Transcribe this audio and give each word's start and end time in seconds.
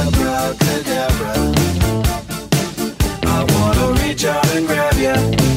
Abracadabra. 0.00 1.34
I 3.24 3.38
wanna 3.52 3.86
reach 4.02 4.24
out 4.24 4.46
and 4.56 4.66
grab 4.66 4.98
ya. 4.98 5.47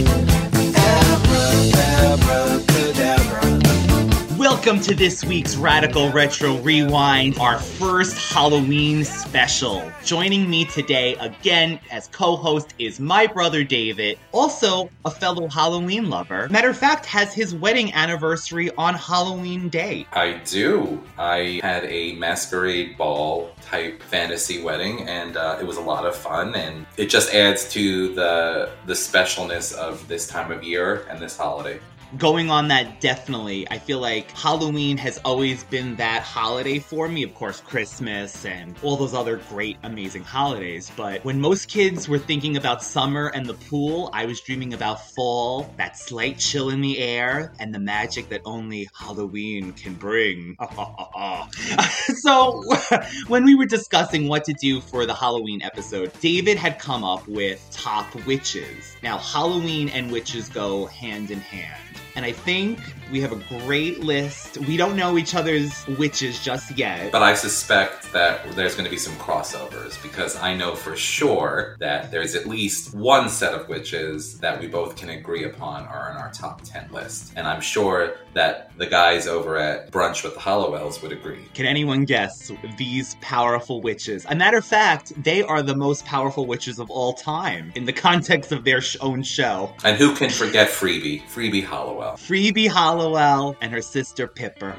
Welcome 4.63 4.83
to 4.83 4.93
this 4.93 5.23
week's 5.25 5.55
Radical 5.55 6.11
Retro 6.11 6.55
Rewind, 6.57 7.39
our 7.39 7.57
first 7.57 8.31
Halloween 8.31 9.03
special. 9.03 9.91
Joining 10.03 10.47
me 10.47 10.65
today 10.65 11.15
again 11.15 11.79
as 11.89 12.09
co 12.09 12.35
host 12.35 12.75
is 12.77 12.99
my 12.99 13.25
brother 13.25 13.63
David, 13.63 14.19
also 14.31 14.91
a 15.03 15.09
fellow 15.09 15.47
Halloween 15.47 16.11
lover. 16.11 16.47
Matter 16.49 16.69
of 16.69 16.77
fact, 16.77 17.07
has 17.07 17.33
his 17.33 17.55
wedding 17.55 17.91
anniversary 17.95 18.69
on 18.77 18.93
Halloween 18.93 19.67
Day. 19.67 20.05
I 20.13 20.33
do. 20.45 21.01
I 21.17 21.59
had 21.63 21.85
a 21.85 22.13
masquerade 22.17 22.99
ball 22.99 23.55
type 23.63 24.03
fantasy 24.03 24.61
wedding, 24.61 25.07
and 25.07 25.37
uh, 25.37 25.57
it 25.59 25.65
was 25.65 25.77
a 25.77 25.81
lot 25.81 26.05
of 26.05 26.15
fun. 26.15 26.53
And 26.53 26.85
it 26.97 27.07
just 27.07 27.33
adds 27.33 27.67
to 27.69 28.13
the 28.13 28.69
the 28.85 28.93
specialness 28.93 29.73
of 29.73 30.07
this 30.07 30.27
time 30.27 30.51
of 30.51 30.63
year 30.63 31.07
and 31.09 31.17
this 31.17 31.35
holiday. 31.35 31.79
Going 32.17 32.49
on 32.51 32.67
that, 32.67 32.99
definitely. 32.99 33.65
I 33.71 33.79
feel 33.79 33.99
like 33.99 34.29
Halloween 34.31 34.97
has 34.97 35.17
always 35.23 35.63
been 35.63 35.95
that 35.95 36.23
holiday 36.23 36.77
for 36.77 37.07
me. 37.07 37.23
Of 37.23 37.33
course, 37.33 37.61
Christmas 37.61 38.43
and 38.45 38.75
all 38.83 38.97
those 38.97 39.13
other 39.13 39.37
great, 39.47 39.77
amazing 39.83 40.25
holidays. 40.25 40.91
But 40.97 41.23
when 41.23 41.39
most 41.39 41.69
kids 41.69 42.09
were 42.09 42.19
thinking 42.19 42.57
about 42.57 42.83
summer 42.83 43.27
and 43.27 43.45
the 43.45 43.53
pool, 43.53 44.09
I 44.11 44.25
was 44.25 44.41
dreaming 44.41 44.73
about 44.73 45.07
fall, 45.15 45.73
that 45.77 45.97
slight 45.97 46.37
chill 46.37 46.69
in 46.69 46.81
the 46.81 46.99
air, 46.99 47.53
and 47.59 47.73
the 47.73 47.79
magic 47.79 48.27
that 48.27 48.41
only 48.43 48.89
Halloween 48.93 49.71
can 49.71 49.93
bring. 49.93 50.57
so, 52.17 52.61
when 53.27 53.45
we 53.45 53.55
were 53.55 53.65
discussing 53.65 54.27
what 54.27 54.43
to 54.45 54.53
do 54.53 54.81
for 54.81 55.05
the 55.05 55.15
Halloween 55.15 55.61
episode, 55.61 56.11
David 56.19 56.57
had 56.57 56.77
come 56.77 57.05
up 57.05 57.25
with 57.25 57.65
top 57.71 58.13
witches. 58.25 58.97
Now, 59.01 59.17
Halloween 59.17 59.87
and 59.87 60.11
witches 60.11 60.49
go 60.49 60.87
hand 60.87 61.31
in 61.31 61.39
hand. 61.39 62.00
And 62.15 62.25
I 62.25 62.31
think 62.31 62.79
we 63.11 63.21
have 63.21 63.31
a 63.31 63.59
great 63.59 63.99
list. 63.99 64.57
We 64.59 64.77
don't 64.77 64.95
know 64.95 65.17
each 65.17 65.35
other's 65.35 65.85
witches 65.97 66.39
just 66.39 66.77
yet. 66.77 67.11
But 67.11 67.21
I 67.21 67.33
suspect 67.33 68.11
that 68.13 68.55
there's 68.55 68.73
going 68.73 68.85
to 68.85 68.91
be 68.91 68.97
some 68.97 69.13
crossovers 69.15 70.01
because 70.01 70.37
I 70.37 70.55
know 70.55 70.75
for 70.75 70.95
sure 70.95 71.75
that 71.79 72.09
there's 72.11 72.35
at 72.35 72.47
least 72.47 72.95
one 72.95 73.29
set 73.29 73.53
of 73.53 73.67
witches 73.67 74.39
that 74.39 74.59
we 74.59 74.67
both 74.67 74.95
can 74.95 75.09
agree 75.09 75.43
upon 75.43 75.85
are 75.87 76.11
in 76.11 76.17
our 76.17 76.31
top 76.31 76.61
10 76.63 76.91
list. 76.91 77.33
And 77.35 77.47
I'm 77.47 77.61
sure 77.61 78.15
that 78.33 78.71
the 78.77 78.87
guys 78.87 79.27
over 79.27 79.57
at 79.57 79.91
Brunch 79.91 80.23
with 80.23 80.35
the 80.35 80.39
Halliwells 80.39 81.01
would 81.01 81.11
agree. 81.11 81.45
Can 81.53 81.65
anyone 81.65 82.05
guess 82.05 82.51
these 82.77 83.15
powerful 83.21 83.81
witches? 83.81 84.25
A 84.29 84.35
matter 84.35 84.57
of 84.57 84.65
fact, 84.65 85.11
they 85.21 85.43
are 85.43 85.61
the 85.61 85.75
most 85.75 86.05
powerful 86.05 86.45
witches 86.45 86.79
of 86.79 86.89
all 86.89 87.13
time 87.13 87.73
in 87.75 87.85
the 87.85 87.93
context 87.93 88.51
of 88.51 88.63
their 88.63 88.79
sh- 88.79 88.95
own 89.01 89.23
show. 89.23 89.73
And 89.83 89.97
who 89.97 90.15
can 90.15 90.29
forget 90.29 90.69
Freebie? 90.69 91.23
Freebie 91.23 91.65
Halliwell. 91.65 92.13
Freebie 92.13 92.69
Halliwell 92.69 93.00
and 93.61 93.71
her 93.71 93.81
sister 93.81 94.27
Pipper. 94.27 94.75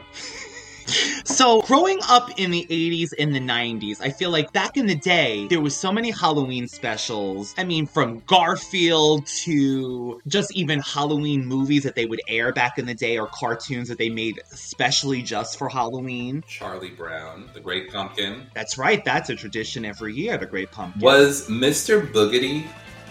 So, 1.25 1.63
growing 1.63 2.01
up 2.09 2.29
in 2.39 2.51
the 2.51 2.67
80s 2.69 3.11
and 3.19 3.35
the 3.35 3.41
90s, 3.41 4.01
I 4.01 4.11
feel 4.11 4.31
like 4.31 4.53
back 4.53 4.77
in 4.77 4.87
the 4.87 4.97
day, 4.97 5.47
there 5.49 5.61
was 5.61 5.77
so 5.77 5.93
many 5.93 6.11
Halloween 6.11 6.67
specials. 6.67 7.55
I 7.57 7.65
mean, 7.65 7.87
from 7.87 8.23
Garfield 8.27 9.27
to 9.27 10.21
just 10.27 10.55
even 10.55 10.81
Halloween 10.81 11.47
movies 11.47 11.85
that 11.85 11.95
they 11.95 12.07
would 12.07 12.21
air 12.29 12.53
back 12.53 12.79
in 12.79 12.87
the 12.87 12.95
day 12.95 13.19
or 13.19 13.29
cartoons 13.29 13.89
that 13.89 13.99
they 13.99 14.09
made 14.11 14.41
especially 14.53 15.23
just 15.23 15.59
for 15.59 15.69
Halloween. 15.69 16.43
Charlie 16.49 16.91
Brown, 16.91 17.49
the 17.55 17.61
Great 17.61 17.93
Pumpkin. 17.93 18.47
That's 18.55 18.77
right, 18.77 19.05
that's 19.05 19.31
a 19.31 19.37
tradition 19.37 19.85
every 19.85 20.15
year, 20.15 20.37
the 20.37 20.47
Great 20.47 20.73
Pumpkin. 20.73 21.01
Was 21.01 21.49
Mr. 21.49 22.05
Boogedy, 22.13 22.67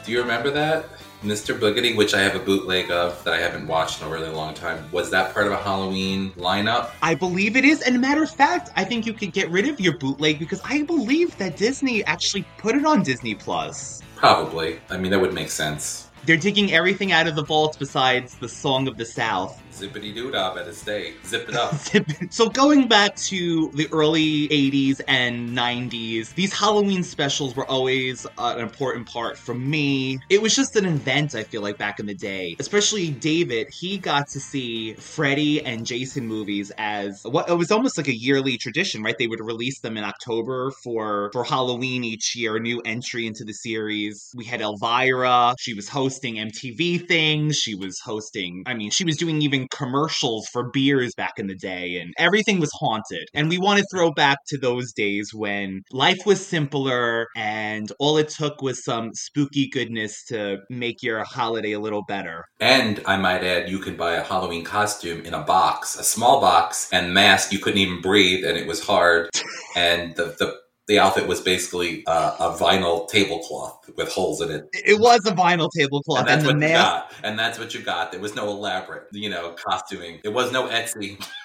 do 0.06 0.12
you 0.12 0.20
remember 0.22 0.52
that? 0.52 0.86
Mr. 1.24 1.58
Boogedy, 1.58 1.96
which 1.96 2.16
I 2.16 2.22
have 2.22 2.36
a 2.36 2.40
bootleg 2.40 2.90
of 2.90 3.24
that 3.24 3.34
I 3.36 3.38
haven't 3.38 3.68
watched 3.68 4.02
in 4.02 4.08
a 4.08 4.10
really 4.10 4.30
long 4.30 4.56
time, 4.56 4.92
was 4.92 5.12
that 5.12 5.34
part 5.34 5.46
of 5.46 5.54
a 5.54 5.58
Halloween 5.58 6.32
lineup? 6.32 6.90
I 7.04 7.14
believe 7.14 7.56
it 7.56 7.64
is. 7.64 7.82
And 7.84 8.02
matter 8.02 8.24
of 8.24 8.32
fact, 8.32 8.72
I 8.76 8.84
think 8.84 9.06
you 9.06 9.14
could 9.14 9.32
get 9.32 9.50
rid 9.52 9.68
of 9.68 9.80
your 9.80 9.98
bootleg 9.98 10.40
because 10.40 10.62
I 10.64 10.82
believe 10.82 11.38
that 11.38 11.58
Disney 11.58 12.04
actually 12.06 12.44
put 12.58 12.76
it 12.76 12.86
on 12.86 13.04
Disney 13.04 13.36
Plus. 13.36 14.02
Probably. 14.16 14.80
I 14.90 14.98
mean, 14.98 15.12
that 15.12 15.22
would 15.22 15.34
make 15.34 15.52
sense. 15.52 16.08
They're 16.26 16.38
digging 16.38 16.72
everything 16.72 17.12
out 17.12 17.28
of 17.28 17.36
the 17.36 17.44
vault 17.44 17.78
besides 17.78 18.36
the 18.36 18.50
Song 18.50 18.88
of 18.88 18.98
the 18.98 19.06
South. 19.06 19.62
Zippity 19.72 20.14
doo 20.14 20.32
dah, 20.32 20.54
better 20.54 20.74
stay. 20.74 21.14
Zip 21.26 21.48
it 21.50 21.56
up. 21.56 21.74
so 22.30 22.50
going 22.50 22.88
back 22.88 23.16
to 23.16 23.70
the 23.74 23.88
early 23.92 24.48
80s 24.50 25.02
and 25.08 25.58
90s, 25.58 26.34
these 26.36 26.54
Halloween 26.54 27.04
specials 27.04 27.56
were 27.56 27.66
always 27.66 28.28
an 28.38 28.60
important 28.60 29.08
part 29.08 29.38
for 29.38 29.54
me. 29.54 30.20
It 30.30 30.42
was 30.42 30.56
just 30.56 30.76
an 30.76 30.86
event, 30.86 31.36
I 31.36 31.44
feel 31.44 31.62
like, 31.62 31.78
back 31.78 32.00
in 32.00 32.06
the 32.06 32.14
day. 32.14 32.56
Especially 32.60 33.12
David, 33.12 33.70
he 33.72 33.98
got 33.98 34.28
to 34.30 34.40
see 34.40 34.94
Freddy 34.94 35.66
and 35.66 35.86
Jason 35.86 36.28
movies 36.28 36.72
as 36.78 37.24
what 37.24 37.50
it 37.50 37.54
was 37.54 37.72
almost 37.72 37.98
like 37.98 38.08
a 38.08 38.16
yearly 38.16 38.58
tradition, 38.58 39.02
right? 39.04 39.18
They 39.18 39.28
would 39.28 39.42
release 39.42 39.80
them 39.80 39.98
in 39.98 40.04
October 40.04 40.72
for 40.84 41.30
for 41.34 41.44
Halloween 41.44 42.04
each 42.04 42.36
year, 42.36 42.58
a 42.58 42.60
new 42.60 42.82
entry 42.82 43.26
into 43.26 43.44
the 43.44 43.54
series. 43.54 44.32
We 44.36 44.46
had 44.46 44.62
Elvira, 44.62 45.56
she 45.60 45.74
was 45.74 45.90
hosting 45.90 46.36
MTV 46.36 47.08
things, 47.08 47.58
she 47.58 47.76
was 47.76 48.00
hosting, 48.00 48.64
I 48.66 48.74
mean, 48.74 48.92
she 48.92 49.04
was 49.04 49.18
doing 49.18 49.42
even 49.42 49.61
commercials 49.70 50.48
for 50.48 50.70
beers 50.72 51.14
back 51.16 51.34
in 51.38 51.48
the 51.48 51.56
day, 51.56 51.98
and 51.98 52.14
everything 52.18 52.60
was 52.60 52.72
haunted. 52.74 53.28
And 53.34 53.50
we 53.50 53.58
want 53.58 53.80
to 53.80 53.86
throw 53.92 54.12
back 54.12 54.40
to 54.48 54.58
those 54.58 54.92
days 54.94 55.32
when 55.34 55.84
life 55.92 56.26
was 56.26 56.46
simpler 56.46 57.28
and 57.36 57.92
all 58.00 58.18
it 58.18 58.30
took 58.30 58.62
was 58.62 58.84
some 58.84 59.14
spooky 59.14 59.68
goodness 59.68 60.24
to 60.26 60.60
make 60.70 61.02
your 61.02 61.24
holiday 61.24 61.74
a 61.74 61.80
little 61.80 62.04
better. 62.08 62.46
And 62.60 63.02
I 63.06 63.18
might 63.18 63.44
add, 63.44 63.70
you 63.70 63.80
could 63.80 63.98
buy 63.98 64.16
a 64.16 64.24
Halloween 64.24 64.64
costume 64.64 65.22
in 65.26 65.34
a 65.34 65.44
box, 65.44 65.98
a 65.98 66.04
small 66.04 66.42
box, 66.42 66.90
and 66.92 67.14
mask. 67.14 67.52
You 67.52 67.60
couldn't 67.60 67.80
even 67.80 68.02
breathe, 68.02 68.46
and 68.46 68.58
it 68.58 68.68
was 68.68 68.86
hard. 68.86 69.30
and 69.76 70.16
the, 70.16 70.36
the 70.38 70.61
the 70.92 71.00
outfit 71.00 71.26
was 71.26 71.40
basically 71.40 72.04
uh, 72.06 72.36
a 72.38 72.58
vinyl 72.62 73.08
tablecloth 73.08 73.90
with 73.96 74.12
holes 74.12 74.42
in 74.42 74.52
it. 74.52 74.68
It 74.74 75.00
was 75.00 75.26
a 75.26 75.32
vinyl 75.32 75.70
tablecloth, 75.74 76.20
And 76.20 76.28
that's 76.28 76.46
and, 76.46 76.60
what 76.60 76.68
you 76.68 76.74
got. 76.76 77.14
And 77.24 77.40
that's 77.40 77.58
what 77.58 77.74
you 77.74 77.82
got. 77.82 78.12
There 78.12 78.20
was 78.20 78.36
no 78.36 78.50
elaborate, 78.50 79.04
you 79.14 79.30
know, 79.30 79.54
costuming. 79.54 80.20
There 80.22 80.34
was 80.34 80.52
no 80.52 80.68
Etsy. 80.68 81.26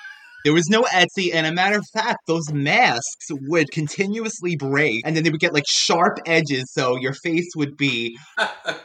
There 0.45 0.53
was 0.55 0.69
no 0.69 0.83
Etsy, 0.83 1.35
and 1.35 1.45
a 1.45 1.51
matter 1.53 1.77
of 1.77 1.85
fact, 1.93 2.19
those 2.29 2.53
masks 2.53 3.27
would 3.49 3.69
continuously 3.73 4.55
break, 4.55 5.03
and 5.05 5.17
then 5.17 5.25
they 5.25 5.31
would 5.31 5.41
get 5.41 5.53
like 5.53 5.65
sharp 5.67 6.21
edges, 6.25 6.73
so 6.73 6.97
your 6.97 7.15
face 7.15 7.51
would 7.57 7.77
be, 7.77 8.17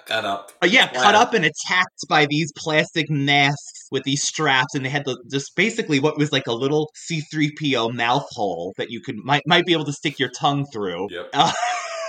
Cut 0.08 0.26
up. 0.26 0.52
uh, 0.64 0.66
yeah, 0.66 0.92
cut 0.92 1.14
up 1.14 1.36
and 1.36 1.46
attacked 1.46 2.08
by 2.10 2.26
these 2.28 2.52
plastic 2.58 3.12
masks 3.12 3.81
with 3.92 4.04
these 4.04 4.24
straps, 4.24 4.74
and 4.74 4.86
they 4.86 4.90
had 4.90 5.06
the, 5.06 5.22
just 5.30 5.56
basically 5.56 6.00
what 6.00 6.18
was 6.18 6.32
like 6.32 6.48
a 6.48 6.54
little 6.54 6.90
C-3PO 6.96 7.94
mouth 7.94 8.28
hole 8.32 8.74
that 8.78 8.90
you 8.90 9.02
could 9.02 9.18
might 9.18 9.44
might 9.46 9.66
be 9.66 9.74
able 9.74 9.86
to 9.86 9.94
stick 9.94 10.18
your 10.18 10.30
tongue 10.30 10.66
through. 10.72 11.10
Yep. 11.12 11.34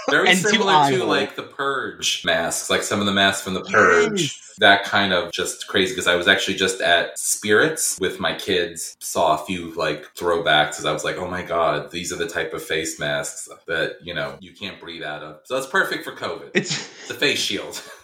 Uh, 0.05 0.11
Very 0.11 0.35
similar 0.35 0.91
to 0.91 1.05
like 1.05 1.37
the 1.37 1.45
Purge 1.45 2.25
masks, 2.25 2.69
like 2.69 2.83
some 2.83 2.99
of 2.99 3.07
the 3.07 3.13
masks 3.13 3.43
from 3.43 3.55
the 3.55 3.63
Purge. 3.63 4.21
Yes. 4.21 4.55
That 4.59 4.83
kind 4.83 5.13
of 5.13 5.31
just 5.31 5.69
crazy 5.69 5.93
because 5.93 6.09
I 6.09 6.17
was 6.17 6.27
actually 6.27 6.57
just 6.57 6.81
at 6.81 7.17
Spirits 7.19 8.01
with 8.01 8.19
my 8.19 8.35
kids, 8.35 8.97
saw 8.99 9.41
a 9.41 9.47
few 9.47 9.73
like 9.75 10.13
throwbacks 10.17 10.71
because 10.71 10.87
I 10.87 10.93
was 10.93 11.05
like, 11.05 11.19
oh 11.19 11.31
my 11.31 11.43
god, 11.43 11.93
these 11.93 12.13
are 12.13 12.17
the 12.17 12.27
type 12.27 12.53
of 12.53 12.65
face 12.65 12.99
masks 12.99 13.49
that 13.69 13.99
you 14.03 14.13
know 14.13 14.37
you 14.41 14.53
can't 14.53 14.81
breathe 14.81 15.05
out 15.05 15.23
of. 15.23 15.41
So 15.45 15.57
it's 15.57 15.69
perfect 15.69 16.05
for 16.05 16.13
COVID. 16.13 16.51
It's 16.53 16.73
It's 17.03 17.11
a 17.11 17.15
face 17.15 17.39
shield. 17.39 17.81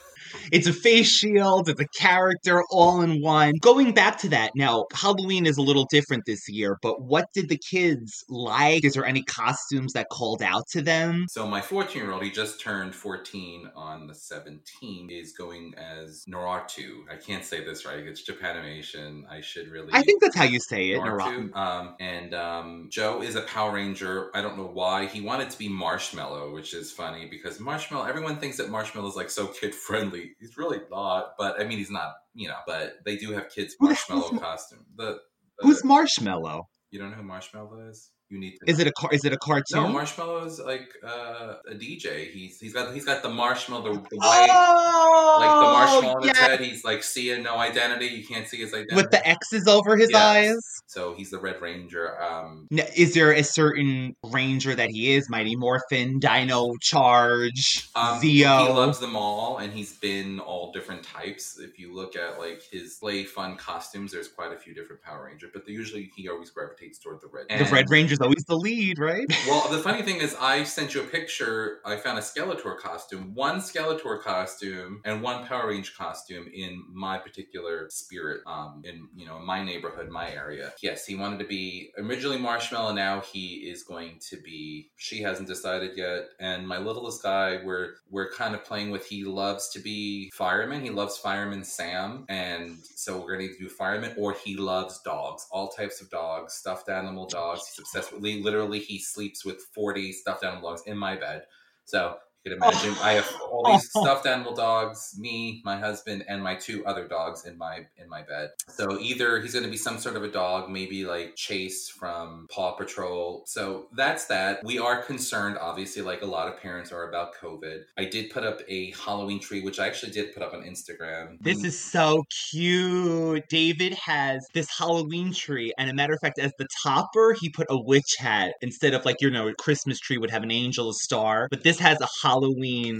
It's 0.52 0.66
a 0.66 0.72
face 0.72 1.08
shield, 1.08 1.68
it's 1.68 1.80
a 1.80 1.88
character 1.98 2.62
all 2.70 3.00
in 3.02 3.20
one. 3.22 3.54
Going 3.60 3.92
back 3.92 4.18
to 4.18 4.28
that, 4.30 4.52
now, 4.54 4.86
Halloween 4.92 5.46
is 5.46 5.56
a 5.56 5.62
little 5.62 5.86
different 5.90 6.24
this 6.26 6.48
year, 6.48 6.78
but 6.82 7.02
what 7.02 7.26
did 7.34 7.48
the 7.48 7.58
kids 7.58 8.24
like? 8.28 8.84
Is 8.84 8.94
there 8.94 9.04
any 9.04 9.22
costumes 9.22 9.92
that 9.92 10.08
called 10.10 10.42
out 10.42 10.66
to 10.72 10.82
them? 10.82 11.26
So 11.28 11.46
my 11.46 11.60
14 11.60 12.02
year 12.02 12.12
old, 12.12 12.22
he 12.22 12.30
just 12.30 12.60
turned 12.60 12.94
14 12.94 13.70
on 13.76 14.06
the 14.06 14.14
17th, 14.14 15.10
is 15.10 15.32
going 15.32 15.74
as 15.76 16.24
Noratu. 16.28 17.02
I 17.10 17.16
can't 17.16 17.44
say 17.44 17.64
this 17.64 17.84
right. 17.84 17.98
It's 17.98 18.24
Japanimation. 18.24 19.22
I 19.30 19.40
should 19.40 19.68
really. 19.68 19.90
I 19.92 20.02
think 20.02 20.20
that's 20.20 20.36
how 20.36 20.44
you 20.44 20.60
say 20.60 20.90
it, 20.90 21.00
Naruto. 21.00 21.50
Naruto. 21.50 21.56
Um, 21.56 21.94
and 22.00 22.34
um, 22.34 22.86
Joe 22.90 23.22
is 23.22 23.36
a 23.36 23.42
Power 23.42 23.74
Ranger. 23.74 24.30
I 24.34 24.42
don't 24.42 24.56
know 24.56 24.70
why 24.72 25.06
he 25.06 25.20
wanted 25.20 25.50
to 25.50 25.58
be 25.58 25.68
Marshmello, 25.68 26.52
which 26.52 26.74
is 26.74 26.90
funny 26.90 27.26
because 27.26 27.58
Marshmello. 27.58 28.08
Everyone 28.08 28.36
thinks 28.36 28.56
that 28.58 28.68
Marshmello 28.68 29.08
is 29.08 29.16
like 29.16 29.30
so 29.30 29.46
kid 29.46 29.74
friendly. 29.74 30.32
He's 30.38 30.56
really 30.56 30.80
not. 30.90 31.34
But 31.38 31.60
I 31.60 31.64
mean, 31.64 31.78
he's 31.78 31.90
not. 31.90 32.14
You 32.34 32.48
know. 32.48 32.56
But 32.66 32.96
they 33.04 33.16
do 33.16 33.32
have 33.32 33.48
kids 33.50 33.74
Who 33.78 33.88
the 33.88 33.94
hell's 33.94 34.24
Marshmello 34.24 34.32
Mar- 34.32 34.40
costume. 34.40 34.86
The, 34.96 35.18
the 35.58 35.66
Who's 35.66 35.82
Marshmello? 35.82 36.64
you 36.90 36.98
don't 36.98 37.10
know 37.10 37.16
who 37.16 37.22
Marshmello 37.28 37.88
is? 37.90 38.10
You 38.30 38.38
need 38.38 38.58
to. 38.58 38.70
Is 38.70 38.78
it 38.78 38.86
a 38.86 38.92
car? 38.92 39.10
Is 39.12 39.24
it 39.24 39.32
a 39.32 39.38
cartoon? 39.38 39.82
No, 39.92 39.98
Marshmello 39.98 40.46
is 40.46 40.58
like 40.60 40.88
uh, 41.02 41.54
a 41.70 41.74
DJ. 41.74 42.30
He's 42.30 42.60
he's 42.60 42.74
got 42.74 42.92
he's 42.92 43.04
got 43.06 43.22
the 43.22 43.30
marshmallow, 43.30 43.82
the, 43.94 44.00
the 44.10 44.16
white, 44.16 44.48
oh, 44.50 45.36
like 45.40 45.50
the 45.60 45.72
marshmallow 45.72 46.16
on 46.22 46.28
his 46.28 46.36
head. 46.38 46.60
He's 46.60 46.84
like 46.84 47.02
seeing 47.02 47.42
no 47.42 47.56
identity. 47.56 48.06
You 48.06 48.26
can't 48.26 48.46
see 48.46 48.58
his 48.58 48.74
identity. 48.74 48.96
with 48.96 49.10
the 49.10 49.26
X's 49.26 49.66
over 49.66 49.96
his 49.96 50.10
Yes. 50.10 50.22
eyes. 50.22 50.58
So 50.86 51.14
he's 51.14 51.30
the 51.30 51.38
Red 51.38 51.60
Ranger. 51.62 52.20
Um, 52.22 52.66
N- 52.72 52.86
Is 52.96 53.14
there 53.14 53.32
a 53.32 53.42
certain 53.42 54.14
ranger 54.24 54.74
that 54.74 54.90
he 54.90 55.12
is? 55.14 55.28
Mighty 55.30 55.54
Morphin, 55.56 56.18
Dino 56.18 56.72
Charge, 56.80 57.88
Um, 57.94 58.20
Zeo. 58.20 58.66
He 58.66 58.72
loves 58.72 58.98
them 58.98 59.16
all, 59.16 59.58
and 59.58 59.72
he's 59.72 59.94
been 59.94 60.40
all 60.40 60.72
different 60.72 61.02
types. 61.02 61.58
If 61.58 61.78
you 61.78 61.94
look 61.94 62.16
at 62.16 62.38
like 62.38 62.62
his 62.70 62.94
play 63.00 63.24
fun 63.24 63.56
costumes, 63.56 64.12
there's 64.12 64.28
quite 64.28 64.52
a 64.52 64.56
few 64.58 64.74
different 64.74 65.02
Power 65.02 65.26
Ranger, 65.26 65.48
but 65.52 65.68
usually 65.68 66.10
he 66.16 66.28
always 66.28 66.50
gravitates 66.50 66.98
toward 66.98 67.20
the 67.20 67.28
red. 67.28 67.46
the 67.48 67.70
Red 67.72 67.86
Ranger's 68.18 68.24
always 68.24 68.44
the 68.44 68.56
lead, 68.56 68.98
right? 68.98 69.26
Well, 69.48 69.68
the 69.70 69.78
funny 69.78 70.02
thing 70.02 70.16
is, 70.16 70.36
I 70.38 70.64
sent 70.64 70.94
you 70.94 71.00
a 71.00 71.04
picture. 71.04 71.78
I 71.84 71.96
found 71.96 72.18
a 72.18 72.20
Skeletor 72.20 72.76
costume, 72.78 73.34
one 73.34 73.60
Skeletor 73.60 74.20
costume, 74.20 75.00
and 75.04 75.22
one 75.22 75.46
Power 75.46 75.68
Range 75.68 75.96
costume 75.96 76.50
in 76.52 76.84
my 76.92 77.16
particular 77.16 77.88
spirit. 77.88 78.40
Um, 78.46 78.82
in 78.84 79.08
you 79.16 79.26
know 79.26 79.38
my 79.38 79.64
neighborhood, 79.64 80.10
my 80.10 80.30
area. 80.30 80.74
Yes, 80.82 81.06
he 81.06 81.14
wanted 81.14 81.38
to 81.38 81.46
be 81.46 81.92
originally 81.96 82.36
Marshmello. 82.36 82.94
Now 82.94 83.20
he 83.20 83.70
is 83.70 83.84
going 83.84 84.18
to 84.28 84.36
be. 84.42 84.90
She 84.96 85.22
hasn't 85.22 85.48
decided 85.48 85.96
yet. 85.96 86.28
And 86.40 86.68
my 86.68 86.78
littlest 86.78 87.22
guy, 87.22 87.60
we're 87.64 87.94
we're 88.10 88.30
kind 88.30 88.54
of 88.54 88.64
playing 88.64 88.90
with. 88.90 89.06
He 89.06 89.24
loves 89.24 89.70
to 89.70 89.80
be 89.80 90.30
fireman. 90.34 90.82
He 90.82 90.90
loves 90.90 91.16
fireman 91.16 91.64
Sam, 91.64 92.26
and 92.28 92.78
so 92.84 93.18
we're 93.18 93.38
gonna 93.38 93.48
do 93.58 93.68
fireman. 93.68 94.14
Or 94.18 94.34
he 94.34 94.56
loves 94.56 95.00
dogs, 95.00 95.46
all 95.50 95.68
types 95.68 96.02
of 96.02 96.10
dogs, 96.10 96.52
stuffed 96.54 96.90
animal 96.90 97.26
dogs. 97.26 97.66
He's 97.66 97.78
obsessed 97.78 98.07
Literally, 98.16 98.78
he 98.78 98.98
sleeps 98.98 99.44
with 99.44 99.66
forty 99.74 100.12
stuffed 100.12 100.44
animal 100.44 100.70
dogs 100.70 100.82
in 100.86 100.96
my 100.96 101.16
bed. 101.16 101.42
So 101.84 102.18
can 102.48 102.58
imagine 102.58 102.94
I 103.02 103.12
have 103.12 103.32
all 103.50 103.72
these 103.72 103.88
stuffed 103.96 104.26
animal 104.26 104.54
dogs, 104.54 105.14
me, 105.18 105.62
my 105.64 105.78
husband, 105.78 106.24
and 106.28 106.42
my 106.42 106.54
two 106.54 106.84
other 106.86 107.06
dogs 107.06 107.44
in 107.46 107.58
my 107.58 107.86
in 107.96 108.08
my 108.08 108.22
bed. 108.22 108.50
So 108.68 108.98
either 109.00 109.40
he's 109.40 109.52
going 109.52 109.64
to 109.64 109.70
be 109.70 109.76
some 109.76 109.98
sort 109.98 110.16
of 110.16 110.22
a 110.22 110.28
dog, 110.28 110.70
maybe 110.70 111.04
like 111.04 111.36
Chase 111.36 111.88
from 111.88 112.46
Paw 112.50 112.72
Patrol. 112.72 113.44
So 113.46 113.88
that's 113.94 114.26
that. 114.26 114.64
We 114.64 114.78
are 114.78 115.02
concerned, 115.02 115.58
obviously, 115.60 116.02
like 116.02 116.22
a 116.22 116.26
lot 116.26 116.48
of 116.48 116.60
parents 116.60 116.92
are 116.92 117.08
about 117.08 117.34
COVID. 117.36 117.84
I 117.96 118.04
did 118.04 118.30
put 118.30 118.44
up 118.44 118.60
a 118.68 118.92
Halloween 118.92 119.40
tree, 119.40 119.62
which 119.62 119.78
I 119.78 119.86
actually 119.86 120.12
did 120.12 120.34
put 120.34 120.42
up 120.42 120.54
on 120.54 120.62
Instagram. 120.62 121.38
This 121.40 121.64
is 121.64 121.78
so 121.78 122.24
cute. 122.50 123.48
David 123.48 123.94
has 123.94 124.46
this 124.54 124.68
Halloween 124.76 125.32
tree, 125.32 125.72
and 125.78 125.90
a 125.90 125.94
matter 125.94 126.14
of 126.14 126.20
fact, 126.20 126.38
as 126.38 126.52
the 126.58 126.66
topper, 126.82 127.34
he 127.38 127.48
put 127.48 127.66
a 127.70 127.80
witch 127.80 128.16
hat 128.18 128.54
instead 128.60 128.94
of 128.94 129.04
like 129.04 129.16
you 129.20 129.30
know 129.30 129.48
a 129.48 129.54
Christmas 129.54 129.98
tree 129.98 130.18
would 130.18 130.30
have 130.30 130.42
an 130.42 130.50
angel, 130.50 130.90
a 130.90 130.94
star. 130.94 131.48
But 131.50 131.62
this 131.62 131.78
has 131.78 132.00
a 132.00 132.08
Halloween 132.22 132.37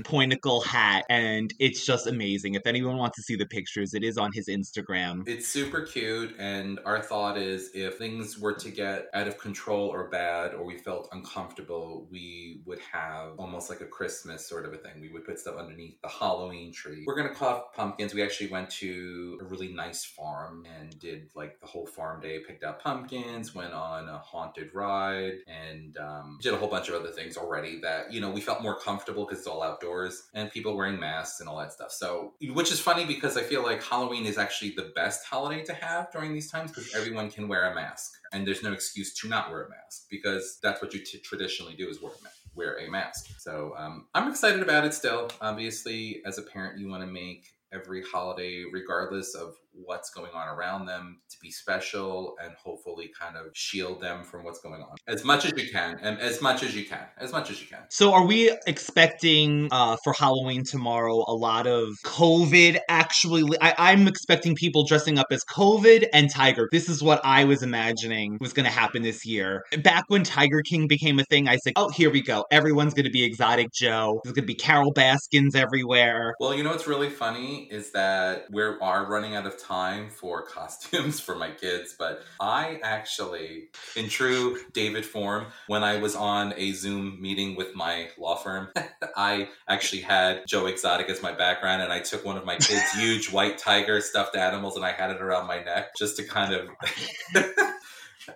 pointicle 0.04 0.60
hat, 0.60 1.04
and 1.08 1.52
it's 1.58 1.84
just 1.84 2.06
amazing. 2.06 2.54
If 2.54 2.66
anyone 2.66 2.96
wants 2.96 3.16
to 3.16 3.22
see 3.22 3.36
the 3.36 3.46
pictures, 3.46 3.94
it 3.94 4.02
is 4.02 4.18
on 4.18 4.30
his 4.32 4.48
Instagram. 4.48 5.28
It's 5.28 5.46
super 5.46 5.82
cute, 5.82 6.34
and 6.38 6.80
our 6.84 7.00
thought 7.02 7.38
is 7.38 7.70
if 7.74 7.98
things 7.98 8.38
were 8.38 8.54
to 8.54 8.70
get 8.70 9.08
out 9.14 9.28
of 9.28 9.38
control 9.38 9.88
or 9.88 10.08
bad, 10.08 10.54
or 10.54 10.64
we 10.64 10.78
felt 10.78 11.08
uncomfortable, 11.12 12.06
we 12.10 12.62
would 12.66 12.80
have 12.92 13.32
almost 13.38 13.70
like 13.70 13.80
a 13.80 13.86
Christmas 13.86 14.46
sort 14.46 14.64
of 14.64 14.72
a 14.72 14.76
thing. 14.76 15.00
We 15.00 15.10
would 15.10 15.24
put 15.24 15.38
stuff 15.38 15.56
underneath 15.56 16.00
the 16.02 16.08
Halloween 16.08 16.72
tree. 16.72 17.04
We're 17.06 17.16
gonna 17.16 17.34
cough 17.34 17.72
pumpkins. 17.74 18.14
We 18.14 18.22
actually 18.22 18.50
went 18.50 18.70
to 18.70 19.38
a 19.40 19.44
really 19.44 19.72
nice 19.72 20.04
farm 20.04 20.64
and 20.78 20.98
did 20.98 21.30
like 21.34 21.60
the 21.60 21.66
whole 21.66 21.86
farm 21.86 22.20
day, 22.20 22.40
picked 22.40 22.64
out 22.64 22.82
pumpkins, 22.82 23.54
went 23.54 23.72
on 23.72 24.08
a 24.08 24.18
haunted 24.18 24.74
ride, 24.74 25.38
and 25.46 25.96
um, 25.98 26.38
did 26.40 26.54
a 26.54 26.56
whole 26.56 26.68
bunch 26.68 26.88
of 26.88 26.94
other 26.94 27.10
things 27.10 27.36
already 27.36 27.80
that 27.80 28.12
you 28.12 28.20
know 28.20 28.30
we 28.30 28.40
felt 28.40 28.62
more 28.62 28.78
comfortable 28.78 29.26
because 29.28 29.40
it's 29.40 29.48
all 29.48 29.62
outdoors 29.62 30.28
and 30.34 30.50
people 30.50 30.76
wearing 30.76 30.98
masks 30.98 31.40
and 31.40 31.48
all 31.48 31.58
that 31.58 31.72
stuff. 31.72 31.92
So, 31.92 32.34
which 32.52 32.72
is 32.72 32.80
funny 32.80 33.04
because 33.04 33.36
I 33.36 33.42
feel 33.42 33.62
like 33.62 33.82
Halloween 33.82 34.26
is 34.26 34.38
actually 34.38 34.70
the 34.70 34.92
best 34.94 35.24
holiday 35.24 35.62
to 35.64 35.74
have 35.74 36.10
during 36.12 36.32
these 36.32 36.50
times 36.50 36.72
because 36.72 36.94
everyone 36.94 37.30
can 37.30 37.48
wear 37.48 37.70
a 37.70 37.74
mask 37.74 38.12
and 38.32 38.46
there's 38.46 38.62
no 38.62 38.72
excuse 38.72 39.14
to 39.20 39.28
not 39.28 39.50
wear 39.50 39.64
a 39.64 39.70
mask 39.70 40.06
because 40.10 40.58
that's 40.62 40.80
what 40.82 40.94
you 40.94 41.00
t- 41.04 41.18
traditionally 41.18 41.74
do 41.74 41.88
is 41.88 42.00
wear 42.02 42.12
a 42.12 42.22
mask. 42.22 42.36
Wear 42.54 42.78
a 42.78 42.90
mask. 42.90 43.38
So 43.38 43.74
um, 43.76 44.06
I'm 44.14 44.28
excited 44.28 44.62
about 44.62 44.84
it 44.84 44.92
still. 44.92 45.30
Obviously, 45.40 46.22
as 46.26 46.38
a 46.38 46.42
parent, 46.42 46.78
you 46.78 46.88
want 46.88 47.02
to 47.02 47.06
make 47.06 47.52
every 47.72 48.02
holiday, 48.02 48.64
regardless 48.72 49.34
of 49.34 49.54
what's 49.84 50.10
going 50.10 50.32
on 50.34 50.48
around 50.48 50.86
them, 50.86 51.18
to 51.30 51.36
be 51.40 51.50
special 51.50 52.36
and 52.42 52.52
hopefully 52.54 53.10
kind 53.18 53.36
of 53.36 53.46
shield 53.54 54.00
them 54.00 54.24
from 54.24 54.44
what's 54.44 54.60
going 54.60 54.82
on 54.82 54.96
as 55.06 55.24
much 55.24 55.44
as 55.44 55.52
you 55.56 55.70
can, 55.70 55.98
and 56.02 56.18
as 56.18 56.42
much 56.42 56.62
as 56.62 56.74
you 56.76 56.84
can, 56.84 57.06
as 57.18 57.32
much 57.32 57.50
as 57.50 57.60
you 57.60 57.66
can. 57.66 57.80
So, 57.90 58.12
are 58.12 58.26
we 58.26 58.50
expecting 58.66 59.68
uh, 59.70 59.96
for 60.04 60.12
Halloween 60.12 60.64
tomorrow 60.64 61.24
a 61.26 61.34
lot 61.34 61.66
of 61.66 61.88
COVID? 62.04 62.78
Actually, 62.88 63.44
I- 63.60 63.74
I'm 63.78 64.08
expecting 64.08 64.54
people 64.54 64.84
dressing 64.84 65.18
up 65.18 65.26
as 65.30 65.44
COVID 65.44 66.06
and 66.12 66.30
Tiger. 66.30 66.68
This 66.72 66.88
is 66.88 67.02
what 67.02 67.20
I 67.24 67.44
was 67.44 67.62
imagining 67.62 68.38
was 68.40 68.52
going 68.52 68.66
to 68.66 68.72
happen 68.72 69.02
this 69.02 69.24
year. 69.24 69.64
Back 69.82 70.04
when 70.08 70.24
Tiger 70.24 70.62
King 70.62 70.88
became 70.88 71.18
a 71.18 71.24
thing, 71.24 71.48
I 71.48 71.56
said, 71.56 71.74
"Oh, 71.76 71.90
here 71.90 72.10
we 72.10 72.22
go. 72.22 72.44
Everyone's 72.50 72.94
going 72.94 73.04
to 73.04 73.10
be 73.10 73.24
Exotic 73.24 73.68
Joe. 73.72 74.20
There's 74.24 74.34
going 74.34 74.44
to 74.44 74.52
be 74.52 74.54
Carol 74.54 74.92
Baskins 74.92 75.54
everywhere." 75.54 76.34
Well, 76.40 76.54
you 76.54 76.62
know 76.62 76.70
what's 76.70 76.86
really 76.86 77.10
funny 77.10 77.68
is 77.70 77.92
that 77.92 78.46
we 78.50 78.62
are 78.62 79.06
running 79.06 79.36
out 79.36 79.46
of 79.46 79.58
time 79.58 79.67
for 79.68 80.42
costumes 80.46 81.20
for 81.20 81.34
my 81.34 81.50
kids, 81.50 81.94
but 81.98 82.22
I 82.40 82.80
actually, 82.82 83.68
in 83.96 84.08
true 84.08 84.58
David 84.72 85.04
form, 85.04 85.46
when 85.66 85.84
I 85.84 85.98
was 85.98 86.16
on 86.16 86.54
a 86.56 86.72
Zoom 86.72 87.20
meeting 87.20 87.54
with 87.54 87.74
my 87.74 88.08
law 88.16 88.36
firm, 88.36 88.68
I 89.16 89.48
actually 89.68 90.02
had 90.02 90.44
Joe 90.48 90.66
Exotic 90.66 91.10
as 91.10 91.22
my 91.22 91.32
background, 91.32 91.82
and 91.82 91.92
I 91.92 92.00
took 92.00 92.24
one 92.24 92.38
of 92.38 92.46
my 92.46 92.56
kids' 92.56 92.90
huge 92.96 93.30
white 93.30 93.58
tiger 93.58 94.00
stuffed 94.00 94.36
animals 94.36 94.76
and 94.76 94.84
I 94.84 94.92
had 94.92 95.10
it 95.10 95.20
around 95.20 95.46
my 95.46 95.62
neck 95.62 95.94
just 95.96 96.16
to 96.16 96.24
kind 96.24 96.54
of. 96.54 96.68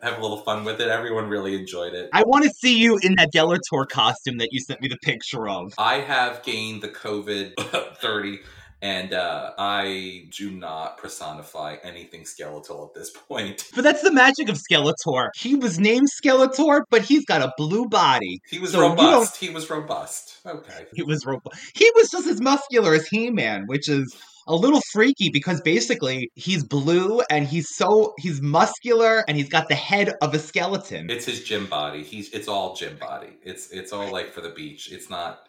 Have 0.03 0.19
a 0.19 0.23
little 0.23 0.39
fun 0.39 0.65
with 0.65 0.81
it. 0.81 0.89
Everyone 0.89 1.29
really 1.29 1.55
enjoyed 1.55 1.93
it. 1.93 2.09
I 2.15 2.23
want 2.23 2.45
to 2.45 2.51
see 2.51 2.79
you 2.79 2.99
in 3.03 3.17
that 3.17 3.31
Delator 3.31 3.87
costume 3.91 4.39
that 4.39 4.49
you 4.51 4.59
sent 4.61 4.81
me 4.81 4.89
the 4.89 4.97
picture 4.97 5.47
of. 5.47 5.75
I 5.77 5.97
have 5.97 6.43
gained 6.43 6.83
the 6.83 6.89
COVID 6.89 7.99
30 7.99 8.41
and 8.83 9.15
uh, 9.15 9.53
I 9.57 10.25
do 10.37 10.51
not 10.51 10.99
personify 10.99 11.77
anything 11.85 12.27
skeletal 12.27 12.85
at 12.85 12.99
this 12.99 13.11
point. 13.29 13.71
But 13.75 13.85
that's 13.85 14.03
the 14.03 14.13
magic 14.13 14.49
of 14.49 14.59
Skeletor. 14.59 15.29
He 15.37 15.55
was 15.55 15.79
named 15.79 16.09
Skeletor, 16.23 16.83
but 16.91 17.03
he's 17.03 17.25
got 17.25 17.41
a 17.41 17.53
blue 17.57 17.89
body. 17.89 18.41
He 18.51 18.59
was 18.59 18.73
So 18.73 18.81
robust. 18.81 19.37
He 19.37 19.51
was 19.51 19.71
robust. 19.71 20.39
Okay. 20.45 20.87
He 20.95 21.03
was 21.03 21.25
ro- 21.25 21.41
he 21.75 21.91
was 21.95 22.11
just 22.11 22.27
as 22.27 22.41
muscular 22.41 22.95
as 22.95 23.07
He-Man, 23.09 23.65
which 23.67 23.89
is 23.89 24.15
a 24.47 24.55
little 24.55 24.81
freaky 24.93 25.31
because 25.31 25.61
basically 25.61 26.31
he's 26.35 26.65
blue 26.65 27.21
and 27.31 27.47
he's 27.47 27.69
so 27.75 28.13
he's 28.19 28.43
muscular 28.43 29.25
and 29.29 29.37
he's 29.37 29.49
got 29.49 29.69
the 29.69 29.75
head 29.75 30.15
of 30.21 30.35
a 30.35 30.39
skeleton. 30.39 31.09
It's 31.11 31.25
his 31.27 31.43
gym 31.45 31.67
body. 31.67 32.03
He's 32.03 32.31
it's 32.31 32.49
all 32.49 32.75
gym 32.75 32.97
body. 32.99 33.39
It's 33.43 33.71
it's 33.71 33.93
all 33.93 34.11
like 34.11 34.33
for 34.33 34.41
the 34.41 34.51
beach. 34.51 34.91
It's 34.93 35.09
not 35.09 35.49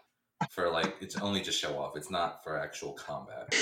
for 0.51 0.69
like 0.69 0.95
it's 1.01 1.17
only 1.17 1.41
to 1.41 1.51
show 1.51 1.77
off. 1.77 1.95
It's 1.95 2.11
not 2.11 2.43
for 2.43 2.57
actual 2.59 2.93
combat. 2.93 3.53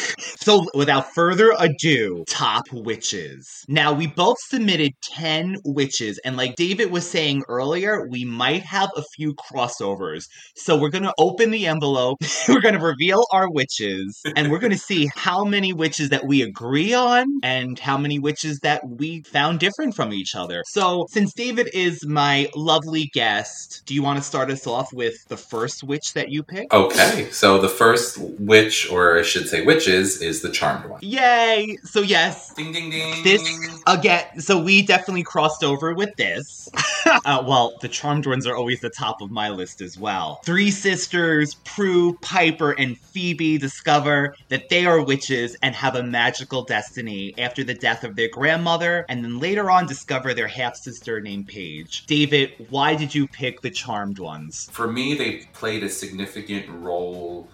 So, 0.44 0.66
without 0.74 1.14
further 1.14 1.54
ado, 1.60 2.24
top 2.28 2.64
witches. 2.72 3.64
Now, 3.68 3.94
we 3.94 4.08
both 4.08 4.38
submitted 4.40 4.94
10 5.04 5.58
witches, 5.64 6.20
and 6.26 6.36
like 6.36 6.56
David 6.56 6.90
was 6.90 7.08
saying 7.08 7.44
earlier, 7.48 8.08
we 8.10 8.26
might 8.26 8.64
have 8.64 8.90
a 8.96 9.04
few 9.16 9.36
crossovers. 9.36 10.26
So, 10.56 10.78
we're 10.78 10.90
going 10.90 11.04
to 11.04 11.14
open 11.18 11.52
the 11.52 11.68
envelope, 11.68 12.18
we're 12.48 12.62
going 12.62 12.74
to 12.74 12.84
reveal 12.84 13.26
our 13.32 13.52
witches, 13.52 14.20
and 14.36 14.52
we're 14.52 14.60
going 14.60 14.72
to 14.72 14.78
see 14.78 15.10
how 15.16 15.44
many 15.44 15.74
witches 15.74 16.10
that 16.10 16.26
we 16.26 16.42
agree 16.42 16.94
on 16.94 17.28
and 17.44 17.78
how 17.78 17.98
many 17.98 18.18
witches 18.18 18.60
that 18.60 18.82
we 18.88 19.22
found 19.22 19.60
different 19.60 19.96
from 19.96 20.12
each 20.12 20.36
other. 20.36 20.64
So, 20.66 21.06
since 21.12 21.34
David 21.34 21.70
is 21.74 22.06
my 22.06 22.50
lovely 22.56 23.12
guest, 23.14 23.84
do 23.86 23.94
you 23.94 24.02
want 24.02 24.18
to 24.18 24.24
start 24.24 24.50
us 24.50 24.66
off 24.66 24.92
with 24.94 25.16
the 25.28 25.38
first 25.38 25.84
witch 25.84 26.14
that 26.14 26.30
you 26.30 26.44
picked? 26.44 26.71
Okay, 26.72 27.30
so 27.32 27.58
the 27.60 27.68
first 27.68 28.18
witch, 28.40 28.90
or 28.90 29.20
I 29.20 29.24
should 29.24 29.50
say 29.50 29.66
witches, 29.66 30.22
is 30.22 30.42
the 30.42 30.50
charmed 30.50 30.90
one. 30.90 31.00
Yay! 31.04 31.78
So, 31.84 32.01
yes, 32.01 32.54
Ding 32.54 32.72
ding 32.72 32.90
ding. 32.90 33.24
This 33.24 33.42
again, 33.88 34.40
so 34.40 34.62
we 34.62 34.82
definitely 34.82 35.24
crossed 35.24 35.63
over 35.63 35.94
with 35.94 36.16
this. 36.16 36.70
uh, 37.25 37.44
well, 37.46 37.78
the 37.82 37.90
charmed 37.90 38.25
ones 38.25 38.48
are 38.48 38.56
always 38.56 38.80
the 38.80 38.90
top 38.90 39.22
of 39.22 39.32
my 39.32 39.50
list 39.50 39.82
as 39.82 39.98
well. 39.98 40.40
Three 40.46 40.72
sisters, 40.72 41.56
Prue, 41.66 42.18
Piper, 42.22 42.72
and 42.72 42.98
Phoebe 42.98 43.58
discover 43.58 44.36
that 44.48 44.70
they 44.70 44.86
are 44.86 45.04
witches 45.04 45.58
and 45.62 45.75
have 45.75 45.96
a 45.96 46.04
magical 46.04 46.63
destiny 46.63 47.34
after 47.38 47.63
the 47.63 47.74
death 47.74 48.04
of 48.06 48.16
their 48.16 48.30
grandmother, 48.30 49.06
and 49.10 49.25
then 49.25 49.40
later 49.40 49.70
on 49.70 49.88
discover 49.88 50.34
their 50.34 50.48
half 50.48 50.75
sister 50.78 51.20
named 51.20 51.48
Paige. 51.48 52.06
David, 52.06 52.51
why 52.70 52.96
did 52.96 53.13
you 53.13 53.28
pick 53.28 53.62
the 53.62 53.72
charmed 53.72 54.20
ones? 54.20 54.70
For 54.72 54.88
me, 54.88 55.16
they 55.16 55.48
played 55.54 55.84
a 55.84 55.90
significant 55.90 56.61
role 56.70 57.48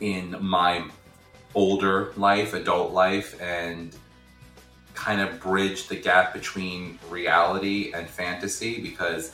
in 0.00 0.36
my 0.40 0.84
older 1.54 2.12
life, 2.16 2.54
adult 2.54 2.92
life, 2.92 3.40
and 3.40 3.96
kind 4.94 5.20
of 5.20 5.40
bridge 5.40 5.88
the 5.88 5.96
gap 5.96 6.32
between 6.32 6.98
reality 7.10 7.92
and 7.92 8.08
fantasy 8.08 8.80
because 8.80 9.32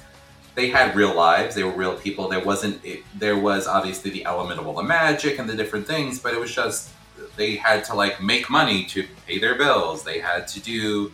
they 0.54 0.68
had 0.68 0.96
real 0.96 1.14
lives, 1.14 1.54
they 1.54 1.62
were 1.62 1.70
real 1.70 1.96
people. 1.96 2.28
There 2.28 2.44
wasn't, 2.44 2.84
it, 2.84 3.02
there 3.14 3.38
was 3.38 3.66
obviously 3.66 4.10
the 4.10 4.24
element 4.24 4.58
of 4.58 4.66
all 4.66 4.74
the 4.74 4.82
magic 4.82 5.38
and 5.38 5.48
the 5.48 5.54
different 5.54 5.86
things, 5.86 6.18
but 6.18 6.34
it 6.34 6.40
was 6.40 6.54
just 6.54 6.90
they 7.36 7.56
had 7.56 7.84
to 7.84 7.94
like 7.94 8.22
make 8.22 8.50
money 8.50 8.84
to 8.84 9.06
pay 9.26 9.38
their 9.38 9.54
bills. 9.54 10.02
They 10.02 10.18
had 10.18 10.48
to 10.48 10.60
do, 10.60 11.12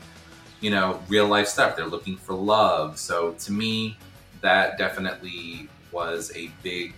you 0.60 0.70
know, 0.70 1.00
real 1.08 1.26
life 1.26 1.48
stuff. 1.48 1.76
They're 1.76 1.86
looking 1.86 2.16
for 2.16 2.34
love. 2.34 2.98
So 2.98 3.32
to 3.40 3.52
me, 3.52 3.98
that 4.40 4.78
definitely 4.78 5.68
was 5.92 6.32
a 6.34 6.50
big 6.62 6.94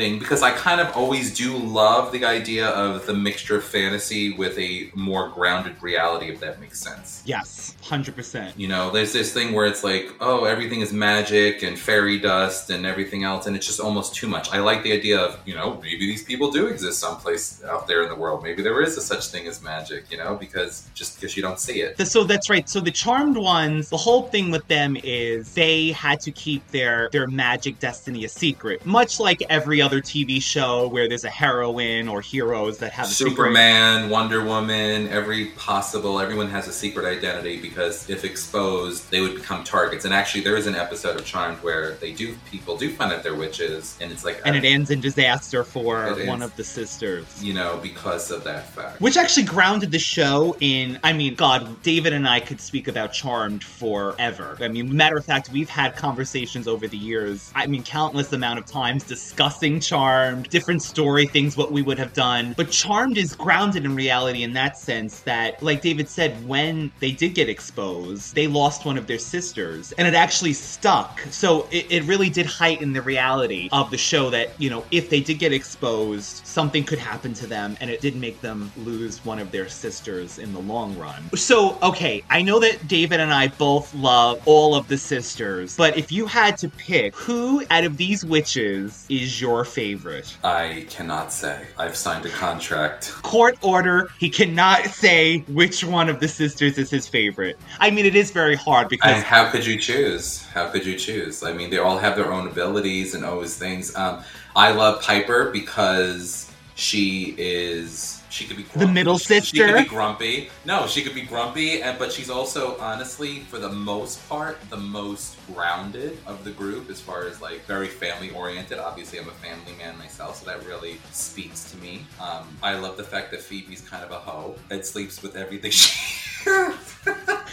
thing 0.00 0.18
because 0.18 0.42
I 0.42 0.52
kind 0.52 0.80
of 0.80 0.96
always 0.96 1.34
do 1.34 1.54
love 1.56 2.10
the 2.10 2.24
idea 2.24 2.68
of 2.68 3.04
the 3.04 3.12
mixture 3.12 3.56
of 3.56 3.64
fantasy 3.64 4.32
with 4.32 4.58
a 4.58 4.90
more 4.94 5.28
grounded 5.28 5.82
reality, 5.82 6.30
if 6.30 6.40
that 6.40 6.58
makes 6.58 6.80
sense. 6.80 7.22
Yes, 7.26 7.76
100%. 7.82 8.52
You 8.56 8.68
know, 8.68 8.90
there's 8.90 9.12
this 9.12 9.34
thing 9.34 9.52
where 9.52 9.66
it's 9.66 9.84
like, 9.84 10.10
oh, 10.20 10.44
everything 10.44 10.80
is 10.80 10.90
magic 10.90 11.62
and 11.62 11.78
fairy 11.78 12.18
dust 12.18 12.70
and 12.70 12.86
everything 12.86 13.24
else, 13.24 13.46
and 13.46 13.54
it's 13.54 13.66
just 13.66 13.78
almost 13.78 14.14
too 14.14 14.26
much. 14.26 14.50
I 14.52 14.60
like 14.60 14.82
the 14.82 14.92
idea 14.92 15.20
of, 15.20 15.38
you 15.44 15.54
know, 15.54 15.78
maybe 15.82 16.06
these 16.06 16.24
people 16.24 16.50
do 16.50 16.66
exist 16.68 16.98
someplace 16.98 17.62
out 17.64 17.86
there 17.86 18.02
in 18.02 18.08
the 18.08 18.16
world. 18.16 18.42
Maybe 18.42 18.62
there 18.62 18.80
is 18.80 18.96
a 18.96 19.02
such 19.02 19.26
thing 19.26 19.46
as 19.46 19.62
magic, 19.62 20.10
you 20.10 20.16
know, 20.16 20.34
because 20.34 20.88
just 20.94 21.16
because 21.16 21.36
you 21.36 21.42
don't 21.42 21.60
see 21.60 21.82
it. 21.82 22.00
So 22.06 22.24
that's 22.24 22.48
right. 22.48 22.66
So 22.68 22.80
the 22.80 22.90
charmed 22.90 23.36
ones, 23.36 23.90
the 23.90 23.98
whole 23.98 24.22
thing 24.28 24.50
with 24.50 24.66
them 24.68 24.96
is 25.04 25.52
they 25.52 25.90
had 25.92 26.20
to 26.20 26.30
keep 26.30 26.66
their 26.68 27.10
their 27.12 27.26
magic 27.26 27.78
destiny 27.80 28.24
a 28.24 28.28
secret, 28.28 28.86
much 28.86 29.20
like 29.20 29.42
every 29.50 29.82
other 29.82 29.89
TV 29.98 30.42
show 30.42 30.88
where 30.88 31.08
there's 31.08 31.24
a 31.24 31.30
heroine 31.30 32.06
or 32.08 32.20
heroes 32.20 32.78
that 32.78 32.92
have 32.92 33.06
secret. 33.06 33.30
Superman, 33.30 34.10
Wonder 34.10 34.44
Woman, 34.44 35.08
every 35.08 35.46
possible, 35.56 36.20
everyone 36.20 36.48
has 36.50 36.68
a 36.68 36.72
secret 36.72 37.06
identity 37.06 37.60
because 37.60 38.08
if 38.10 38.24
exposed, 38.24 39.10
they 39.10 39.20
would 39.20 39.34
become 39.34 39.64
targets. 39.64 40.04
And 40.04 40.12
actually, 40.12 40.42
there 40.42 40.56
is 40.56 40.66
an 40.66 40.74
episode 40.74 41.16
of 41.18 41.24
Charmed 41.24 41.56
where 41.62 41.92
they 41.94 42.12
do, 42.12 42.36
people 42.50 42.76
do 42.76 42.92
find 42.92 43.12
out 43.12 43.22
they're 43.22 43.34
witches, 43.34 43.96
and 44.00 44.12
it's 44.12 44.24
like, 44.24 44.40
And 44.44 44.54
it 44.54 44.64
ends 44.64 44.90
in 44.90 45.00
disaster 45.00 45.64
for 45.64 46.14
one 46.26 46.42
of 46.42 46.54
the 46.56 46.64
sisters. 46.64 47.42
you 47.42 47.54
know, 47.54 47.78
because 47.82 48.30
of 48.30 48.44
that 48.44 48.68
fact. 48.68 49.00
Which 49.00 49.16
actually 49.16 49.44
grounded 49.46 49.90
the 49.90 49.98
show 49.98 50.56
in, 50.60 50.98
I 51.02 51.12
mean, 51.12 51.34
God, 51.34 51.82
David 51.82 52.12
and 52.12 52.28
I 52.28 52.40
could 52.40 52.60
speak 52.60 52.88
about 52.88 53.12
Charmed 53.12 53.64
forever. 53.64 54.56
I 54.60 54.68
mean, 54.68 54.94
matter 54.94 55.16
of 55.16 55.24
fact, 55.24 55.50
we've 55.50 55.68
had 55.68 55.96
conversations 55.96 56.66
over 56.68 56.86
the 56.86 56.96
years, 56.96 57.50
I 57.54 57.66
mean, 57.66 57.82
countless 57.82 58.32
amount 58.32 58.58
of 58.58 58.66
times 58.66 59.04
discussing 59.04 59.69
Charmed, 59.78 60.48
different 60.48 60.82
story 60.82 61.26
things, 61.26 61.56
what 61.56 61.70
we 61.70 61.82
would 61.82 61.98
have 61.98 62.12
done. 62.14 62.54
But 62.56 62.70
Charmed 62.70 63.18
is 63.18 63.34
grounded 63.34 63.84
in 63.84 63.94
reality 63.94 64.42
in 64.42 64.54
that 64.54 64.78
sense 64.78 65.20
that, 65.20 65.62
like 65.62 65.82
David 65.82 66.08
said, 66.08 66.32
when 66.48 66.90
they 66.98 67.12
did 67.12 67.34
get 67.34 67.48
exposed, 67.48 68.34
they 68.34 68.46
lost 68.46 68.84
one 68.86 68.96
of 68.96 69.06
their 69.06 69.18
sisters, 69.18 69.92
and 69.92 70.08
it 70.08 70.14
actually 70.14 70.54
stuck. 70.54 71.20
So 71.30 71.68
it, 71.70 71.86
it 71.90 72.04
really 72.04 72.30
did 72.30 72.46
heighten 72.46 72.92
the 72.92 73.02
reality 73.02 73.68
of 73.72 73.90
the 73.90 73.98
show 73.98 74.30
that, 74.30 74.58
you 74.58 74.70
know, 74.70 74.84
if 74.90 75.10
they 75.10 75.20
did 75.20 75.38
get 75.38 75.52
exposed, 75.52 76.46
something 76.46 76.84
could 76.84 76.98
happen 76.98 77.34
to 77.34 77.46
them, 77.46 77.76
and 77.80 77.90
it 77.90 78.00
did 78.00 78.16
make 78.16 78.40
them 78.40 78.72
lose 78.78 79.22
one 79.24 79.38
of 79.38 79.52
their 79.52 79.68
sisters 79.68 80.38
in 80.38 80.52
the 80.52 80.60
long 80.60 80.96
run. 80.96 81.22
So, 81.36 81.78
okay, 81.82 82.24
I 82.30 82.40
know 82.42 82.58
that 82.60 82.88
David 82.88 83.20
and 83.20 83.32
I 83.32 83.48
both 83.48 83.94
love 83.94 84.40
all 84.46 84.74
of 84.74 84.88
the 84.88 84.96
sisters, 84.96 85.76
but 85.76 85.98
if 85.98 86.10
you 86.10 86.26
had 86.26 86.56
to 86.58 86.68
pick 86.68 87.14
who 87.14 87.64
out 87.70 87.84
of 87.84 87.96
these 87.96 88.24
witches 88.24 89.04
is 89.08 89.40
your 89.40 89.59
favorite? 89.64 90.36
I 90.44 90.86
cannot 90.88 91.32
say. 91.32 91.66
I've 91.78 91.96
signed 91.96 92.26
a 92.26 92.30
contract. 92.30 93.12
Court 93.22 93.58
order, 93.62 94.10
he 94.18 94.30
cannot 94.30 94.86
say 94.86 95.38
which 95.48 95.84
one 95.84 96.08
of 96.08 96.20
the 96.20 96.28
sisters 96.28 96.78
is 96.78 96.90
his 96.90 97.08
favorite. 97.08 97.58
I 97.78 97.90
mean, 97.90 98.06
it 98.06 98.14
is 98.14 98.30
very 98.30 98.56
hard 98.56 98.88
because. 98.88 99.12
And 99.12 99.22
how 99.22 99.50
could 99.50 99.66
you 99.66 99.78
choose? 99.78 100.44
How 100.46 100.68
could 100.68 100.84
you 100.84 100.96
choose? 100.96 101.42
I 101.42 101.52
mean, 101.52 101.70
they 101.70 101.78
all 101.78 101.98
have 101.98 102.16
their 102.16 102.32
own 102.32 102.46
abilities 102.46 103.14
and 103.14 103.24
always 103.24 103.56
things. 103.56 103.94
Um, 103.96 104.22
I 104.56 104.72
love 104.72 105.02
Piper 105.02 105.50
because 105.50 106.50
she 106.74 107.34
is. 107.38 108.19
She 108.30 108.44
could 108.44 108.56
be 108.56 108.62
grumpy. 108.62 108.86
The 108.86 108.92
middle 108.92 109.18
sister. 109.18 109.56
She 109.56 109.62
could 109.62 109.82
be 109.82 109.88
grumpy. 109.88 110.50
No, 110.64 110.86
she 110.86 111.02
could 111.02 111.14
be 111.14 111.22
grumpy, 111.22 111.82
and 111.82 111.98
but 111.98 112.12
she's 112.12 112.30
also 112.30 112.78
honestly, 112.78 113.40
for 113.40 113.58
the 113.58 113.68
most 113.68 114.26
part, 114.28 114.58
the 114.70 114.76
most 114.76 115.36
grounded 115.52 116.16
of 116.26 116.44
the 116.44 116.52
group 116.52 116.88
as 116.90 117.00
far 117.00 117.26
as 117.26 117.42
like 117.42 117.64
very 117.66 117.88
family 117.88 118.30
oriented. 118.30 118.78
Obviously, 118.78 119.18
I'm 119.18 119.28
a 119.28 119.32
family 119.32 119.72
man 119.76 119.98
myself, 119.98 120.36
so 120.36 120.46
that 120.46 120.64
really 120.64 121.00
speaks 121.10 121.70
to 121.72 121.76
me. 121.78 122.06
Um, 122.20 122.46
I 122.62 122.74
love 122.78 122.96
the 122.96 123.04
fact 123.04 123.32
that 123.32 123.40
Phoebe's 123.42 123.80
kind 123.80 124.04
of 124.04 124.12
a 124.12 124.18
hoe 124.18 124.54
and 124.70 124.84
sleeps 124.84 125.22
with 125.22 125.36
everything 125.36 125.70
she. 125.72 125.90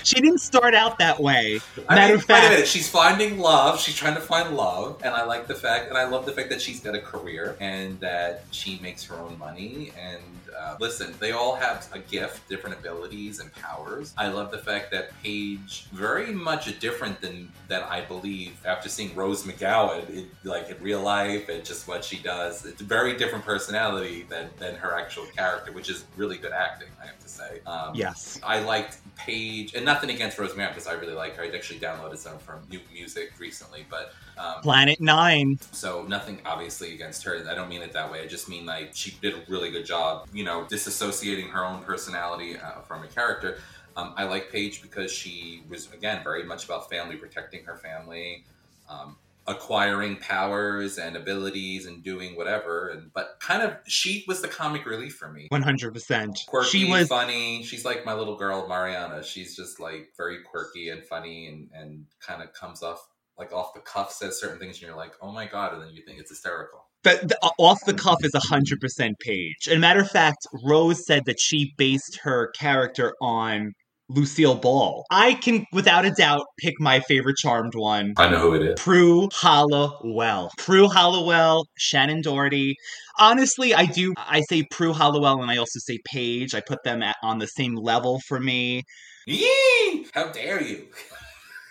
She 0.03 0.15
didn't 0.21 0.39
start 0.39 0.73
out 0.73 0.99
that 0.99 1.19
way. 1.19 1.59
I 1.89 1.95
Matter 1.95 2.13
mean, 2.13 2.15
of 2.15 2.29
wait 2.29 2.35
a 2.35 2.41
fact, 2.41 2.49
minute. 2.51 2.67
She's 2.67 2.87
finding 2.87 3.39
love. 3.39 3.77
She's 3.77 3.95
trying 3.95 4.15
to 4.15 4.21
find 4.21 4.55
love, 4.55 5.01
and 5.03 5.13
I 5.13 5.25
like 5.25 5.47
the 5.47 5.55
fact, 5.55 5.89
and 5.89 5.97
I 5.97 6.05
love 6.07 6.25
the 6.25 6.31
fact 6.31 6.49
that 6.49 6.61
she's 6.61 6.79
got 6.79 6.95
a 6.95 7.01
career 7.01 7.57
and 7.59 7.99
that 7.99 8.45
she 8.51 8.79
makes 8.81 9.03
her 9.05 9.15
own 9.15 9.37
money. 9.37 9.91
And 9.99 10.21
uh, 10.59 10.75
listen, 10.79 11.13
they 11.19 11.31
all 11.31 11.55
have 11.55 11.87
a 11.93 11.99
gift, 11.99 12.47
different 12.49 12.77
abilities 12.77 13.39
and 13.39 13.53
powers. 13.53 14.13
I 14.17 14.27
love 14.27 14.51
the 14.51 14.57
fact 14.57 14.91
that 14.91 15.11
Paige, 15.21 15.87
very 15.91 16.31
much 16.31 16.79
different 16.79 17.21
than 17.21 17.51
than 17.67 17.83
I 17.83 18.01
believe 18.01 18.57
after 18.65 18.89
seeing 18.89 19.15
Rose 19.15 19.43
McGowan, 19.43 20.09
it, 20.09 20.25
like 20.43 20.69
in 20.69 20.81
real 20.81 21.01
life 21.01 21.49
and 21.49 21.63
just 21.63 21.87
what 21.87 22.03
she 22.03 22.17
does. 22.17 22.65
It's 22.65 22.81
a 22.81 22.85
very 22.85 23.15
different 23.17 23.45
personality 23.45 24.25
than 24.29 24.49
than 24.57 24.75
her 24.75 24.97
actual 24.97 25.25
character, 25.25 25.71
which 25.71 25.89
is 25.89 26.05
really 26.15 26.37
good 26.37 26.53
acting. 26.53 26.89
I 27.01 27.07
have 27.07 27.19
to 27.19 27.29
say. 27.29 27.59
Um, 27.65 27.93
yes. 27.93 28.39
I 28.43 28.59
liked 28.59 28.97
Paige, 29.17 29.73
and 29.73 29.83
nothing 29.85 30.09
against 30.09 30.37
Rosemary 30.37 30.69
because 30.69 30.87
I 30.87 30.93
really 30.93 31.13
like 31.13 31.35
her. 31.35 31.43
I 31.43 31.49
actually 31.49 31.79
downloaded 31.79 32.17
some 32.17 32.37
from 32.39 32.61
new 32.69 32.79
music 32.93 33.33
recently, 33.39 33.85
but 33.89 34.13
um, 34.37 34.61
Planet 34.61 35.01
Nine. 35.01 35.59
so 35.71 36.03
nothing 36.03 36.39
obviously 36.45 36.93
against 36.93 37.23
her. 37.23 37.45
I 37.49 37.55
don't 37.55 37.69
mean 37.69 37.81
it 37.81 37.93
that 37.93 38.11
way. 38.11 38.21
I 38.21 38.27
just 38.27 38.47
mean 38.49 38.65
like 38.65 38.91
she 38.93 39.17
did 39.21 39.33
a 39.33 39.41
really 39.47 39.71
good 39.71 39.85
job, 39.85 40.27
you 40.33 40.43
know, 40.43 40.65
disassociating 40.69 41.49
her 41.49 41.65
own 41.65 41.83
personality 41.83 42.57
uh, 42.57 42.81
from 42.81 43.03
a 43.03 43.07
character. 43.07 43.59
Um, 43.95 44.13
I 44.15 44.25
like 44.25 44.51
Paige 44.51 44.81
because 44.81 45.11
she 45.11 45.63
was 45.69 45.91
again 45.91 46.23
very 46.23 46.43
much 46.43 46.65
about 46.65 46.89
family, 46.89 47.15
protecting 47.15 47.63
her 47.65 47.75
family, 47.77 48.43
um, 48.87 49.17
acquiring 49.47 50.17
powers 50.17 50.97
and 50.97 51.15
abilities, 51.15 51.85
and 51.85 52.03
doing 52.03 52.35
whatever. 52.35 52.89
And 52.89 53.11
but 53.13 53.37
kind 53.39 53.61
of 53.61 53.77
she 53.87 54.23
was 54.27 54.41
the 54.41 54.47
comic 54.47 54.85
relief 54.85 55.15
for 55.15 55.31
me 55.31 55.47
One 55.49 55.61
hundred 55.61 55.93
percent. 55.93 56.37
quirky, 56.47 56.69
She 56.69 56.91
was 56.91 57.07
funny. 57.07 57.63
She's 57.63 57.85
like 57.85 58.05
my 58.05 58.13
little 58.13 58.35
girl 58.37 58.67
Mariana. 58.67 59.23
She's 59.23 59.55
just 59.55 59.79
like 59.79 60.09
very 60.17 60.39
quirky 60.49 60.89
and 60.89 61.03
funny 61.03 61.47
and 61.47 61.69
and 61.73 62.05
kind 62.19 62.41
of 62.41 62.53
comes 62.53 62.83
off 62.83 63.05
like 63.37 63.53
off 63.53 63.73
the 63.75 63.79
cuff 63.81 64.11
says 64.11 64.39
certain 64.39 64.57
things, 64.59 64.77
and 64.77 64.87
you're 64.87 64.97
like, 64.97 65.13
"Oh 65.21 65.31
my 65.31 65.45
god!" 65.45 65.73
and 65.73 65.81
then 65.83 65.91
you 65.93 66.03
think 66.03 66.19
it's 66.19 66.31
hysterical. 66.31 66.85
but 67.03 67.27
the 67.29 67.37
uh, 67.43 67.49
off 67.59 67.77
the 67.85 67.93
cuff 67.93 68.17
is 68.23 68.31
hundred 68.35 68.79
percent 68.81 69.15
Paige. 69.19 69.67
And 69.69 69.79
matter 69.79 70.01
of 70.01 70.09
fact, 70.09 70.39
Rose 70.65 71.05
said 71.05 71.25
that 71.25 71.39
she 71.39 71.73
based 71.77 72.19
her 72.23 72.47
character 72.57 73.13
on 73.21 73.73
Lucille 74.09 74.55
Ball. 74.55 75.05
I 75.11 75.33
can, 75.35 75.65
without 75.71 76.05
a 76.05 76.11
doubt, 76.11 76.45
pick 76.59 76.75
my 76.79 76.99
favorite 77.01 77.37
Charmed 77.37 77.75
one. 77.75 78.13
I 78.17 78.29
know 78.29 78.39
who 78.39 78.53
it 78.55 78.61
is. 78.63 78.79
Prue 78.79 79.29
Halliwell. 79.33 80.51
Prue 80.57 80.87
Halliwell, 80.87 81.65
Shannen 81.79 82.23
Doherty. 82.23 82.75
Honestly, 83.19 83.73
I 83.73 83.85
do. 83.85 84.13
I 84.17 84.41
say 84.41 84.63
Prue 84.63 84.93
Halliwell 84.93 85.41
and 85.41 85.51
I 85.51 85.57
also 85.57 85.79
say 85.79 85.97
Paige. 86.05 86.55
I 86.55 86.61
put 86.61 86.83
them 86.83 87.03
at, 87.03 87.15
on 87.23 87.39
the 87.39 87.47
same 87.47 87.75
level 87.75 88.19
for 88.27 88.39
me. 88.39 88.83
Yee! 89.25 90.07
How 90.13 90.31
dare 90.31 90.61
you? 90.61 90.87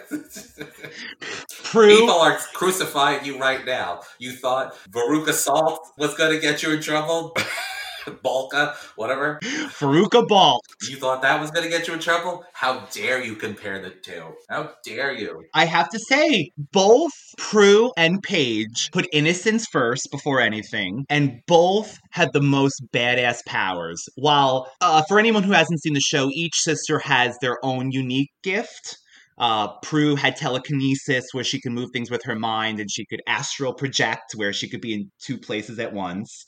Prue. 1.63 1.99
People 1.99 2.15
are 2.15 2.37
crucifying 2.53 3.23
you 3.25 3.39
right 3.39 3.65
now. 3.65 4.01
You 4.19 4.31
thought 4.33 4.75
Veruca 4.89 5.33
Salt 5.33 5.79
was 5.97 6.15
going 6.15 6.33
to 6.33 6.39
get 6.39 6.63
you 6.63 6.71
in 6.71 6.81
trouble? 6.81 7.35
Balka, 8.23 8.75
whatever. 8.95 9.39
Faruka 9.43 10.27
Ball. 10.27 10.59
You 10.89 10.97
thought 10.97 11.21
that 11.21 11.39
was 11.39 11.51
going 11.51 11.63
to 11.63 11.69
get 11.69 11.87
you 11.87 11.93
in 11.93 11.99
trouble? 11.99 12.45
How 12.53 12.85
dare 12.91 13.23
you 13.23 13.35
compare 13.35 13.81
the 13.81 13.91
two? 13.91 14.33
How 14.49 14.71
dare 14.85 15.13
you? 15.13 15.43
I 15.53 15.65
have 15.65 15.89
to 15.89 15.99
say, 15.99 16.51
both 16.71 17.11
Prue 17.37 17.91
and 17.97 18.21
Paige 18.21 18.89
put 18.91 19.07
innocence 19.11 19.65
first 19.71 20.07
before 20.11 20.41
anything, 20.41 21.05
and 21.09 21.41
both 21.47 21.97
had 22.11 22.29
the 22.33 22.41
most 22.41 22.81
badass 22.93 23.45
powers. 23.45 24.03
While, 24.15 24.71
uh, 24.81 25.03
for 25.07 25.19
anyone 25.19 25.43
who 25.43 25.51
hasn't 25.51 25.81
seen 25.81 25.93
the 25.93 25.99
show, 25.99 26.29
each 26.33 26.55
sister 26.55 26.99
has 26.99 27.37
their 27.41 27.63
own 27.63 27.91
unique 27.91 28.31
gift. 28.43 28.97
Uh, 29.37 29.67
Prue 29.81 30.15
had 30.15 30.35
telekinesis 30.35 31.25
where 31.31 31.43
she 31.43 31.61
could 31.61 31.71
move 31.71 31.91
things 31.93 32.09
with 32.09 32.23
her 32.25 32.35
mind 32.35 32.79
and 32.79 32.89
she 32.89 33.05
could 33.05 33.21
astral 33.27 33.73
project 33.73 34.33
where 34.35 34.51
she 34.51 34.67
could 34.67 34.81
be 34.81 34.93
in 34.93 35.11
two 35.21 35.37
places 35.37 35.77
at 35.77 35.93
once. 35.93 36.43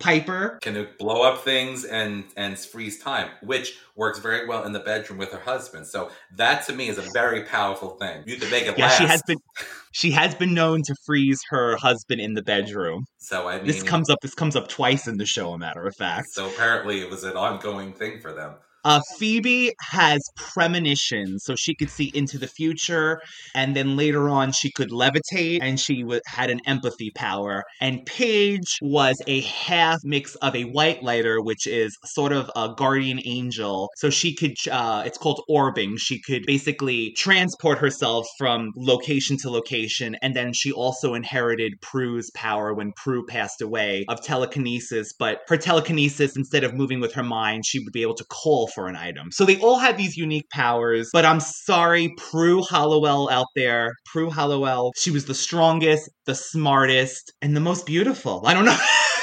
Piper, 0.00 0.58
Can 0.62 0.86
blow 0.98 1.22
up 1.22 1.42
things 1.44 1.84
and 1.84 2.24
and 2.36 2.56
freeze 2.56 3.00
time, 3.02 3.30
which 3.42 3.76
works 3.96 4.20
very 4.20 4.46
well 4.46 4.64
in 4.64 4.72
the 4.72 4.78
bedroom 4.78 5.18
with 5.18 5.32
her 5.32 5.40
husband. 5.40 5.88
So 5.88 6.10
that 6.36 6.64
to 6.66 6.72
me 6.72 6.88
is 6.88 6.98
a 6.98 7.04
very 7.12 7.42
powerful 7.42 7.90
thing. 7.90 8.22
You 8.24 8.36
can 8.36 8.48
make 8.48 8.66
it 8.66 8.78
yeah, 8.78 8.86
last. 8.86 8.98
she 8.98 9.06
has 9.06 9.22
been 9.26 9.38
she 9.90 10.10
has 10.12 10.36
been 10.36 10.54
known 10.54 10.82
to 10.82 10.94
freeze 11.04 11.40
her 11.50 11.76
husband 11.76 12.20
in 12.20 12.34
the 12.34 12.42
bedroom. 12.42 13.06
so 13.18 13.48
I 13.48 13.56
mean, 13.56 13.66
This 13.66 13.82
comes 13.82 14.08
up 14.08 14.20
this 14.22 14.34
comes 14.34 14.54
up 14.54 14.68
twice 14.68 15.08
in 15.08 15.16
the 15.16 15.26
show, 15.26 15.52
a 15.52 15.58
matter 15.58 15.84
of 15.84 15.96
fact. 15.96 16.28
So 16.30 16.48
apparently, 16.48 17.00
it 17.00 17.10
was 17.10 17.24
an 17.24 17.36
ongoing 17.36 17.92
thing 17.92 18.20
for 18.20 18.32
them. 18.32 18.54
Uh, 18.84 19.00
Phoebe 19.18 19.72
has 19.80 20.20
premonitions, 20.36 21.44
so 21.44 21.54
she 21.56 21.74
could 21.74 21.90
see 21.90 22.10
into 22.14 22.38
the 22.38 22.46
future, 22.46 23.20
and 23.54 23.74
then 23.76 23.96
later 23.96 24.28
on 24.28 24.52
she 24.52 24.70
could 24.70 24.90
levitate, 24.90 25.58
and 25.60 25.78
she 25.78 26.02
w- 26.02 26.20
had 26.26 26.50
an 26.50 26.60
empathy 26.66 27.10
power. 27.14 27.64
And 27.80 28.04
Paige 28.06 28.78
was 28.80 29.20
a 29.26 29.40
half 29.42 29.98
mix 30.04 30.34
of 30.36 30.54
a 30.54 30.64
white 30.64 31.02
lighter, 31.02 31.40
which 31.42 31.66
is 31.66 31.96
sort 32.04 32.32
of 32.32 32.50
a 32.56 32.74
guardian 32.76 33.20
angel. 33.24 33.90
So 33.96 34.10
she 34.10 34.34
could, 34.34 34.54
uh, 34.70 35.02
it's 35.04 35.18
called 35.18 35.42
orbing. 35.50 35.98
She 35.98 36.20
could 36.20 36.44
basically 36.46 37.12
transport 37.12 37.78
herself 37.78 38.26
from 38.38 38.70
location 38.76 39.36
to 39.38 39.50
location, 39.50 40.16
and 40.22 40.34
then 40.34 40.52
she 40.52 40.72
also 40.72 41.14
inherited 41.14 41.80
Prue's 41.80 42.30
power 42.34 42.74
when 42.74 42.92
Prue 42.92 43.26
passed 43.26 43.60
away 43.60 44.04
of 44.08 44.22
telekinesis. 44.22 45.12
But 45.18 45.40
her 45.48 45.56
telekinesis, 45.56 46.36
instead 46.36 46.64
of 46.64 46.74
moving 46.74 47.00
with 47.00 47.12
her 47.14 47.22
mind, 47.22 47.66
she 47.66 47.80
would 47.80 47.92
be 47.92 48.02
able 48.02 48.14
to 48.14 48.24
call 48.24 48.68
for 48.78 48.86
an 48.86 48.94
item. 48.94 49.32
So 49.32 49.44
they 49.44 49.58
all 49.58 49.76
had 49.76 49.96
these 49.96 50.16
unique 50.16 50.48
powers. 50.50 51.10
But 51.12 51.24
I'm 51.24 51.40
sorry, 51.40 52.14
Prue 52.16 52.62
Halliwell 52.70 53.28
out 53.28 53.48
there, 53.56 53.92
Prue 54.06 54.30
Halliwell, 54.30 54.92
she 54.96 55.10
was 55.10 55.24
the 55.24 55.34
strongest, 55.34 56.08
the 56.26 56.36
smartest, 56.36 57.32
and 57.42 57.56
the 57.56 57.60
most 57.60 57.86
beautiful. 57.86 58.42
I 58.46 58.54
don't 58.54 58.66
know. 58.66 58.78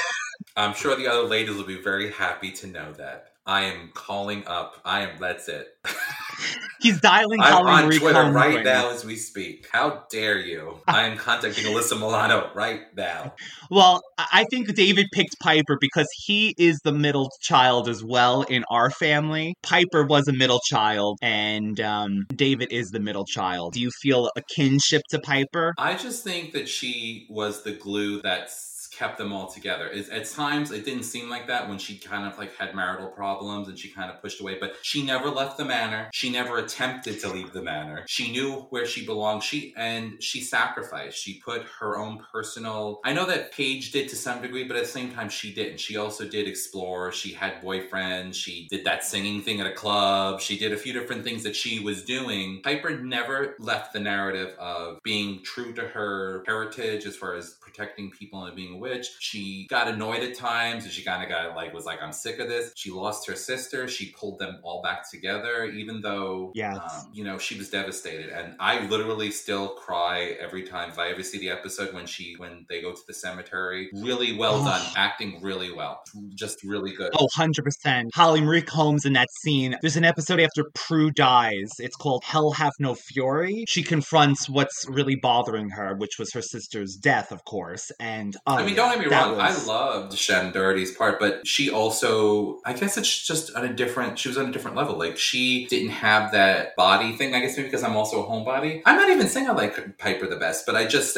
I'm 0.56 0.74
sure 0.74 0.94
the 0.94 1.06
other 1.06 1.26
ladies 1.26 1.56
will 1.56 1.64
be 1.64 1.80
very 1.80 2.10
happy 2.10 2.52
to 2.52 2.66
know 2.66 2.92
that. 2.98 3.28
I 3.46 3.62
am 3.62 3.90
calling 3.94 4.44
up. 4.48 4.80
I 4.84 5.02
am. 5.02 5.18
That's 5.20 5.48
it. 5.48 5.68
He's 6.80 7.00
dialing 7.00 7.40
I'm 7.40 7.66
on 7.66 7.90
Twitter 7.90 8.30
right 8.30 8.64
now 8.64 8.90
as 8.90 9.04
we 9.04 9.16
speak. 9.16 9.68
How 9.70 10.04
dare 10.10 10.38
you? 10.38 10.78
I 10.88 11.06
am 11.06 11.16
contacting 11.16 11.64
Alyssa 11.64 11.98
Milano 11.98 12.50
right 12.54 12.82
now. 12.96 13.34
Well, 13.68 14.00
I 14.16 14.44
think 14.48 14.72
David 14.76 15.06
picked 15.12 15.40
Piper 15.40 15.76
because 15.80 16.06
he 16.24 16.54
is 16.56 16.78
the 16.84 16.92
middle 16.92 17.30
child 17.40 17.88
as 17.88 18.04
well 18.04 18.42
in 18.42 18.62
our 18.70 18.90
family. 18.90 19.54
Piper 19.64 20.04
was 20.04 20.28
a 20.28 20.32
middle 20.32 20.60
child, 20.68 21.18
and 21.20 21.80
um, 21.80 22.26
David 22.32 22.68
is 22.70 22.90
the 22.90 23.00
middle 23.00 23.24
child. 23.24 23.72
Do 23.72 23.80
you 23.80 23.90
feel 24.02 24.30
a 24.36 24.42
kinship 24.54 25.02
to 25.10 25.18
Piper? 25.18 25.74
I 25.78 25.96
just 25.96 26.22
think 26.22 26.52
that 26.52 26.68
she 26.68 27.26
was 27.28 27.64
the 27.64 27.72
glue 27.72 28.22
that 28.22 28.50
kept 28.96 29.18
them 29.18 29.32
all 29.32 29.50
together. 29.50 29.88
It's, 29.92 30.08
at 30.10 30.28
times, 30.30 30.70
it 30.70 30.84
didn't 30.84 31.04
seem 31.04 31.28
like 31.28 31.46
that 31.48 31.68
when 31.68 31.78
she 31.78 31.98
kind 31.98 32.30
of 32.30 32.38
like 32.38 32.56
had 32.56 32.74
marital 32.74 33.08
problems 33.08 33.68
and 33.68 33.78
she 33.78 33.88
kind 33.88 34.10
of 34.10 34.20
pushed 34.22 34.40
away. 34.40 34.56
But 34.58 34.76
she 34.82 35.04
never 35.04 35.28
left 35.28 35.58
the 35.58 35.64
manor. 35.64 36.08
She 36.12 36.30
never 36.30 36.58
attempted 36.58 37.20
to 37.20 37.28
leave 37.28 37.52
the 37.52 37.62
manor. 37.62 38.04
She 38.06 38.32
knew 38.32 38.66
where 38.70 38.86
she 38.86 39.04
belonged. 39.04 39.42
She 39.42 39.74
and 39.76 40.22
she 40.22 40.40
sacrificed. 40.40 41.18
She 41.18 41.40
put 41.40 41.64
her 41.80 41.98
own 41.98 42.24
personal. 42.32 43.00
I 43.04 43.12
know 43.12 43.26
that 43.26 43.52
Paige 43.52 43.92
did 43.92 44.08
to 44.08 44.16
some 44.16 44.40
degree, 44.40 44.64
but 44.64 44.76
at 44.76 44.84
the 44.84 44.88
same 44.88 45.12
time, 45.12 45.28
she 45.28 45.52
didn't. 45.52 45.80
She 45.80 45.96
also 45.96 46.26
did 46.26 46.48
explore. 46.48 47.12
She 47.12 47.32
had 47.32 47.62
boyfriends. 47.62 48.34
She 48.34 48.66
did 48.70 48.84
that 48.84 49.04
singing 49.04 49.42
thing 49.42 49.60
at 49.60 49.66
a 49.66 49.72
club. 49.72 50.40
She 50.40 50.58
did 50.58 50.72
a 50.72 50.76
few 50.76 50.92
different 50.92 51.24
things 51.24 51.42
that 51.42 51.56
she 51.56 51.80
was 51.80 52.04
doing. 52.04 52.60
Piper 52.62 52.98
never 52.98 53.56
left 53.58 53.92
the 53.92 54.00
narrative 54.00 54.54
of 54.58 54.98
being 55.02 55.42
true 55.42 55.72
to 55.74 55.82
her 55.82 56.42
heritage 56.46 57.04
as 57.04 57.16
far 57.16 57.34
as 57.34 57.56
protecting 57.60 58.10
people 58.10 58.44
and 58.44 58.56
being 58.56 58.78
witch. 58.88 59.08
She 59.20 59.66
got 59.68 59.88
annoyed 59.88 60.22
at 60.22 60.34
times 60.34 60.84
and 60.84 60.92
she 60.92 61.02
kind 61.02 61.22
of 61.22 61.28
got 61.28 61.54
like, 61.56 61.72
was 61.74 61.84
like, 61.84 62.02
I'm 62.02 62.12
sick 62.12 62.38
of 62.38 62.48
this. 62.48 62.72
She 62.76 62.90
lost 62.90 63.26
her 63.28 63.34
sister. 63.34 63.88
She 63.88 64.10
pulled 64.18 64.38
them 64.38 64.58
all 64.62 64.82
back 64.82 65.08
together, 65.10 65.64
even 65.64 66.00
though, 66.00 66.52
Yes. 66.54 66.76
um, 66.76 67.10
you 67.12 67.24
know, 67.24 67.38
she 67.38 67.56
was 67.58 67.70
devastated. 67.70 68.30
And 68.30 68.54
I 68.60 68.86
literally 68.86 69.30
still 69.30 69.70
cry 69.70 70.36
every 70.40 70.62
time 70.62 70.90
if 70.90 70.98
I 70.98 71.08
ever 71.08 71.22
see 71.22 71.38
the 71.38 71.50
episode 71.50 71.92
when 71.94 72.06
she, 72.06 72.34
when 72.38 72.66
they 72.68 72.80
go 72.80 72.92
to 72.92 73.00
the 73.06 73.14
cemetery. 73.14 73.88
Really 73.94 74.36
well 74.36 74.62
done. 74.64 74.82
Acting 74.96 75.40
really 75.42 75.72
well. 75.72 76.02
Just 76.34 76.62
really 76.64 76.92
good. 76.92 77.10
Oh, 77.18 77.26
100%. 77.36 78.10
Holly 78.14 78.40
Marie 78.40 78.62
Combs 78.62 79.04
in 79.04 79.12
that 79.14 79.28
scene. 79.40 79.76
There's 79.80 79.96
an 79.96 80.04
episode 80.04 80.40
after 80.40 80.64
Prue 80.74 81.10
dies. 81.10 81.70
It's 81.78 81.96
called 81.96 82.24
Hell 82.24 82.52
Have 82.52 82.72
No 82.78 82.94
Fury. 82.94 83.64
She 83.68 83.82
confronts 83.82 84.48
what's 84.48 84.86
really 84.88 85.16
bothering 85.16 85.70
her, 85.70 85.96
which 85.96 86.18
was 86.18 86.32
her 86.32 86.42
sister's 86.42 86.96
death, 86.96 87.32
of 87.32 87.44
course. 87.44 87.90
And 88.00 88.36
oh, 88.46 88.56
I 88.56 88.64
mean, 88.66 88.75
don't 88.76 88.90
get 88.90 89.00
me 89.00 89.06
wrong. 89.06 89.36
was- 89.36 89.68
I 89.68 89.72
loved 89.72 90.12
Shannen 90.12 90.52
Doherty's 90.52 90.92
part, 90.92 91.18
but 91.18 91.46
she 91.46 91.70
also, 91.70 92.60
I 92.64 92.72
guess 92.72 92.96
it's 92.96 93.26
just 93.26 93.54
on 93.54 93.64
a 93.64 93.72
different, 93.72 94.18
she 94.18 94.28
was 94.28 94.38
on 94.38 94.46
a 94.48 94.52
different 94.52 94.76
level. 94.76 94.96
Like, 94.98 95.16
she 95.18 95.66
didn't 95.66 95.90
have 95.90 96.32
that 96.32 96.76
body 96.76 97.12
thing. 97.16 97.34
I 97.34 97.40
guess 97.40 97.56
maybe 97.56 97.68
because 97.68 97.82
I'm 97.82 97.96
also 97.96 98.22
a 98.24 98.26
homebody. 98.28 98.82
I'm 98.84 98.96
not 98.96 99.10
even 99.10 99.28
saying 99.28 99.48
I 99.48 99.52
like 99.52 99.98
Piper 99.98 100.26
the 100.26 100.36
best, 100.36 100.66
but 100.66 100.76
I 100.76 100.86
just, 100.86 101.16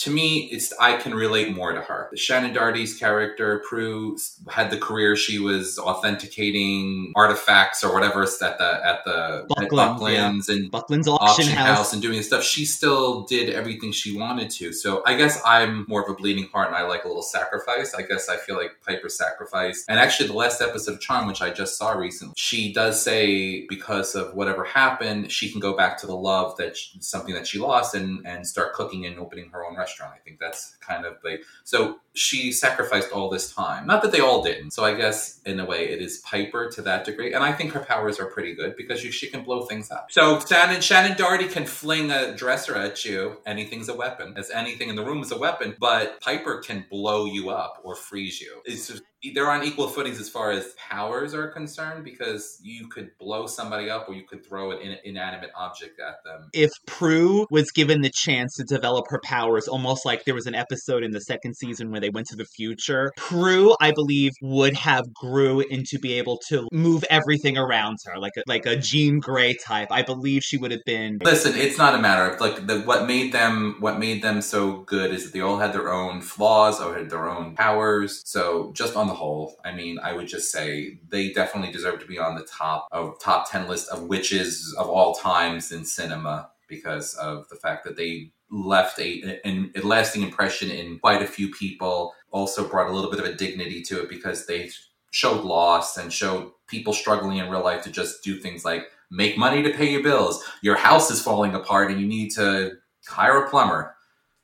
to 0.00 0.10
me, 0.10 0.48
it's, 0.52 0.72
I 0.78 0.96
can 0.96 1.14
relate 1.14 1.54
more 1.54 1.72
to 1.72 1.80
her. 1.80 2.10
Shannen 2.16 2.54
Doherty's 2.54 2.96
character, 2.98 3.62
Prue, 3.68 4.16
had 4.48 4.70
the 4.70 4.78
career 4.78 5.16
she 5.16 5.38
was 5.38 5.78
authenticating 5.78 7.12
artifacts 7.16 7.82
or 7.84 7.92
whatever 7.92 8.22
at 8.22 8.58
the, 8.58 8.86
at 8.86 9.04
the, 9.04 9.42
at 9.42 9.48
Buckland's, 9.48 9.70
Buckland's 9.70 10.48
and 10.48 10.70
Buckland's 10.70 11.08
auction, 11.08 11.28
auction 11.28 11.48
house. 11.48 11.76
house 11.76 11.92
and 11.92 12.02
doing 12.02 12.22
stuff. 12.22 12.42
She 12.42 12.64
still 12.64 13.22
did 13.22 13.50
everything 13.50 13.92
she 13.92 14.16
wanted 14.16 14.50
to. 14.50 14.72
So 14.72 15.02
I 15.06 15.14
guess 15.16 15.40
I'm 15.44 15.86
more 15.88 16.02
of 16.02 16.10
a 16.10 16.14
bleeding 16.14 16.48
heart 16.52 16.68
and 16.68 16.76
I 16.76 16.82
like 16.86 16.97
a 17.04 17.08
little 17.08 17.22
sacrifice. 17.22 17.94
I 17.94 18.02
guess 18.02 18.28
I 18.28 18.36
feel 18.36 18.56
like 18.56 18.72
Piper 18.86 19.08
sacrificed. 19.08 19.86
And 19.88 19.98
actually, 19.98 20.28
the 20.28 20.34
last 20.34 20.60
episode 20.60 20.94
of 20.94 21.00
Charm, 21.00 21.26
which 21.26 21.42
I 21.42 21.50
just 21.50 21.76
saw 21.76 21.92
recently, 21.92 22.34
she 22.36 22.72
does 22.72 23.02
say 23.02 23.66
because 23.66 24.14
of 24.14 24.34
whatever 24.34 24.64
happened, 24.64 25.30
she 25.32 25.50
can 25.50 25.60
go 25.60 25.76
back 25.76 25.98
to 25.98 26.06
the 26.06 26.16
love 26.16 26.56
that 26.56 26.76
she, 26.76 27.00
something 27.00 27.34
that 27.34 27.46
she 27.46 27.58
lost 27.58 27.94
and 27.94 28.26
and 28.26 28.46
start 28.46 28.72
cooking 28.74 29.06
and 29.06 29.18
opening 29.18 29.50
her 29.50 29.64
own 29.64 29.76
restaurant. 29.76 30.12
I 30.14 30.18
think 30.18 30.38
that's 30.40 30.76
kind 30.80 31.04
of 31.04 31.16
like 31.24 31.42
so 31.64 32.00
she 32.18 32.50
sacrificed 32.50 33.12
all 33.12 33.30
this 33.30 33.52
time. 33.52 33.86
Not 33.86 34.02
that 34.02 34.12
they 34.12 34.20
all 34.20 34.42
didn't. 34.42 34.72
So 34.72 34.84
I 34.84 34.94
guess 34.94 35.40
in 35.46 35.60
a 35.60 35.64
way 35.64 35.88
it 35.88 36.02
is 36.02 36.18
Piper 36.18 36.68
to 36.70 36.82
that 36.82 37.04
degree. 37.04 37.32
And 37.32 37.44
I 37.44 37.52
think 37.52 37.72
her 37.72 37.80
powers 37.80 38.18
are 38.18 38.26
pretty 38.26 38.54
good 38.54 38.76
because 38.76 39.00
she 39.00 39.28
can 39.28 39.44
blow 39.44 39.62
things 39.66 39.90
up. 39.90 40.08
So 40.10 40.38
Shannen 40.38 40.78
Shannen 40.78 41.16
Doherty 41.16 41.46
can 41.46 41.64
fling 41.64 42.10
a 42.10 42.34
dresser 42.34 42.76
at 42.76 43.04
you. 43.04 43.38
Anything's 43.46 43.88
a 43.88 43.94
weapon. 43.94 44.34
As 44.36 44.50
anything 44.50 44.88
in 44.88 44.96
the 44.96 45.04
room 45.04 45.22
is 45.22 45.30
a 45.30 45.38
weapon. 45.38 45.76
But 45.78 46.20
Piper 46.20 46.58
can 46.58 46.86
blow 46.90 47.26
you 47.26 47.50
up 47.50 47.80
or 47.84 47.94
freeze 47.94 48.40
you. 48.40 48.60
It's 48.64 49.00
they're 49.34 49.50
on 49.50 49.64
equal 49.64 49.88
footings 49.88 50.20
as 50.20 50.28
far 50.28 50.50
as 50.50 50.74
powers 50.76 51.34
are 51.34 51.48
concerned 51.48 52.04
because 52.04 52.58
you 52.62 52.88
could 52.88 53.10
blow 53.18 53.46
somebody 53.46 53.90
up 53.90 54.08
or 54.08 54.14
you 54.14 54.24
could 54.24 54.44
throw 54.46 54.70
an 54.70 54.78
in- 54.78 54.98
inanimate 55.04 55.50
object 55.56 56.00
at 56.00 56.22
them. 56.24 56.48
if 56.52 56.70
Prue 56.86 57.46
was 57.50 57.70
given 57.70 58.02
the 58.02 58.10
chance 58.10 58.54
to 58.56 58.64
develop 58.64 59.06
her 59.08 59.20
powers, 59.24 59.68
almost 59.68 60.04
like 60.04 60.24
there 60.24 60.34
was 60.34 60.46
an 60.46 60.54
episode 60.54 61.02
in 61.02 61.10
the 61.10 61.20
second 61.20 61.56
season 61.56 61.90
where 61.90 62.00
they 62.00 62.10
went 62.10 62.26
to 62.28 62.36
the 62.36 62.44
future, 62.44 63.12
Prue, 63.16 63.74
I 63.80 63.92
believe, 63.92 64.32
would 64.42 64.74
have 64.74 65.12
grew 65.14 65.60
into 65.60 65.98
be 65.98 66.14
able 66.14 66.38
to 66.48 66.68
move 66.72 67.04
everything 67.10 67.58
around 67.58 67.98
her, 68.06 68.18
like 68.18 68.34
a, 68.36 68.42
like 68.46 68.66
a 68.66 68.76
Jean 68.76 69.18
Grey 69.18 69.54
type. 69.54 69.88
I 69.90 70.02
believe 70.02 70.42
she 70.42 70.56
would 70.56 70.70
have 70.70 70.84
been. 70.86 71.18
Listen, 71.22 71.54
it's 71.56 71.78
not 71.78 71.94
a 71.94 71.98
matter 71.98 72.30
of 72.30 72.40
like 72.40 72.66
the, 72.66 72.80
what 72.80 73.06
made 73.06 73.32
them 73.32 73.76
what 73.80 73.98
made 73.98 74.22
them 74.22 74.40
so 74.40 74.82
good 74.82 75.12
is 75.12 75.24
that 75.24 75.32
they 75.32 75.40
all 75.40 75.58
had 75.58 75.72
their 75.72 75.92
own 75.92 76.20
flaws 76.20 76.80
or 76.80 76.96
had 76.96 77.10
their 77.10 77.28
own 77.28 77.54
powers. 77.54 78.22
So 78.24 78.72
just 78.74 78.96
on 78.96 79.07
the 79.08 79.14
whole, 79.14 79.56
I 79.64 79.72
mean, 79.72 79.98
I 79.98 80.12
would 80.12 80.28
just 80.28 80.52
say 80.52 81.00
they 81.08 81.32
definitely 81.32 81.72
deserve 81.72 82.00
to 82.00 82.06
be 82.06 82.18
on 82.18 82.36
the 82.36 82.44
top 82.44 82.86
of 82.92 83.18
top 83.20 83.50
ten 83.50 83.66
list 83.66 83.88
of 83.88 84.04
witches 84.04 84.74
of 84.78 84.88
all 84.88 85.14
times 85.14 85.72
in 85.72 85.84
cinema 85.84 86.50
because 86.68 87.14
of 87.14 87.48
the 87.48 87.56
fact 87.56 87.84
that 87.84 87.96
they 87.96 88.30
left 88.50 88.98
a 89.00 89.40
an, 89.44 89.72
a 89.74 89.80
lasting 89.80 90.22
impression 90.22 90.70
in 90.70 90.98
quite 90.98 91.22
a 91.22 91.26
few 91.26 91.50
people. 91.50 92.14
Also 92.30 92.68
brought 92.68 92.90
a 92.90 92.92
little 92.92 93.10
bit 93.10 93.20
of 93.20 93.26
a 93.26 93.34
dignity 93.34 93.82
to 93.82 94.02
it 94.02 94.08
because 94.10 94.46
they 94.46 94.70
showed 95.10 95.44
loss 95.44 95.96
and 95.96 96.12
showed 96.12 96.52
people 96.66 96.92
struggling 96.92 97.38
in 97.38 97.48
real 97.48 97.64
life 97.64 97.82
to 97.82 97.90
just 97.90 98.22
do 98.22 98.38
things 98.38 98.64
like 98.64 98.84
make 99.10 99.38
money 99.38 99.62
to 99.62 99.70
pay 99.70 99.90
your 99.90 100.02
bills. 100.02 100.44
Your 100.62 100.76
house 100.76 101.10
is 101.10 101.22
falling 101.22 101.54
apart 101.54 101.90
and 101.90 102.00
you 102.00 102.06
need 102.06 102.30
to 102.32 102.72
hire 103.06 103.44
a 103.44 103.48
plumber. 103.48 103.96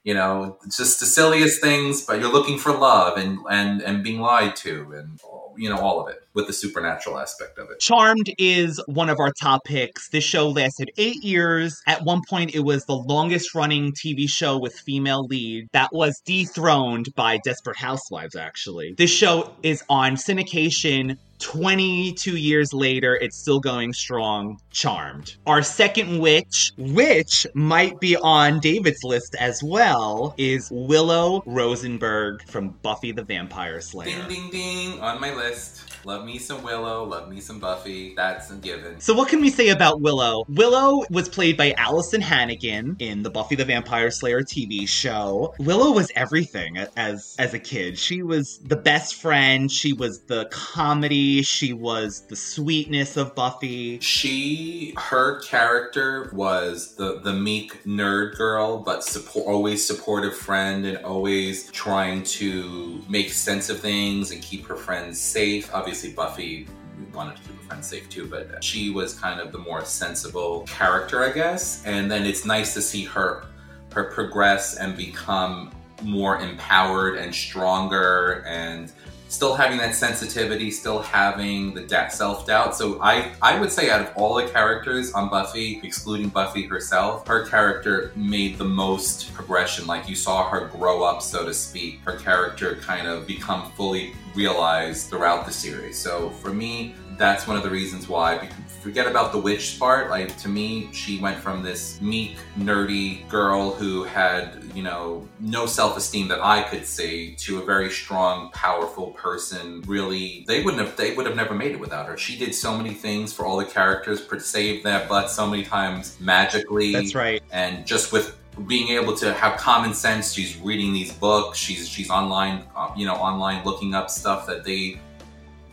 You 0.04 0.14
know, 0.14 0.58
just 0.64 1.00
the 1.00 1.06
silliest 1.06 1.60
things, 1.60 2.04
but 2.04 2.20
you're 2.20 2.32
looking 2.32 2.58
for 2.58 2.72
love 2.72 3.16
and 3.16 3.38
and 3.50 3.80
and 3.82 4.04
being 4.04 4.20
lied 4.20 4.54
to 4.56 4.92
and 4.92 5.18
you 5.56 5.68
know 5.68 5.78
all 5.78 6.00
of 6.00 6.08
it 6.08 6.20
with 6.34 6.46
the 6.46 6.52
supernatural 6.52 7.18
aspect 7.18 7.58
of 7.58 7.70
it. 7.70 7.80
Charmed 7.80 8.32
is 8.38 8.82
one 8.86 9.08
of 9.08 9.18
our 9.18 9.32
top 9.40 9.64
picks. 9.64 10.08
This 10.10 10.24
show 10.24 10.50
lasted 10.50 10.90
eight 10.98 11.22
years. 11.22 11.80
At 11.86 12.04
one 12.04 12.20
point, 12.28 12.54
it 12.54 12.60
was 12.60 12.84
the 12.84 12.94
longest 12.94 13.54
running 13.54 13.92
TV 13.92 14.28
show 14.28 14.58
with 14.58 14.74
female 14.74 15.24
lead 15.24 15.68
that 15.72 15.90
was 15.92 16.20
dethroned 16.24 17.06
by 17.14 17.38
Desperate 17.38 17.78
Housewives, 17.78 18.36
actually. 18.36 18.94
This 18.96 19.10
show 19.10 19.52
is 19.62 19.82
on 19.88 20.16
syndication 20.16 21.18
22 21.44 22.36
years 22.36 22.72
later, 22.72 23.16
it's 23.16 23.36
still 23.36 23.60
going 23.60 23.92
strong. 23.92 24.58
Charmed. 24.70 25.36
Our 25.46 25.62
second 25.62 26.18
witch, 26.18 26.72
which 26.78 27.46
might 27.52 28.00
be 28.00 28.16
on 28.16 28.60
David's 28.60 29.04
list 29.04 29.36
as 29.38 29.62
well, 29.62 30.34
is 30.38 30.68
Willow 30.72 31.42
Rosenberg 31.44 32.48
from 32.48 32.70
Buffy 32.82 33.12
the 33.12 33.24
Vampire 33.24 33.82
Slayer. 33.82 34.26
Ding 34.26 34.28
ding 34.28 34.50
ding 34.50 35.00
on 35.00 35.20
my 35.20 35.34
list. 35.34 35.83
Love 36.04 36.26
me 36.26 36.38
some 36.38 36.62
Willow, 36.62 37.04
love 37.04 37.30
me 37.30 37.40
some 37.40 37.58
Buffy. 37.58 38.14
That's 38.14 38.50
a 38.50 38.56
given. 38.56 39.00
So 39.00 39.14
what 39.14 39.28
can 39.28 39.40
we 39.40 39.48
say 39.48 39.68
about 39.70 40.00
Willow? 40.02 40.44
Willow 40.48 41.04
was 41.10 41.28
played 41.28 41.56
by 41.56 41.72
Alyson 41.78 42.20
Hannigan 42.20 42.96
in 42.98 43.22
the 43.22 43.30
Buffy 43.30 43.54
the 43.54 43.64
Vampire 43.64 44.10
Slayer 44.10 44.42
TV 44.42 44.86
show. 44.86 45.54
Willow 45.58 45.92
was 45.92 46.12
everything 46.14 46.76
as 46.96 47.34
as 47.38 47.54
a 47.54 47.58
kid. 47.58 47.98
She 47.98 48.22
was 48.22 48.58
the 48.58 48.76
best 48.76 49.14
friend, 49.14 49.72
she 49.72 49.92
was 49.92 50.20
the 50.22 50.46
comedy, 50.50 51.42
she 51.42 51.72
was 51.72 52.26
the 52.28 52.36
sweetness 52.36 53.16
of 53.16 53.34
Buffy. 53.34 53.98
She, 54.00 54.94
her 54.98 55.40
character 55.40 56.30
was 56.34 56.96
the 56.96 57.20
the 57.20 57.32
meek 57.32 57.82
nerd 57.84 58.36
girl, 58.36 58.78
but 58.78 59.04
support, 59.04 59.46
always 59.46 59.86
supportive 59.86 60.36
friend, 60.36 60.84
and 60.84 60.98
always 60.98 61.70
trying 61.72 62.22
to 62.24 63.02
make 63.08 63.30
sense 63.30 63.70
of 63.70 63.80
things 63.80 64.30
and 64.30 64.42
keep 64.42 64.66
her 64.66 64.76
friends 64.76 65.18
safe. 65.18 65.72
Obviously, 65.72 65.93
Buffy 66.14 66.66
wanted 67.12 67.36
to 67.36 67.42
keep 67.42 67.56
her 67.56 67.66
friends 67.68 67.86
safe 67.86 68.08
too, 68.08 68.26
but 68.26 68.62
she 68.62 68.90
was 68.90 69.18
kind 69.18 69.40
of 69.40 69.52
the 69.52 69.58
more 69.58 69.84
sensible 69.84 70.62
character, 70.62 71.24
I 71.24 71.32
guess. 71.32 71.84
And 71.84 72.10
then 72.10 72.24
it's 72.24 72.44
nice 72.44 72.74
to 72.74 72.82
see 72.82 73.04
her 73.04 73.46
her 73.92 74.04
progress 74.04 74.76
and 74.76 74.96
become 74.96 75.70
more 76.02 76.40
empowered 76.40 77.16
and 77.16 77.32
stronger 77.32 78.44
and 78.46 78.92
still 79.34 79.54
having 79.54 79.78
that 79.78 79.94
sensitivity, 79.94 80.70
still 80.70 81.00
having 81.00 81.74
the 81.74 81.82
da- 81.82 82.08
self 82.08 82.46
doubt. 82.46 82.76
So 82.76 83.00
I, 83.02 83.32
I 83.42 83.58
would 83.58 83.72
say 83.72 83.90
out 83.90 84.00
of 84.00 84.12
all 84.16 84.34
the 84.34 84.46
characters 84.48 85.12
on 85.12 85.28
Buffy, 85.28 85.80
excluding 85.82 86.28
Buffy 86.28 86.66
herself, 86.66 87.26
her 87.26 87.46
character 87.46 88.12
made 88.14 88.58
the 88.58 88.64
most 88.64 89.34
progression. 89.34 89.86
Like 89.86 90.08
you 90.08 90.14
saw 90.14 90.48
her 90.48 90.68
grow 90.68 91.02
up, 91.02 91.22
so 91.22 91.44
to 91.44 91.52
speak. 91.52 92.00
Her 92.04 92.16
character 92.16 92.76
kind 92.76 93.06
of 93.06 93.26
become 93.26 93.70
fully 93.72 94.14
realized 94.34 95.10
throughout 95.10 95.46
the 95.46 95.52
series. 95.52 95.98
So 95.98 96.30
for 96.30 96.52
me, 96.52 96.94
that's 97.16 97.46
one 97.46 97.56
of 97.56 97.62
the 97.62 97.70
reasons 97.70 98.08
why. 98.08 98.48
Forget 98.84 99.06
about 99.06 99.32
the 99.32 99.38
witch 99.38 99.78
part. 99.78 100.10
Like 100.10 100.36
to 100.42 100.48
me, 100.50 100.90
she 100.92 101.18
went 101.18 101.38
from 101.38 101.62
this 101.62 101.98
meek, 102.02 102.36
nerdy 102.58 103.26
girl 103.30 103.70
who 103.70 104.04
had, 104.04 104.62
you 104.74 104.82
know, 104.82 105.26
no 105.40 105.64
self-esteem 105.64 106.28
that 106.28 106.44
I 106.44 106.64
could 106.64 106.84
see 106.84 107.34
to 107.36 107.62
a 107.62 107.64
very 107.64 107.88
strong, 107.88 108.50
powerful 108.50 109.12
person. 109.12 109.80
Really, 109.86 110.44
they 110.46 110.62
wouldn't 110.62 110.86
have 110.86 110.98
they 110.98 111.14
would 111.14 111.24
have 111.24 111.34
never 111.34 111.54
made 111.54 111.72
it 111.72 111.80
without 111.80 112.06
her. 112.08 112.18
She 112.18 112.36
did 112.36 112.54
so 112.54 112.76
many 112.76 112.92
things 112.92 113.32
for 113.32 113.46
all 113.46 113.56
the 113.56 113.64
characters, 113.64 114.20
saved 114.44 114.84
their 114.84 115.08
butts 115.08 115.32
so 115.32 115.46
many 115.46 115.64
times 115.64 116.20
magically. 116.20 116.92
That's 116.92 117.14
right. 117.14 117.42
And 117.52 117.86
just 117.86 118.12
with 118.12 118.36
being 118.66 118.88
able 118.88 119.16
to 119.16 119.32
have 119.32 119.58
common 119.58 119.94
sense, 119.94 120.34
she's 120.34 120.58
reading 120.58 120.92
these 120.92 121.10
books. 121.10 121.56
She's 121.56 121.88
she's 121.88 122.10
online, 122.10 122.64
uh, 122.76 122.92
you 122.94 123.06
know, 123.06 123.14
online 123.14 123.64
looking 123.64 123.94
up 123.94 124.10
stuff 124.10 124.46
that 124.46 124.62
they 124.62 125.00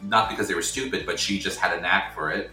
not 0.04 0.30
because 0.30 0.48
they 0.48 0.54
were 0.54 0.62
stupid, 0.62 1.06
but 1.06 1.20
she 1.20 1.40
just 1.40 1.60
had 1.60 1.78
a 1.78 1.82
knack 1.82 2.16
for 2.16 2.32
it, 2.32 2.52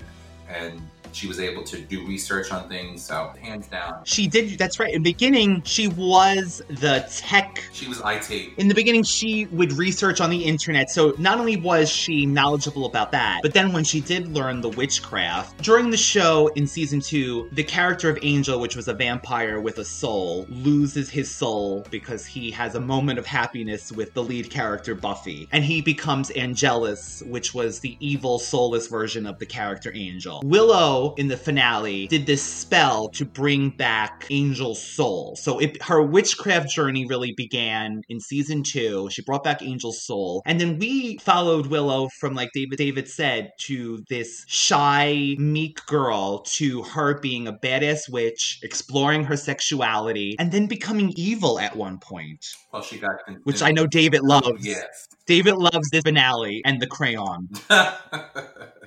and 0.49 0.81
she 1.19 1.27
was 1.27 1.41
able 1.41 1.65
to 1.65 1.81
do 1.81 2.07
research 2.07 2.51
on 2.53 2.69
things. 2.69 3.05
So 3.05 3.33
hands 3.43 3.67
down, 3.67 4.03
She 4.05 4.27
did 4.27 4.59
that's 4.59 4.79
right. 4.79 4.93
In 4.95 5.03
the 5.03 5.13
beginning, 5.13 5.63
she 5.65 5.89
was 5.89 6.63
the 6.69 7.07
tech 7.11 7.65
she 7.73 7.89
was 7.89 8.01
IT. 8.05 8.53
in 8.59 8.69
the 8.69 8.75
beginning 8.75 9.03
she 9.03 9.47
would 9.47 9.73
research 9.73 10.21
on 10.21 10.31
the 10.31 10.45
internet 10.45 10.91
so 10.91 11.15
not 11.19 11.39
only 11.39 11.57
was 11.57 11.91
she 11.91 12.27
knowledgeable 12.27 12.87
about 12.87 13.11
that 13.13 13.41
but 13.43 13.53
then 13.53 13.73
when 13.73 13.85
she 13.85 14.01
did 14.01 14.29
learn 14.29 14.61
the 14.61 14.69
witchcraft 14.71 15.61
during 15.63 15.91
the 15.91 15.97
show 15.97 16.49
in 16.57 16.67
season 16.67 17.01
two 17.01 17.49
the 17.53 17.65
character 17.65 18.11
of 18.11 18.19
angel 18.23 18.61
which 18.61 18.77
was 18.77 18.89
a 18.89 18.95
vampire 18.95 19.61
with 19.61 19.79
a 19.79 19.85
soul 19.85 20.47
loses 20.49 21.11
his 21.11 21.31
soul 21.31 21.87
because 21.91 22.25
he 22.25 22.51
has 22.51 22.75
a 22.75 22.81
moment 22.81 23.19
of 23.19 23.27
happiness 23.27 23.91
with 23.93 24.13
the 24.15 24.23
lead 24.23 24.51
character 24.51 24.95
buffy 24.95 25.49
and 25.53 25.65
he 25.65 25.81
becomes 25.81 26.31
angelus 26.31 27.23
which 27.27 27.55
was 27.55 27.81
the 27.81 27.97
evil 28.01 28.39
soulless 28.39 28.87
version 28.87 29.27
of 29.27 29.39
the 29.39 29.47
character 29.47 29.93
angel 29.95 30.41
willow 30.45 31.08
in 31.17 31.29
the 31.29 31.37
finale 31.37 32.07
did 32.09 32.27
this 32.27 32.43
spell 32.43 33.09
to 33.09 33.25
bring 33.25 33.71
back 33.71 34.27
angel's 34.31 34.83
soul 34.83 35.37
so 35.37 35.59
it, 35.59 35.83
her 35.83 36.03
witchcraft 36.03 36.71
journey 36.71 37.07
really 37.07 37.33
began 37.37 38.03
in 38.09 38.21
season 38.21 38.63
two. 38.63 39.09
She 39.11 39.23
brought 39.23 39.45
back 39.45 39.63
Angel's 39.63 40.05
soul. 40.05 40.43
And 40.47 40.61
then 40.61 40.79
we 40.79 41.19
followed 41.19 41.67
Willow 41.67 42.09
from, 42.21 42.35
like 42.35 42.51
David 42.55 42.77
David 42.79 43.09
said, 43.09 43.51
to 43.61 44.03
this 44.09 44.45
shy, 44.47 45.37
meek 45.39 45.85
girl 45.87 46.41
to 46.41 46.83
her 46.83 47.19
being 47.21 47.47
a 47.49 47.53
badass 47.53 48.11
witch, 48.11 48.61
exploring 48.63 49.25
her 49.25 49.37
sexuality, 49.37 50.37
and 50.39 50.53
then 50.53 50.67
becoming 50.67 51.13
evil 51.17 51.59
at 51.59 51.77
one 51.77 51.99
point. 51.99 52.45
Well, 52.73 52.83
she 52.83 52.99
got 52.99 53.13
Which 53.45 53.63
I 53.63 53.71
know 53.71 53.87
David 53.87 54.23
loves. 54.23 54.67
Yes. 54.67 55.09
David 55.27 55.57
loves 55.57 55.91
this 55.91 56.03
finale 56.03 56.63
and 56.65 56.81
the 56.81 56.87
crayon. 56.87 57.49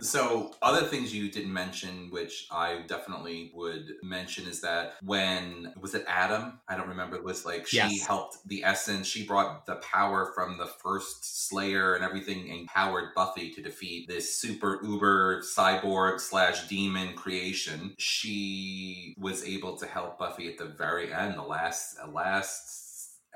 so 0.01 0.53
other 0.61 0.81
things 0.85 1.13
you 1.13 1.29
didn't 1.31 1.53
mention 1.53 2.09
which 2.09 2.47
i 2.51 2.81
definitely 2.87 3.51
would 3.53 3.85
mention 4.03 4.45
is 4.47 4.61
that 4.61 4.93
when 5.03 5.73
was 5.79 5.93
it 5.95 6.03
adam? 6.07 6.59
I 6.67 6.75
don't 6.75 6.87
remember. 6.89 7.15
It 7.15 7.23
was 7.23 7.45
like 7.45 7.67
she 7.67 7.77
Yes. 7.77 8.05
helped 8.07 8.37
the 8.47 8.63
essence. 8.63 9.07
She 9.07 9.25
brought 9.25 9.65
the 9.65 9.75
power 9.75 10.31
from 10.33 10.57
the 10.57 10.65
first 10.67 11.47
slayer 11.49 11.95
and 11.95 12.03
everything 12.03 12.47
empowered 12.47 13.13
buffy 13.15 13.51
to 13.51 13.61
defeat 13.61 14.07
this 14.07 14.35
super 14.37 14.79
uber 14.83 15.41
cyborg 15.41 16.19
slash 16.19 16.67
demon 16.67 17.13
creation. 17.15 17.95
She 17.97 19.15
was 19.19 19.43
able 19.43 19.77
to 19.77 19.85
help 19.85 20.17
buffy 20.17 20.47
at 20.47 20.57
the 20.57 20.65
very 20.65 21.13
end 21.13 21.35
the 21.35 21.43
last 21.43 21.97
the 21.97 22.07
last 22.09 22.80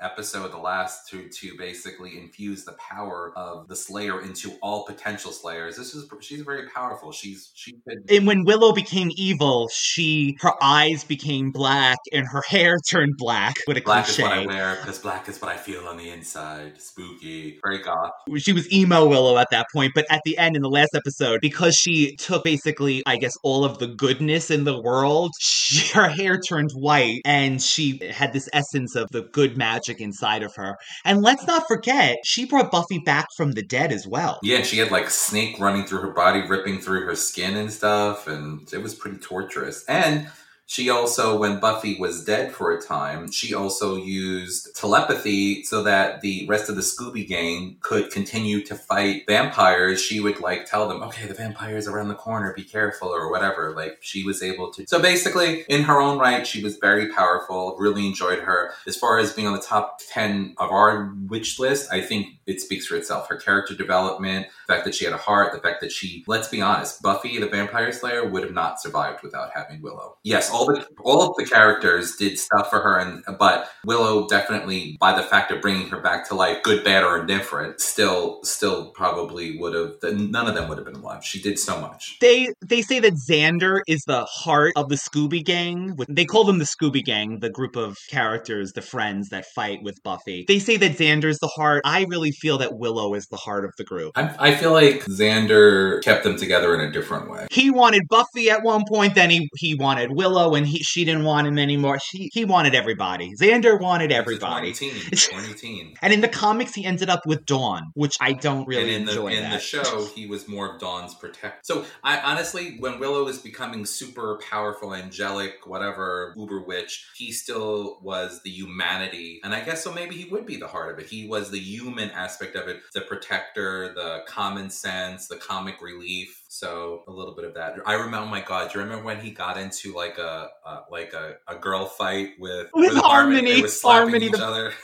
episode, 0.00 0.52
the 0.52 0.58
last 0.58 1.08
to 1.08 1.28
to 1.28 1.56
basically 1.56 2.18
infuse 2.18 2.64
the 2.64 2.72
power 2.72 3.32
of 3.36 3.68
the 3.68 3.76
Slayer 3.76 4.22
into 4.22 4.52
all 4.62 4.84
potential 4.84 5.32
Slayers. 5.32 5.76
This 5.76 5.94
is 5.94 6.08
she's 6.20 6.42
very 6.42 6.68
powerful. 6.68 7.12
She's 7.12 7.50
she 7.54 7.72
could 7.86 8.10
And 8.10 8.26
when 8.26 8.44
Willow 8.44 8.72
became 8.72 9.10
evil, 9.16 9.68
she 9.72 10.36
her 10.40 10.52
eyes 10.62 11.04
became 11.04 11.50
black 11.50 11.98
and 12.12 12.26
her 12.26 12.42
hair 12.48 12.76
turned 12.90 13.14
black. 13.16 13.56
What 13.64 13.76
a 13.76 13.82
black 13.82 14.08
is 14.08 14.18
what 14.18 14.32
I 14.32 14.46
wear 14.46 14.76
because 14.76 14.98
black 14.98 15.28
is 15.28 15.40
what 15.40 15.50
I 15.50 15.56
feel 15.56 15.86
on 15.86 15.96
the 15.96 16.10
inside. 16.10 16.80
Spooky, 16.80 17.58
very 17.62 17.82
goth. 17.82 18.12
she 18.36 18.52
was 18.52 18.70
emo 18.72 19.06
Willow 19.06 19.38
at 19.38 19.48
that 19.50 19.66
point, 19.72 19.92
but 19.94 20.06
at 20.10 20.20
the 20.24 20.36
end 20.38 20.56
in 20.56 20.62
the 20.62 20.68
last 20.68 20.94
episode, 20.94 21.40
because 21.40 21.74
she 21.74 22.16
took 22.16 22.44
basically, 22.44 23.02
I 23.06 23.16
guess, 23.16 23.36
all 23.42 23.64
of 23.64 23.78
the 23.78 23.86
goodness 23.86 24.50
in 24.50 24.64
the 24.64 24.80
world, 24.80 25.32
she, 25.40 25.92
her 25.94 26.08
hair 26.08 26.38
turned 26.38 26.70
white 26.72 27.20
and 27.24 27.62
she 27.62 28.00
had 28.10 28.32
this 28.32 28.48
essence 28.52 28.94
of 28.94 29.08
the 29.10 29.22
good 29.22 29.56
magic 29.56 29.85
magic 29.86 30.00
inside 30.00 30.42
of 30.42 30.54
her. 30.56 30.76
And 31.04 31.22
let's 31.22 31.46
not 31.46 31.66
forget, 31.68 32.18
she 32.24 32.44
brought 32.44 32.70
Buffy 32.70 32.98
back 32.98 33.28
from 33.36 33.52
the 33.52 33.62
dead 33.62 33.92
as 33.92 34.06
well. 34.06 34.38
Yeah, 34.42 34.62
she 34.62 34.78
had 34.78 34.90
like 34.90 35.10
snake 35.10 35.58
running 35.58 35.84
through 35.84 36.00
her 36.00 36.12
body, 36.12 36.42
ripping 36.46 36.80
through 36.80 37.04
her 37.06 37.16
skin 37.16 37.56
and 37.56 37.72
stuff, 37.72 38.26
and 38.26 38.72
it 38.72 38.82
was 38.82 38.94
pretty 38.94 39.18
torturous. 39.18 39.84
And 39.86 40.28
she 40.68 40.90
also, 40.90 41.38
when 41.38 41.60
Buffy 41.60 41.96
was 41.96 42.24
dead 42.24 42.52
for 42.52 42.72
a 42.72 42.82
time, 42.82 43.30
she 43.30 43.54
also 43.54 43.94
used 43.94 44.74
telepathy 44.74 45.62
so 45.62 45.84
that 45.84 46.22
the 46.22 46.44
rest 46.48 46.68
of 46.68 46.74
the 46.74 46.82
Scooby 46.82 47.26
Gang 47.26 47.76
could 47.80 48.10
continue 48.10 48.60
to 48.64 48.74
fight 48.74 49.22
vampires. 49.28 50.02
She 50.02 50.18
would 50.18 50.40
like 50.40 50.66
tell 50.66 50.88
them, 50.88 51.04
okay, 51.04 51.28
the 51.28 51.34
vampire's 51.34 51.86
around 51.86 52.08
the 52.08 52.16
corner, 52.16 52.52
be 52.52 52.64
careful, 52.64 53.08
or 53.08 53.30
whatever. 53.30 53.74
Like 53.76 53.98
she 54.00 54.24
was 54.24 54.42
able 54.42 54.72
to. 54.72 54.84
So 54.88 55.00
basically, 55.00 55.60
in 55.68 55.84
her 55.84 56.00
own 56.00 56.18
right, 56.18 56.44
she 56.44 56.64
was 56.64 56.78
very 56.78 57.12
powerful, 57.12 57.76
really 57.78 58.04
enjoyed 58.04 58.40
her. 58.40 58.72
As 58.88 58.96
far 58.96 59.18
as 59.18 59.32
being 59.32 59.46
on 59.46 59.54
the 59.54 59.62
top 59.62 60.00
10 60.10 60.56
of 60.58 60.72
our 60.72 61.14
witch 61.28 61.60
list, 61.60 61.92
I 61.92 62.00
think 62.00 62.35
it 62.46 62.60
speaks 62.60 62.86
for 62.86 62.96
itself. 62.96 63.28
Her 63.28 63.36
character 63.36 63.74
development, 63.74 64.46
the 64.66 64.74
fact 64.74 64.84
that 64.84 64.94
she 64.94 65.04
had 65.04 65.14
a 65.14 65.18
heart, 65.18 65.52
the 65.52 65.60
fact 65.60 65.80
that 65.80 65.92
she, 65.92 66.24
let's 66.26 66.48
be 66.48 66.60
honest, 66.60 67.02
Buffy 67.02 67.38
the 67.38 67.48
Vampire 67.48 67.92
Slayer 67.92 68.28
would 68.28 68.42
have 68.42 68.52
not 68.52 68.80
survived 68.80 69.22
without 69.22 69.50
having 69.54 69.82
Willow. 69.82 70.16
Yes, 70.22 70.50
all 70.50 70.66
the 70.66 70.86
all 71.00 71.22
of 71.22 71.36
the 71.36 71.44
characters 71.44 72.16
did 72.16 72.38
stuff 72.38 72.70
for 72.70 72.80
her, 72.80 72.98
and 72.98 73.24
but 73.38 73.70
Willow 73.84 74.26
definitely, 74.28 74.96
by 75.00 75.16
the 75.16 75.22
fact 75.22 75.50
of 75.50 75.60
bringing 75.60 75.88
her 75.88 76.00
back 76.00 76.28
to 76.28 76.34
life, 76.34 76.62
good, 76.62 76.84
bad, 76.84 77.04
or 77.04 77.20
indifferent, 77.20 77.80
still 77.80 78.42
still 78.42 78.90
probably 78.90 79.58
would 79.58 79.74
have. 79.74 79.96
None 80.02 80.46
of 80.46 80.54
them 80.54 80.68
would 80.68 80.78
have 80.78 80.86
been 80.86 80.96
alive. 80.96 81.24
She 81.24 81.40
did 81.40 81.58
so 81.58 81.80
much. 81.80 82.18
They 82.20 82.52
they 82.64 82.82
say 82.82 83.00
that 83.00 83.14
Xander 83.14 83.80
is 83.86 84.02
the 84.06 84.24
heart 84.24 84.72
of 84.76 84.88
the 84.88 84.96
Scooby 84.96 85.44
Gang. 85.44 85.96
They 86.08 86.24
call 86.24 86.44
them 86.44 86.58
the 86.58 86.64
Scooby 86.64 87.04
Gang, 87.04 87.40
the 87.40 87.50
group 87.50 87.76
of 87.76 87.96
characters, 88.08 88.72
the 88.72 88.82
friends 88.82 89.30
that 89.30 89.46
fight 89.46 89.82
with 89.82 90.02
Buffy. 90.02 90.44
They 90.46 90.58
say 90.58 90.76
that 90.76 90.92
Xander's 90.92 91.38
the 91.38 91.48
heart. 91.48 91.82
I 91.84 92.06
really 92.08 92.32
feel 92.36 92.58
that 92.58 92.78
Willow 92.78 93.14
is 93.14 93.26
the 93.26 93.36
heart 93.36 93.64
of 93.64 93.72
the 93.76 93.84
group. 93.84 94.12
I, 94.16 94.34
I 94.38 94.54
feel 94.54 94.72
like 94.72 95.04
Xander 95.04 96.02
kept 96.02 96.24
them 96.24 96.36
together 96.36 96.74
in 96.74 96.80
a 96.80 96.92
different 96.92 97.30
way. 97.30 97.46
He 97.50 97.70
wanted 97.70 98.08
Buffy 98.08 98.50
at 98.50 98.62
one 98.62 98.84
point, 98.88 99.14
then 99.14 99.30
he 99.30 99.48
he 99.56 99.74
wanted 99.74 100.12
Willow, 100.12 100.54
and 100.54 100.66
he 100.66 100.78
she 100.78 101.04
didn't 101.04 101.24
want 101.24 101.46
him 101.46 101.58
anymore. 101.58 101.98
She 101.98 102.30
he 102.32 102.44
wanted 102.44 102.74
everybody. 102.74 103.34
Xander 103.40 103.80
wanted 103.80 104.12
everybody. 104.12 104.72
20 104.72 104.92
teen, 104.92 105.10
20 105.30 105.54
teen. 105.54 105.94
And 106.02 106.12
in 106.12 106.20
the 106.20 106.28
comics, 106.28 106.74
he 106.74 106.84
ended 106.84 107.10
up 107.10 107.26
with 107.26 107.44
Dawn, 107.46 107.90
which 107.94 108.16
I 108.20 108.32
don't 108.32 108.66
really 108.66 108.94
and 108.94 109.02
in 109.02 109.08
enjoy. 109.08 109.30
the 109.30 109.36
in 109.36 109.50
the 109.50 109.58
show, 109.58 110.06
he 110.14 110.26
was 110.26 110.48
more 110.48 110.74
of 110.74 110.80
Dawn's 110.80 111.14
protector. 111.14 111.60
So 111.62 111.84
I 112.02 112.20
honestly, 112.20 112.76
when 112.78 112.98
Willow 112.98 113.26
is 113.28 113.38
becoming 113.38 113.84
super 113.86 114.38
powerful, 114.48 114.94
angelic, 114.94 115.66
whatever, 115.66 116.34
uber 116.36 116.62
witch, 116.62 117.06
he 117.16 117.32
still 117.32 117.98
was 118.02 118.42
the 118.42 118.50
humanity, 118.50 119.40
and 119.42 119.54
I 119.54 119.60
guess 119.60 119.82
so. 119.82 119.92
Maybe 119.92 120.14
he 120.16 120.28
would 120.28 120.46
be 120.46 120.56
the 120.56 120.68
heart 120.68 120.92
of 120.92 120.98
it. 120.98 121.06
He 121.06 121.26
was 121.26 121.50
the 121.50 121.58
human 121.58 122.10
aspect 122.26 122.56
of 122.56 122.68
it, 122.68 122.78
the 122.94 123.02
protector, 123.02 123.92
the 123.94 124.22
common 124.26 124.68
sense, 124.70 125.28
the 125.28 125.36
comic 125.36 125.76
relief. 125.80 126.42
So 126.48 127.02
a 127.08 127.12
little 127.12 127.34
bit 127.34 127.44
of 127.44 127.54
that. 127.54 127.74
I 127.86 127.94
remember. 127.94 128.16
Oh 128.18 128.26
my 128.26 128.40
god! 128.40 128.70
Do 128.72 128.78
you 128.78 128.84
remember 128.84 129.04
when 129.04 129.20
he 129.20 129.30
got 129.30 129.56
into 129.58 129.94
like 129.94 130.18
a, 130.18 130.48
a 130.64 130.72
like 130.90 131.12
a, 131.12 131.36
a 131.46 131.56
girl 131.56 131.86
fight 131.86 132.30
with 132.38 132.68
With 132.74 132.94
Harmony, 132.96 133.52
They 133.56 133.62
was 133.62 133.80
slapping 133.80 134.08
Harmony, 134.10 134.26
each 134.26 134.32
the- 134.32 134.46
other. 134.46 134.72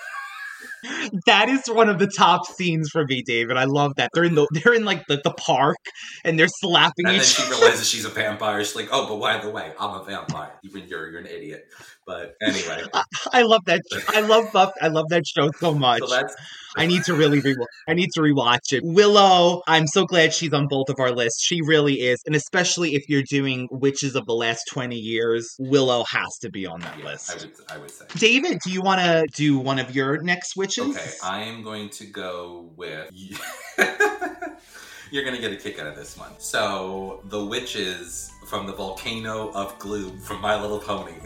That 1.27 1.49
is 1.49 1.67
one 1.69 1.89
of 1.89 1.99
the 1.99 2.07
top 2.07 2.47
scenes 2.47 2.89
for 2.91 3.05
me, 3.05 3.23
David. 3.23 3.57
I 3.57 3.65
love 3.65 3.95
that. 3.97 4.11
They're 4.15 4.25
in 4.25 4.35
the 4.35 4.47
they're 4.53 4.75
in 4.75 4.85
like 4.85 5.07
the, 5.07 5.21
the 5.23 5.33
park 5.33 5.77
and 6.25 6.39
they're 6.39 6.49
slapping 6.49 7.07
each 7.07 7.09
other. 7.09 7.13
And 7.13 7.21
then 7.21 7.27
she 7.27 7.51
realizes 7.51 7.89
she's 7.89 8.05
a 8.05 8.09
vampire. 8.11 8.65
She's 8.65 8.77
like, 8.77 8.89
"Oh, 8.91 9.09
but 9.09 9.21
by 9.21 9.39
the 9.39 9.51
way, 9.51 9.73
I'm 9.79 10.01
a 10.01 10.05
vampire. 10.05 10.53
Even 10.63 10.89
you're 10.89 11.11
you're 11.11 11.21
an 11.21 11.27
idiot." 11.27 11.67
But 12.07 12.35
anyway, 12.43 12.83
I 13.33 13.43
love 13.43 13.65
that. 13.67 13.83
I 14.09 14.21
love 14.21 14.53
Buff. 14.53 14.73
I 14.81 14.89
love 14.89 15.09
that 15.11 15.27
show 15.27 15.51
so 15.59 15.75
much. 15.75 16.01
so 16.01 16.09
that's 16.09 16.35
I 16.77 16.87
need 16.87 17.05
to 17.05 17.15
really 17.15 17.41
re- 17.41 17.57
I 17.89 17.95
need 17.95 18.11
to 18.15 18.21
rewatch 18.21 18.73
it. 18.73 18.83
Willow, 18.85 19.63
I'm 19.67 19.87
so 19.87 20.05
glad 20.05 20.33
she's 20.33 20.53
on 20.53 20.67
both 20.69 20.89
of 20.89 20.99
our 20.99 21.13
lists. 21.13 21.45
She 21.45 21.61
really 21.63 22.01
is, 22.01 22.19
and 22.27 22.35
especially 22.35 22.95
if 22.95 23.09
you're 23.09 23.23
doing 23.23 23.69
witches 23.71 24.15
of 24.15 24.27
the 24.27 24.35
last 24.35 24.65
20 24.73 24.97
years, 24.97 25.55
Willow 25.59 26.05
has 26.11 26.39
to 26.41 26.51
be 26.51 26.67
on 26.67 26.81
that 26.81 26.99
yeah, 26.99 27.05
I 27.05 27.09
list. 27.09 27.41
would 27.41 27.53
I 27.69 27.79
would 27.79 27.91
say. 27.91 28.07
David, 28.17 28.59
do 28.65 28.73
you 28.73 28.83
want 28.83 29.01
to 29.01 29.27
do 29.35 29.59
one 29.59 29.79
of 29.79 29.95
your 29.95 30.21
next 30.23 30.57
witches? 30.79 30.97
Okay, 30.97 31.11
I 31.23 31.43
am 31.43 31.63
going 31.63 31.89
to 31.91 32.07
go 32.07 32.71
with. 32.77 33.11
You're 35.11 35.25
gonna 35.25 35.41
get 35.41 35.53
a 35.53 35.57
kick 35.57 35.79
out 35.79 35.87
of 35.87 35.95
this 35.95 36.17
one. 36.17 36.33
So 36.39 37.21
the 37.25 37.45
witches 37.45 38.33
from 38.47 38.67
the 38.67 38.73
volcano 38.73 39.51
of 39.53 39.79
gloom 39.79 40.19
from 40.19 40.41
My 40.41 40.61
Little 40.61 40.79
Pony. 40.79 41.13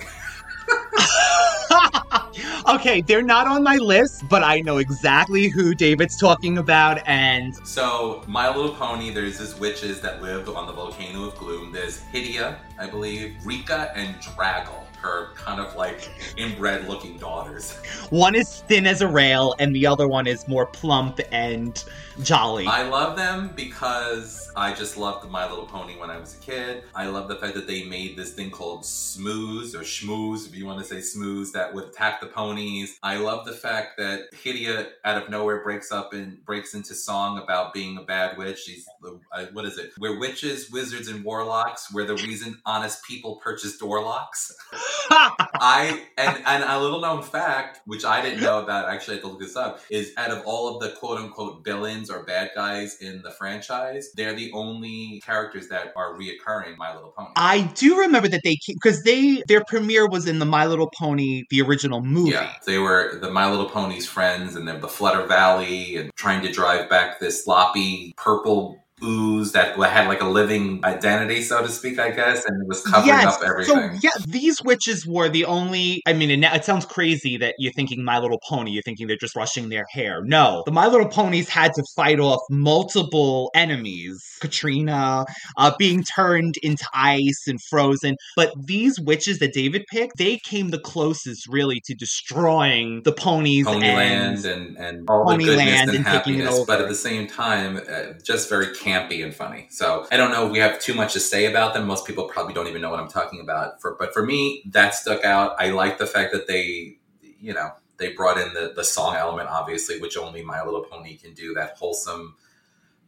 okay, 2.69 3.01
they're 3.01 3.23
not 3.23 3.47
on 3.47 3.63
my 3.63 3.77
list, 3.77 4.29
but 4.29 4.43
I 4.43 4.61
know 4.61 4.79
exactly 4.79 5.49
who 5.49 5.75
David's 5.75 6.17
talking 6.17 6.59
about, 6.59 7.07
and 7.07 7.55
So, 7.67 8.25
My 8.27 8.49
Little 8.49 8.75
Pony, 8.75 9.11
there's 9.11 9.39
these 9.39 9.59
witches 9.59 10.01
that 10.01 10.23
lived 10.23 10.49
on 10.49 10.67
the 10.67 10.73
volcano 10.73 11.25
of 11.25 11.37
gloom. 11.37 11.73
There's 11.73 12.01
Hydia, 12.13 12.57
I 12.79 12.87
believe, 12.87 13.37
Reeka, 13.45 13.93
and 13.95 14.15
Draggle, 14.17 14.86
her 15.01 15.35
kind 15.35 15.61
of 15.61 15.75
like 15.77 16.11
inbred 16.37 16.89
looking 16.89 17.19
daughters. 17.19 17.73
one 18.11 18.35
is 18.35 18.61
thin 18.63 18.87
as 18.87 19.03
a 19.03 19.09
rail, 19.09 19.55
and 19.59 19.75
the 19.75 19.87
other 19.87 20.09
one 20.09 20.27
is 20.27 20.47
more 20.49 20.67
plump 20.67 21.21
and 21.33 21.85
jolly. 22.23 22.67
I 22.67 22.83
love 22.89 23.17
them 23.17 23.53
because 23.55 24.51
I 24.57 24.73
just 24.73 24.97
loved 24.97 25.29
My 25.31 25.49
Little 25.49 25.67
Pony 25.67 25.95
when 25.99 26.11
I 26.11 26.19
was 26.19 26.35
a 26.35 26.39
kid. 26.39 26.85
I 26.95 27.07
love 27.07 27.29
the 27.29 27.37
fact 27.37 27.55
that 27.55 27.67
they 27.67 27.85
made 27.85 28.17
this 28.17 28.33
thing 28.33 28.51
called 28.51 28.83
Smooze 28.83 29.75
or 29.75 29.81
Schmooze, 29.81 30.47
if 30.47 30.57
you 30.57 30.67
want 30.67 30.79
to 30.79 30.85
say 30.85 30.97
Smooze, 30.97 31.53
that 31.53 31.75
would 31.75 31.85
attack 31.85 32.21
the 32.21 32.27
ponies. 32.27 32.99
I 33.03 33.19
love 33.19 33.45
the 33.45 33.53
fact 33.53 33.99
that 33.99 34.33
Hydia 34.33 34.89
out 35.05 35.23
of 35.23 35.29
nowhere 35.29 35.63
breaks 35.63 35.93
up 35.93 36.15
and 36.15 36.45
breaks 36.45 36.75
into 36.75 36.95
song 36.95 37.39
about 37.39 37.75
being 37.75 37.99
a 37.99 38.03
bad 38.03 38.39
witch. 38.39 38.61
She's 38.61 38.87
the 39.03 39.21
uh, 39.33 39.47
what 39.53 39.65
is 39.65 39.79
it? 39.79 39.93
We're 39.99 40.19
witches, 40.19 40.71
wizards, 40.71 41.09
and 41.09 41.23
warlocks. 41.25 41.93
We're 41.93 42.07
the 42.07 42.15
reason 42.15 42.61
honest 42.65 43.05
people 43.05 43.37
purchase 43.37 43.77
door 43.77 44.03
locks. 44.03 44.55
I 45.11 46.03
and 46.17 46.43
and 46.47 46.65
a 46.65 46.81
little 46.81 47.01
known 47.01 47.23
fact, 47.23 47.81
which 47.87 48.05
I 48.05 48.23
didn't 48.23 48.41
know 48.41 48.63
about, 48.63 48.89
actually 48.89 49.15
I 49.15 49.17
had 49.17 49.23
to 49.23 49.29
look 49.29 49.41
this 49.41 49.57
up, 49.57 49.81
is 49.91 50.13
out 50.17 50.31
of 50.31 50.45
all 50.45 50.75
of 50.75 50.83
the 50.83 50.97
quote 50.99 51.19
unquote 51.19 51.65
villains 51.65 52.11
or 52.11 52.25
bad 52.25 52.51
guys 52.55 52.97
in 53.01 53.23
the 53.23 53.31
franchise, 53.31 54.11
they're 54.15 54.35
the 54.35 54.53
only 54.53 55.21
characters 55.25 55.69
that 55.69 55.93
are 55.97 56.15
reoccurring 56.15 56.77
My 56.77 56.95
Little 56.95 57.11
Pony. 57.17 57.31
I 57.37 57.63
do 57.75 57.99
remember 58.01 58.29
that 58.29 58.43
they 58.45 58.59
because 58.69 59.03
they 59.03 59.43
their 59.49 59.65
premiere 59.65 60.09
was 60.09 60.27
in 60.27 60.39
the 60.39 60.47
My 60.47 60.67
Little 60.67 60.91
Pony 60.99 61.45
the 61.51 61.63
original 61.63 62.03
movie. 62.03 62.31
Yeah, 62.31 62.53
they 62.67 62.79
were 62.79 63.19
the 63.21 63.31
My 63.31 63.51
Little 63.51 63.69
Pony's 63.69 64.07
friends, 64.07 64.57
and 64.57 64.67
they're 64.67 64.79
the 64.79 64.89
Flutter 64.89 65.27
Valley, 65.27 65.97
and 65.97 66.11
trying 66.15 66.43
to 66.43 66.53
drive 66.53 66.89
back 66.89 67.21
this 67.21 67.45
sloppy 67.45 68.15
purple 68.17 68.86
ooze 69.03 69.53
that 69.53 69.79
had 69.79 70.09
like 70.09 70.23
a 70.23 70.29
living 70.29 70.81
identity, 70.85 71.43
so 71.43 71.63
to 71.63 71.69
speak, 71.69 71.99
I 71.99 72.11
guess, 72.11 72.45
and 72.45 72.63
it 72.63 72.69
was 72.69 72.83
covering 72.83 73.09
yes. 73.09 73.37
up 73.37 73.43
everything. 73.43 73.93
So 73.93 73.99
yeah, 74.03 74.11
these 74.27 74.63
witches 74.63 75.07
were 75.07 75.29
the 75.29 75.45
only. 75.45 76.03
I 76.07 76.13
mean, 76.13 76.31
it, 76.31 76.55
it 76.55 76.65
sounds 76.65 76.85
crazy 76.85 77.37
that 77.39 77.55
you're 77.59 77.73
thinking 77.73 78.05
My 78.05 78.19
Little 78.19 78.41
Pony. 78.49 78.71
You're 78.71 78.83
thinking 78.83 79.07
they're 79.07 79.17
just 79.17 79.35
brushing 79.35 79.69
their 79.69 79.87
hair. 79.91 80.23
No, 80.25 80.63
the 80.67 80.73
My 80.73 80.87
Little 80.87 81.09
Ponies 81.09 81.49
had 81.49 81.73
to 81.75 81.85
fight 81.95 82.21
off 82.21 82.41
multiple 82.51 83.51
enemies. 83.55 84.23
Katrina, 84.41 85.25
uh, 85.57 85.73
being 85.79 86.03
turned 86.03 86.57
into 86.63 86.87
ice 86.93 87.45
and 87.47 87.61
frozen. 87.63 88.17
But 88.37 88.53
these 88.67 89.01
witches 89.01 89.39
that 89.39 89.53
David 89.53 89.85
picked, 89.91 90.19
they 90.19 90.39
came 90.39 90.71
the 90.71 90.79
closest, 90.79 91.47
really, 91.49 91.81
to 91.87 91.95
destroying 91.95 93.03
the 93.03 93.13
ponies 93.13 93.67
and 93.67 93.83
Ponyland 93.83 94.45
and, 94.45 94.77
and 94.77 95.09
all 95.09 95.25
the 95.25 95.37
Ponyland 95.37 95.45
goodness 95.45 95.81
and, 95.81 95.91
and 95.91 96.05
happiness, 96.05 96.65
but 96.67 96.81
at 96.81 96.89
the 96.89 96.95
same 96.95 97.27
time, 97.27 97.79
uh, 97.79 98.13
just 98.23 98.49
very 98.49 98.69
campy 98.87 99.25
and 99.25 99.35
funny. 99.35 99.67
So 99.71 100.07
I 100.11 100.17
don't 100.17 100.31
know 100.31 100.47
if 100.47 100.53
we 100.53 100.59
have 100.59 100.81
too 100.81 100.95
much 100.95 101.13
to 101.15 101.21
say 101.21 101.47
about 101.47 101.75
them. 101.75 101.87
Most 101.87 102.07
people 102.07 102.29
probably 102.29 102.55
don't 102.55 102.69
even 102.69 102.81
know 102.81 102.91
what 102.91 103.01
I'm 103.01 103.09
talking 103.09 103.41
about. 103.41 103.81
For 103.81 103.97
but 103.99 104.13
for 104.13 104.25
me, 104.25 104.63
that 104.67 104.95
stuck 104.95 105.25
out. 105.25 105.57
I 105.59 105.71
like 105.71 105.99
the 105.99 106.07
fact 106.07 106.33
that 106.33 106.47
they, 106.47 106.99
you 107.41 107.53
know, 107.53 107.71
they 107.99 108.13
brought 108.13 108.39
in 108.39 108.55
the 108.55 108.73
the 108.75 108.85
song 108.85 109.17
element, 109.17 109.49
obviously, 109.49 109.99
which 110.01 110.17
only 110.17 110.43
My 110.43 110.63
Little 110.65 110.85
Pony 110.85 111.17
can 111.17 111.35
do. 111.35 111.55
That 111.55 111.77
wholesome, 111.77 112.37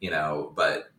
you 0.01 0.11
know, 0.11 0.53
but 0.57 0.91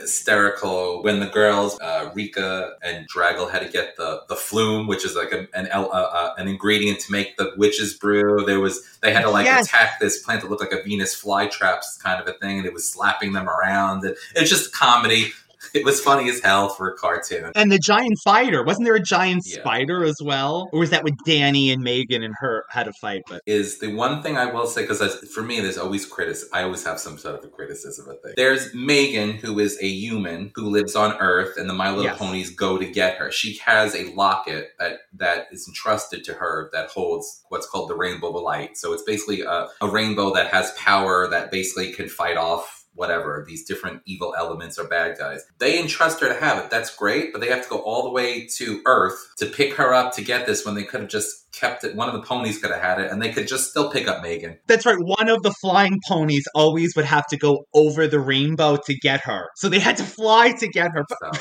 hysterical 0.00 1.02
when 1.02 1.20
the 1.20 1.26
girls 1.26 1.78
uh, 1.80 2.10
Reeka 2.14 2.72
and 2.82 3.08
Draggle 3.08 3.50
had 3.50 3.62
to 3.62 3.68
get 3.68 3.96
the 3.96 4.22
the 4.28 4.36
flume, 4.36 4.86
which 4.86 5.04
is 5.04 5.16
like 5.16 5.32
a, 5.32 5.46
an 5.54 5.68
uh, 5.72 5.82
uh, 5.82 6.34
an 6.38 6.48
ingredient 6.48 7.00
to 7.00 7.12
make 7.12 7.36
the 7.36 7.52
witch's 7.56 7.94
brew. 7.94 8.44
There 8.44 8.60
was 8.60 8.82
they 9.00 9.12
had 9.12 9.22
to 9.22 9.30
like 9.30 9.46
Yes. 9.46 9.66
attack 9.66 9.98
this 10.00 10.22
plant 10.22 10.42
that 10.42 10.50
looked 10.50 10.62
like 10.62 10.72
a 10.72 10.82
Venus 10.82 11.20
flytraps 11.20 12.00
kind 12.02 12.20
of 12.20 12.28
a 12.28 12.32
thing, 12.38 12.58
and 12.58 12.66
it 12.66 12.72
was 12.72 12.88
slapping 12.88 13.32
them 13.32 13.48
around. 13.48 14.04
It- 14.04 14.16
It's 14.36 14.50
just 14.50 14.72
comedy. 14.72 15.32
it 15.74 15.84
was 15.84 16.00
funny 16.00 16.28
as 16.28 16.40
hell 16.40 16.68
for 16.68 16.88
a 16.90 16.96
cartoon. 16.96 17.52
And 17.54 17.70
the 17.70 17.78
giant 17.78 18.18
fighter. 18.24 18.62
Wasn't 18.64 18.84
there 18.84 18.94
a 18.94 19.00
giant 19.02 19.42
Yeah. 19.46 19.60
spider 19.60 20.04
as 20.04 20.16
well? 20.22 20.68
Or 20.72 20.80
was 20.80 20.90
that 20.90 21.04
with 21.04 21.14
Danny 21.24 21.70
and 21.70 21.82
Megan 21.82 22.22
and 22.22 22.34
her 22.40 22.64
had 22.70 22.88
a 22.88 22.92
fight? 22.92 23.22
But 23.28 23.42
is 23.46 23.78
the 23.78 23.94
one 23.94 24.22
thing 24.22 24.36
I 24.36 24.46
will 24.46 24.66
say 24.66 24.82
because 24.82 25.00
for 25.34 25.42
me, 25.42 25.60
there's 25.60 25.78
always 25.78 26.06
criticism. 26.06 26.50
I 26.52 26.62
always 26.62 26.84
have 26.84 26.98
some 26.98 27.18
sort 27.18 27.38
of 27.38 27.44
a 27.44 27.48
criticism 27.48 28.08
of 28.08 28.20
things. 28.22 28.34
There's 28.36 28.74
Megan, 28.74 29.32
who 29.32 29.58
is 29.58 29.78
a 29.80 29.88
human 29.88 30.52
who 30.54 30.68
lives 30.70 30.94
on 30.96 31.16
Earth, 31.18 31.56
and 31.56 31.68
the 31.68 31.74
My 31.74 31.88
Little 31.90 32.04
Yes. 32.04 32.18
Ponies 32.18 32.50
go 32.50 32.78
to 32.78 32.86
get 32.86 33.16
her. 33.16 33.30
She 33.30 33.56
has 33.58 33.94
a 33.94 34.12
locket 34.14 34.70
that 34.78 35.00
that 35.14 35.46
is 35.52 35.66
entrusted 35.68 36.24
to 36.24 36.34
her 36.34 36.70
that 36.72 36.90
holds 36.90 37.42
what's 37.48 37.66
called 37.66 37.88
the 37.90 37.94
Rainbow 37.94 38.28
of 38.36 38.42
Light. 38.42 38.76
So 38.76 38.92
it's 38.92 39.02
basically 39.02 39.42
a, 39.42 39.68
a 39.80 39.88
rainbow 39.88 40.32
that 40.34 40.48
has 40.48 40.72
power 40.72 41.28
that 41.28 41.50
basically 41.50 41.92
can 41.92 42.08
fight 42.08 42.36
off. 42.36 42.81
Whatever 42.94 43.44
these 43.46 43.64
different 43.64 44.02
evil 44.06 44.34
elements 44.38 44.78
or 44.78 44.84
bad 44.84 45.18
guys, 45.18 45.44
they 45.58 45.80
entrust 45.80 46.20
her 46.20 46.28
to 46.28 46.38
have 46.38 46.62
it. 46.62 46.70
That's 46.70 46.94
great, 46.94 47.32
but 47.32 47.40
they 47.40 47.48
have 47.48 47.62
to 47.62 47.68
go 47.68 47.78
all 47.78 48.04
the 48.04 48.10
way 48.10 48.46
to 48.56 48.82
Earth 48.86 49.34
to 49.38 49.46
pick 49.46 49.74
her 49.74 49.94
up 49.94 50.14
to 50.14 50.22
get 50.22 50.46
this 50.46 50.64
when 50.64 50.74
they 50.74 50.84
could 50.84 51.00
have 51.00 51.10
just 51.10 51.50
kept 51.52 51.84
it. 51.84 51.96
One 51.96 52.08
of 52.08 52.14
the 52.14 52.22
ponies 52.22 52.58
could 52.58 52.70
have 52.70 52.82
had 52.82 53.00
it, 53.00 53.10
and 53.10 53.22
they 53.22 53.32
could 53.32 53.48
just 53.48 53.70
still 53.70 53.90
pick 53.90 54.08
up 54.08 54.22
Megan. 54.22 54.58
that's 54.66 54.86
right. 54.86 54.98
One 54.98 55.28
of 55.28 55.42
the 55.42 55.54
flying 55.60 55.98
ponies 56.08 56.44
always 56.54 56.94
would 56.96 57.04
have 57.04 57.26
to 57.28 57.36
go 57.36 57.64
over 57.74 58.06
the 58.06 58.20
rainbow 58.20 58.78
to 58.86 58.94
get 58.94 59.20
her. 59.24 59.48
So 59.56 59.68
they 59.68 59.78
had 59.78 59.96
to 59.98 60.04
fly 60.04 60.52
to 60.52 60.68
get 60.68 60.90
her. 60.92 61.04
So 61.22 61.40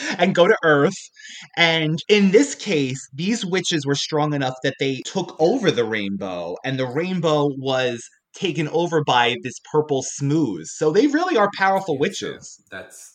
and 0.18 0.34
go 0.34 0.46
to 0.46 0.56
Earth. 0.64 1.10
And 1.56 1.98
in 2.08 2.30
this 2.30 2.54
case, 2.54 3.00
these 3.12 3.44
witches 3.44 3.86
were 3.86 3.94
strong 3.94 4.34
enough 4.34 4.54
that 4.62 4.74
they 4.78 5.02
took 5.04 5.36
over 5.40 5.70
the 5.70 5.84
rainbow, 5.84 6.56
and 6.64 6.78
the 6.78 6.86
rainbow 6.86 7.48
was 7.58 8.02
taken 8.34 8.68
over 8.68 9.02
by 9.04 9.36
this 9.42 9.54
purple 9.70 10.02
Smooze. 10.02 10.66
So 10.66 10.90
they 10.90 11.06
really 11.06 11.36
are 11.36 11.50
powerful 11.56 11.98
witches. 11.98 12.60
that's 12.70 13.10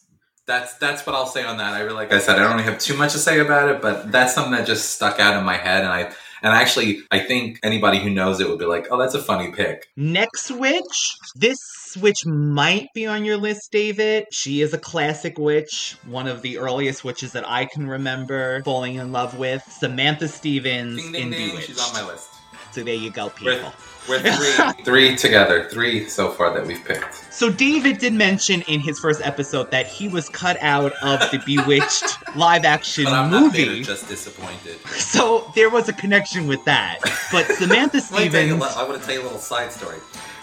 that's 0.45 0.75
that's 0.75 1.05
what 1.05 1.13
I'll 1.13 1.25
say 1.27 1.43
on 1.43 1.57
that. 1.57 1.73
I 1.73 1.81
really, 1.81 1.95
like 1.95 2.13
I 2.13 2.19
said, 2.19 2.37
I 2.37 2.43
don't 2.43 2.53
really 2.53 2.63
have 2.63 2.79
too 2.79 2.95
much 2.95 3.11
to 3.11 3.19
say 3.19 3.39
about 3.39 3.67
it, 3.69 3.81
but 3.81 4.11
that's 4.11 4.33
something 4.33 4.53
that 4.53 4.65
just 4.65 4.91
stuck 4.91 5.19
out 5.19 5.37
in 5.37 5.43
my 5.43 5.57
head, 5.57 5.83
and 5.83 5.91
I 5.91 6.03
and 6.41 6.53
actually 6.53 7.01
I 7.11 7.19
think 7.19 7.59
anybody 7.63 7.99
who 7.99 8.09
knows 8.09 8.39
it 8.39 8.47
would 8.49 8.57
be 8.59 8.65
like, 8.65 8.87
oh, 8.89 8.97
that's 8.97 9.13
a 9.13 9.21
funny 9.21 9.51
pick. 9.51 9.87
Next 9.97 10.49
witch, 10.49 11.17
this 11.35 11.59
witch 11.99 12.25
might 12.25 12.87
be 12.93 13.05
on 13.05 13.25
your 13.25 13.35
list, 13.35 13.73
David. 13.73 14.27
She 14.31 14.61
is 14.61 14.73
a 14.73 14.77
classic 14.77 15.37
witch, 15.37 15.97
one 16.05 16.27
of 16.27 16.41
the 16.43 16.59
earliest 16.59 17.03
witches 17.03 17.33
that 17.33 17.43
I 17.45 17.65
can 17.65 17.85
remember 17.85 18.61
falling 18.63 18.95
in 18.95 19.11
love 19.11 19.37
with. 19.37 19.63
Samantha 19.69 20.29
Stephens 20.29 21.01
Ding 21.01 21.11
ding 21.11 21.21
in 21.23 21.29
ding, 21.31 21.49
Bewitched. 21.49 21.67
she's 21.67 21.79
on 21.79 21.93
my 21.93 22.09
list. 22.09 22.29
So 22.71 22.83
there 22.83 22.93
you 22.93 23.09
go, 23.09 23.31
We're, 23.43 23.55
people. 23.55 23.73
we're 24.07 24.19
three, 24.19 24.83
three 24.83 25.15
together, 25.15 25.67
three 25.69 26.07
so 26.07 26.29
far 26.31 26.53
that 26.53 26.65
we've 26.65 26.83
picked. 26.85 27.33
So 27.33 27.49
David 27.51 27.97
did 27.97 28.13
mention 28.13 28.61
in 28.63 28.79
his 28.79 28.99
first 28.99 29.21
episode 29.23 29.71
that 29.71 29.87
he 29.87 30.07
was 30.07 30.29
cut 30.29 30.57
out 30.61 30.91
of 31.01 31.19
the 31.31 31.39
Bewitched 31.45 32.17
live 32.35 32.65
action 32.65 33.05
But 33.05 33.13
I'm 33.13 33.31
not 33.31 33.51
bitter, 33.53 33.71
movie. 33.71 33.83
just 33.83 34.07
disappointed. 34.07 34.77
So 34.91 35.51
there 35.55 35.69
was 35.69 35.89
a 35.89 35.93
connection 35.93 36.47
with 36.47 36.63
that. 36.65 36.99
But 37.31 37.45
Samantha 37.47 37.97
Let 38.11 38.23
me 38.25 38.29
tell 38.29 38.43
you, 38.45 38.55
a 38.55 38.57
Stephens 38.59 38.75
I 38.77 38.87
want 38.87 38.99
to 39.01 39.05
tell 39.05 39.15
you 39.15 39.21
a 39.21 39.23
little 39.23 39.39
side 39.39 39.71
story. 39.71 39.97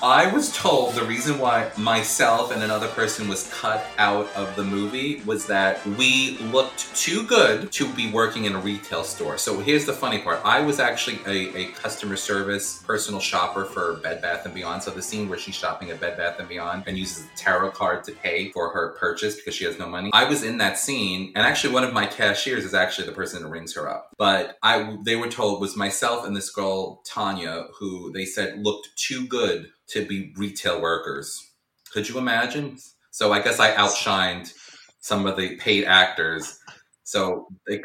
I 0.05 0.31
was 0.31 0.55
told 0.55 0.93
the 0.93 1.05
reason 1.05 1.39
why 1.39 1.71
myself 1.79 2.53
and 2.53 2.63
another 2.63 2.89
person 2.89 3.27
was 3.27 3.51
cut 3.51 3.87
out 3.97 4.31
of 4.37 4.55
the 4.55 4.63
movie 4.63 5.23
was 5.25 5.47
that 5.47 5.85
we 5.87 6.37
looked 6.53 6.95
too 6.95 7.27
good 7.27 7.73
to 7.73 7.91
be 7.95 8.13
working 8.13 8.45
in 8.45 8.55
a 8.55 8.59
retail 8.59 9.03
store. 9.03 9.39
So 9.39 9.61
here's 9.61 9.87
the 9.87 9.95
funny 9.95 10.19
part. 10.19 10.43
I 10.45 10.61
was 10.61 10.79
actually 10.79 11.21
a, 11.25 11.57
a 11.57 11.73
customer 11.73 12.17
service 12.17 12.83
personal 12.83 13.19
shopper 13.19 13.65
for 13.65 13.95
Bed 13.95 14.21
Bath 14.21 14.47
& 14.53 14.55
Beyond. 14.55 14.83
So 14.83 14.91
the 14.91 15.01
scene 15.01 15.27
where 15.27 15.39
she's 15.39 15.55
shopping 15.55 15.91
at 15.91 16.01
Bed 16.01 16.19
Bath 16.19 16.39
& 16.47 16.49
Beyond 16.51 16.85
and 16.87 16.99
uses 16.99 17.25
a 17.25 17.37
tarot 17.39 17.71
card 17.71 18.05
to 18.05 18.13
pay 18.13 18.53
for 18.53 18.75
her 18.75 18.95
purchase 18.99 19.37
because 19.37 19.55
she 19.55 19.65
has 19.65 19.79
no 19.79 19.89
money. 19.89 20.11
I 20.13 20.25
was 20.25 20.43
in 20.43 20.59
that 20.59 20.79
scene 20.79 21.33
and 21.35 21.47
actually 21.47 21.73
one 21.73 21.83
of 21.83 21.95
my 21.95 22.05
cashiers 22.05 22.67
is 22.67 22.75
actually 22.75 23.07
the 23.07 23.15
person 23.15 23.43
that 23.43 23.49
rings 23.49 23.75
her 23.75 23.89
up. 23.89 24.11
But 24.19 24.59
I 24.63 24.99
they 25.03 25.17
were 25.17 25.31
told 25.31 25.63
was 25.63 25.79
myself 25.79 26.27
and 26.27 26.37
this 26.37 26.51
girl 26.51 27.01
Tanya 27.07 27.69
who 27.79 28.13
they 28.13 28.27
said 28.27 28.59
looked 28.59 28.95
too 28.97 29.27
good 29.27 29.71
to 29.89 30.07
be 30.07 30.33
retail 30.37 30.81
workers. 30.81 31.53
Could 31.93 32.09
you 32.09 32.19
imagine? 32.19 32.79
So 33.11 33.33
I 33.33 33.41
guess 33.41 33.61
I 33.61 33.73
outshined 33.75 34.53
some 35.01 35.27
of 35.27 35.37
the 35.37 35.57
paid 35.57 35.85
actors. 35.85 36.59
So 37.05 37.47
they, 37.67 37.83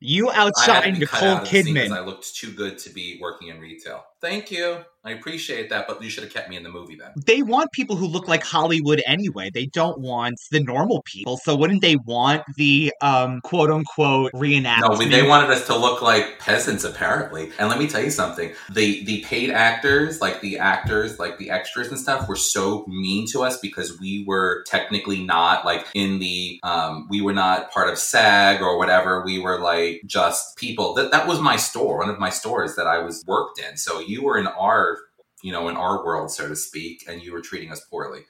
you 0.00 0.28
I 0.28 0.34
had 0.34 0.44
to 0.44 0.50
outshined 0.52 0.98
Nicole 0.98 1.28
out 1.28 1.42
of 1.42 1.50
the 1.50 1.62
scene 1.62 1.74
'cause 1.74 1.84
Kidman. 1.88 1.96
I 1.96 2.00
looked 2.00 2.34
too 2.36 2.52
good 2.52 2.78
to 2.78 2.90
be 2.90 3.18
working 3.20 3.48
in 3.48 3.58
retail. 3.58 4.04
Thank 4.20 4.50
you. 4.50 4.84
I 5.02 5.12
appreciate 5.12 5.70
that, 5.70 5.88
but 5.88 6.02
you 6.02 6.10
should 6.10 6.24
have 6.24 6.32
kept 6.32 6.50
me 6.50 6.56
in 6.56 6.62
the 6.62 6.68
movie 6.68 6.94
then. 6.94 7.12
They 7.16 7.40
want 7.40 7.72
people 7.72 7.96
who 7.96 8.06
look 8.06 8.28
like 8.28 8.44
Hollywood 8.44 9.00
anyway. 9.06 9.50
They 9.52 9.64
don't 9.64 9.98
want 9.98 10.38
the 10.50 10.62
normal 10.62 11.02
people. 11.06 11.38
So 11.38 11.56
wouldn't 11.56 11.80
they 11.80 11.96
want 11.96 12.42
the 12.56 12.92
um 13.00 13.40
quote 13.40 13.70
unquote 13.70 14.30
reenactment? 14.32 14.80
No, 14.90 14.96
they 14.96 15.26
wanted 15.26 15.48
us 15.50 15.66
to 15.68 15.76
look 15.76 16.02
like 16.02 16.38
peasants, 16.38 16.84
apparently. 16.84 17.50
And 17.58 17.70
let 17.70 17.78
me 17.78 17.88
tell 17.88 18.02
you 18.02 18.10
something: 18.10 18.52
the 18.70 19.02
the 19.04 19.22
paid 19.22 19.50
actors, 19.50 20.20
like 20.20 20.42
the 20.42 20.58
actors, 20.58 21.18
like 21.18 21.38
the 21.38 21.50
extras 21.50 21.88
and 21.88 21.98
stuff, 21.98 22.28
were 22.28 22.36
so 22.36 22.84
mean 22.86 23.26
to 23.28 23.42
us 23.42 23.58
because 23.58 23.98
we 23.98 24.24
were 24.26 24.64
technically 24.66 25.24
not 25.24 25.64
like 25.64 25.86
in 25.94 26.18
the 26.18 26.60
um, 26.62 27.06
we 27.08 27.22
were 27.22 27.32
not 27.32 27.70
part 27.70 27.88
of 27.88 27.98
SAG 27.98 28.60
or 28.60 28.76
whatever. 28.76 29.24
We 29.24 29.38
were 29.38 29.58
like 29.58 30.02
just 30.04 30.58
people. 30.58 30.92
That 30.92 31.10
that 31.10 31.26
was 31.26 31.40
my 31.40 31.56
store, 31.56 32.00
one 32.00 32.10
of 32.10 32.18
my 32.18 32.30
stores 32.30 32.76
that 32.76 32.86
I 32.86 32.98
was 32.98 33.24
worked 33.26 33.58
in. 33.58 33.78
So 33.78 34.00
you 34.10 34.24
were 34.24 34.38
in 34.38 34.46
our, 34.46 34.98
you 35.42 35.52
know, 35.52 35.68
in 35.68 35.76
our 35.76 36.04
world, 36.04 36.30
so 36.30 36.48
to 36.48 36.56
speak, 36.56 37.04
and 37.08 37.22
you 37.22 37.32
were 37.32 37.40
treating 37.40 37.72
us 37.72 37.80
poorly. 37.80 38.20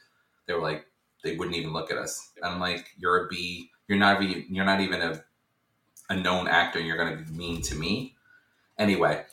They 0.47 0.55
were 0.55 0.63
like, 0.63 0.87
they 1.25 1.37
wouldn't 1.37 1.57
even 1.57 1.73
look 1.73 1.91
at 1.91 1.99
us. 1.99 2.31
And 2.37 2.47
I'm 2.47 2.61
like, 2.61 2.87
you're 2.99 3.25
a 3.25 3.29
B. 3.29 3.71
You're 3.89 3.99
not. 3.99 4.23
Even, 4.23 4.47
you're 4.49 4.65
not 4.65 4.81
even 4.81 5.03
a 5.03 5.25
a 6.11 6.17
known 6.17 6.49
actor 6.49 6.79
and 6.79 6.87
you're 6.87 6.97
going 6.97 7.17
to 7.17 7.25
be 7.25 7.39
mean 7.39 7.63
to 7.63 7.77
me. 7.77 8.17
Anyway, 8.79 9.25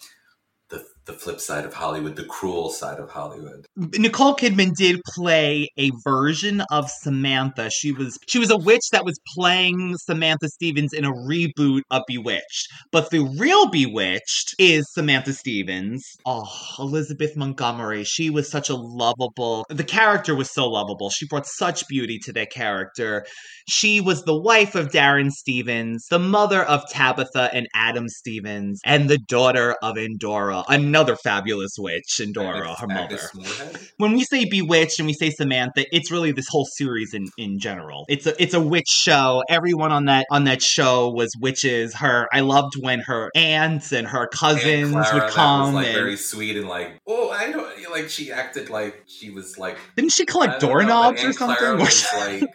the 1.07 1.13
flip 1.13 1.39
side 1.39 1.65
of 1.65 1.73
Hollywood, 1.73 2.15
the 2.15 2.25
cruel 2.25 2.69
side 2.69 2.99
of 2.99 3.09
Hollywood. 3.09 3.65
Nicole 3.75 4.35
Kidman 4.35 4.75
did 4.75 4.99
play 5.07 5.69
a 5.77 5.89
version 6.03 6.61
of 6.69 6.89
Samantha. 6.89 7.69
She 7.71 7.91
was 7.91 8.19
she 8.27 8.39
was 8.39 8.51
a 8.51 8.57
witch 8.57 8.89
that 8.91 9.05
was 9.05 9.17
playing 9.33 9.95
Samantha 9.97 10.49
Stephens 10.49 10.93
in 10.93 11.05
a 11.05 11.11
reboot 11.11 11.81
of 11.89 12.03
Bewitched. 12.07 12.67
But 12.91 13.09
the 13.09 13.21
real 13.39 13.69
Bewitched 13.69 14.55
is 14.59 14.85
Samantha 14.93 15.33
Stephens. 15.33 16.05
Oh, 16.25 16.49
Elizabeth 16.77 17.35
Montgomery. 17.35 18.03
She 18.03 18.29
was 18.29 18.51
such 18.51 18.69
a 18.69 18.75
lovable. 18.75 19.65
The 19.69 19.83
character 19.83 20.35
was 20.35 20.53
so 20.53 20.67
lovable. 20.67 21.09
She 21.09 21.25
brought 21.25 21.47
such 21.47 21.87
beauty 21.87 22.19
to 22.25 22.33
that 22.33 22.51
character. 22.51 23.25
She 23.69 24.01
was 24.01 24.23
the 24.23 24.37
wife 24.37 24.75
of 24.75 24.89
Darren 24.89 25.31
Stephens, 25.31 26.05
the 26.09 26.19
mother 26.19 26.63
of 26.63 26.89
Tabitha 26.89 27.49
and 27.53 27.67
Adam 27.73 28.07
Stephens, 28.09 28.79
and 28.85 29.09
the 29.09 29.17
daughter 29.17 29.75
of 29.81 29.97
Endora, 29.97 30.63
another 30.69 30.96
fabulous 31.05 31.75
witch, 31.77 32.19
Endora, 32.19 32.71
Agnes- 32.71 32.79
her 32.79 32.87
mother. 32.87 33.79
when 33.97 34.13
we 34.13 34.23
say 34.23 34.45
bewitched 34.45 34.99
and 34.99 35.07
we 35.07 35.13
say 35.13 35.29
samantha 35.29 35.85
it's 35.91 36.11
really 36.11 36.31
this 36.31 36.47
whole 36.49 36.65
series 36.65 37.13
in 37.13 37.27
in 37.37 37.59
general. 37.59 38.05
It's 38.09 38.25
a 38.25 38.41
it's 38.41 38.53
a 38.53 38.61
witch 38.61 38.87
show. 38.87 39.43
Everyone 39.49 39.91
on 39.91 40.05
that 40.05 40.25
on 40.31 40.45
that 40.45 40.61
show 40.61 41.09
was 41.09 41.31
witches. 41.39 41.93
Her 41.95 42.27
i 42.31 42.41
loved 42.41 42.73
when 42.79 42.99
her 43.01 43.31
aunts 43.35 43.91
and 43.91 44.07
her 44.07 44.27
cousins 44.27 44.91
Clara, 44.91 45.13
would 45.13 45.33
come 45.33 45.73
was 45.73 45.73
like 45.75 45.87
and 45.87 45.95
very 45.95 46.17
sweet 46.17 46.57
and 46.57 46.67
like, 46.67 46.99
oh, 47.07 47.29
I 47.29 47.51
don't 47.51 47.91
like. 47.91 48.09
She 48.09 48.31
acted 48.31 48.69
like 48.69 49.03
she 49.07 49.29
was 49.29 49.57
like 49.57 49.77
didn't 49.95 50.11
she 50.11 50.25
collect 50.25 50.61
know, 50.61 50.69
doorknobs 50.69 51.23
or 51.23 51.33
Clara 51.33 51.59
something 51.59 51.79
was 51.79 52.05
like 52.15 52.49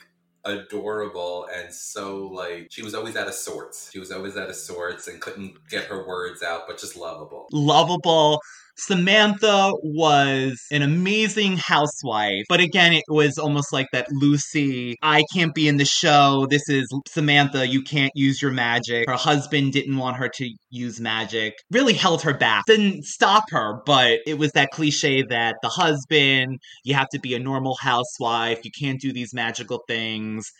adorable 0.45 1.47
and 1.55 1.73
so 1.73 2.27
like 2.27 2.69
she 2.71 2.83
was 2.83 2.95
always 2.95 3.17
out 3.17 3.29
of 3.29 3.35
sorts. 3.35 3.91
She 3.93 3.99
was 3.99 4.11
always 4.11 4.37
out 4.37 4.49
of 4.49 4.57
sorts 4.57 5.09
and 5.09 5.21
couldn't 5.21 5.55
get 5.69 5.85
her 5.85 6.07
words 6.07 6.43
out, 6.43 6.63
but 6.67 6.79
just 6.79 6.97
lovable. 6.97 7.49
lovable 7.53 8.41
Samantha 8.77 9.73
was 9.83 10.61
an 10.71 10.83
amazing 10.83 11.57
housewife, 11.59 12.45
but 12.49 12.61
again, 12.61 12.93
it 12.93 13.05
was 13.09 13.39
almost 13.39 13.73
like 13.73 13.87
that 13.93 14.07
Lucy, 14.11 14.97
I 15.03 15.23
can't 15.35 15.55
be 15.55 15.69
in 15.69 15.77
the 15.77 15.85
show. 15.85 16.47
This 16.49 16.69
is 16.69 16.89
Samantha, 17.07 17.67
you 17.67 17.83
can't 17.83 18.13
use 18.15 18.41
your 18.41 18.51
magic. 18.51 19.09
Her 19.09 19.17
husband 19.17 19.73
didn't 19.73 19.99
want 19.99 20.17
her 20.17 20.29
to 20.37 20.51
use 20.71 21.01
magic, 21.01 21.55
really 21.71 21.93
held 21.93 22.23
her 22.23 22.35
back. 22.35 22.65
Didn't 22.67 23.05
stop 23.05 23.45
her, 23.51 23.83
but 23.85 24.21
it 24.27 24.39
was 24.39 24.53
that 24.53 24.71
cliche 24.71 25.23
that 25.23 25.57
the 25.63 25.69
husband, 25.69 26.59
you 26.85 26.95
have 26.95 27.09
to 27.11 27.21
be 27.21 27.35
a 27.35 27.39
normal 27.39 27.77
housewife, 27.81 28.65
you 28.65 28.71
can't 28.71 29.01
do 29.01 29.13
these 29.13 29.35
magical 29.35 29.83
things. 29.87 30.51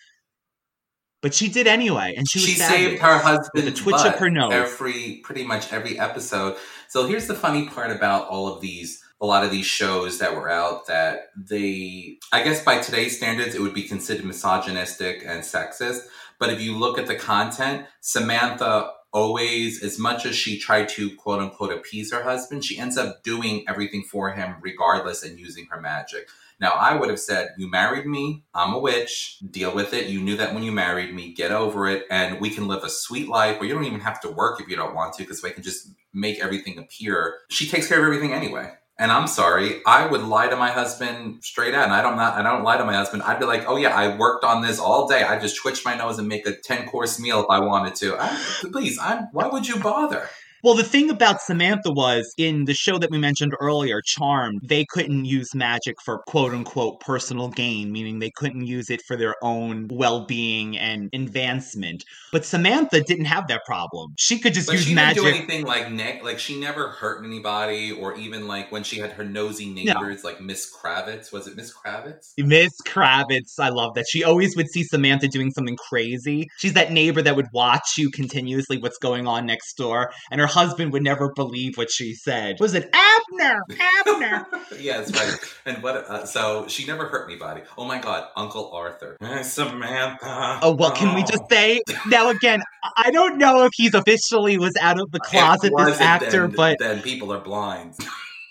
But 1.23 1.33
she 1.35 1.49
did 1.49 1.69
anyway, 1.69 2.15
and 2.17 2.29
she 2.29 2.41
She, 2.41 2.61
was 2.61 2.69
saved 2.69 3.01
her 3.01 3.17
husband 3.19 3.65
With 3.65 3.69
a 3.69 3.71
twitch 3.71 4.01
of 4.05 4.17
her 4.17 4.29
nose. 4.29 4.53
every 4.53 5.21
pretty 5.23 5.45
much 5.45 5.73
every 5.73 5.97
episode. 5.99 6.57
So 6.93 7.07
here's 7.07 7.27
the 7.27 7.35
funny 7.35 7.67
part 7.71 7.91
about 7.91 8.29
all 8.29 8.53
of 8.53 8.61
these 8.61 9.03
a 9.19 9.25
lot 9.25 9.45
of 9.45 9.51
these 9.51 9.65
shows 9.65 10.19
that 10.19 10.35
were 10.35 10.51
out 10.51 10.89
that 10.89 11.31
they 11.35 12.19
I 12.35 12.43
guess 12.43 12.63
by 12.63 12.83
today's 12.83 13.17
standards 13.17 13.55
it 13.55 13.63
would 13.63 13.73
be 13.73 13.85
considered 13.85 14.27
misogynistic 14.27 15.23
and 15.25 15.43
sexist. 15.43 16.01
But 16.39 16.51
if 16.51 16.61
you 16.61 16.77
look 16.77 16.99
at 16.99 17.07
the 17.07 17.15
content, 17.15 17.87
Samantha 18.03 18.91
always, 19.11 19.83
as 19.83 19.99
much 19.99 20.27
as 20.27 20.37
she 20.37 20.59
tried 20.59 20.91
to 20.91 21.17
quote 21.17 21.41
unquote 21.41 21.73
appease 21.73 22.13
her 22.13 22.25
husband, 22.25 22.63
she 22.63 22.79
ends 22.79 22.99
up 22.99 23.23
doing 23.23 23.65
everything 23.67 24.03
for 24.03 24.33
him 24.33 24.57
regardless 24.61 25.23
and 25.23 25.39
using 25.39 25.69
her 25.71 25.81
magic. 25.81 26.29
Now, 26.61 26.73
I 26.73 26.95
would 26.95 27.09
have 27.09 27.21
said, 27.21 27.51
You 27.59 27.71
married 27.71 28.07
me, 28.07 28.45
I'm 28.55 28.73
a 28.73 28.79
witch, 28.79 29.39
deal 29.51 29.75
with 29.75 29.93
it. 29.95 30.09
You 30.09 30.21
knew 30.21 30.37
that 30.37 30.55
when 30.55 30.63
you 30.63 30.73
married 30.73 31.15
me, 31.15 31.33
get 31.33 31.53
over 31.53 31.89
it, 31.89 32.05
and 32.11 32.41
we 32.41 32.51
can 32.51 32.69
live 32.69 32.85
a 32.85 32.91
sweet 32.91 33.29
life 33.29 33.59
where 33.59 33.69
you 33.69 33.75
don't 33.75 33.85
even 33.85 34.01
have 34.01 34.21
to 34.21 34.31
work 34.31 34.61
if 34.61 34.69
you 34.69 34.77
don't 34.77 34.95
want 34.95 35.15
to, 35.15 35.23
because 35.23 35.45
I 35.45 35.51
can 35.51 35.63
just 35.63 35.89
make 36.13 36.41
everything 36.41 36.79
appear. 36.79 37.39
She 37.51 37.69
takes 37.69 37.89
care 37.89 37.99
of 37.99 38.05
everything 38.05 38.33
anyway. 38.33 38.73
And 38.99 39.11
I'm 39.11 39.27
sorry, 39.27 39.81
I 39.87 40.07
would 40.07 40.23
lie 40.23 40.49
to 40.49 40.57
my 40.57 40.71
husband 40.71 41.43
straight 41.43 41.75
out. 41.75 41.85
And 41.85 41.93
I 41.93 42.03
don't 42.03 42.17
not 42.17 42.35
I 42.35 42.43
don't 42.43 42.63
lie 42.63 42.77
to 42.77 42.85
my 42.85 42.95
husband. 42.95 43.23
I'd 43.23 43.41
be 43.41 43.47
like, 43.47 43.65
oh 43.67 43.77
yeah, 43.77 43.97
I 43.97 44.17
worked 44.17 44.45
on 44.45 44.63
this 44.63 44.79
all 44.79 45.09
day. 45.09 45.25
I 45.25 45.41
just 45.41 45.57
twitch 45.57 45.85
my 45.85 45.97
nose 45.97 46.19
and 46.19 46.29
make 46.29 46.47
a 46.47 46.55
10 46.55 46.87
course 46.89 47.19
meal 47.19 47.41
if 47.41 47.47
I 47.49 47.59
wanted 47.59 47.95
to. 47.97 48.17
I, 48.21 48.39
please, 48.71 48.99
I'm 49.01 49.29
why 49.33 49.49
would 49.49 49.67
you 49.67 49.79
bother? 49.81 50.29
Well, 50.63 50.75
the 50.75 50.85
thing 50.85 51.11
about 51.11 51.41
Samantha 51.41 51.91
was 51.91 52.33
in 52.39 52.67
the 52.67 52.75
show 52.75 52.97
that 52.99 53.11
we 53.11 53.19
mentioned 53.19 53.53
earlier, 53.61 54.01
Charmed, 54.01 54.61
they 54.63 54.85
couldn't 54.85 55.25
use 55.25 55.57
magic 55.57 55.97
for 56.05 56.19
quote 56.29 56.55
unquote 56.55 57.01
personal 57.01 57.49
gain, 57.49 57.91
meaning 57.91 58.21
they 58.21 58.31
couldn't 58.31 58.65
use 58.65 58.89
it 58.89 59.03
for 59.03 59.17
their 59.17 59.35
own 59.43 59.89
well 59.91 60.25
being 60.25 60.79
and 60.79 61.11
advancement. 61.13 62.05
But 62.31 62.45
Samantha 62.45 63.01
didn't 63.01 63.25
have 63.25 63.49
that 63.49 63.65
problem. 63.67 64.15
She 64.19 64.39
could 64.39 64.55
just 64.55 64.69
But 64.69 64.75
use 64.75 64.85
she 64.85 64.95
magic. 64.95 65.25
didn't 65.25 65.33
do 65.33 65.39
anything 65.39 65.67
like 65.67 65.91
Nick. 65.91 66.23
Like 66.23 66.39
she 66.39 66.61
never 66.61 66.91
hurt 66.91 67.25
anybody, 67.25 67.91
or 67.91 68.15
even 68.15 68.47
like 68.47 68.71
when 68.71 68.85
she 68.85 69.01
had 69.01 69.11
her 69.13 69.25
nosy 69.25 69.69
neighbors, 69.69 70.23
like 70.23 70.41
Miss 70.41 70.73
Kravitz. 70.73 71.33
Was 71.33 71.49
it 71.49 71.57
Miss 71.57 71.75
Kravitz? 71.75 72.35
Miss 72.39 72.71
Kravitz, 72.87 73.59
I 73.59 73.71
love 73.71 73.95
that. 73.95 74.05
She 74.09 74.23
always 74.23 74.57
would 74.57 74.69
see 74.69 74.85
Samantha 74.85 75.27
doing 75.27 75.51
something 75.51 75.77
crazy. 75.77 76.49
She's 76.59 76.75
that 76.75 76.93
neighbor 76.93 77.21
that 77.21 77.35
would 77.35 77.49
watch 77.53 77.99
you 77.99 78.11
continuously 78.11 78.79
what's 78.79 78.99
going 78.99 79.27
on 79.27 79.45
next 79.45 79.77
door, 79.77 80.13
and 80.31 80.41
her 80.41 80.52
husband 80.53 80.93
would 80.93 81.03
never 81.03 81.33
believe 81.35 81.77
what 81.77 81.91
she 81.91 82.15
said. 82.15 82.57
Was 82.61 82.75
it 82.75 82.95
Abner? 82.95 83.61
Abner. 84.07 84.47
yes, 84.79 85.13
right. 85.15 85.39
And 85.67 85.83
what? 85.83 85.97
Uh, 85.97 86.27
so 86.27 86.67
she 86.69 86.87
never 86.87 87.07
hurt 87.07 87.29
anybody. 87.29 87.63
Oh 87.77 87.85
my 87.85 87.99
God, 87.99 88.29
Uncle 88.37 88.71
Arthur, 88.73 89.17
Eh, 89.21 89.43
Samantha. 89.43 90.61
Oh 90.63 90.75
well, 90.79 90.93
can 90.93 91.15
we 91.15 91.23
just 91.23 91.43
say 91.51 91.81
now 92.09 92.31
again? 92.31 92.63
I 92.97 93.11
don't 93.11 93.39
know 93.39 93.65
if 93.65 93.73
he's 93.75 93.95
officially 93.95 94.59
was 94.59 94.77
out 94.81 95.01
of 95.01 95.11
the 95.11 95.21
closet, 95.21 95.63
this 95.63 95.71
wasn't, 95.73 96.01
actor, 96.01 96.47
then, 96.47 96.57
but 96.57 96.79
then 96.79 97.03
people 97.03 97.33
are 97.33 97.41
blind. 97.41 97.95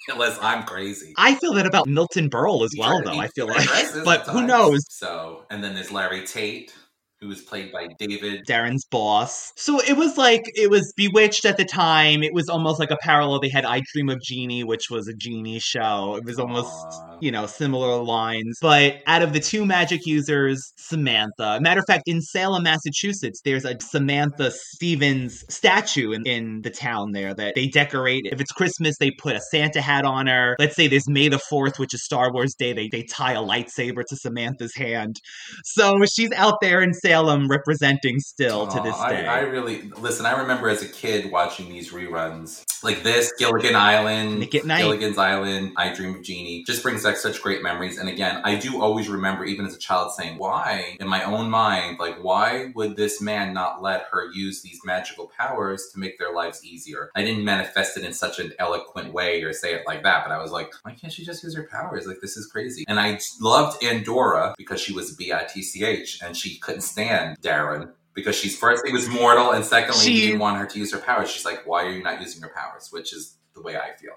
Unless 0.10 0.40
I'm 0.42 0.64
crazy. 0.64 1.14
I 1.16 1.36
feel 1.36 1.54
that 1.54 1.66
about 1.68 1.88
Milton 1.88 2.30
Berle 2.30 2.66
as 2.66 2.72
well, 2.78 3.02
though. 3.04 3.18
I 3.18 3.28
feel 3.28 3.48
like, 3.48 3.68
but 4.04 4.22
who 4.24 4.46
knows? 4.46 4.84
So, 4.90 5.44
and 5.50 5.64
then 5.64 5.76
there's 5.76 5.92
Larry 5.92 6.26
Tate, 6.26 6.74
who 7.22 7.28
was 7.28 7.42
played 7.42 7.72
by 7.72 7.88
David. 8.00 8.46
Darren's 8.48 8.84
boss. 8.86 9.54
So 9.56 9.80
it 9.80 9.96
was 9.96 10.18
like 10.18 10.42
it 10.56 10.72
was 10.72 10.92
Bewitched 10.98 11.46
at 11.46 11.58
the 11.58 11.66
time. 11.66 12.24
It 12.24 12.34
was 12.34 12.50
almost 12.50 12.80
like 12.80 12.90
a 12.90 12.98
parallel. 12.98 13.40
They 13.40 13.50
had 13.50 13.64
I 13.64 13.82
Dream 13.94 14.10
of 14.10 14.20
Jeannie, 14.24 14.64
which 14.64 14.90
was 14.90 15.08
a 15.08 15.14
genie 15.14 15.60
show. 15.60 16.16
It 16.16 16.26
was 16.26 16.40
almost 16.40 16.72
Aw. 16.72 17.18
you 17.22 17.32
know 17.32 17.46
similar 17.46 18.02
lines. 18.02 18.58
But 18.60 19.02
out 19.06 19.22
of 19.22 19.34
the 19.34 19.40
two 19.40 19.66
magic 19.68 20.06
users, 20.06 20.74
Samantha. 20.78 21.60
Matter 21.62 21.82
of 21.82 21.86
fact, 21.86 22.04
in 22.08 22.22
Salem, 22.22 22.64
Massachusetts, 22.64 23.42
there's 23.46 23.66
a 23.66 23.80
Samantha 23.80 24.52
Stephens 24.52 25.46
statue 25.48 26.14
in, 26.14 26.26
in 26.26 26.62
the 26.64 26.72
town 26.72 27.12
there 27.12 27.36
that 27.36 27.54
they 27.54 27.68
decorate. 27.68 28.24
If 28.32 28.42
it's 28.42 28.52
Christmas, 28.52 28.98
they 28.98 29.12
put 29.12 29.36
a 29.36 29.42
Santa 29.52 29.82
hat 29.82 30.06
on 30.06 30.26
her. 30.26 30.56
Let's 30.58 30.76
say 30.76 30.88
there's 30.88 31.08
May 31.08 31.30
the 31.30 31.40
Fourth, 31.40 31.78
which 31.78 31.94
is 31.94 32.04
Star 32.04 32.34
Wars 32.34 32.56
Day. 32.56 32.74
They 32.74 32.90
they 32.90 33.04
tie 33.04 33.34
a 33.34 33.44
lightsaber 33.44 34.04
to 34.10 34.16
Samantha's 34.16 34.76
hand. 34.76 35.18
So 35.64 36.04
she's 36.06 36.32
out 36.32 36.56
there 36.62 36.82
in 36.82 36.96
Salem 37.12 37.48
representing 37.50 38.20
still 38.20 38.68
to 38.68 38.82
this 38.82 38.96
day. 38.96 39.26
I, 39.28 39.40
I 39.40 39.40
really 39.42 39.84
listen. 39.98 40.26
I 40.26 40.40
remember 40.40 40.70
as 40.70 40.82
a 40.82 40.88
kid 40.88 41.32
watching 41.32 41.70
these 41.70 41.92
reruns, 41.92 42.64
like 42.84 43.04
this 43.04 43.32
Gilligan 43.38 43.76
Island, 43.76 44.40
Nick 44.40 44.56
at 44.56 44.66
Night. 44.66 44.82
Gilligan's 44.82 45.18
Island, 45.18 45.74
I 45.78 45.94
Dream 45.94 46.16
of 46.16 46.24
Jeannie, 46.24 46.64
just 46.66 46.82
brings 46.82 47.04
back 47.04 47.18
such 47.18 47.42
great 47.42 47.62
memories. 47.62 47.98
And 47.98 48.08
again, 48.08 48.42
I 48.44 48.56
do 48.56 48.82
always 48.82 49.10
remember, 49.10 49.44
even 49.46 49.66
as 49.66 49.76
a 49.76 49.80
child, 49.80 50.14
saying, 50.14 50.38
"Why?" 50.38 50.98
in 51.00 51.08
my 51.08 51.24
own 51.24 51.50
mind, 51.50 52.00
like, 52.00 52.24
why 52.24 52.72
would 52.76 52.96
this 52.96 53.22
man 53.22 53.54
not 53.54 53.82
let 53.82 54.06
her 54.12 54.32
use 54.32 54.62
these 54.62 54.80
magical 54.86 55.32
powers 55.38 55.90
to 55.94 56.00
make 56.00 56.18
their 56.18 56.34
lives 56.34 56.64
easier? 56.64 57.12
I 57.16 57.24
didn't 57.24 57.44
manifest 57.44 57.98
it 57.98 58.04
in 58.04 58.14
such 58.14 58.40
an 58.40 58.54
eloquent 58.58 59.14
way 59.14 59.44
or 59.44 59.52
say 59.52 59.74
it 59.74 59.84
like 59.86 60.04
that, 60.04 60.24
but 60.24 60.32
I 60.32 60.42
was 60.42 60.52
like, 60.52 60.72
why 60.84 60.94
can't 60.94 61.12
she 61.12 61.26
just 61.26 61.44
use 61.44 61.56
her 61.56 61.68
powers? 61.70 62.08
Like, 62.08 62.22
this 62.22 62.38
is 62.38 62.48
crazy. 62.48 62.86
And 62.88 63.00
I 63.00 63.20
loved 63.42 63.84
Endora 63.84 64.56
because 64.58 64.80
she 64.80 64.94
was 64.94 65.16
B 65.16 65.34
I 65.34 65.44
T 65.44 65.62
C 65.62 65.84
H 65.84 66.20
and 66.24 66.38
she 66.38 66.58
couldn't 66.60 66.82
stand 66.82 67.01
Darren 67.42 67.92
because 68.14 68.36
she's 68.36 68.58
first 68.58 68.84
he 68.86 68.92
was 68.92 69.08
mortal 69.08 69.52
and 69.52 69.64
secondly 69.64 70.00
he 70.06 70.16
She- 70.20 70.26
didn't 70.28 70.40
want 70.40 70.58
her 70.58 70.66
to 70.66 70.80
use 70.80 70.92
her 70.92 71.00
powers. 71.00 71.30
She's 71.30 71.46
like, 71.46 71.66
why 71.66 71.84
are 71.86 71.90
you 71.92 72.04
not 72.04 72.20
using 72.22 72.42
your 72.42 72.52
powers? 72.54 72.90
Which 72.92 73.14
is 73.14 73.38
the 73.56 73.62
way 73.62 73.78
I 73.78 73.96
feel. 73.98 74.14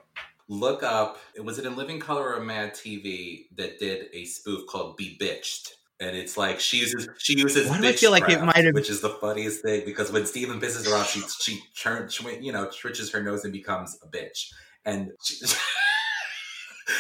Look 0.49 0.83
up. 0.83 1.19
Was 1.43 1.59
it 1.59 1.65
in 1.65 1.75
Living 1.77 2.01
Color 2.01 2.35
or 2.35 2.41
Mad 2.41 2.75
TV 2.75 3.47
that 3.57 3.79
did 3.79 4.07
a 4.13 4.25
spoof 4.27 4.67
called 4.67 4.97
"Be 4.97 5.17
Bitched"? 5.21 5.71
And 6.01 6.15
it's 6.17 6.37
like 6.37 6.61
she 6.61 6.79
uses 6.79 7.09
she 7.19 7.39
uses 7.39 7.71
Why 7.71 7.81
do 7.81 7.89
I 7.89 7.93
feel 7.93 8.11
like 8.11 8.29
it 8.29 8.43
might 8.43 8.57
have- 8.65 8.75
which 8.75 8.91
is 8.91 9.01
the 9.01 9.11
funniest 9.11 9.63
thing 9.63 9.85
because 9.87 10.11
when 10.13 10.27
Steven 10.27 10.61
pisses 10.61 10.87
her 10.89 10.95
off, 10.97 11.09
she 11.11 11.21
she 11.41 11.63
turns 11.81 12.21
you 12.21 12.53
know 12.53 12.69
twitches 12.79 13.11
her 13.13 13.23
nose 13.23 13.45
and 13.45 13.53
becomes 13.53 13.97
a 14.03 14.07
bitch, 14.09 14.53
and 14.85 15.13
she, 15.23 15.37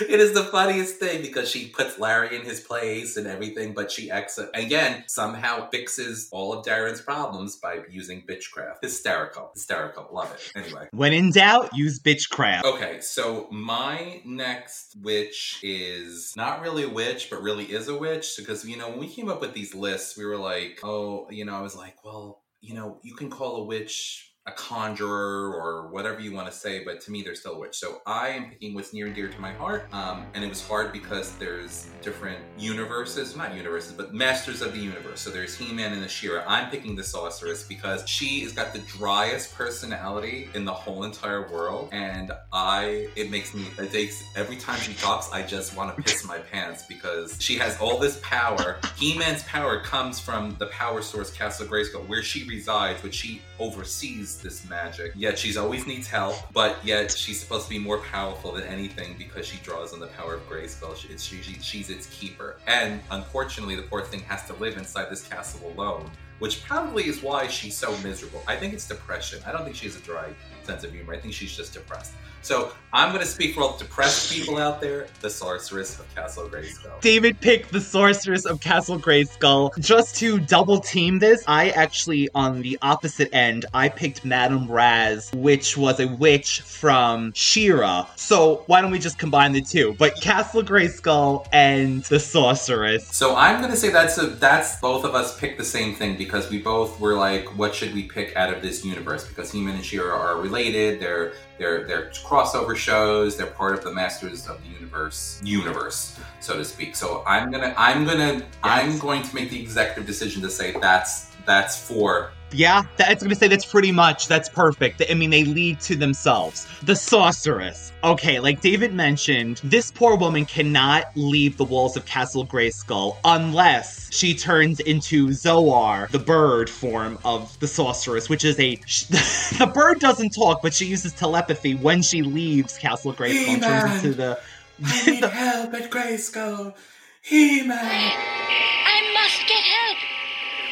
it 0.00 0.20
is 0.20 0.32
the 0.32 0.44
funniest 0.44 0.96
thing 0.96 1.22
because 1.22 1.50
she 1.50 1.68
puts 1.68 1.98
Larry 1.98 2.36
in 2.36 2.42
his 2.42 2.60
place 2.60 3.16
and 3.16 3.26
everything, 3.26 3.74
but 3.74 3.90
she 3.90 4.10
ex 4.10 4.38
again 4.54 5.04
somehow 5.06 5.68
fixes 5.70 6.28
all 6.32 6.52
of 6.52 6.64
Darren's 6.64 7.00
problems 7.00 7.56
by 7.56 7.80
using 7.90 8.22
bitchcraft. 8.22 8.78
Hysterical, 8.82 9.50
hysterical, 9.54 10.08
love 10.12 10.32
it. 10.32 10.52
Anyway. 10.56 10.88
when 10.92 11.12
in 11.12 11.30
doubt, 11.30 11.70
use 11.74 11.98
bitchcraft. 11.98 12.64
Okay, 12.64 13.00
so 13.00 13.48
my 13.50 14.20
next 14.24 14.96
witch 15.02 15.60
is 15.62 16.32
not 16.36 16.62
really 16.62 16.84
a 16.84 16.88
witch, 16.88 17.30
but 17.30 17.42
really 17.42 17.64
is 17.64 17.88
a 17.88 17.96
witch. 17.96 18.34
Because, 18.38 18.64
you 18.64 18.76
know, 18.76 18.88
when 18.90 18.98
we 18.98 19.08
came 19.08 19.28
up 19.28 19.40
with 19.40 19.54
these 19.54 19.74
lists, 19.74 20.16
we 20.16 20.24
were 20.24 20.38
like, 20.38 20.80
oh, 20.82 21.28
you 21.30 21.44
know, 21.44 21.54
I 21.54 21.60
was 21.60 21.76
like, 21.76 22.04
well, 22.04 22.42
you 22.60 22.74
know, 22.74 22.98
you 23.02 23.14
can 23.14 23.30
call 23.30 23.56
a 23.56 23.64
witch 23.64 24.33
a 24.46 24.52
conjurer 24.52 25.54
or 25.54 25.88
whatever 25.88 26.20
you 26.20 26.30
want 26.30 26.46
to 26.46 26.52
say, 26.52 26.84
but 26.84 27.00
to 27.00 27.10
me, 27.10 27.22
they're 27.22 27.34
still 27.34 27.52
a 27.52 27.58
witch. 27.58 27.78
So 27.78 28.02
I 28.04 28.28
am 28.28 28.50
picking 28.50 28.74
what's 28.74 28.92
near 28.92 29.06
and 29.06 29.14
dear 29.14 29.28
to 29.28 29.40
my 29.40 29.52
heart. 29.54 29.86
Um, 29.92 30.26
and 30.34 30.44
it 30.44 30.48
was 30.48 30.66
hard 30.66 30.92
because 30.92 31.34
there's 31.36 31.88
different 32.02 32.38
universes, 32.58 33.34
not 33.36 33.54
universes, 33.54 33.92
but 33.92 34.12
masters 34.12 34.60
of 34.60 34.74
the 34.74 34.78
universe. 34.78 35.20
So 35.20 35.30
there's 35.30 35.56
He 35.56 35.72
Man 35.72 35.94
and 35.94 36.02
the 36.02 36.08
She-Ra. 36.08 36.44
I'm 36.46 36.68
picking 36.70 36.94
the 36.94 37.02
sorceress 37.02 37.62
because 37.62 38.06
she 38.06 38.40
has 38.40 38.52
got 38.52 38.74
the 38.74 38.80
driest 38.80 39.54
personality 39.54 40.50
in 40.54 40.66
the 40.66 40.74
whole 40.74 41.04
entire 41.04 41.48
world. 41.48 41.88
And 41.92 42.30
I, 42.52 43.08
it 43.16 43.30
makes 43.30 43.54
me, 43.54 43.66
it 43.78 43.92
takes, 43.92 44.22
every 44.36 44.56
time 44.56 44.78
she 44.78 44.92
talks, 44.92 45.32
I 45.32 45.42
just 45.42 45.74
want 45.74 45.96
to 45.96 46.02
piss 46.02 46.26
my 46.26 46.38
pants 46.38 46.84
because 46.86 47.40
she 47.40 47.56
has 47.56 47.78
all 47.80 47.98
this 47.98 48.20
power. 48.22 48.78
He 48.96 49.16
Man's 49.16 49.42
power 49.44 49.80
comes 49.80 50.20
from 50.20 50.54
the 50.58 50.66
power 50.66 51.00
source 51.00 51.32
Castle 51.32 51.66
Grayskull, 51.66 52.06
where 52.08 52.22
she 52.22 52.46
resides, 52.46 53.02
which 53.02 53.14
she 53.14 53.40
oversees 53.58 54.33
this 54.36 54.68
magic. 54.68 55.12
Yet 55.14 55.38
she's 55.38 55.56
always 55.56 55.86
needs 55.86 56.06
help, 56.08 56.36
but 56.52 56.76
yet 56.84 57.10
she's 57.10 57.40
supposed 57.40 57.64
to 57.64 57.70
be 57.70 57.78
more 57.78 57.98
powerful 57.98 58.52
than 58.52 58.64
anything 58.64 59.14
because 59.18 59.46
she 59.46 59.58
draws 59.62 59.92
on 59.92 60.00
the 60.00 60.06
power 60.08 60.34
of 60.34 60.48
Grayskull. 60.48 60.96
She, 60.96 61.08
she, 61.18 61.42
she- 61.42 61.60
she's 61.60 61.90
its 61.90 62.06
keeper. 62.06 62.56
And 62.66 63.00
unfortunately, 63.10 63.76
the 63.76 63.82
poor 63.82 64.02
thing 64.02 64.20
has 64.20 64.46
to 64.46 64.54
live 64.54 64.76
inside 64.76 65.10
this 65.10 65.26
castle 65.26 65.72
alone, 65.76 66.10
which 66.38 66.64
probably 66.64 67.06
is 67.08 67.22
why 67.22 67.46
she's 67.46 67.76
so 67.76 67.96
miserable. 67.98 68.42
I 68.46 68.56
think 68.56 68.74
it's 68.74 68.86
depression. 68.88 69.40
I 69.46 69.52
don't 69.52 69.64
think 69.64 69.76
she 69.76 69.86
has 69.86 69.96
a 69.96 70.00
dry 70.00 70.28
sense 70.64 70.84
of 70.84 70.92
humor. 70.92 71.14
I 71.14 71.18
think 71.18 71.34
she's 71.34 71.56
just 71.56 71.74
depressed. 71.74 72.12
So 72.42 72.72
I'm 72.92 73.08
going 73.08 73.22
to 73.22 73.26
speak 73.26 73.54
for 73.54 73.62
all 73.62 73.72
the 73.72 73.84
depressed 73.84 74.30
people 74.30 74.58
out 74.58 74.78
there, 74.78 75.06
the 75.22 75.30
sorceress 75.30 75.98
of 75.98 76.14
Castle 76.14 76.46
Grayskull. 76.46 77.00
David 77.00 77.40
picked 77.40 77.72
the 77.72 77.80
sorceress 77.80 78.44
of 78.44 78.60
Castle 78.60 78.98
Grayskull. 78.98 79.76
Just 79.78 80.14
to 80.16 80.38
double 80.40 80.78
team 80.78 81.18
this, 81.18 81.42
I 81.48 81.70
actually, 81.70 82.28
on 82.34 82.60
the 82.60 82.78
opposite 82.82 83.34
end, 83.34 83.64
I 83.72 83.88
picked 83.88 84.26
Madame 84.26 84.70
Raz, 84.70 85.30
which 85.34 85.78
was 85.78 86.00
a 86.00 86.06
witch 86.06 86.60
from 86.60 87.32
She-Ra. 87.32 88.08
So 88.16 88.64
why 88.66 88.82
don't 88.82 88.90
we 88.90 88.98
just 88.98 89.18
combine 89.18 89.52
the 89.52 89.62
two? 89.62 89.96
But 89.98 90.20
Castle 90.20 90.62
Grayskull 90.62 91.46
and 91.50 92.02
the 92.04 92.20
sorceress. 92.20 93.08
So 93.08 93.36
I'm 93.36 93.62
gonna 93.62 93.74
say 93.74 93.88
that's 93.88 94.18
a 94.18 94.26
that's 94.26 94.78
both 94.80 95.04
of 95.04 95.14
us 95.14 95.38
picked 95.40 95.56
the 95.56 95.64
same 95.64 95.94
thing 95.94 96.18
because 96.18 96.50
we 96.50 96.58
both 96.58 97.00
were 97.00 97.14
like, 97.14 97.46
what 97.56 97.74
should 97.74 97.94
we 97.94 98.02
pick 98.02 98.36
out 98.36 98.52
of 98.52 98.60
this 98.60 98.84
universe? 98.84 99.26
Because 99.26 99.50
He-Man 99.50 99.76
and 99.76 99.84
She-Ra 99.84 100.14
are 100.14 100.36
related. 100.36 100.53
They're 100.54 101.32
they're 101.58 101.86
they're 101.86 102.10
crossover 102.10 102.76
shows. 102.76 103.36
They're 103.36 103.46
part 103.46 103.74
of 103.74 103.84
the 103.84 103.92
Masters 103.92 104.48
of 104.48 104.62
the 104.62 104.68
Universe 104.68 105.40
universe, 105.44 106.18
so 106.40 106.56
to 106.56 106.64
speak. 106.64 106.96
So 106.96 107.22
I'm 107.26 107.50
gonna 107.50 107.74
I'm 107.76 108.04
gonna 108.04 108.42
I'm 108.62 108.98
going 108.98 109.22
to 109.22 109.34
make 109.34 109.50
the 109.50 109.60
executive 109.60 110.06
decision 110.06 110.42
to 110.42 110.50
say 110.50 110.72
that's 110.80 111.30
that's 111.46 111.76
for 111.76 112.32
Yeah, 112.54 112.84
that's 112.96 113.22
gonna 113.22 113.34
say 113.34 113.48
that's 113.48 113.64
pretty 113.64 113.90
much 113.90 114.28
that's 114.28 114.48
perfect. 114.48 115.02
I 115.10 115.14
mean, 115.14 115.30
they 115.30 115.44
lead 115.44 115.80
to 115.80 115.96
themselves. 115.96 116.68
The 116.82 116.94
sorceress. 116.94 117.92
Okay, 118.04 118.38
like 118.38 118.60
David 118.60 118.94
mentioned, 118.94 119.60
this 119.64 119.90
poor 119.90 120.16
woman 120.16 120.44
cannot 120.44 121.06
leave 121.16 121.56
the 121.56 121.64
walls 121.64 121.96
of 121.96 122.06
Castle 122.06 122.46
Grayskull 122.46 123.16
unless 123.24 124.12
she 124.14 124.34
turns 124.34 124.78
into 124.80 125.32
Zoar, 125.32 126.08
the 126.12 126.18
bird 126.18 126.70
form 126.70 127.18
of 127.24 127.58
the 127.58 127.66
sorceress, 127.66 128.28
which 128.28 128.44
is 128.44 128.58
a 128.60 128.76
the 129.58 129.70
bird 129.74 129.98
doesn't 129.98 130.30
talk, 130.30 130.62
but 130.62 130.72
she 130.72 130.86
uses 130.86 131.12
telepathy 131.12 131.74
when 131.74 132.02
she 132.02 132.22
leaves 132.22 132.78
Castle 132.78 133.12
Grayskull 133.12 133.54
and 133.54 133.62
turns 133.62 134.04
into 134.04 134.16
the. 134.16 134.40
I 134.84 135.06
need 135.10 135.24
help 135.24 135.74
at 135.74 135.90
Grayskull. 135.90 136.74
He-Man. 137.22 137.78
I 137.80 139.12
must 139.14 139.48
get 139.48 139.64
help. 139.64 139.96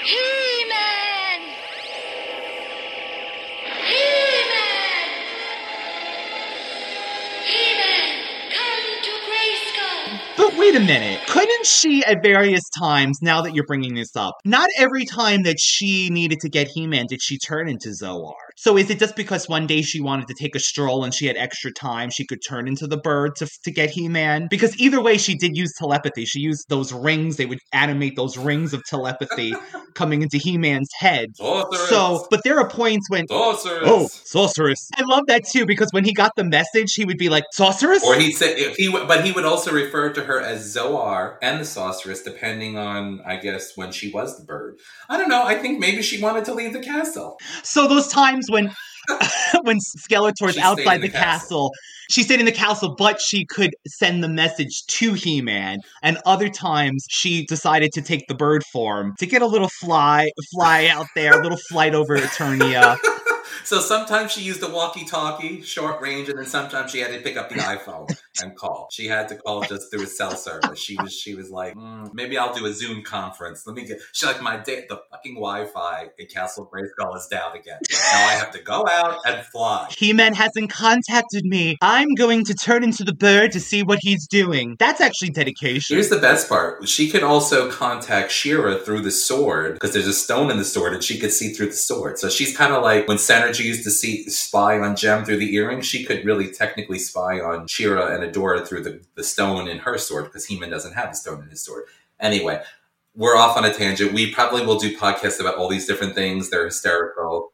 He-Man. 0.04 1.21
But 10.36 10.56
wait 10.56 10.74
a 10.74 10.80
minute. 10.80 11.20
Couldn't 11.28 11.66
she, 11.66 12.04
at 12.04 12.22
various 12.22 12.62
times, 12.78 13.18
now 13.22 13.42
that 13.42 13.54
you're 13.54 13.66
bringing 13.66 13.94
this 13.94 14.16
up, 14.16 14.34
not 14.44 14.70
every 14.78 15.04
time 15.04 15.42
that 15.42 15.56
she 15.60 16.08
needed 16.10 16.40
to 16.40 16.48
get 16.48 16.68
He 16.68 16.86
Man 16.86 17.06
did 17.06 17.22
she 17.22 17.38
turn 17.38 17.68
into 17.68 17.92
Zoar? 17.94 18.34
So 18.56 18.76
is 18.76 18.90
it 18.90 18.98
just 18.98 19.16
because 19.16 19.48
one 19.48 19.66
day 19.66 19.82
she 19.82 20.00
wanted 20.00 20.28
to 20.28 20.34
take 20.38 20.54
a 20.54 20.60
stroll 20.60 21.04
and 21.04 21.14
she 21.14 21.26
had 21.26 21.36
extra 21.36 21.72
time, 21.72 22.10
she 22.10 22.26
could 22.26 22.40
turn 22.46 22.68
into 22.68 22.86
the 22.86 22.96
bird 22.96 23.36
to, 23.36 23.48
to 23.64 23.70
get 23.70 23.90
He 23.90 24.08
Man? 24.08 24.46
Because 24.50 24.78
either 24.78 25.00
way, 25.00 25.18
she 25.18 25.36
did 25.36 25.56
use 25.56 25.72
telepathy. 25.78 26.24
She 26.24 26.40
used 26.40 26.66
those 26.68 26.92
rings, 26.92 27.36
they 27.36 27.46
would 27.46 27.58
animate 27.72 28.16
those 28.16 28.36
rings 28.36 28.72
of 28.72 28.82
telepathy 28.84 29.54
coming 29.94 30.22
into 30.22 30.38
He 30.38 30.58
Man's 30.58 30.90
head. 30.98 31.36
Sorceress. 31.36 31.88
So, 31.88 32.26
but 32.30 32.42
there 32.44 32.58
are 32.58 32.68
points 32.68 33.08
when. 33.10 33.26
Sorceress. 33.28 33.82
Oh, 33.84 34.08
sorceress. 34.08 34.88
I 34.96 35.02
love 35.04 35.24
that 35.28 35.44
too 35.46 35.66
because 35.66 35.88
when 35.92 36.04
he 36.04 36.12
got 36.12 36.32
the 36.36 36.44
message, 36.44 36.94
he 36.94 37.04
would 37.04 37.18
be 37.18 37.28
like, 37.28 37.44
sorceress? 37.52 38.04
Or 38.04 38.14
he'd 38.14 38.32
say 38.32 38.72
he, 38.74 38.90
but 38.90 39.24
he 39.24 39.32
would 39.32 39.44
also 39.44 39.72
refer 39.72 40.12
to 40.12 40.24
her 40.24 40.40
as 40.40 40.72
Zoar 40.72 41.38
and 41.42 41.60
the 41.60 41.64
sorceress, 41.64 42.22
depending 42.22 42.78
on, 42.78 43.20
I 43.26 43.36
guess, 43.36 43.76
when 43.76 43.92
she 43.92 44.10
was 44.10 44.38
the 44.38 44.44
bird. 44.44 44.76
I 45.08 45.16
don't 45.16 45.28
know. 45.28 45.42
I 45.44 45.56
think 45.56 45.78
maybe 45.78 46.02
she 46.02 46.20
wanted 46.20 46.44
to 46.46 46.54
leave 46.54 46.72
the 46.72 46.80
castle. 46.80 47.38
So 47.62 47.88
those 47.88 48.08
times 48.08 48.46
when 48.52 48.72
when 49.62 49.78
Skeletor's 49.98 50.54
She 50.54 50.60
stayed 50.60 50.62
outside 50.62 50.98
the, 50.98 51.08
the 51.08 51.12
castle. 51.12 51.70
castle. 51.70 51.70
she 52.10 52.22
stayed 52.22 52.38
in 52.40 52.46
the 52.46 52.52
castle, 52.52 52.94
but 52.96 53.20
she 53.20 53.44
could 53.44 53.74
send 53.86 54.22
the 54.22 54.28
message 54.28 54.84
to 54.86 55.14
He-Man. 55.14 55.80
And 56.02 56.18
other 56.24 56.48
times 56.48 57.04
she 57.10 57.44
decided 57.46 57.92
to 57.94 58.02
take 58.02 58.26
the 58.28 58.34
bird 58.34 58.62
form 58.72 59.14
to 59.18 59.26
get 59.26 59.42
a 59.42 59.46
little 59.46 59.68
fly 59.80 60.30
fly 60.54 60.86
out 60.86 61.06
there, 61.16 61.40
a 61.40 61.42
little 61.42 61.58
flight 61.68 61.94
over 61.94 62.16
Eternia. 62.16 62.96
So 63.64 63.80
sometimes 63.80 64.32
she 64.32 64.42
used 64.42 64.62
a 64.62 64.68
walkie-talkie, 64.68 65.62
short 65.62 66.00
range, 66.02 66.28
and 66.28 66.38
then 66.38 66.46
sometimes 66.46 66.90
she 66.90 66.98
had 66.98 67.12
to 67.12 67.20
pick 67.20 67.36
up 67.36 67.48
the 67.48 67.56
iPhone 67.56 68.08
and 68.42 68.56
call. 68.56 68.88
She 68.90 69.06
had 69.06 69.28
to 69.28 69.36
call 69.36 69.62
just 69.62 69.90
through 69.90 70.02
a 70.02 70.06
cell 70.06 70.34
service. 70.34 70.78
She 70.78 70.96
was 70.96 71.12
she 71.12 71.34
was 71.34 71.50
like, 71.50 71.74
"Mm, 71.74 72.12
maybe 72.12 72.36
I'll 72.36 72.54
do 72.54 72.66
a 72.66 72.72
Zoom 72.72 73.02
conference. 73.02 73.66
Let 73.66 73.76
me 73.76 73.84
get. 73.84 74.00
She 74.12 74.26
like 74.26 74.42
my 74.42 74.56
day. 74.58 74.84
the 74.88 75.00
fucking 75.10 75.34
Wi-Fi 75.34 76.08
in 76.18 76.26
Castle 76.26 76.70
Grayskull 76.72 77.16
is 77.16 77.26
down 77.26 77.56
again. 77.56 77.78
Now 77.90 78.26
I 78.26 78.32
have 78.32 78.50
to 78.52 78.62
go 78.62 78.86
out 78.90 79.18
and 79.26 79.44
fly. 79.46 79.88
He-Man 79.96 80.34
hasn't 80.34 80.70
contacted 80.70 81.44
me. 81.44 81.76
I'm 81.80 82.14
going 82.14 82.44
to 82.46 82.54
turn 82.54 82.84
into 82.84 83.04
the 83.04 83.14
bird 83.14 83.52
to 83.52 83.60
see 83.60 83.82
what 83.82 83.98
he's 84.02 84.26
doing. 84.26 84.76
That's 84.78 85.00
actually 85.00 85.30
dedication. 85.30 85.96
Here's 85.96 86.08
the 86.08 86.18
best 86.18 86.48
part. 86.48 86.88
She 86.88 87.08
could 87.10 87.22
also 87.22 87.70
contact 87.70 88.30
She-Ra 88.32 88.78
through 88.78 89.02
the 89.02 89.10
sword 89.10 89.74
because 89.74 89.92
there's 89.92 90.06
a 90.06 90.12
stone 90.12 90.50
in 90.50 90.58
the 90.58 90.64
sword 90.64 90.94
and 90.94 91.02
she 91.02 91.18
could 91.18 91.32
see 91.32 91.52
through 91.52 91.66
the 91.68 91.72
sword. 91.72 92.18
So 92.18 92.28
she's 92.28 92.56
kind 92.56 92.72
of 92.72 92.82
like 92.82 93.08
when 93.08 93.18
Synergy 93.32 93.64
used 93.64 93.84
to 93.84 93.90
see 93.90 94.28
spy 94.28 94.78
on 94.78 94.94
Jem 94.96 95.24
through 95.24 95.38
the 95.38 95.54
earring, 95.54 95.80
she 95.80 96.04
could 96.04 96.24
really 96.24 96.50
technically 96.50 96.98
spy 96.98 97.40
on 97.40 97.66
She-Ra 97.66 98.06
and 98.14 98.22
Adora 98.22 98.66
through 98.66 98.82
the, 98.82 99.00
the 99.14 99.24
stone 99.24 99.68
in 99.68 99.78
her 99.78 99.98
sword 99.98 100.24
because 100.26 100.44
He-Man 100.46 100.70
doesn't 100.70 100.92
have 100.94 101.10
a 101.10 101.14
stone 101.14 101.42
in 101.42 101.48
his 101.50 101.64
sword. 101.64 101.84
Anyway, 102.20 102.62
we're 103.14 103.36
off 103.36 103.56
on 103.56 103.64
a 103.64 103.72
tangent. 103.72 104.12
We 104.12 104.32
probably 104.32 104.64
will 104.64 104.78
do 104.78 104.96
podcasts 104.96 105.40
about 105.40 105.56
all 105.56 105.68
these 105.68 105.86
different 105.86 106.14
things. 106.14 106.50
They're 106.50 106.66
hysterical. 106.66 107.52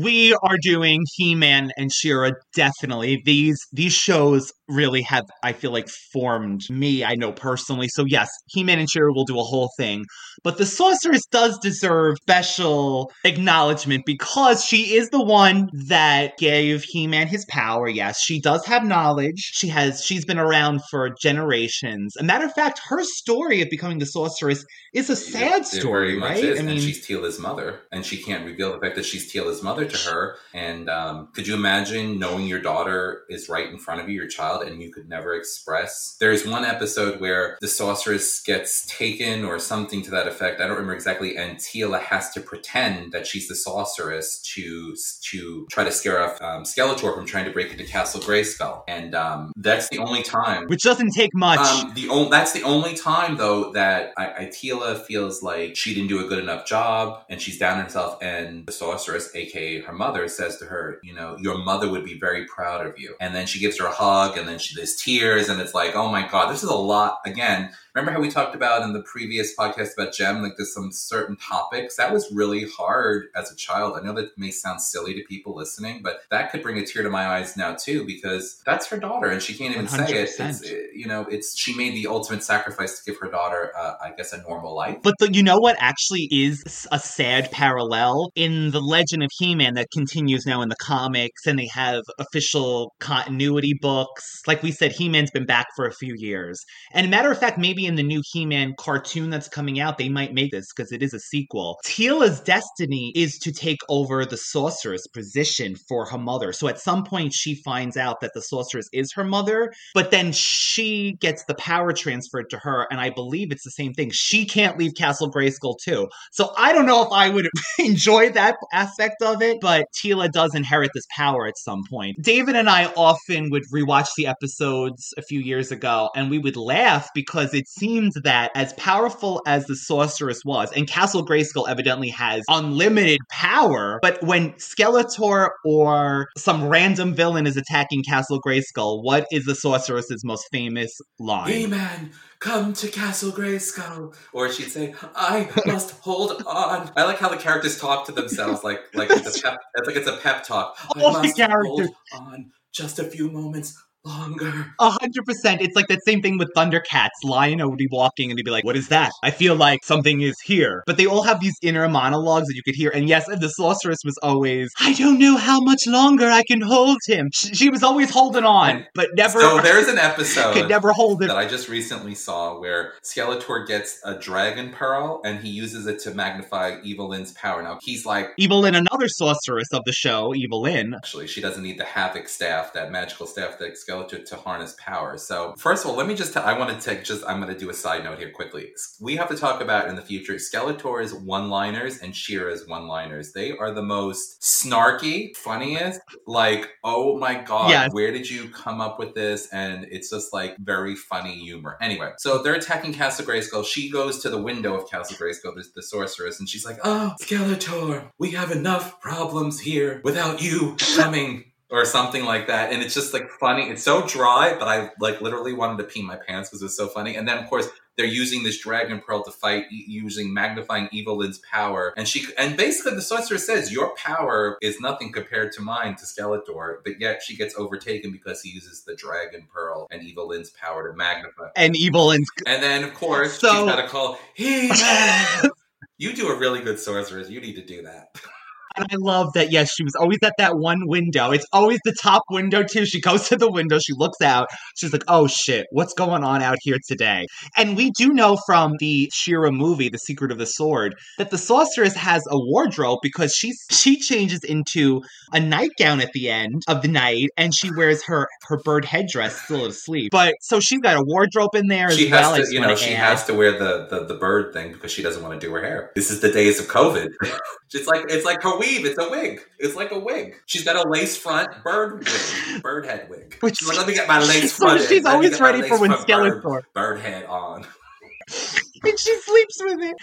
we 0.00 0.34
are 0.42 0.56
doing 0.62 1.02
He-Man 1.16 1.70
and 1.76 1.92
She-Ra 1.92 2.30
definitely. 2.54 3.22
These 3.24 3.58
these 3.72 3.92
shows 3.92 4.52
really 4.68 5.02
have 5.02 5.24
I 5.42 5.52
feel 5.52 5.70
like 5.70 5.88
formed 6.12 6.62
me, 6.70 7.04
I 7.04 7.14
know 7.14 7.32
personally. 7.32 7.88
So 7.88 8.04
yes, 8.06 8.30
He-Man 8.48 8.78
and 8.78 8.90
She-Ra 8.90 9.12
will 9.12 9.24
do 9.24 9.38
a 9.38 9.42
whole 9.42 9.70
thing. 9.76 10.04
But 10.42 10.58
the 10.58 10.66
sorceress 10.66 11.24
does 11.26 11.58
deserve 11.58 12.16
special 12.22 13.12
acknowledgement 13.24 14.04
because 14.04 14.64
she 14.64 14.94
is 14.96 15.10
the 15.10 15.22
one 15.22 15.70
that 15.88 16.36
gave 16.38 16.82
He-Man 16.82 17.28
his 17.28 17.44
power. 17.46 17.88
Yes, 17.88 18.20
she 18.20 18.40
does 18.40 18.64
have 18.66 18.84
knowledge. 18.84 19.38
She 19.38 19.68
has 19.68 20.04
she's 20.04 20.24
been 20.24 20.38
around 20.38 20.82
for 20.90 21.10
generations. 21.20 22.16
A 22.18 22.24
matter 22.24 22.44
of 22.44 22.52
fact, 22.52 22.80
her 22.88 23.02
story 23.04 23.62
of 23.62 23.70
becoming 23.70 23.98
the 23.98 24.06
sorceress 24.06 24.64
is 24.92 25.08
a 25.08 25.16
sad 25.16 25.62
it 25.62 25.66
story, 25.66 26.18
much 26.18 26.30
right? 26.30 26.44
is. 26.44 26.58
I 26.58 26.62
mean 26.62 26.72
and 26.72 26.80
she's 26.80 27.06
Teela's 27.06 27.38
mother, 27.38 27.80
and 27.92 28.04
she 28.04 28.18
can't 28.18 28.44
reveal 28.44 28.72
the 28.72 28.80
fact 28.80 28.96
that 28.96 29.04
she's 29.04 29.32
Teela's 29.32 29.62
mother 29.62 29.84
to 29.84 30.10
her. 30.10 30.36
And 30.52 30.90
um, 30.90 31.28
could 31.34 31.46
you 31.46 31.54
imagine 31.54 32.18
knowing 32.18 32.46
your 32.46 32.60
daughter 32.60 33.24
is 33.28 33.48
right 33.48 33.68
in 33.68 33.78
front 33.78 34.00
of 34.00 34.08
you, 34.08 34.16
your 34.16 34.28
child, 34.28 34.62
and 34.62 34.82
you 34.82 34.92
could 34.92 35.08
never 35.08 35.34
express? 35.34 36.16
There's 36.20 36.46
one 36.46 36.64
episode 36.64 37.20
where 37.20 37.58
the 37.60 37.68
sorceress 37.68 38.40
gets 38.40 38.86
taken 38.86 39.44
or 39.44 39.58
something 39.58 40.02
to 40.02 40.10
that 40.10 40.26
effect. 40.26 40.31
I 40.40 40.52
don't 40.56 40.70
remember 40.70 40.94
exactly, 40.94 41.36
and 41.36 41.58
Teela 41.58 42.00
has 42.00 42.30
to 42.32 42.40
pretend 42.40 43.12
that 43.12 43.26
she's 43.26 43.48
the 43.48 43.54
sorceress 43.54 44.40
to 44.54 44.96
to 45.30 45.66
try 45.70 45.84
to 45.84 45.92
scare 45.92 46.22
off 46.22 46.40
um, 46.40 46.62
Skeletor 46.64 47.14
from 47.14 47.26
trying 47.26 47.44
to 47.44 47.50
break 47.50 47.70
into 47.70 47.84
Castle 47.84 48.20
Grayskull. 48.20 48.84
And 48.88 49.14
um, 49.14 49.52
that's 49.56 49.88
the 49.88 49.98
only 49.98 50.22
time 50.22 50.66
which 50.66 50.82
doesn't 50.82 51.10
take 51.10 51.34
much. 51.34 51.58
um, 51.58 51.92
the 51.94 52.08
only 52.08 52.30
that's 52.30 52.52
the 52.52 52.62
only 52.62 52.94
time 52.94 53.36
though 53.36 53.72
that 53.72 54.12
I, 54.16 54.26
I 54.26 54.44
Teela 54.46 55.04
feels 55.04 55.42
like 55.42 55.76
she 55.76 55.94
didn't 55.94 56.08
do 56.08 56.24
a 56.24 56.28
good 56.28 56.38
enough 56.38 56.66
job, 56.66 57.24
and 57.28 57.40
she's 57.40 57.58
down 57.58 57.78
on 57.78 57.84
herself. 57.84 58.18
And 58.22 58.66
the 58.66 58.72
sorceress, 58.72 59.34
aka 59.34 59.80
her 59.82 59.92
mother, 59.92 60.28
says 60.28 60.58
to 60.58 60.66
her, 60.66 60.98
"You 61.02 61.14
know, 61.14 61.36
your 61.38 61.58
mother 61.58 61.90
would 61.90 62.04
be 62.04 62.18
very 62.18 62.46
proud 62.46 62.86
of 62.86 62.98
you." 62.98 63.14
And 63.20 63.34
then 63.34 63.46
she 63.46 63.58
gives 63.58 63.78
her 63.78 63.86
a 63.86 63.92
hug, 63.92 64.36
and 64.38 64.48
then 64.48 64.58
she 64.58 64.74
there's 64.74 64.96
tears, 64.96 65.48
and 65.48 65.60
it's 65.60 65.74
like, 65.74 65.94
oh 65.94 66.08
my 66.08 66.26
god, 66.26 66.52
this 66.52 66.62
is 66.62 66.70
a 66.70 66.74
lot. 66.74 67.18
Again, 67.24 67.70
remember 67.94 68.12
how 68.12 68.20
we 68.20 68.30
talked 68.30 68.54
about 68.54 68.82
in 68.82 68.92
the 68.92 69.02
previous 69.02 69.54
podcast 69.54 69.90
about 69.98 70.14
Jem, 70.14 70.42
like 70.42 70.56
there's 70.56 70.72
some 70.74 70.90
certain 70.92 71.36
topics 71.36 71.96
that 71.96 72.12
was 72.12 72.30
really 72.32 72.66
hard 72.76 73.26
as 73.36 73.52
a 73.52 73.56
child. 73.56 73.98
I 73.98 74.04
know 74.04 74.14
that 74.14 74.36
may 74.38 74.50
sound 74.50 74.80
silly 74.80 75.14
to 75.14 75.22
people 75.28 75.54
listening, 75.54 76.00
but 76.02 76.22
that 76.30 76.50
could 76.50 76.62
bring 76.62 76.78
a 76.78 76.86
tear 76.86 77.02
to 77.02 77.10
my 77.10 77.26
eyes 77.26 77.56
now 77.56 77.74
too, 77.74 78.06
because 78.06 78.60
that's 78.64 78.86
her 78.86 78.98
daughter, 78.98 79.28
and 79.28 79.42
she 79.42 79.54
can't 79.54 79.74
even 79.74 79.88
say 79.88 80.04
it. 80.04 80.28
100%. 80.30 80.48
It's, 80.50 80.60
it- 80.62 80.78
you 80.94 81.06
know, 81.06 81.22
it's 81.30 81.56
she 81.58 81.74
made 81.76 81.94
the 81.94 82.06
ultimate 82.06 82.42
sacrifice 82.42 82.98
to 83.00 83.10
give 83.10 83.18
her 83.20 83.28
daughter, 83.30 83.72
uh, 83.76 83.94
I 84.04 84.12
guess, 84.16 84.32
a 84.32 84.40
normal 84.42 84.74
life. 84.74 84.98
But 85.02 85.14
the, 85.18 85.32
you 85.32 85.42
know 85.42 85.58
what 85.58 85.76
actually 85.80 86.28
is 86.30 86.86
a 86.92 86.98
sad 86.98 87.50
parallel 87.50 88.30
in 88.36 88.70
the 88.70 88.80
Legend 88.80 89.22
of 89.22 89.30
He-Man 89.38 89.74
that 89.74 89.88
continues 89.92 90.44
now 90.46 90.60
in 90.62 90.68
the 90.68 90.76
comics, 90.76 91.46
and 91.46 91.58
they 91.58 91.68
have 91.72 92.02
official 92.18 92.92
continuity 93.00 93.72
books. 93.80 94.42
Like 94.46 94.62
we 94.62 94.70
said, 94.70 94.92
He-Man's 94.92 95.30
been 95.30 95.46
back 95.46 95.66
for 95.76 95.86
a 95.86 95.92
few 95.92 96.14
years, 96.16 96.62
and 96.92 97.10
matter 97.10 97.30
of 97.30 97.38
fact, 97.38 97.58
maybe 97.58 97.81
in 97.86 97.96
the 97.96 98.02
new 98.02 98.22
He-Man 98.32 98.74
cartoon 98.78 99.30
that's 99.30 99.48
coming 99.48 99.80
out, 99.80 99.98
they 99.98 100.08
might 100.08 100.34
make 100.34 100.52
this 100.52 100.72
because 100.74 100.92
it 100.92 101.02
is 101.02 101.14
a 101.14 101.20
sequel. 101.20 101.78
Teela's 101.84 102.40
destiny 102.40 103.12
is 103.14 103.38
to 103.38 103.52
take 103.52 103.80
over 103.88 104.24
the 104.24 104.36
sorceress 104.36 105.06
position 105.06 105.76
for 105.88 106.06
her 106.06 106.18
mother. 106.18 106.52
So 106.52 106.68
at 106.68 106.78
some 106.78 107.04
point, 107.04 107.32
she 107.32 107.54
finds 107.54 107.96
out 107.96 108.20
that 108.20 108.32
the 108.34 108.42
sorceress 108.42 108.88
is 108.92 109.12
her 109.12 109.24
mother, 109.24 109.72
but 109.94 110.10
then 110.10 110.32
she 110.32 111.16
gets 111.20 111.44
the 111.44 111.54
power 111.54 111.92
transferred 111.92 112.50
to 112.50 112.58
her, 112.58 112.86
and 112.90 113.00
I 113.00 113.10
believe 113.10 113.52
it's 113.52 113.64
the 113.64 113.70
same 113.70 113.94
thing. 113.94 114.10
She 114.12 114.44
can't 114.44 114.78
leave 114.78 114.94
Castle 114.96 115.30
Grayskull 115.30 115.76
too. 115.82 116.08
So 116.32 116.52
I 116.56 116.72
don't 116.72 116.86
know 116.86 117.02
if 117.02 117.12
I 117.12 117.28
would 117.28 117.48
enjoy 117.78 118.30
that 118.30 118.56
aspect 118.72 119.22
of 119.22 119.42
it, 119.42 119.58
but 119.60 119.86
Tila 119.92 120.30
does 120.30 120.54
inherit 120.54 120.90
this 120.94 121.06
power 121.14 121.46
at 121.46 121.58
some 121.58 121.82
point. 121.88 122.16
David 122.20 122.56
and 122.56 122.68
I 122.68 122.86
often 122.96 123.50
would 123.50 123.64
rewatch 123.72 124.08
the 124.16 124.26
episodes 124.26 125.14
a 125.16 125.22
few 125.22 125.40
years 125.40 125.72
ago, 125.72 126.10
and 126.14 126.30
we 126.30 126.38
would 126.38 126.56
laugh 126.56 127.08
because 127.14 127.54
it 127.54 127.68
seemed 127.78 128.12
that 128.24 128.50
as 128.54 128.72
powerful 128.74 129.42
as 129.46 129.66
the 129.66 129.76
sorceress 129.76 130.44
was, 130.44 130.70
and 130.72 130.88
Castle 130.88 131.26
Grayskull 131.26 131.68
evidently 131.68 132.08
has 132.08 132.42
unlimited 132.48 133.20
power, 133.30 133.98
but 134.02 134.22
when 134.22 134.52
Skeletor 134.52 135.50
or 135.64 136.28
some 136.36 136.68
random 136.68 137.14
villain 137.14 137.46
is 137.46 137.56
attacking 137.56 138.02
Castle 138.02 138.40
Grayskull, 138.40 139.02
what 139.02 139.26
is 139.32 139.44
the 139.44 139.54
sorceress's 139.54 140.24
most 140.24 140.46
famous 140.50 140.90
line? 141.18 141.50
He-Man, 141.50 142.10
come 142.38 142.72
to 142.74 142.88
Castle 142.88 143.30
Grayskull. 143.30 144.14
Or 144.32 144.50
she'd 144.50 144.70
say, 144.70 144.94
I 145.14 145.48
must 145.64 145.92
hold 146.00 146.42
on. 146.46 146.90
I 146.96 147.04
like 147.04 147.18
how 147.18 147.28
the 147.28 147.36
characters 147.36 147.78
talk 147.78 148.06
to 148.06 148.12
themselves 148.12 148.64
like 148.64 148.80
like 148.94 149.10
it's 149.10 149.38
a 149.38 149.42
pep 149.42 149.58
it's 149.76 149.86
like 149.86 149.96
it's 149.96 150.08
a 150.08 150.16
pep 150.16 150.44
talk. 150.44 150.76
All 150.96 151.16
I 151.16 151.26
the 151.26 151.28
must 151.28 151.40
hold 151.40 151.88
on 152.12 152.50
just 152.72 152.98
a 152.98 153.04
few 153.04 153.30
moments. 153.30 153.80
Longer. 154.04 154.66
A 154.80 154.90
hundred 154.90 155.24
percent. 155.24 155.60
It's 155.60 155.76
like 155.76 155.86
that 155.86 156.00
same 156.04 156.22
thing 156.22 156.36
with 156.36 156.48
Thundercats. 156.56 157.10
Lion 157.24 157.60
would 157.68 157.78
be 157.78 157.86
walking 157.90 158.30
and 158.30 158.38
he'd 158.38 158.42
be 158.44 158.50
like, 158.50 158.64
What 158.64 158.76
is 158.76 158.88
that? 158.88 159.12
I 159.22 159.30
feel 159.30 159.54
like 159.54 159.84
something 159.84 160.22
is 160.22 160.34
here. 160.44 160.82
But 160.86 160.96
they 160.96 161.06
all 161.06 161.22
have 161.22 161.40
these 161.40 161.54
inner 161.62 161.88
monologues 161.88 162.48
that 162.48 162.56
you 162.56 162.62
could 162.64 162.74
hear. 162.74 162.90
And 162.90 163.08
yes, 163.08 163.26
the 163.26 163.48
sorceress 163.48 163.98
was 164.04 164.18
always, 164.20 164.72
I 164.80 164.92
don't 164.94 165.20
know 165.20 165.36
how 165.36 165.60
much 165.60 165.86
longer 165.86 166.26
I 166.26 166.42
can 166.42 166.60
hold 166.60 166.98
him. 167.06 167.28
She, 167.32 167.54
she 167.54 167.70
was 167.70 167.84
always 167.84 168.10
holding 168.10 168.44
on, 168.44 168.86
but 168.94 169.10
never 169.14 169.40
So 169.40 169.60
there's 169.60 169.86
an 169.86 169.98
episode 169.98 170.54
could 170.54 170.68
never 170.68 170.90
hold 170.92 171.22
it. 171.22 171.28
that 171.28 171.36
I 171.36 171.46
just 171.46 171.68
recently 171.68 172.16
saw 172.16 172.58
where 172.58 172.94
Skeletor 173.04 173.68
gets 173.68 174.00
a 174.04 174.18
dragon 174.18 174.70
pearl 174.72 175.20
and 175.24 175.38
he 175.38 175.50
uses 175.50 175.86
it 175.86 176.00
to 176.00 176.10
magnify 176.12 176.78
Evil-Lyn's 176.82 177.32
power. 177.34 177.62
Now 177.62 177.78
he's 177.82 178.04
like, 178.04 178.30
Evil-Lyn, 178.36 178.74
another 178.74 179.06
sorceress 179.06 179.68
of 179.72 179.84
the 179.84 179.92
show, 179.92 180.34
Evil-Lyn. 180.34 180.94
actually, 180.94 181.28
she 181.28 181.40
doesn't 181.40 181.62
need 181.62 181.78
the 181.78 181.84
Havoc 181.84 182.28
staff, 182.28 182.72
that 182.72 182.90
magical 182.90 183.28
staff 183.28 183.58
that 183.60 183.74
Skeletor 183.74 183.91
to 184.00 184.36
harness 184.36 184.74
power. 184.78 185.18
So 185.18 185.54
first 185.58 185.84
of 185.84 185.90
all, 185.90 185.96
let 185.96 186.06
me 186.06 186.14
just, 186.14 186.36
I 186.36 186.58
want 186.58 186.70
to 186.78 186.84
take 186.84 187.04
just, 187.04 187.22
I'm 187.26 187.40
going 187.40 187.52
to 187.52 187.58
do 187.58 187.70
a 187.70 187.74
side 187.74 188.02
note 188.04 188.18
here 188.18 188.30
quickly. 188.30 188.72
We 189.00 189.16
have 189.16 189.28
to 189.28 189.36
talk 189.36 189.60
about 189.60 189.88
in 189.88 189.96
the 189.96 190.02
future 190.02 190.34
Skeletor's 190.34 191.12
one-liners 191.14 192.00
and 192.00 192.14
She-Ra's 192.16 192.66
one-liners. 192.66 193.32
They 193.32 193.52
are 193.52 193.72
the 193.72 193.82
most 193.82 194.40
snarky, 194.40 195.36
funniest. 195.36 196.00
Like, 196.26 196.70
oh 196.82 197.18
my 197.18 197.34
god, 197.34 197.70
Yes. 197.70 197.92
where 197.92 198.10
did 198.12 198.28
you 198.28 198.48
come 198.48 198.80
up 198.80 198.98
with 198.98 199.14
this? 199.14 199.48
And 199.52 199.86
it's 199.90 200.10
just 200.10 200.32
like 200.32 200.56
very 200.58 200.96
funny 200.96 201.36
humor. 201.38 201.76
Anyway, 201.80 202.12
so 202.18 202.42
they're 202.42 202.54
attacking 202.54 202.94
Castle 202.94 203.24
Grayskull. 203.26 203.64
She 203.66 203.90
goes 203.90 204.20
to 204.22 204.30
the 204.30 204.40
window 204.40 204.74
of 204.74 204.90
Castle 204.90 205.16
Grayskull, 205.16 205.54
the, 205.54 205.64
the 205.74 205.82
sorceress, 205.82 206.38
and 206.40 206.48
she's 206.48 206.64
like, 206.64 206.78
"Oh, 206.84 207.14
Skeletor, 207.20 208.10
we 208.18 208.30
have 208.32 208.50
enough 208.50 209.00
problems 209.00 209.60
here 209.60 210.00
without 210.04 210.42
you 210.42 210.76
coming." 210.96 211.51
Or 211.72 211.86
something 211.86 212.26
like 212.26 212.48
that, 212.48 212.70
and 212.70 212.82
it's 212.82 212.92
just 212.92 213.14
like 213.14 213.30
funny. 213.40 213.70
It's 213.70 213.82
so 213.82 214.06
dry, 214.06 214.54
but 214.58 214.68
I 214.68 214.90
like 215.00 215.22
literally 215.22 215.54
wanted 215.54 215.78
to 215.78 215.84
pee 215.84 216.02
my 216.02 216.16
pants 216.16 216.50
because 216.50 216.62
it's 216.62 216.76
so 216.76 216.86
funny. 216.86 217.16
And 217.16 217.26
then, 217.26 217.38
of 217.38 217.48
course, 217.48 217.66
they're 217.96 218.04
using 218.04 218.42
this 218.42 218.58
dragon 218.60 219.00
pearl 219.00 219.24
to 219.24 219.30
fight 219.30 219.64
using 219.70 220.34
magnifying 220.34 220.90
Evil-Lyn's 220.92 221.38
power. 221.50 221.94
And 221.96 222.06
she 222.06 222.26
and 222.38 222.58
basically 222.58 222.94
the 222.94 223.00
sorceress 223.00 223.46
says, 223.46 223.72
Your 223.72 223.94
power 223.96 224.58
is 224.60 224.80
nothing 224.80 225.12
compared 225.12 225.52
to 225.52 225.62
mine 225.62 225.96
to 225.96 226.04
Skeletor, 226.04 226.76
but 226.84 227.00
yet 227.00 227.22
she 227.22 227.36
gets 227.38 227.54
overtaken 227.56 228.12
because 228.12 228.42
he 228.42 228.50
uses 228.50 228.84
the 228.84 228.94
dragon 228.94 229.46
pearl 229.50 229.86
and 229.90 230.02
Evil-Lyn's 230.02 230.50
power 230.50 230.90
to 230.90 230.94
magnify. 230.94 231.48
And 231.56 231.74
Evil-Lyn's 231.74 232.28
And 232.46 232.62
then 232.62 232.84
of 232.84 232.92
course 232.92 233.38
So- 233.38 233.48
she's 233.50 233.64
gotta 233.64 233.88
call 233.88 234.18
He-Man. 234.34 235.50
You 235.96 236.12
do 236.12 236.28
a 236.28 236.36
really 236.38 236.60
good 236.60 236.78
sorceress. 236.78 237.30
You 237.30 237.40
need 237.40 237.54
to 237.54 237.64
do 237.64 237.82
that. 237.84 238.14
And 238.76 238.86
I 238.90 238.96
love 238.96 239.32
that, 239.34 239.50
yes, 239.52 239.72
she 239.74 239.84
was 239.84 239.94
always 239.94 240.18
at 240.22 240.34
that 240.38 240.56
one 240.56 240.86
window. 240.86 241.30
It's 241.30 241.46
always 241.52 241.78
the 241.84 241.94
top 242.02 242.22
window, 242.30 242.62
too. 242.62 242.86
She 242.86 243.00
goes 243.00 243.28
to 243.28 243.36
the 243.36 243.50
window, 243.50 243.78
she 243.78 243.92
looks 243.94 244.20
out, 244.20 244.48
she's 244.76 244.92
like, 244.92 245.04
oh 245.08 245.26
shit, 245.26 245.66
what's 245.70 245.94
going 245.94 246.24
on 246.24 246.42
out 246.42 246.58
here 246.62 246.78
today? 246.86 247.26
And 247.56 247.76
we 247.76 247.90
do 247.92 248.08
know 248.12 248.38
from 248.46 248.74
the 248.78 249.10
She-Ra 249.12 249.50
movie, 249.50 249.88
The 249.88 249.98
Secret 249.98 250.30
of 250.32 250.38
the 250.38 250.46
Sword, 250.46 250.94
that 251.18 251.30
the 251.30 251.38
sorceress 251.38 251.94
has 251.94 252.22
a 252.28 252.38
wardrobe 252.38 252.98
because 253.02 253.32
she's 253.32 253.58
she 253.70 253.98
changes 253.98 254.40
into 254.44 255.02
a 255.32 255.40
nightgown 255.40 256.00
at 256.00 256.12
the 256.12 256.30
end 256.30 256.62
of 256.68 256.82
the 256.82 256.88
night 256.88 257.28
and 257.36 257.54
she 257.54 257.70
wears 257.74 258.02
her 258.04 258.26
her 258.48 258.58
bird 258.64 258.84
headdress 258.84 259.40
still 259.42 259.66
asleep. 259.66 260.10
But 260.12 260.34
so 260.40 260.60
she's 260.60 260.80
got 260.80 260.96
a 260.96 261.02
wardrobe 261.04 261.54
in 261.54 261.68
there 261.68 261.90
She 261.90 262.10
well. 262.10 262.30
Has 262.30 262.38
just 262.38 262.50
to, 262.50 262.54
you 262.54 262.60
know, 262.60 262.74
she 262.76 262.94
add. 262.94 263.10
has 263.10 263.24
to 263.26 263.34
wear 263.34 263.52
the, 263.52 263.86
the 263.90 264.06
the 264.06 264.14
bird 264.14 264.52
thing 264.52 264.72
because 264.72 264.92
she 264.92 265.02
doesn't 265.02 265.22
want 265.22 265.40
to 265.40 265.46
do 265.46 265.52
her 265.52 265.60
hair. 265.60 265.90
This 265.94 266.10
is 266.10 266.20
the 266.20 266.30
days 266.32 266.60
of 266.60 266.66
COVID. 266.66 267.10
it's 267.72 267.86
like 267.86 268.04
it's 268.08 268.24
like 268.24 268.42
her 268.42 268.58
weave. 268.62 268.86
It's 268.86 268.98
a 268.98 269.10
wig. 269.10 269.40
It's 269.58 269.74
like 269.76 269.90
a 269.92 269.98
wig. 269.98 270.34
She's 270.46 270.64
got 270.64 270.76
a 270.76 270.88
lace 270.88 271.16
front 271.16 271.48
bird 271.64 272.04
wig, 272.04 272.62
bird 272.62 272.86
head 272.86 273.08
wig. 273.10 273.34
Which- 273.40 273.58
She's 273.58 273.68
like, 273.68 273.78
let 273.78 273.86
me 273.86 273.94
get 273.94 274.08
my 274.08 274.20
lace 274.20 274.52
So 274.56 274.64
front. 274.64 274.80
in. 274.80 274.86
she's 274.88 275.04
me 275.04 275.10
always 275.10 275.40
ready 275.40 275.62
for 275.68 275.78
when 275.78 275.90
front 275.90 276.06
bird, 276.06 276.42
Skeletor. 276.42 276.62
bird 276.74 277.00
head 277.00 277.24
on. 277.26 277.66
and 278.84 278.98
she 278.98 279.16
sleeps 279.20 279.58
with 279.60 279.78
it. 279.80 279.96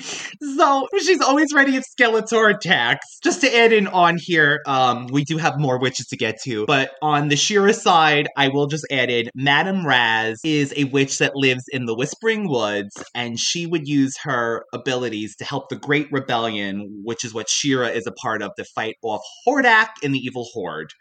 So 0.55 0.88
she's 0.99 1.21
always 1.21 1.53
ready 1.53 1.75
if 1.75 1.84
Skeletor 1.84 2.55
attacks. 2.55 3.19
Just 3.23 3.41
to 3.41 3.55
add 3.55 3.73
in 3.73 3.88
on 3.88 4.17
here, 4.19 4.61
um, 4.65 5.07
we 5.11 5.23
do 5.23 5.38
have 5.38 5.59
more 5.59 5.80
witches 5.80 6.07
to 6.07 6.17
get 6.17 6.38
to, 6.43 6.65
but 6.65 6.91
on 7.01 7.27
the 7.27 7.36
She-Ra 7.36 7.71
side, 7.71 8.27
I 8.38 8.47
will 8.49 8.67
just 8.67 8.86
add 8.91 9.09
in 9.09 9.30
Madame 9.36 9.86
Raz 9.86 10.39
is 10.43 10.73
a 10.77 10.86
witch 10.86 11.17
that 11.17 11.36
lives 11.36 11.63
in 11.71 11.86
the 11.86 11.95
Whispering 11.95 12.49
Woods, 12.49 13.03
and 13.13 13.39
she 13.39 13.65
would 13.65 13.88
use 13.88 14.15
her 14.23 14.65
abilities 14.73 15.36
to 15.38 15.45
help 15.45 15.69
the 15.69 15.75
Great 15.75 16.07
Rebellion, 16.11 17.01
which 17.03 17.23
is 17.25 17.34
what 17.34 17.49
She-Ra 17.49 17.88
is 17.88 18.07
a 18.07 18.11
part 18.11 18.41
of, 18.41 18.51
to 18.55 18.63
fight 18.63 18.95
off 19.03 19.21
Hordak 19.47 19.89
and 20.03 20.13
the 20.13 20.19
Evil 20.19 20.47
Horde. 20.53 20.91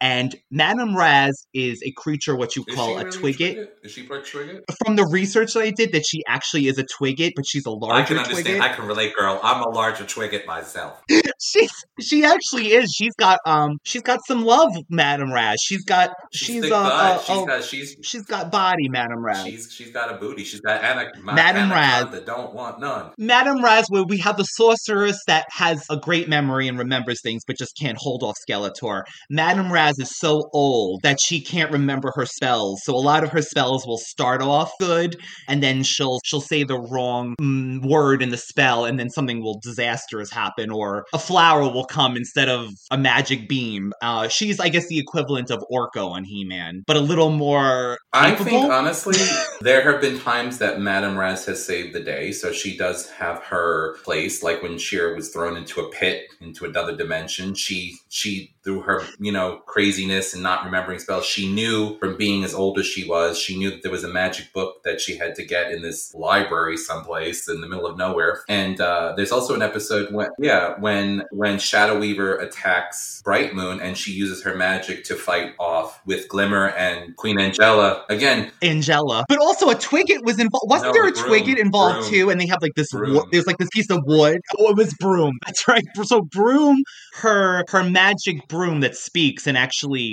And 0.00 0.36
Madame 0.50 0.96
Raz 0.96 1.34
is 1.52 1.82
a 1.84 1.90
creature 1.92 2.36
what 2.36 2.54
you 2.54 2.64
call 2.64 2.98
a 2.98 3.04
really 3.04 3.10
Twigget. 3.10 3.68
Is 3.82 3.92
she 3.92 4.04
part 4.04 4.24
Twigget? 4.24 4.60
From 4.84 4.96
the 4.96 5.06
research 5.10 5.54
that 5.54 5.60
I 5.60 5.70
did, 5.70 5.92
that 5.92 6.04
she 6.06 6.22
actually 6.28 6.68
is 6.68 6.78
a 6.78 6.84
Twigget, 6.84 7.32
but 7.34 7.44
she's 7.46 7.66
a 7.66 7.70
I 7.70 7.72
larger 7.72 8.14
can 8.14 8.18
understand. 8.18 8.46
Twigget. 8.46 8.60
I 8.60 8.74
can 8.74 8.86
relate, 8.86 9.14
girl. 9.16 9.40
I'm 9.42 9.62
a 9.62 9.70
larger 9.70 10.04
Twigget 10.04 10.46
myself. 10.46 11.02
she's 11.40 11.70
she 12.00 12.24
actually 12.24 12.72
is. 12.72 12.92
She's 12.96 13.14
got 13.18 13.40
um 13.44 13.78
she's 13.84 14.02
got 14.02 14.20
some 14.26 14.44
love, 14.44 14.70
Madame 14.88 15.32
Raz. 15.32 15.56
She's 15.62 15.84
got 15.84 16.10
She's, 16.32 16.46
she's 16.64 16.70
uh, 16.70 16.76
uh, 16.76 17.18
she's 17.18 17.36
oh, 17.36 17.46
got 17.46 17.64
she's 17.64 17.96
she's 18.02 18.22
got 18.22 18.52
body, 18.52 18.88
Madame 18.88 19.24
Raz. 19.24 19.44
she's 19.44 19.72
she's 19.72 19.90
got 19.90 20.14
a 20.14 20.18
booty. 20.18 20.44
She's 20.44 20.60
got 20.60 20.82
ana- 20.82 21.10
Madame 21.22 21.70
Raz. 21.70 22.10
that 22.12 22.26
don't 22.26 22.54
want 22.54 22.80
none. 22.80 23.10
Madame 23.18 23.64
Raz, 23.64 23.86
where 23.88 24.04
we 24.04 24.18
have 24.18 24.36
the 24.36 24.44
sorceress 24.44 25.18
that 25.26 25.46
has 25.50 25.84
a 25.90 25.96
great 25.96 26.28
memory 26.28 26.68
and 26.68 26.78
remembers 26.78 27.20
things, 27.20 27.42
but 27.46 27.58
just 27.58 27.76
can't 27.76 27.98
hold 27.98 28.22
off 28.22 28.36
Skeletor. 28.48 29.02
Madame 29.30 29.72
Raz 29.72 29.87
is 29.98 30.16
so 30.18 30.48
old 30.52 31.00
that 31.02 31.18
she 31.20 31.40
can't 31.40 31.70
remember 31.70 32.12
her 32.14 32.26
spells, 32.26 32.80
so 32.84 32.94
a 32.94 32.98
lot 32.98 33.24
of 33.24 33.30
her 33.30 33.42
spells 33.42 33.86
will 33.86 33.98
start 33.98 34.42
off 34.42 34.70
good, 34.80 35.16
and 35.46 35.62
then 35.62 35.82
she'll 35.82 36.20
she'll 36.24 36.40
say 36.40 36.64
the 36.64 36.78
wrong 36.78 37.34
mm, 37.40 37.84
word 37.86 38.22
in 38.22 38.30
the 38.30 38.36
spell, 38.36 38.84
and 38.84 38.98
then 38.98 39.10
something 39.10 39.42
will 39.42 39.60
disastrous 39.62 40.30
happen, 40.30 40.70
or 40.70 41.06
a 41.12 41.18
flower 41.18 41.62
will 41.62 41.84
come 41.84 42.16
instead 42.16 42.48
of 42.48 42.70
a 42.90 42.98
magic 42.98 43.48
beam. 43.48 43.92
Uh, 44.02 44.28
she's, 44.28 44.60
I 44.60 44.68
guess, 44.68 44.86
the 44.88 44.98
equivalent 44.98 45.50
of 45.50 45.64
Orko 45.72 46.10
on 46.10 46.24
He-Man, 46.24 46.82
but 46.86 46.96
a 46.96 47.00
little 47.00 47.30
more 47.30 47.98
I 48.12 48.30
capable. 48.30 48.50
think 48.50 48.72
honestly, 48.72 49.16
there 49.60 49.90
have 49.90 50.00
been 50.00 50.18
times 50.20 50.58
that 50.58 50.80
Madame 50.80 51.16
Raz 51.16 51.44
has 51.46 51.64
saved 51.64 51.94
the 51.94 52.00
day, 52.00 52.32
so 52.32 52.52
she 52.52 52.76
does 52.76 53.08
have 53.10 53.42
her 53.44 53.96
place. 54.04 54.42
Like 54.42 54.62
when 54.62 54.78
She-Ra 54.78 55.14
was 55.14 55.30
thrown 55.30 55.56
into 55.56 55.80
a 55.80 55.90
pit, 55.90 56.28
into 56.40 56.64
another 56.64 56.96
dimension, 56.96 57.54
she 57.54 57.96
she 58.08 58.54
through 58.64 58.80
her 58.82 59.02
you 59.18 59.32
know 59.32 59.60
craziness 59.78 60.34
and 60.34 60.42
not 60.42 60.64
remembering 60.64 60.98
spells, 60.98 61.24
she 61.24 61.48
knew 61.52 61.96
from 62.00 62.16
being 62.16 62.42
as 62.42 62.52
old 62.52 62.80
as 62.80 62.84
she 62.86 63.08
was, 63.08 63.38
she 63.38 63.56
knew 63.56 63.70
that 63.70 63.80
there 63.84 63.92
was 63.92 64.02
a 64.02 64.08
magic 64.08 64.52
book 64.52 64.82
that 64.82 65.00
she 65.00 65.16
had 65.16 65.36
to 65.36 65.44
get 65.44 65.70
in 65.70 65.82
this 65.82 66.12
library 66.14 66.76
someplace 66.76 67.48
in 67.48 67.60
the 67.60 67.68
middle 67.68 67.86
of 67.86 67.96
nowhere. 67.96 68.40
And 68.48 68.80
uh, 68.80 69.12
there's 69.16 69.30
also 69.30 69.54
an 69.54 69.62
episode 69.62 70.12
when 70.12 70.30
yeah 70.40 70.74
when 70.80 71.22
when 71.30 71.60
Shadow 71.60 71.96
Weaver 72.00 72.38
attacks 72.38 73.22
Bright 73.24 73.54
Moon 73.54 73.78
and 73.80 73.96
she 73.96 74.10
uses 74.10 74.42
her 74.42 74.56
magic 74.56 75.04
to 75.04 75.14
fight 75.14 75.52
off 75.60 76.00
with 76.04 76.26
Glimmer 76.28 76.70
and 76.70 77.14
Queen 77.14 77.38
Angela 77.38 78.04
again. 78.08 78.50
Angela. 78.62 79.24
But 79.28 79.38
also 79.38 79.70
a 79.70 79.76
Twigget 79.76 80.24
was 80.24 80.40
involved. 80.40 80.68
Wasn't 80.68 80.88
No, 80.88 80.92
there 80.92 81.06
a 81.08 81.12
Broom. 81.12 81.24
Twigget 81.30 81.58
involved 81.58 81.98
Broom. 82.00 82.10
too? 82.10 82.30
And 82.30 82.40
they 82.40 82.46
have 82.48 82.58
like 82.62 82.74
this. 82.74 82.88
Wo- 82.92 83.26
there's 83.30 83.46
like 83.46 83.58
this 83.58 83.68
piece 83.72 83.90
of 83.90 84.00
wood. 84.06 84.40
Oh, 84.58 84.70
it 84.70 84.76
was 84.76 84.92
Broom. 84.98 85.34
That's 85.46 85.68
right. 85.68 85.84
So 86.02 86.22
Broom, 86.22 86.82
her 87.20 87.64
her 87.68 87.84
magic 87.84 88.48
broom 88.48 88.80
that 88.80 88.96
speaks 88.96 89.46
and 89.46 89.56
actually 89.56 89.67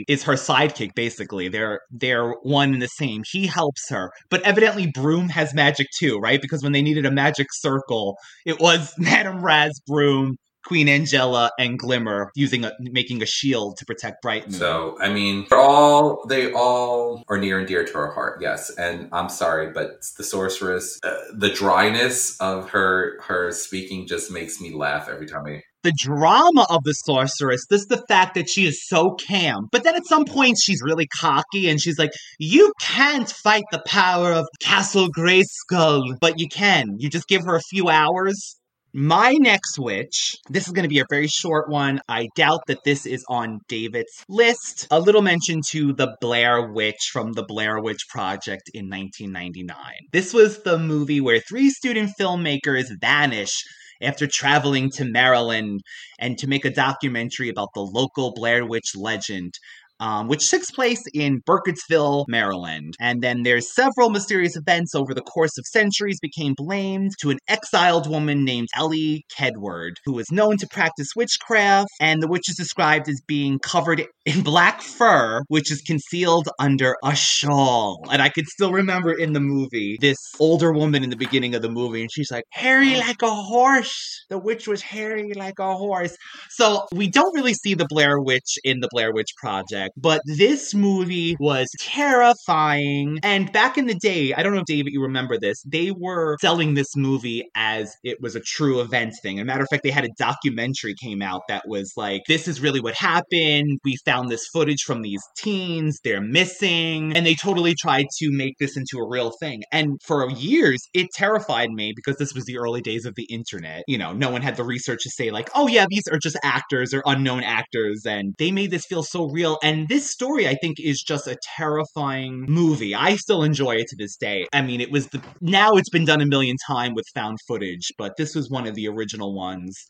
is 0.07 0.23
her 0.23 0.33
sidekick. 0.33 0.95
Basically, 0.95 1.47
they're 1.47 1.81
they're 1.91 2.31
one 2.43 2.73
and 2.73 2.81
the 2.81 2.87
same. 2.87 3.23
He 3.31 3.47
helps 3.47 3.89
her, 3.89 4.11
but 4.29 4.41
evidently 4.43 4.87
Broom 4.87 5.29
has 5.29 5.53
magic 5.53 5.87
too, 5.97 6.17
right? 6.17 6.41
Because 6.41 6.63
when 6.63 6.71
they 6.71 6.81
needed 6.81 7.05
a 7.05 7.11
magic 7.11 7.47
circle, 7.51 8.17
it 8.45 8.59
was 8.59 8.93
Madame 8.97 9.43
Raz, 9.43 9.79
Broom. 9.87 10.35
Queen 10.65 10.89
Angela 10.89 11.51
and 11.59 11.77
Glimmer 11.77 12.31
using 12.35 12.65
a 12.65 12.71
making 12.79 13.21
a 13.21 13.25
shield 13.25 13.77
to 13.77 13.85
protect 13.85 14.21
Bright 14.21 14.51
So 14.51 14.97
I 14.99 15.09
mean, 15.09 15.45
they're 15.49 15.59
all 15.59 16.25
they 16.27 16.51
all 16.53 17.23
are 17.29 17.37
near 17.37 17.59
and 17.59 17.67
dear 17.67 17.85
to 17.85 17.97
our 17.97 18.11
heart. 18.11 18.41
Yes, 18.41 18.71
and 18.71 19.07
I'm 19.11 19.29
sorry, 19.29 19.71
but 19.71 20.03
the 20.17 20.23
sorceress, 20.23 20.99
uh, 21.03 21.15
the 21.33 21.49
dryness 21.49 22.39
of 22.39 22.69
her 22.71 23.21
her 23.21 23.51
speaking 23.51 24.07
just 24.07 24.31
makes 24.31 24.59
me 24.59 24.73
laugh 24.73 25.07
every 25.07 25.27
time 25.27 25.45
I. 25.45 25.61
the 25.85 25.93
drama 25.95 26.65
of 26.69 26.83
the 26.83 26.93
sorceress, 26.93 27.65
this 27.69 27.81
is 27.81 27.87
the 27.87 28.03
fact 28.09 28.33
that 28.33 28.49
she 28.49 28.65
is 28.65 28.85
so 28.87 29.15
calm. 29.27 29.67
But 29.71 29.83
then 29.83 29.95
at 29.95 30.07
some 30.07 30.25
point 30.25 30.57
she's 30.59 30.81
really 30.83 31.07
cocky 31.07 31.69
and 31.69 31.79
she's 31.79 31.99
like, 31.99 32.11
You 32.39 32.73
can't 32.81 33.29
fight 33.29 33.65
the 33.71 33.83
power 33.85 34.33
of 34.33 34.47
Castle 34.61 35.09
Grayskull, 35.09 36.17
but 36.19 36.39
you 36.39 36.47
can. 36.49 36.95
You 36.97 37.09
just 37.09 37.27
give 37.27 37.43
her 37.43 37.55
a 37.55 37.61
few 37.69 37.87
hours. 37.87 38.57
My 38.97 39.33
next 39.33 39.77
witch, 39.77 40.37
this 40.49 40.67
is 40.67 40.71
going 40.71 40.83
to 40.83 40.89
be 40.89 40.99
a 40.99 41.05
very 41.09 41.27
short 41.27 41.69
one. 41.69 41.99
I 42.07 42.29
doubt 42.37 42.61
that 42.67 42.85
this 42.85 43.05
is 43.05 43.25
on 43.27 43.59
David's 43.67 44.23
list. 44.29 44.87
A 44.89 45.01
little 45.01 45.21
mention 45.21 45.59
to 45.71 45.91
the 45.91 46.15
Blair 46.21 46.71
Witch 46.71 47.09
from 47.11 47.33
the 47.33 47.43
Blair 47.43 47.81
Witch 47.81 48.07
Project 48.09 48.71
in 48.73 48.89
1999. 48.89 49.75
This 50.13 50.33
was 50.33 50.63
the 50.63 50.79
movie 50.79 51.19
where 51.19 51.41
three 51.41 51.69
student 51.69 52.11
filmmakers 52.17 52.85
vanish 53.01 53.53
after 54.01 54.27
traveling 54.27 54.89
to 54.91 55.05
Maryland 55.05 55.81
and 56.19 56.37
to 56.37 56.47
make 56.47 56.65
a 56.65 56.69
documentary 56.69 57.49
about 57.49 57.73
the 57.73 57.81
local 57.81 58.33
Blair 58.33 58.65
Witch 58.65 58.95
legend. 58.95 59.59
Um, 59.99 60.27
which 60.27 60.51
takes 60.51 60.71
place 60.71 61.01
in 61.13 61.41
Burkittsville, 61.47 62.25
Maryland. 62.27 62.95
And 62.99 63.21
then 63.21 63.43
there's 63.43 63.73
several 63.73 64.09
mysterious 64.09 64.57
events 64.57 64.93
over 64.93 65.13
the 65.13 65.21
course 65.21 65.57
of 65.57 65.65
centuries 65.65 66.19
became 66.21 66.53
blamed 66.57 67.11
to 67.21 67.29
an 67.29 67.37
exiled 67.47 68.09
woman 68.09 68.43
named 68.43 68.67
Elly 68.75 69.23
Kedward, 69.37 69.93
who 70.05 70.13
was 70.13 70.25
known 70.31 70.57
to 70.57 70.67
practice 70.67 71.07
witchcraft, 71.15 71.87
and 71.99 72.21
the 72.21 72.27
witch 72.27 72.49
is 72.49 72.57
described 72.57 73.07
as 73.07 73.21
being 73.25 73.59
covered 73.59 74.05
in 74.25 74.41
black 74.43 74.81
fur, 74.81 75.41
which 75.47 75.71
is 75.71 75.81
concealed 75.81 76.49
under 76.59 76.95
a 77.03 77.15
shawl. 77.15 78.05
And 78.11 78.21
I 78.21 78.29
could 78.29 78.47
still 78.47 78.71
remember 78.71 79.13
in 79.13 79.33
the 79.33 79.39
movie 79.39 79.97
this 80.01 80.17
older 80.39 80.73
woman 80.73 81.03
in 81.03 81.09
the 81.09 81.15
beginning 81.15 81.55
of 81.55 81.61
the 81.61 81.69
movie, 81.69 82.01
and 82.01 82.11
she's 82.11 82.31
like, 82.31 82.43
hairy 82.51 82.95
like 82.97 83.21
a 83.21 83.29
horse. 83.29 84.25
The 84.29 84.39
witch 84.39 84.67
was 84.67 84.81
hairy 84.81 85.31
like 85.35 85.59
a 85.59 85.75
horse. 85.75 86.15
So 86.49 86.85
we 86.91 87.09
don't 87.09 87.33
really 87.35 87.53
see 87.53 87.75
the 87.75 87.87
Blair 87.87 88.19
Witch 88.19 88.57
in 88.63 88.79
the 88.79 88.89
Blair 88.91 89.13
Witch 89.13 89.29
Project, 89.37 89.84
but 89.97 90.21
this 90.25 90.73
movie 90.73 91.35
was 91.39 91.67
terrifying. 91.79 93.19
And 93.23 93.51
back 93.51 93.77
in 93.77 93.87
the 93.87 93.95
day, 93.95 94.33
I 94.33 94.43
don't 94.43 94.53
know 94.53 94.59
if 94.59 94.65
David, 94.65 94.93
you 94.93 95.01
remember 95.01 95.37
this, 95.37 95.61
they 95.63 95.91
were 95.91 96.37
selling 96.39 96.73
this 96.73 96.95
movie 96.95 97.49
as 97.55 97.95
it 98.03 98.21
was 98.21 98.35
a 98.35 98.39
true 98.39 98.81
event 98.81 99.13
thing. 99.21 99.39
As 99.39 99.43
a 99.43 99.45
matter 99.45 99.63
of 99.63 99.69
fact, 99.69 99.83
they 99.83 99.91
had 99.91 100.05
a 100.05 100.09
documentary 100.17 100.95
came 101.01 101.21
out 101.21 101.41
that 101.47 101.67
was 101.67 101.93
like, 101.95 102.23
this 102.27 102.47
is 102.47 102.61
really 102.61 102.79
what 102.79 102.95
happened. 102.95 103.79
We 103.83 103.97
found 104.05 104.29
this 104.29 104.47
footage 104.47 104.83
from 104.83 105.01
these 105.01 105.21
teens, 105.37 105.99
they're 106.03 106.21
missing. 106.21 107.15
And 107.15 107.25
they 107.25 107.35
totally 107.35 107.75
tried 107.75 108.07
to 108.19 108.31
make 108.31 108.57
this 108.59 108.77
into 108.77 108.97
a 108.97 109.07
real 109.07 109.31
thing. 109.39 109.63
And 109.71 109.99
for 110.05 110.29
years, 110.29 110.81
it 110.93 111.07
terrified 111.13 111.69
me 111.69 111.93
because 111.95 112.17
this 112.17 112.33
was 112.33 112.45
the 112.45 112.57
early 112.57 112.81
days 112.81 113.05
of 113.05 113.15
the 113.15 113.25
internet. 113.25 113.83
You 113.87 113.97
know, 113.97 114.13
no 114.13 114.29
one 114.29 114.41
had 114.41 114.55
the 114.55 114.63
research 114.63 115.03
to 115.03 115.09
say, 115.09 115.31
like, 115.31 115.49
oh 115.55 115.67
yeah, 115.67 115.85
these 115.89 116.07
are 116.11 116.17
just 116.17 116.37
actors 116.43 116.93
or 116.93 117.03
unknown 117.05 117.43
actors. 117.43 118.05
And 118.05 118.33
they 118.37 118.51
made 118.51 118.71
this 118.71 118.85
feel 118.85 119.03
so 119.03 119.29
real. 119.29 119.57
And 119.63 119.74
this 119.87 120.09
story, 120.09 120.47
I 120.47 120.55
think, 120.55 120.79
is 120.79 121.01
just 121.01 121.27
a 121.27 121.37
terrifying 121.57 122.45
movie. 122.47 122.95
I 122.95 123.15
still 123.15 123.43
enjoy 123.43 123.75
it 123.75 123.87
to 123.87 123.95
this 123.95 124.15
day. 124.15 124.47
I 124.53 124.61
mean, 124.61 124.81
it 124.81 124.91
was 124.91 125.07
the 125.07 125.21
now 125.41 125.73
it's 125.73 125.89
been 125.89 126.05
done 126.05 126.21
a 126.21 126.25
million 126.25 126.55
times 126.67 126.95
with 126.95 127.05
found 127.13 127.39
footage, 127.47 127.91
but 127.97 128.13
this 128.17 128.35
was 128.35 128.49
one 128.49 128.67
of 128.67 128.75
the 128.75 128.87
original 128.87 129.35
ones. 129.35 129.85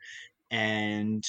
And 0.51 1.23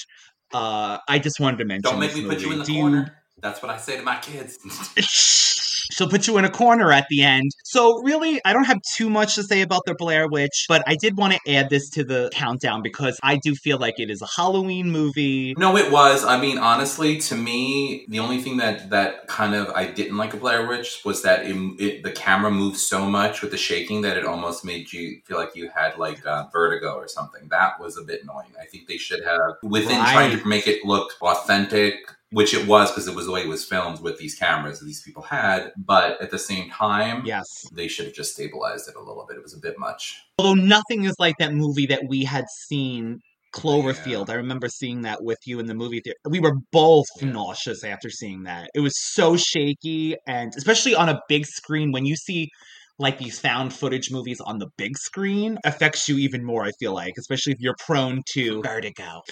uh 0.53 0.99
I 1.09 1.19
just 1.19 1.41
wanted 1.41 1.59
to 1.59 1.65
mention. 1.65 1.91
Don't 1.91 2.01
make 2.01 2.15
me 2.15 2.27
put 2.27 2.41
you 2.41 2.53
in 2.53 2.59
the 2.59 2.65
Do 2.65 2.75
corner. 2.75 3.23
That's 3.43 3.63
what 3.63 3.71
I 3.71 3.77
say 3.77 3.97
to 3.97 4.03
my 4.03 4.17
kids. 4.17 4.59
She'll 5.91 6.09
put 6.09 6.27
you 6.27 6.39
in 6.39 6.45
a 6.45 6.51
corner 6.51 6.93
at 6.93 7.07
the 7.09 7.23
end. 7.23 7.51
So, 7.65 8.03
really, 8.03 8.41
I 8.45 8.53
don't 8.53 8.65
have 8.65 8.81
too 8.95 9.11
much 9.11 9.35
to 9.37 9.43
say 9.43 9.63
about 9.63 9.83
the 9.87 9.95
Blair 9.95 10.29
Witch, 10.29 10.67
but 10.69 10.83
I 10.87 10.97
did 10.97 11.17
want 11.17 11.35
to 11.35 11.53
add 11.53 11.71
this 11.71 11.89
to 11.91 12.05
the 12.05 12.31
countdown 12.33 12.83
because 12.83 13.19
I 13.23 13.37
do 13.37 13.55
feel 13.55 13.79
like 13.79 13.99
it 13.99 14.11
is 14.11 14.23
a 14.23 14.27
Halloween 14.27 14.91
movie. 14.91 15.55
No, 15.59 15.77
it 15.77 15.91
was. 15.91 16.25
I 16.25 16.41
mean, 16.41 16.59
honestly, 16.59 17.19
to 17.19 17.35
me, 17.35 18.05
the 18.09 18.19
only 18.19 18.41
thing 18.41 18.57
that 18.59 18.91
that 18.91 19.27
kind 19.29 19.55
of 19.55 19.69
I 19.71 19.87
didn't 19.87 20.17
like 20.17 20.35
a 20.35 20.37
Blair 20.37 20.67
Witch 20.67 21.03
was 21.05 21.23
that 21.23 21.47
it, 21.47 21.57
it 21.79 22.03
the 22.03 22.13
camera 22.13 22.51
moved 22.51 22.79
so 22.79 23.07
much 23.07 23.43
with 23.43 23.51
the 23.51 23.57
shaking 23.57 24.03
that 24.03 24.17
it 24.17 24.25
almost 24.25 24.65
made 24.65 24.93
you 24.93 25.21
feel 25.25 25.39
like 25.39 25.55
you 25.55 25.69
had 25.69 25.99
like 25.99 26.25
uh, 26.27 26.45
vertigo 26.53 26.95
or 26.95 27.09
something. 27.09 27.49
That 27.49 27.81
was 27.81 27.97
a 27.99 28.03
bit 28.03 28.23
annoying. 28.23 28.53
I 28.61 28.67
think 28.67 28.87
they 28.87 28.99
should 28.99 29.25
have 29.25 29.57
within 29.63 29.99
trying 29.99 30.39
to 30.39 30.47
make 30.47 30.67
it 30.67 30.85
look 30.85 31.13
authentic. 31.21 31.95
Which 32.37 32.53
it 32.53 32.67
was 32.67 32.91
because 32.91 33.09
it 33.09 33.15
was 33.15 33.25
the 33.25 33.33
way 33.33 33.41
it 33.45 33.49
was 33.49 33.65
filmed 33.65 34.01
with 34.03 34.19
these 34.19 34.35
cameras 34.35 34.79
that 34.79 34.85
these 34.85 35.01
people 35.01 35.23
had, 35.23 35.73
but 35.79 36.21
at 36.21 36.31
the 36.31 36.39
same 36.39 36.69
time, 36.69 37.25
Yes. 37.25 37.47
they 37.73 37.89
should 37.89 38.05
have 38.05 38.15
just 38.15 38.35
stabilized 38.35 38.89
it 38.91 38.95
a 38.95 38.99
little 39.01 39.25
bit. 39.27 39.39
It 39.39 39.43
was 39.43 39.55
a 39.55 39.59
bit 39.59 39.79
much. 39.79 40.21
Although 40.39 40.53
nothing 40.61 41.05
is 41.05 41.15
like 41.19 41.37
that 41.39 41.55
movie 41.55 41.87
that 41.87 42.03
we 42.09 42.25
had 42.25 42.45
seen. 42.69 43.21
Cloverfield. 43.55 44.29
I 44.29 44.35
remember 44.35 44.69
seeing 44.69 45.01
that 45.03 45.25
with 45.25 45.39
you 45.47 45.59
in 45.61 45.67
the 45.67 45.75
movie 45.75 46.01
theater. 46.05 46.19
We 46.29 46.41
were 46.41 46.57
both 46.73 47.07
Yeah. 47.23 47.29
nauseous 47.31 47.83
after 47.85 48.11
seeing 48.11 48.43
that. 48.43 48.69
It 48.75 48.81
was 48.81 48.93
so 49.15 49.39
shaky, 49.39 50.17
and 50.27 50.53
especially 50.59 50.95
on 50.95 51.09
a 51.09 51.21
big 51.31 51.47
screen, 51.47 51.91
when 51.91 52.05
you 52.05 52.17
see 52.17 52.51
like 52.99 53.19
these 53.19 53.39
found 53.39 53.73
footage 53.73 54.11
movies 54.11 54.41
on 54.41 54.59
the 54.59 54.69
big 54.77 54.97
screen, 54.97 55.59
affects 55.65 56.09
you 56.09 56.17
even 56.19 56.45
more. 56.45 56.65
I 56.65 56.71
feel 56.73 56.95
like, 56.95 57.15
especially 57.19 57.53
if 57.53 57.61
you're 57.61 57.77
prone 57.79 58.23
to 58.31 58.63
vertigo. 58.63 59.23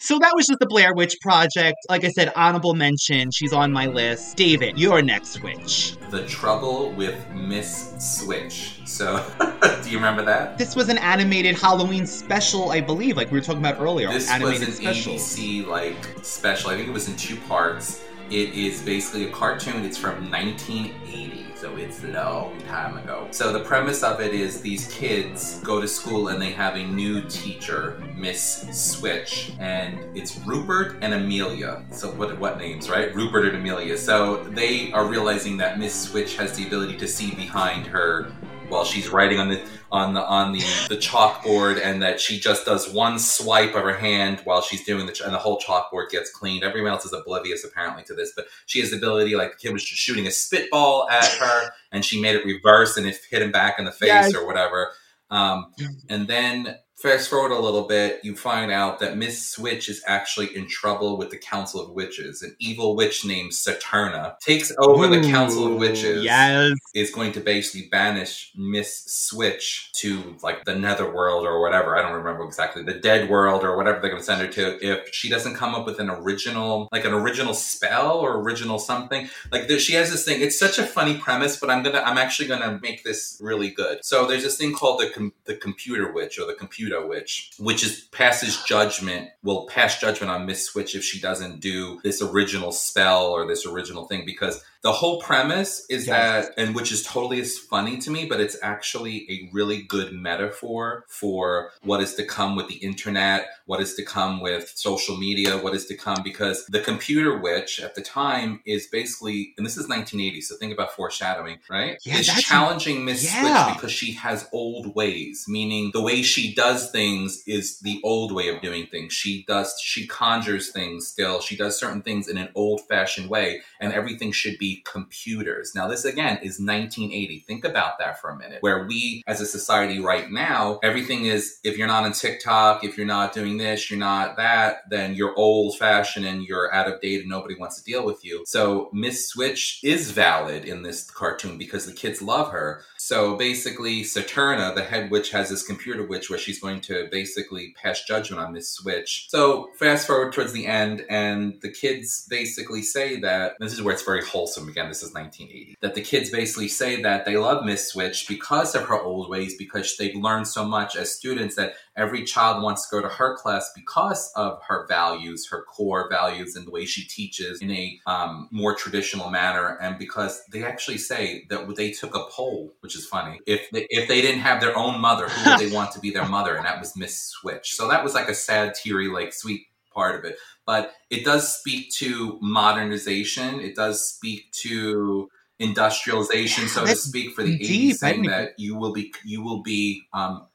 So 0.00 0.18
that 0.18 0.32
was 0.34 0.46
just 0.46 0.60
the 0.60 0.66
Blair 0.66 0.94
Witch 0.94 1.16
Project. 1.20 1.76
Like 1.88 2.04
I 2.04 2.10
said, 2.10 2.32
honorable 2.36 2.74
mention. 2.74 3.30
She's 3.30 3.52
on 3.52 3.72
my 3.72 3.86
list. 3.86 4.36
David, 4.36 4.78
your 4.78 5.02
next 5.02 5.42
witch. 5.42 5.96
The 6.10 6.26
Trouble 6.26 6.92
with 6.92 7.16
Miss 7.30 7.94
Switch. 7.98 8.80
So, 8.84 9.24
do 9.82 9.90
you 9.90 9.96
remember 9.96 10.24
that? 10.24 10.58
This 10.58 10.76
was 10.76 10.88
an 10.88 10.98
animated 10.98 11.56
Halloween 11.56 12.06
special, 12.06 12.70
I 12.70 12.80
believe, 12.80 13.16
like 13.16 13.30
we 13.30 13.38
were 13.38 13.44
talking 13.44 13.60
about 13.60 13.80
earlier. 13.80 14.08
This 14.08 14.30
animated 14.30 14.68
was 14.68 14.78
an 14.78 14.84
special. 14.84 15.14
ABC 15.14 15.66
like 15.66 15.96
special. 16.22 16.70
I 16.70 16.76
think 16.76 16.88
it 16.88 16.92
was 16.92 17.08
in 17.08 17.16
two 17.16 17.36
parts. 17.48 18.02
It 18.30 18.54
is 18.54 18.82
basically 18.82 19.26
a 19.26 19.30
cartoon. 19.30 19.84
It's 19.84 19.96
from 19.96 20.30
1980, 20.30 21.45
so 21.56 21.74
it's 21.76 22.04
a 22.04 22.08
long 22.08 22.60
time 22.62 22.98
ago. 22.98 23.26
So 23.30 23.52
the 23.52 23.60
premise 23.60 24.02
of 24.02 24.20
it 24.20 24.34
is 24.34 24.60
these 24.60 24.88
kids 24.88 25.58
go 25.60 25.80
to 25.80 25.88
school 25.88 26.28
and 26.28 26.40
they 26.40 26.52
have 26.52 26.76
a 26.76 26.84
new 26.84 27.22
teacher, 27.22 28.02
Miss 28.14 28.66
Switch, 28.72 29.52
and 29.58 29.98
it's 30.16 30.38
Rupert 30.40 30.98
and 31.00 31.14
Amelia. 31.14 31.82
So 31.90 32.10
what 32.12 32.38
what 32.38 32.58
names, 32.58 32.90
right? 32.90 33.14
Rupert 33.14 33.46
and 33.46 33.56
Amelia. 33.56 33.96
So 33.96 34.44
they 34.44 34.92
are 34.92 35.06
realizing 35.06 35.56
that 35.56 35.78
Miss 35.78 35.94
Switch 35.94 36.36
has 36.36 36.56
the 36.56 36.66
ability 36.66 36.98
to 36.98 37.08
see 37.08 37.34
behind 37.34 37.86
her 37.86 38.32
while 38.68 38.84
she's 38.84 39.08
writing 39.08 39.38
on 39.38 39.48
the 39.48 39.62
on 39.92 40.14
the 40.14 40.24
on 40.26 40.52
the 40.52 40.58
the 40.88 40.96
chalkboard 40.96 41.80
and 41.80 42.02
that 42.02 42.20
she 42.20 42.40
just 42.40 42.64
does 42.66 42.92
one 42.92 43.18
swipe 43.18 43.74
of 43.74 43.82
her 43.82 43.96
hand 43.96 44.40
while 44.44 44.60
she's 44.60 44.84
doing 44.84 45.06
the 45.06 45.12
ch- 45.12 45.20
and 45.20 45.32
the 45.32 45.38
whole 45.38 45.60
chalkboard 45.60 46.08
gets 46.10 46.30
cleaned 46.30 46.64
everyone 46.64 46.90
else 46.90 47.04
is 47.04 47.12
oblivious 47.12 47.64
apparently 47.64 48.02
to 48.02 48.12
this 48.14 48.32
but 48.34 48.46
she 48.66 48.80
has 48.80 48.90
the 48.90 48.96
ability 48.96 49.36
like 49.36 49.52
the 49.52 49.56
kid 49.56 49.72
was 49.72 49.84
just 49.84 50.00
shooting 50.00 50.26
a 50.26 50.30
spitball 50.30 51.08
at 51.10 51.24
her 51.34 51.70
and 51.92 52.04
she 52.04 52.20
made 52.20 52.34
it 52.34 52.44
reverse 52.44 52.96
and 52.96 53.06
it 53.06 53.16
hit 53.30 53.42
him 53.42 53.52
back 53.52 53.78
in 53.78 53.84
the 53.84 53.92
face 53.92 54.08
Yes. 54.08 54.34
or 54.34 54.44
whatever 54.46 54.90
um, 55.30 55.72
and 56.08 56.26
then 56.28 56.76
fast 56.96 57.28
forward 57.28 57.52
a 57.52 57.58
little 57.58 57.86
bit 57.86 58.20
you 58.24 58.34
find 58.34 58.70
out 58.70 58.98
that 58.98 59.16
miss 59.16 59.50
switch 59.50 59.88
is 59.88 60.02
actually 60.06 60.54
in 60.56 60.66
trouble 60.68 61.16
with 61.18 61.30
the 61.30 61.36
council 61.36 61.80
of 61.80 61.90
witches 61.90 62.42
an 62.42 62.54
evil 62.58 62.96
witch 62.96 63.24
named 63.24 63.52
saturna 63.52 64.38
takes 64.40 64.72
over 64.78 65.06
the 65.06 65.20
council 65.30 65.66
of 65.66 65.78
witches 65.78 66.24
Yes. 66.24 66.72
is 66.94 67.10
going 67.10 67.32
to 67.32 67.40
basically 67.40 67.88
banish 67.88 68.52
Miss 68.56 69.04
Switch 69.06 69.90
to 69.94 70.34
like 70.42 70.64
the 70.64 70.74
netherworld 70.74 71.44
or 71.46 71.60
whatever. 71.60 71.96
I 71.96 72.02
don't 72.02 72.12
remember 72.14 72.44
exactly 72.44 72.82
the 72.82 72.94
dead 72.94 73.28
world 73.28 73.64
or 73.64 73.76
whatever 73.76 74.00
they're 74.00 74.10
going 74.10 74.20
to 74.20 74.24
send 74.26 74.40
her 74.40 74.48
to 74.48 74.84
if 74.84 75.12
she 75.12 75.28
doesn't 75.28 75.54
come 75.54 75.74
up 75.74 75.84
with 75.84 76.00
an 76.00 76.08
original, 76.08 76.88
like 76.92 77.04
an 77.04 77.12
original 77.12 77.52
spell 77.54 78.18
or 78.18 78.40
original 78.40 78.78
something. 78.78 79.28
Like 79.52 79.68
there, 79.68 79.78
she 79.78 79.92
has 79.94 80.10
this 80.10 80.24
thing. 80.24 80.40
It's 80.40 80.58
such 80.58 80.78
a 80.78 80.86
funny 80.86 81.18
premise, 81.18 81.58
but 81.58 81.68
I'm 81.70 81.82
gonna, 81.82 82.00
I'm 82.00 82.18
actually 82.18 82.48
gonna 82.48 82.78
make 82.82 83.04
this 83.04 83.38
really 83.42 83.70
good. 83.70 84.04
So 84.04 84.26
there's 84.26 84.42
this 84.42 84.56
thing 84.56 84.72
called 84.74 85.00
the 85.00 85.10
com- 85.10 85.32
the 85.44 85.56
computer 85.56 86.12
witch 86.12 86.38
or 86.38 86.46
the 86.46 86.54
computer 86.54 86.85
witch, 87.06 87.52
which 87.58 87.84
is 87.84 88.08
passes 88.12 88.62
judgment. 88.64 89.30
Will 89.42 89.66
pass 89.66 90.00
judgment 90.00 90.30
on 90.30 90.46
Miss 90.46 90.66
Switch 90.66 90.94
if 90.94 91.04
she 91.04 91.20
doesn't 91.20 91.60
do 91.60 92.00
this 92.02 92.22
original 92.22 92.72
spell 92.72 93.26
or 93.26 93.46
this 93.46 93.66
original 93.66 94.06
thing 94.06 94.24
because 94.24 94.62
the 94.86 94.92
whole 94.92 95.20
premise 95.20 95.84
is 95.90 96.06
Yes. 96.06 96.46
that 96.46 96.54
and 96.60 96.68
which 96.76 96.92
is 96.92 97.02
totally 97.02 97.40
as 97.40 97.58
funny 97.58 97.98
to 98.04 98.08
me 98.16 98.26
but 98.30 98.38
it's 98.44 98.56
actually 98.62 99.16
a 99.28 99.50
really 99.52 99.82
good 99.82 100.12
metaphor 100.12 101.04
for 101.08 101.70
what 101.82 102.00
is 102.00 102.14
to 102.14 102.24
come 102.24 102.54
with 102.54 102.68
the 102.68 102.76
internet 102.90 103.40
what 103.66 103.80
is 103.80 103.94
to 103.94 104.04
come 104.04 104.40
with 104.40 104.64
social 104.76 105.16
media 105.16 105.56
what 105.64 105.74
is 105.74 105.86
to 105.86 105.96
come 105.96 106.18
because 106.22 106.64
the 106.66 106.78
computer 106.78 107.36
witch 107.36 107.80
at 107.80 107.96
the 107.96 108.00
time 108.00 108.60
is 108.64 108.86
basically 108.86 109.52
and 109.56 109.66
this 109.66 109.76
is 109.76 109.88
1980 109.88 110.40
so 110.40 110.54
think 110.56 110.72
about 110.72 110.92
foreshadowing 110.94 111.58
right 111.68 111.98
Yeah, 112.04 112.18
is 112.18 112.26
challenging 112.26 113.04
miss 113.04 113.24
yeah. 113.24 113.40
switch 113.64 113.74
because 113.74 113.92
she 113.92 114.12
has 114.12 114.48
old 114.52 114.94
ways 114.94 115.46
meaning 115.48 115.90
the 115.92 116.02
way 116.02 116.22
she 116.22 116.54
does 116.54 116.90
things 116.92 117.42
is 117.46 117.80
the 117.80 118.00
old 118.04 118.30
way 118.32 118.48
of 118.54 118.60
doing 118.62 118.86
things 118.86 119.12
she 119.12 119.44
does 119.48 119.74
she 119.82 120.06
conjures 120.06 120.70
things 120.70 121.08
still 121.08 121.40
she 121.40 121.56
does 121.56 121.76
certain 121.76 122.02
things 122.02 122.28
in 122.28 122.38
an 122.38 122.50
old 122.54 122.80
fashioned 122.88 123.28
way 123.28 123.60
and 123.80 123.92
everything 123.92 124.30
should 124.30 124.56
be 124.58 124.75
computers. 124.84 125.72
Now, 125.74 125.88
this 125.88 126.04
again 126.04 126.36
is 126.38 126.58
1980. 126.58 127.44
Think 127.46 127.64
about 127.64 127.98
that 127.98 128.20
for 128.20 128.30
a 128.30 128.36
minute. 128.36 128.58
Where 128.60 128.86
we 128.86 129.22
as 129.26 129.40
a 129.40 129.46
society 129.46 130.00
right 130.00 130.30
now, 130.30 130.78
everything 130.82 131.26
is 131.26 131.58
if 131.64 131.76
you're 131.76 131.86
not 131.86 132.04
on 132.04 132.12
TikTok, 132.12 132.84
if 132.84 132.96
you're 132.96 133.06
not 133.06 133.32
doing 133.32 133.58
this, 133.58 133.90
you're 133.90 133.98
not 133.98 134.36
that, 134.36 134.88
then 134.90 135.14
you're 135.14 135.34
old 135.36 135.76
fashioned 135.78 136.26
and 136.26 136.42
you're 136.42 136.72
out 136.72 136.90
of 136.90 137.00
date 137.00 137.20
and 137.20 137.28
nobody 137.28 137.54
wants 137.54 137.76
to 137.76 137.84
deal 137.84 138.04
with 138.04 138.24
you. 138.24 138.42
So, 138.46 138.90
Miss 138.92 139.28
Switch 139.28 139.80
is 139.82 140.10
valid 140.10 140.64
in 140.64 140.82
this 140.82 141.10
cartoon 141.10 141.58
because 141.58 141.86
the 141.86 141.92
kids 141.92 142.22
love 142.22 142.50
her. 142.50 142.82
So 142.96 143.36
basically, 143.36 144.02
Saturna, 144.02 144.74
the 144.74 144.82
head 144.82 145.10
witch, 145.10 145.30
has 145.30 145.48
this 145.50 145.64
computer 145.64 146.04
witch 146.04 146.28
where 146.30 146.38
she's 146.38 146.58
going 146.58 146.80
to 146.82 147.08
basically 147.10 147.74
pass 147.80 148.02
judgment 148.02 148.42
on 148.42 148.52
Miss 148.52 148.68
Switch. 148.68 149.26
So 149.28 149.70
fast 149.76 150.06
forward 150.06 150.32
towards 150.32 150.52
the 150.52 150.66
end, 150.66 151.04
and 151.08 151.60
the 151.60 151.70
kids 151.70 152.26
basically 152.28 152.82
say 152.82 153.20
that 153.20 153.54
this 153.60 153.72
is 153.72 153.82
where 153.82 153.94
it's 153.94 154.02
very 154.02 154.24
wholesome 154.24 154.55
wholesome. 154.56 154.70
Again, 154.70 154.88
this 154.88 155.02
is 155.02 155.12
1980. 155.12 155.76
That 155.80 155.94
the 155.94 156.00
kids 156.00 156.30
basically 156.30 156.68
say 156.68 157.02
that 157.02 157.24
they 157.24 157.36
love 157.36 157.64
Miss 157.64 157.88
Switch 157.88 158.26
because 158.28 158.74
of 158.74 158.84
her 158.86 159.00
old 159.00 159.28
ways, 159.28 159.56
because 159.56 159.96
they've 159.96 160.14
learned 160.14 160.48
so 160.48 160.64
much 160.64 160.96
as 160.96 161.14
students 161.14 161.56
that 161.56 161.74
every 161.96 162.24
child 162.24 162.62
wants 162.62 162.88
to 162.88 162.96
go 162.96 163.02
to 163.02 163.08
her 163.08 163.36
class 163.36 163.70
because 163.74 164.30
of 164.36 164.60
her 164.68 164.86
values, 164.88 165.48
her 165.50 165.64
core 165.64 166.08
values, 166.10 166.56
and 166.56 166.66
the 166.66 166.70
way 166.70 166.84
she 166.84 167.06
teaches 167.06 167.60
in 167.60 167.70
a 167.70 167.98
um, 168.06 168.48
more 168.50 168.74
traditional 168.74 169.30
manner. 169.30 169.78
And 169.80 169.98
because 169.98 170.42
they 170.52 170.64
actually 170.64 170.98
say 170.98 171.46
that 171.50 171.74
they 171.76 171.90
took 171.90 172.14
a 172.14 172.24
poll, 172.30 172.74
which 172.80 172.96
is 172.96 173.06
funny, 173.06 173.40
if 173.46 173.70
they, 173.70 173.86
if 173.90 174.08
they 174.08 174.20
didn't 174.20 174.40
have 174.40 174.60
their 174.60 174.76
own 174.76 175.00
mother, 175.00 175.28
who 175.28 175.50
would 175.50 175.60
they 175.60 175.70
want 175.74 175.92
to 175.92 176.00
be 176.00 176.10
their 176.10 176.28
mother? 176.28 176.56
And 176.56 176.64
that 176.66 176.80
was 176.80 176.96
Miss 176.96 177.20
Switch. 177.20 177.74
So 177.74 177.88
that 177.88 178.04
was 178.04 178.14
like 178.14 178.28
a 178.28 178.34
sad, 178.34 178.74
teary, 178.74 179.08
like 179.08 179.32
sweet 179.32 179.66
part 179.96 180.14
of 180.14 180.24
it. 180.24 180.36
But 180.64 180.92
it 181.10 181.24
does 181.24 181.56
speak 181.56 181.90
to 181.94 182.38
modernization. 182.40 183.60
It 183.60 183.74
does 183.74 184.08
speak 184.08 184.52
to 184.62 185.28
industrialization, 185.58 186.68
so 186.68 186.84
to 186.84 186.94
speak, 186.94 187.34
for 187.34 187.42
the 187.42 187.58
deep. 187.58 187.90
80s, 187.90 187.90
I 187.90 187.92
saying 187.94 188.22
that 188.26 188.50
you 188.58 188.76
will 188.76 188.92
be 188.92 189.12
you 189.24 189.42
will 189.42 189.62
be 189.62 190.02
um, 190.12 190.46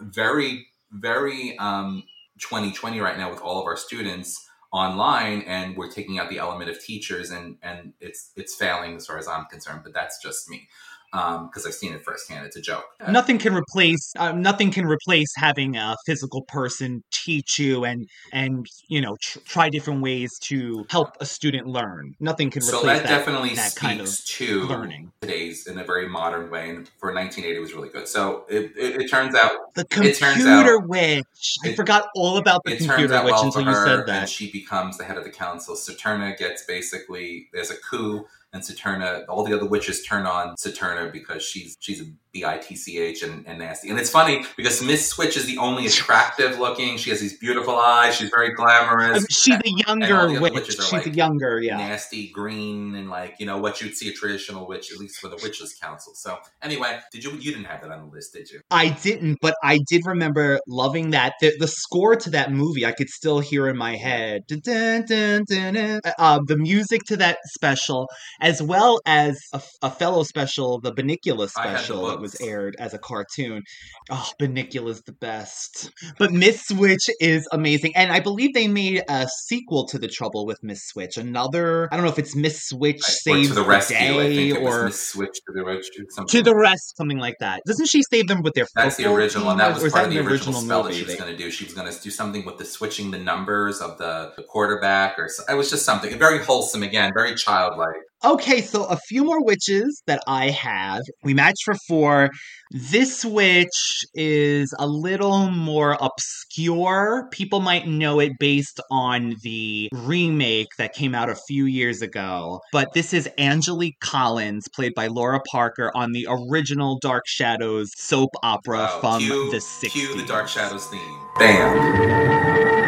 very 0.00 0.66
very 0.90 1.56
um, 1.58 2.04
2020 2.40 3.00
right 3.00 3.18
now 3.18 3.30
with 3.30 3.40
all 3.40 3.60
of 3.60 3.66
our 3.66 3.76
students 3.76 4.48
online 4.72 5.42
and 5.42 5.76
we're 5.76 5.90
taking 5.90 6.18
out 6.18 6.28
the 6.28 6.38
element 6.38 6.68
of 6.68 6.82
teachers 6.82 7.30
and 7.30 7.56
and 7.62 7.92
it's 8.00 8.32
it's 8.36 8.54
failing 8.54 8.96
as 8.96 9.06
far 9.06 9.16
as 9.16 9.28
i'm 9.28 9.46
concerned 9.46 9.80
but 9.82 9.94
that's 9.94 10.20
just 10.20 10.50
me 10.50 10.68
because 11.16 11.66
i've 11.66 11.74
seen 11.74 11.92
it 11.92 12.04
firsthand. 12.04 12.46
It's 12.46 12.56
a 12.56 12.60
joke. 12.60 12.84
Nothing 13.08 13.38
can 13.38 13.54
replace 13.54 14.12
uh, 14.18 14.32
nothing 14.32 14.70
can 14.70 14.86
replace 14.86 15.28
having 15.36 15.76
a 15.76 15.96
physical 16.06 16.42
person 16.42 17.02
teach 17.10 17.58
you 17.58 17.84
and 17.84 18.06
and 18.32 18.66
you 18.88 19.00
know 19.00 19.16
tr- 19.22 19.38
try 19.46 19.68
different 19.70 20.02
ways 20.02 20.30
to 20.44 20.84
help 20.90 21.16
a 21.20 21.26
student 21.26 21.66
learn. 21.66 22.14
Nothing 22.20 22.50
can 22.50 22.62
so 22.62 22.82
that, 22.82 23.02
that, 23.02 23.08
definitely 23.08 23.54
that 23.54 23.70
speaks 23.70 23.80
kind 23.80 24.00
of 24.00 24.24
to 24.24 24.62
learning. 24.64 25.12
today's 25.20 25.66
in 25.66 25.78
a 25.78 25.84
very 25.84 26.08
modern 26.08 26.50
way 26.50 26.70
and 26.70 26.88
for 26.98 27.12
1980 27.14 27.56
it 27.56 27.60
was 27.60 27.72
really 27.74 27.88
good. 27.88 28.06
So 28.08 28.44
it, 28.48 28.72
it, 28.76 29.02
it 29.02 29.10
turns 29.10 29.34
out 29.34 29.74
the 29.74 29.84
computer 29.86 30.76
out- 30.78 30.88
witch. 30.88 31.56
I 31.64 31.68
it- 31.68 31.76
forgot 31.76 32.08
all 32.14 32.36
about 32.36 32.62
the 32.64 32.76
computer 32.76 33.22
witch 33.24 33.32
well 33.32 33.44
until 33.46 33.62
you 33.62 33.74
said 33.74 34.06
that. 34.06 34.28
she 34.28 34.50
becomes 34.50 34.98
the 34.98 35.04
head 35.04 35.16
of 35.16 35.24
the 35.24 35.30
council. 35.30 35.74
Saturna 35.74 36.36
gets 36.36 36.64
basically 36.64 37.48
there's 37.52 37.70
a 37.70 37.76
coup, 37.76 38.26
and 38.52 38.62
Saturna, 38.62 39.24
all 39.28 39.44
the 39.44 39.54
other 39.54 39.66
witches 39.66 40.04
turn 40.04 40.26
on 40.26 40.54
Saturna 40.56 41.12
because 41.12 41.42
she's 41.42 41.76
she's 41.80 42.00
a 42.00 42.04
bitch 42.34 43.22
and, 43.22 43.46
and 43.46 43.58
nasty. 43.58 43.88
And 43.88 43.98
it's 43.98 44.10
funny 44.10 44.44
because 44.56 44.82
Miss 44.82 45.08
Switch 45.08 45.36
is 45.38 45.46
the 45.46 45.56
only 45.56 45.86
attractive 45.86 46.58
looking. 46.58 46.98
She 46.98 47.08
has 47.10 47.20
these 47.20 47.38
beautiful 47.38 47.76
eyes. 47.76 48.16
She's 48.16 48.28
very 48.28 48.52
glamorous. 48.52 49.18
Um, 49.18 49.24
she's 49.30 49.54
a 49.54 49.88
younger 49.88 50.34
the 50.34 50.40
witch 50.40 50.52
witches 50.52 50.78
are 50.78 50.82
she's 50.82 50.92
like 50.92 51.06
a 51.06 51.10
younger 51.10 51.60
yeah 51.60 51.76
nasty 51.76 52.28
green 52.28 52.94
and 52.94 53.08
like 53.08 53.36
you 53.38 53.46
know 53.46 53.58
what 53.58 53.80
you'd 53.80 53.96
see 53.96 54.08
a 54.08 54.12
traditional 54.12 54.66
witch 54.66 54.92
at 54.92 54.98
least 54.98 55.18
for 55.18 55.28
the 55.28 55.38
witches 55.42 55.74
council 55.80 56.14
so 56.14 56.38
anyway 56.62 56.98
did 57.12 57.24
you 57.24 57.32
you 57.32 57.52
didn't 57.52 57.64
have 57.64 57.80
that 57.80 57.90
on 57.90 58.06
the 58.06 58.12
list 58.12 58.32
did 58.32 58.50
you 58.50 58.60
I 58.70 58.90
didn't, 58.90 59.38
but 59.40 59.54
I 59.62 59.78
did 59.88 60.06
remember 60.06 60.58
loving 60.66 61.10
that. 61.10 61.34
The, 61.40 61.52
the 61.58 61.68
score 61.68 62.16
to 62.16 62.30
that 62.30 62.52
movie, 62.52 62.84
I 62.84 62.92
could 62.92 63.08
still 63.08 63.40
hear 63.40 63.68
in 63.68 63.76
my 63.76 63.96
head. 63.96 64.42
Dun, 64.46 64.60
dun, 64.60 65.04
dun, 65.06 65.44
dun, 65.48 65.74
dun. 65.74 66.00
Uh, 66.18 66.40
the 66.46 66.56
music 66.56 67.02
to 67.04 67.16
that 67.18 67.38
special, 67.44 68.08
as 68.40 68.62
well 68.62 69.00
as 69.06 69.38
a, 69.52 69.62
a 69.82 69.90
fellow 69.90 70.22
special, 70.22 70.80
the 70.80 70.92
Bunnicula 70.92 71.50
I 71.56 71.74
special 71.74 72.06
that 72.08 72.20
was 72.20 72.40
aired 72.40 72.76
as 72.78 72.94
a 72.94 72.98
cartoon. 72.98 73.62
Oh, 74.10 74.30
Bunnicula's 74.40 75.02
the 75.02 75.12
best. 75.12 75.90
But 76.18 76.32
Miss 76.32 76.66
Switch 76.66 77.08
is 77.20 77.48
amazing. 77.52 77.92
And 77.96 78.12
I 78.12 78.20
believe 78.20 78.54
they 78.54 78.68
made 78.68 79.02
a 79.08 79.28
sequel 79.46 79.86
to 79.88 79.98
The 79.98 80.08
Trouble 80.08 80.46
with 80.46 80.58
Miss 80.62 80.86
Switch. 80.86 81.16
Another, 81.16 81.88
I 81.92 81.96
don't 81.96 82.04
know 82.04 82.10
if 82.10 82.18
it's 82.18 82.36
Miss 82.36 82.68
Switch 82.68 83.00
or 83.00 83.10
Saves 83.10 83.48
to 83.48 83.54
the 83.54 83.64
rescue 83.64 83.96
Day 83.96 84.52
i 84.52 84.56
or 84.56 84.86
Miss 84.86 85.08
switch 85.08 85.34
to 85.46 85.52
the 85.52 85.64
rescue 85.64 86.04
to 86.28 86.42
the 86.42 86.54
rest, 86.54 86.96
something 86.96 87.18
like 87.18 87.36
that. 87.40 87.62
Doesn't 87.66 87.86
she 87.86 88.02
save 88.02 88.28
them 88.28 88.42
with 88.42 88.54
their 88.54 88.66
That's 88.74 88.96
the 88.96 89.12
original, 89.12 89.50
and 89.50 89.60
that 89.60 89.80
was 89.80 89.92
part 89.92 90.06
of 90.06 90.10
that 90.10 90.14
the 90.14 90.20
an 90.20 90.26
original 90.30 90.60
spell 90.60 90.82
that 90.82 90.90
movie? 90.90 91.00
she 91.00 91.06
was 91.06 91.16
going 91.16 91.30
to 91.30 91.36
do. 91.36 91.50
She 91.50 91.64
was 91.64 91.74
going 91.74 91.90
to 91.90 92.00
do 92.00 92.10
something 92.10 92.44
with 92.44 92.58
the 92.58 92.64
switching 92.64 93.10
the 93.10 93.18
numbers 93.18 93.80
of 93.80 93.98
the, 93.98 94.32
the 94.36 94.42
quarterback, 94.42 95.18
or 95.18 95.28
so, 95.28 95.42
it 95.48 95.54
was 95.54 95.70
just 95.70 95.84
something 95.84 96.18
very 96.18 96.42
wholesome. 96.42 96.82
Again, 96.82 97.12
very 97.14 97.34
childlike. 97.34 97.96
Okay, 98.26 98.60
so 98.60 98.84
a 98.86 98.96
few 98.96 99.22
more 99.22 99.44
witches 99.44 100.02
that 100.08 100.20
I 100.26 100.50
have. 100.50 101.02
We 101.22 101.32
matched 101.32 101.62
for 101.64 101.76
four. 101.86 102.30
This 102.72 103.24
witch 103.24 104.04
is 104.14 104.74
a 104.80 104.88
little 104.88 105.48
more 105.52 105.96
obscure. 106.00 107.28
People 107.30 107.60
might 107.60 107.86
know 107.86 108.18
it 108.18 108.32
based 108.40 108.80
on 108.90 109.36
the 109.44 109.88
remake 109.92 110.66
that 110.76 110.92
came 110.92 111.14
out 111.14 111.30
a 111.30 111.36
few 111.46 111.66
years 111.66 112.02
ago. 112.02 112.58
But 112.72 112.88
this 112.94 113.14
is 113.14 113.28
Angelique 113.38 114.00
Collins, 114.00 114.66
played 114.74 114.94
by 114.96 115.06
Lara 115.06 115.40
Parker, 115.48 115.92
on 115.94 116.10
the 116.10 116.26
original 116.28 116.98
Dark 117.00 117.28
Shadows 117.28 117.92
soap 117.96 118.30
opera 118.42 118.90
from 119.00 119.20
cue, 119.20 119.52
the 119.52 119.58
60s. 119.58 119.92
cue 119.92 120.16
the 120.16 120.26
Dark 120.26 120.48
Shadows 120.48 120.86
theme. 120.86 121.20
Bam. 121.38 122.85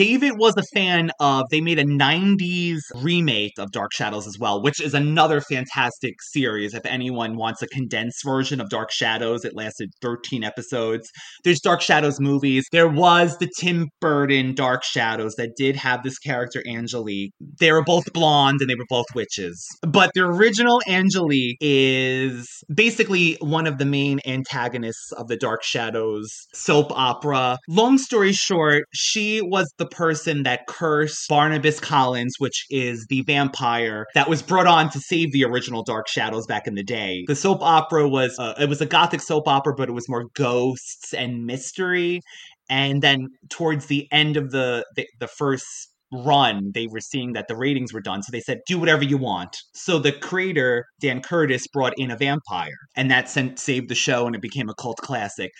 David 0.00 0.38
was 0.38 0.54
a 0.56 0.62
fan 0.74 1.10
of 1.20 1.44
they 1.50 1.60
made 1.60 1.78
a 1.78 1.84
90s 1.84 2.78
remake 2.94 3.52
of 3.58 3.70
Dark 3.70 3.92
Shadows 3.92 4.26
as 4.26 4.38
well, 4.38 4.62
which 4.62 4.80
is 4.80 4.94
another 4.94 5.42
fantastic 5.42 6.22
series 6.22 6.72
if 6.72 6.86
anyone 6.86 7.36
wants 7.36 7.60
a 7.60 7.66
condensed 7.66 8.24
version 8.24 8.62
of 8.62 8.70
Dark 8.70 8.90
Shadows. 8.90 9.44
It 9.44 9.54
lasted 9.54 9.90
13 10.00 10.42
episodes. 10.42 11.10
There's 11.44 11.60
Dark 11.60 11.82
Shadows 11.82 12.18
movies. 12.18 12.64
There 12.72 12.88
was 12.88 13.36
the 13.36 13.50
Tim 13.58 13.88
Burton 14.00 14.54
Dark 14.54 14.84
Shadows 14.84 15.34
that 15.34 15.50
did 15.54 15.76
have 15.76 16.02
this 16.02 16.18
character 16.18 16.62
Angelique. 16.66 17.34
They 17.58 17.70
were 17.70 17.84
both 17.84 18.10
blonde 18.14 18.62
and 18.62 18.70
they 18.70 18.76
were 18.76 18.86
both 18.88 19.14
witches. 19.14 19.62
But 19.82 20.12
the 20.14 20.22
original 20.22 20.80
Angelique 20.88 21.58
is 21.60 22.48
basically 22.74 23.36
one 23.42 23.66
of 23.66 23.76
the 23.76 23.84
main 23.84 24.20
antagonists 24.24 25.12
of 25.12 25.28
the 25.28 25.36
Dark 25.36 25.62
Shadows 25.62 26.26
soap 26.54 26.90
opera. 26.92 27.58
Long 27.68 27.98
story 27.98 28.32
short, 28.32 28.84
she 28.94 29.42
was 29.42 29.70
the 29.76 29.89
person 29.90 30.42
that 30.44 30.66
cursed 30.66 31.28
Barnabas 31.28 31.80
Collins, 31.80 32.34
which 32.38 32.66
is 32.70 33.06
the 33.08 33.22
vampire 33.22 34.06
that 34.14 34.28
was 34.28 34.42
brought 34.42 34.66
on 34.66 34.90
to 34.90 35.00
save 35.00 35.32
the 35.32 35.44
original 35.44 35.82
Dark 35.82 36.08
Shadows 36.08 36.46
back 36.46 36.66
in 36.66 36.74
the 36.74 36.82
day. 36.82 37.24
The 37.26 37.36
soap 37.36 37.62
opera 37.62 38.08
was 38.08 38.38
uh, 38.38 38.54
it 38.58 38.68
was 38.68 38.80
a 38.80 38.86
gothic 38.86 39.20
soap 39.20 39.48
opera, 39.48 39.74
but 39.74 39.88
it 39.88 39.92
was 39.92 40.08
more 40.08 40.26
ghosts 40.34 41.12
and 41.12 41.44
mystery. 41.46 42.20
And 42.68 43.02
then 43.02 43.28
towards 43.48 43.86
the 43.86 44.06
end 44.12 44.36
of 44.36 44.50
the 44.50 44.84
the, 44.96 45.06
the 45.18 45.28
first 45.28 45.90
run, 46.12 46.72
they 46.74 46.86
were 46.88 47.00
seeing 47.00 47.32
that 47.34 47.46
the 47.48 47.56
ratings 47.56 47.92
were 47.92 48.00
done. 48.00 48.22
So 48.22 48.30
they 48.32 48.40
said, 48.40 48.58
do 48.66 48.78
whatever 48.78 49.04
you 49.04 49.16
want. 49.16 49.56
So 49.74 49.98
the 49.98 50.12
creator, 50.12 50.84
Dan 51.00 51.22
Curtis, 51.22 51.66
brought 51.68 51.92
in 51.96 52.10
a 52.10 52.16
vampire. 52.16 52.76
And 52.96 53.10
that 53.10 53.28
sent, 53.28 53.58
saved 53.58 53.88
the 53.88 53.94
show 53.94 54.26
and 54.26 54.34
it 54.34 54.42
became 54.42 54.68
a 54.68 54.74
cult 54.74 54.98
classic. 54.98 55.50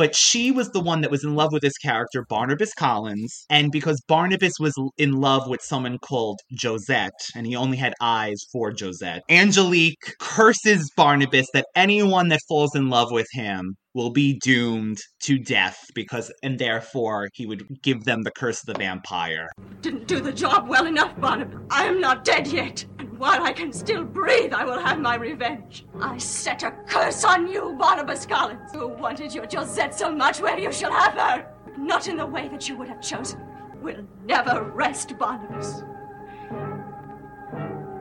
But 0.00 0.16
she 0.16 0.50
was 0.50 0.70
the 0.70 0.80
one 0.80 1.02
that 1.02 1.10
was 1.10 1.24
in 1.24 1.34
love 1.34 1.52
with 1.52 1.60
this 1.60 1.76
character, 1.76 2.24
Barnabas 2.26 2.72
Collins. 2.72 3.44
And 3.50 3.70
because 3.70 4.00
Barnabas 4.08 4.54
was 4.58 4.72
in 4.96 5.12
love 5.12 5.46
with 5.46 5.60
someone 5.60 5.98
called 5.98 6.40
Josette, 6.58 7.28
and 7.34 7.46
he 7.46 7.54
only 7.54 7.76
had 7.76 7.92
eyes 8.00 8.42
for 8.50 8.72
Josette, 8.74 9.20
Angelique 9.28 10.14
curses 10.18 10.90
Barnabas 10.96 11.48
that 11.52 11.66
anyone 11.76 12.28
that 12.28 12.40
falls 12.48 12.74
in 12.74 12.88
love 12.88 13.12
with 13.12 13.28
him 13.32 13.74
will 13.94 14.10
be 14.10 14.38
doomed 14.42 14.98
to 15.24 15.38
death 15.38 15.76
because 15.94 16.32
and 16.42 16.58
therefore 16.58 17.28
he 17.34 17.44
would 17.44 17.64
give 17.82 18.04
them 18.04 18.22
the 18.22 18.30
curse 18.30 18.62
of 18.62 18.72
the 18.72 18.78
vampire. 18.78 19.48
Didn't 19.82 20.06
do 20.06 20.20
the 20.20 20.32
job 20.32 20.68
well 20.68 20.86
enough, 20.86 21.18
Barnabas. 21.20 21.60
I 21.70 21.84
am 21.84 22.00
not 22.00 22.24
dead 22.24 22.46
yet. 22.46 22.84
While 23.20 23.42
I 23.42 23.52
can 23.52 23.70
still 23.70 24.02
breathe, 24.02 24.54
I 24.54 24.64
will 24.64 24.78
have 24.78 24.98
my 24.98 25.14
revenge. 25.16 25.84
I 26.00 26.16
set 26.16 26.62
a 26.62 26.70
curse 26.86 27.22
on 27.22 27.48
you, 27.48 27.76
Barnabas 27.78 28.24
Collins, 28.24 28.72
who 28.72 28.88
wanted 28.88 29.34
your 29.34 29.44
Josette 29.44 29.94
so 29.94 30.10
much. 30.10 30.40
Well, 30.40 30.58
you 30.58 30.72
shall 30.72 30.90
have 30.90 31.12
her. 31.12 31.46
Not 31.76 32.08
in 32.08 32.16
the 32.16 32.24
way 32.24 32.48
that 32.48 32.66
you 32.66 32.78
would 32.78 32.88
have 32.88 33.02
chosen. 33.02 33.38
We'll 33.82 34.06
never 34.24 34.62
rest, 34.62 35.18
Barnabas. 35.18 35.84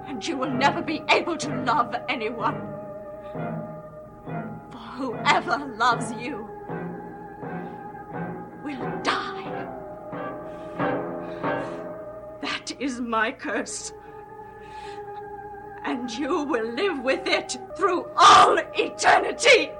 And 0.08 0.26
you 0.26 0.38
will 0.38 0.52
never 0.52 0.82
be 0.82 1.04
able 1.10 1.36
to 1.36 1.64
love 1.64 1.94
anyone. 2.08 2.56
For 4.72 4.78
whoever 4.78 5.58
loves 5.76 6.14
you 6.14 6.50
will 8.64 9.02
die. 9.04 9.68
That 12.40 12.72
is 12.80 13.02
my 13.02 13.34
curse. 13.34 13.92
And 15.86 16.10
you 16.12 16.44
will 16.44 16.74
live 16.74 17.00
with 17.04 17.26
it 17.28 17.58
through 17.76 18.06
all 18.18 18.58
eternity. 18.76 19.72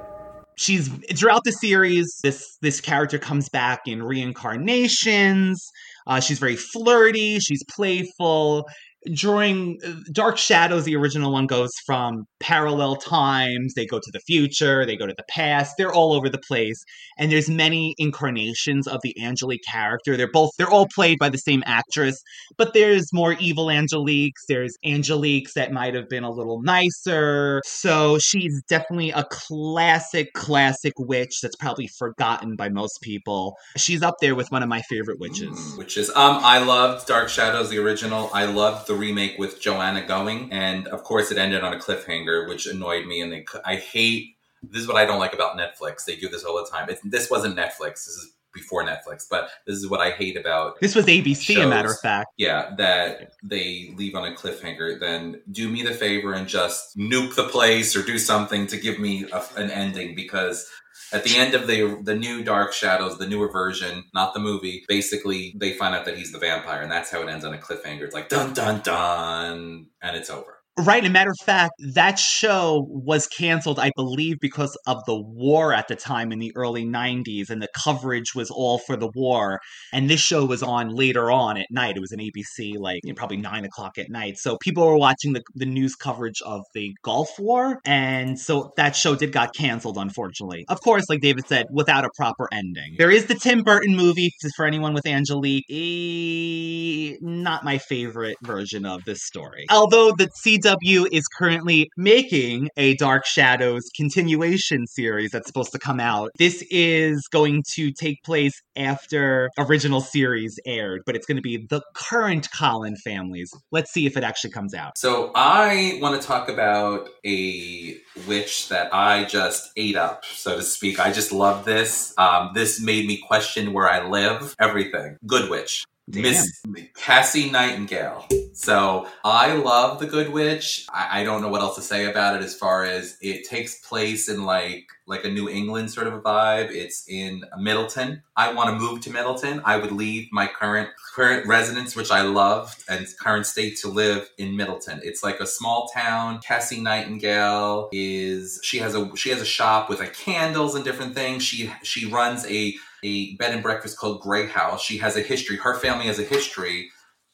she's 0.56 0.90
throughout 1.18 1.44
the 1.46 1.52
series 1.54 2.20
this 2.24 2.58
this 2.62 2.82
character 2.82 3.18
comes 3.18 3.48
back 3.50 3.82
in 3.86 4.04
reincarnations. 4.04 5.72
Uh, 6.08 6.20
she's 6.20 6.40
very 6.40 6.56
flirty. 6.58 7.40
She's 7.40 7.64
playful 7.70 8.68
during 9.14 9.80
dark 10.12 10.38
shadows 10.38 10.84
the 10.84 10.96
original 10.96 11.32
one 11.32 11.48
goes 11.48 11.72
from 11.86 12.26
parallel 12.40 12.96
times 12.96 13.74
they 13.74 13.86
go 13.86 13.98
to 13.98 14.12
the 14.12 14.20
future 14.20 14.86
they 14.86 14.98
go 14.98 15.08
to 15.08 15.14
the 15.18 15.24
past 15.30 15.76
they're 15.78 15.94
all 15.94 16.14
over 16.14 16.30
the 16.30 16.42
place 16.48 16.84
and 17.18 17.32
there's 17.32 17.50
many 17.50 17.94
incarnations 17.98 18.88
of 18.88 19.02
the 19.04 19.14
angelique 19.22 19.62
character. 19.70 20.18
They're 20.18 20.32
both 20.32 20.52
they're 20.58 20.70
all 20.70 20.88
played 20.94 21.20
by 21.20 21.30
the 21.30 21.38
same 21.38 21.64
actress 21.66 22.22
but 22.58 22.74
there's 22.74 23.14
more 23.14 23.34
evil 23.34 23.70
angeliques 23.70 24.46
there's 24.48 24.76
angeliques 24.86 25.54
that 25.54 25.72
might 25.72 25.94
have 25.94 26.10
been 26.10 26.24
a 26.24 26.32
little 26.32 26.62
nicer. 26.62 27.62
So 27.66 28.18
she's 28.20 28.62
definitely 28.68 29.12
a 29.12 29.26
classic 29.30 30.34
classic 30.34 30.94
witch 30.98 31.40
that's 31.42 31.56
probably 31.56 31.88
forgotten 31.88 32.56
by 32.56 32.70
most 32.70 33.00
people. 33.02 33.56
She's 33.78 34.02
up 34.02 34.16
there 34.22 34.36
with 34.36 34.52
one 34.52 34.64
of 34.64 34.70
my 34.70 34.82
favorite 34.82 35.20
witches. 35.20 35.76
Which 35.78 35.98
is 35.98 36.10
um 36.10 36.40
I 36.42 36.60
loved 36.60 37.08
Dark 37.08 37.30
Shadows 37.30 37.70
the 37.70 37.80
original. 37.80 38.30
I 38.34 38.46
loved 38.46 38.88
the 38.90 38.96
remake 38.96 39.38
with 39.38 39.62
Joanna 39.62 40.06
Going, 40.06 40.52
and 40.52 40.88
of 40.90 41.04
course 41.04 41.32
it 41.32 41.38
ended 41.38 41.64
on 41.64 41.74
a 41.74 41.78
cliffhanger, 41.78 42.50
which 42.50 42.68
annoyed 42.68 43.06
me. 43.06 43.22
And 43.22 43.32
they 43.32 43.46
I 43.64 43.78
hate 43.78 44.36
this 44.62 44.82
is 44.82 44.88
what 44.88 44.98
I 44.98 45.06
don't 45.06 45.20
like 45.20 45.34
about 45.34 45.58
Netflix. 45.58 46.04
They 46.04 46.18
do 46.18 46.28
this 46.28 46.44
all 46.44 46.58
the 46.58 46.70
time. 46.70 46.90
It's, 46.90 47.02
this 47.06 47.30
wasn't 47.30 47.56
Netflix. 47.56 48.06
This 48.06 48.18
is 48.18 48.34
before 48.54 48.84
Netflix, 48.84 49.26
but 49.30 49.50
this 49.68 49.78
is 49.78 49.88
what 49.88 50.02
I 50.02 50.10
hate 50.10 50.36
about 50.36 50.80
this 50.80 50.96
was 50.96 51.06
abc 51.06 51.64
a 51.64 51.68
matter 51.68 51.92
of 51.92 52.00
fact 52.00 52.32
yeah, 52.38 52.74
that 52.78 53.34
they 53.44 53.94
leave 53.96 54.16
on 54.16 54.26
a 54.26 54.36
cliffhanger, 54.36 55.00
then 55.00 55.40
do 55.52 55.70
me 55.70 55.84
the 55.84 55.94
favor 55.94 56.34
and 56.34 56.48
just 56.48 56.98
nuke 56.98 57.36
the 57.36 57.48
place 57.48 57.96
or 57.96 58.02
do 58.02 58.18
something 58.18 58.66
to 58.68 58.78
give 58.78 59.00
me 59.00 59.26
a, 59.32 59.44
an 59.56 59.70
ending 59.70 60.16
because 60.16 60.68
at 61.12 61.24
the 61.24 61.38
end 61.38 61.54
of 61.56 61.68
the 61.68 62.00
the 62.04 62.16
new 62.16 62.44
Dark 62.44 62.74
Shadows, 62.74 63.18
the 63.18 63.28
newer 63.28 63.52
version, 63.52 64.06
not 64.14 64.34
the 64.34 64.40
movie, 64.40 64.84
basically 64.88 65.54
they 65.58 65.74
find 65.74 65.96
out 65.96 66.06
that 66.06 66.18
he's 66.18 66.32
the 66.32 66.40
vampire, 66.40 66.82
and 66.82 66.92
that's 66.92 67.12
how 67.12 67.22
it 67.22 67.30
ends 67.30 67.46
on 67.46 67.54
a 67.54 67.58
cliffhanger. 67.58 68.04
It's 68.04 68.14
like 68.14 68.30
dun 68.30 68.54
dun 68.54 68.82
dun, 68.82 69.88
and 70.02 70.16
it's 70.16 70.30
over. 70.30 70.59
Right. 70.80 71.00
And 71.00 71.08
a 71.08 71.10
matter 71.10 71.32
of 71.32 71.46
fact, 71.46 71.74
that 71.94 72.18
show 72.18 72.86
was 72.88 73.28
canceled, 73.28 73.80
I 73.80 73.92
believe, 73.98 74.40
because 74.40 74.78
of 74.88 75.04
the 75.06 75.20
war 75.20 75.74
at 75.74 75.90
the 75.90 75.96
time 75.96 76.32
in 76.32 76.40
the 76.40 76.54
early 76.56 76.86
90s, 76.86 77.50
and 77.50 77.62
the 77.62 77.68
coverage 77.76 78.34
was 78.34 78.50
all 78.50 78.80
for 78.80 78.96
the 78.96 79.12
war. 79.14 79.60
And 79.92 80.10
this 80.10 80.22
show 80.22 80.46
was 80.46 80.64
on 80.64 80.96
later 80.96 81.32
on 81.32 81.58
at 81.58 81.66
night. 81.70 81.98
It 81.98 82.00
was 82.00 82.14
an 82.14 82.20
ABC, 82.20 82.76
like 82.78 83.02
you 83.04 83.12
know, 83.12 83.16
probably 83.16 83.38
nine 83.38 83.66
o'clock 83.66 83.98
at 83.98 84.10
night. 84.10 84.38
So 84.38 84.58
people 84.62 84.88
were 84.88 84.98
watching 84.98 85.34
the, 85.34 85.44
the 85.54 85.66
news 85.66 85.96
coverage 85.96 86.42
of 86.46 86.62
the 86.74 86.94
Gulf 87.04 87.38
War. 87.38 87.80
And 87.86 88.40
so 88.40 88.72
that 88.78 88.96
show 88.96 89.16
did 89.16 89.34
got 89.34 89.54
canceled, 89.54 89.98
unfortunately. 89.98 90.64
Of 90.70 90.80
course, 90.80 91.10
like 91.10 91.20
David 91.20 91.46
said, 91.48 91.66
without 91.72 92.06
a 92.06 92.10
proper 92.16 92.48
ending. 92.54 92.96
There 92.98 93.12
is 93.12 93.26
the 93.26 93.36
Tim 93.36 93.64
Burton 93.64 93.98
movie 93.98 94.32
for 94.56 94.66
anyone 94.66 94.94
with 94.94 95.06
Angelique. 95.06 95.66
Eh, 95.70 97.18
not 97.20 97.66
my 97.66 97.80
favorite 97.80 98.38
version 98.44 98.86
of 98.86 99.04
this 99.04 99.26
story. 99.26 99.66
Although 99.70 100.14
the 100.18 100.30
CW 100.46 100.69
is 101.12 101.28
currently 101.28 101.90
making 101.98 102.70
a 102.78 102.96
Dark 102.96 103.26
Shadows 103.26 103.90
continuation 103.96 104.88
series 104.88 105.32
that's 105.32 105.48
supposed 105.48 105.72
to 105.72 105.80
come 105.80 106.00
out. 106.00 106.32
This 106.38 106.64
is 106.70 107.28
going 107.32 107.64
to 107.74 107.92
take 107.92 108.24
place 108.24 108.62
after 108.76 109.50
original 109.58 110.02
series 110.02 110.60
aired, 110.66 111.02
but 111.06 111.16
it's 111.16 111.26
going 111.26 111.38
to 111.38 111.42
be 111.42 111.66
the 111.70 111.82
current 111.94 112.50
Colin 112.52 112.96
families. 112.98 113.52
Let's 113.72 113.92
see 113.92 114.06
if 114.06 114.18
it 114.18 114.24
actually 114.24 114.52
comes 114.52 114.74
out. 114.74 114.98
So 114.98 115.32
I 115.36 116.00
want 116.02 116.22
to 116.22 116.28
talk 116.28 116.50
about 116.50 117.10
a 117.26 117.98
witch 118.28 118.70
that 118.70 118.94
I 118.94 119.26
just 119.26 119.72
ate 119.78 119.96
up, 119.96 120.26
so 120.26 120.56
to 120.56 120.64
speak. 120.64 121.00
I 121.00 121.12
just 121.12 121.32
love 121.32 121.66
this. 121.66 122.14
Um, 122.18 122.52
this 122.54 122.82
made 122.82 123.08
me 123.08 123.18
question 123.18 123.74
where 123.74 123.90
I 123.90 124.08
live, 124.08 124.56
everything. 124.60 125.18
Good 125.26 125.50
witch. 125.50 125.86
Damn. 126.10 126.24
Miss 126.24 126.62
Cassie 126.96 127.52
Nightingale. 127.52 128.26
So 128.54 129.08
I 129.24 129.54
love 129.54 130.00
the 130.00 130.08
Good 130.08 130.34
Witch. 130.34 130.88
I, 130.92 131.22
I 131.22 131.24
don't 131.24 131.42
know 131.42 131.50
what 131.50 131.62
else 131.62 131.76
to 131.76 131.82
say 131.82 132.10
about 132.10 132.36
it 132.36 132.44
as 132.44 132.56
far 132.56 132.84
as 132.84 133.18
it 133.22 133.48
takes 133.48 133.80
place 133.88 134.28
in 134.28 134.44
like 134.44 134.88
like 135.06 135.24
a 135.26 135.30
New 135.30 135.50
England 135.50 135.92
sort 135.92 136.08
of 136.08 136.14
a 136.14 136.22
vibe. 136.22 136.72
It's 136.72 137.08
in 137.08 137.44
Middleton. 137.58 138.22
I 138.36 138.54
want 138.54 138.70
to 138.70 138.76
move 138.76 139.02
to 139.02 139.12
Middleton. 139.12 139.62
I 139.66 139.78
would 139.78 139.92
leave 139.92 140.28
my 140.32 140.48
current 140.48 140.90
current 141.16 141.48
residence, 141.48 141.96
which 141.96 142.12
I 142.12 142.22
love, 142.22 142.76
and 142.90 143.08
current 143.20 143.46
state 143.46 143.78
to 143.80 143.88
live 143.88 144.30
in 144.38 144.56
Middleton. 144.56 145.00
It's 145.04 145.24
like 145.24 145.40
a 145.40 145.48
small 145.48 145.90
town. 145.94 146.40
Cassie 146.40 146.82
Nightingale 146.82 147.90
is 147.92 148.60
she 148.64 148.80
has 148.80 148.96
a 148.96 149.16
she 149.16 149.30
has 149.30 149.42
a 149.42 149.46
shop 149.46 149.90
with 149.90 150.00
like 150.00 150.14
candles 150.14 150.76
and 150.76 150.84
different 150.84 151.14
things. 151.14 151.44
She 151.44 151.72
she 151.84 152.08
runs 152.08 152.46
a 152.48 152.76
a 153.04 153.36
bed 153.36 153.54
and 153.54 153.64
breakfast 153.64 153.98
called 153.98 154.22
Grey 154.22 154.48
House. 154.48 154.82
She 154.82 154.98
has 154.98 155.16
a 155.16 155.22
history. 155.22 155.58
Her 155.58 155.76
family 155.76 156.06
has 156.06 156.20
a 156.20 156.24
history 156.24 156.90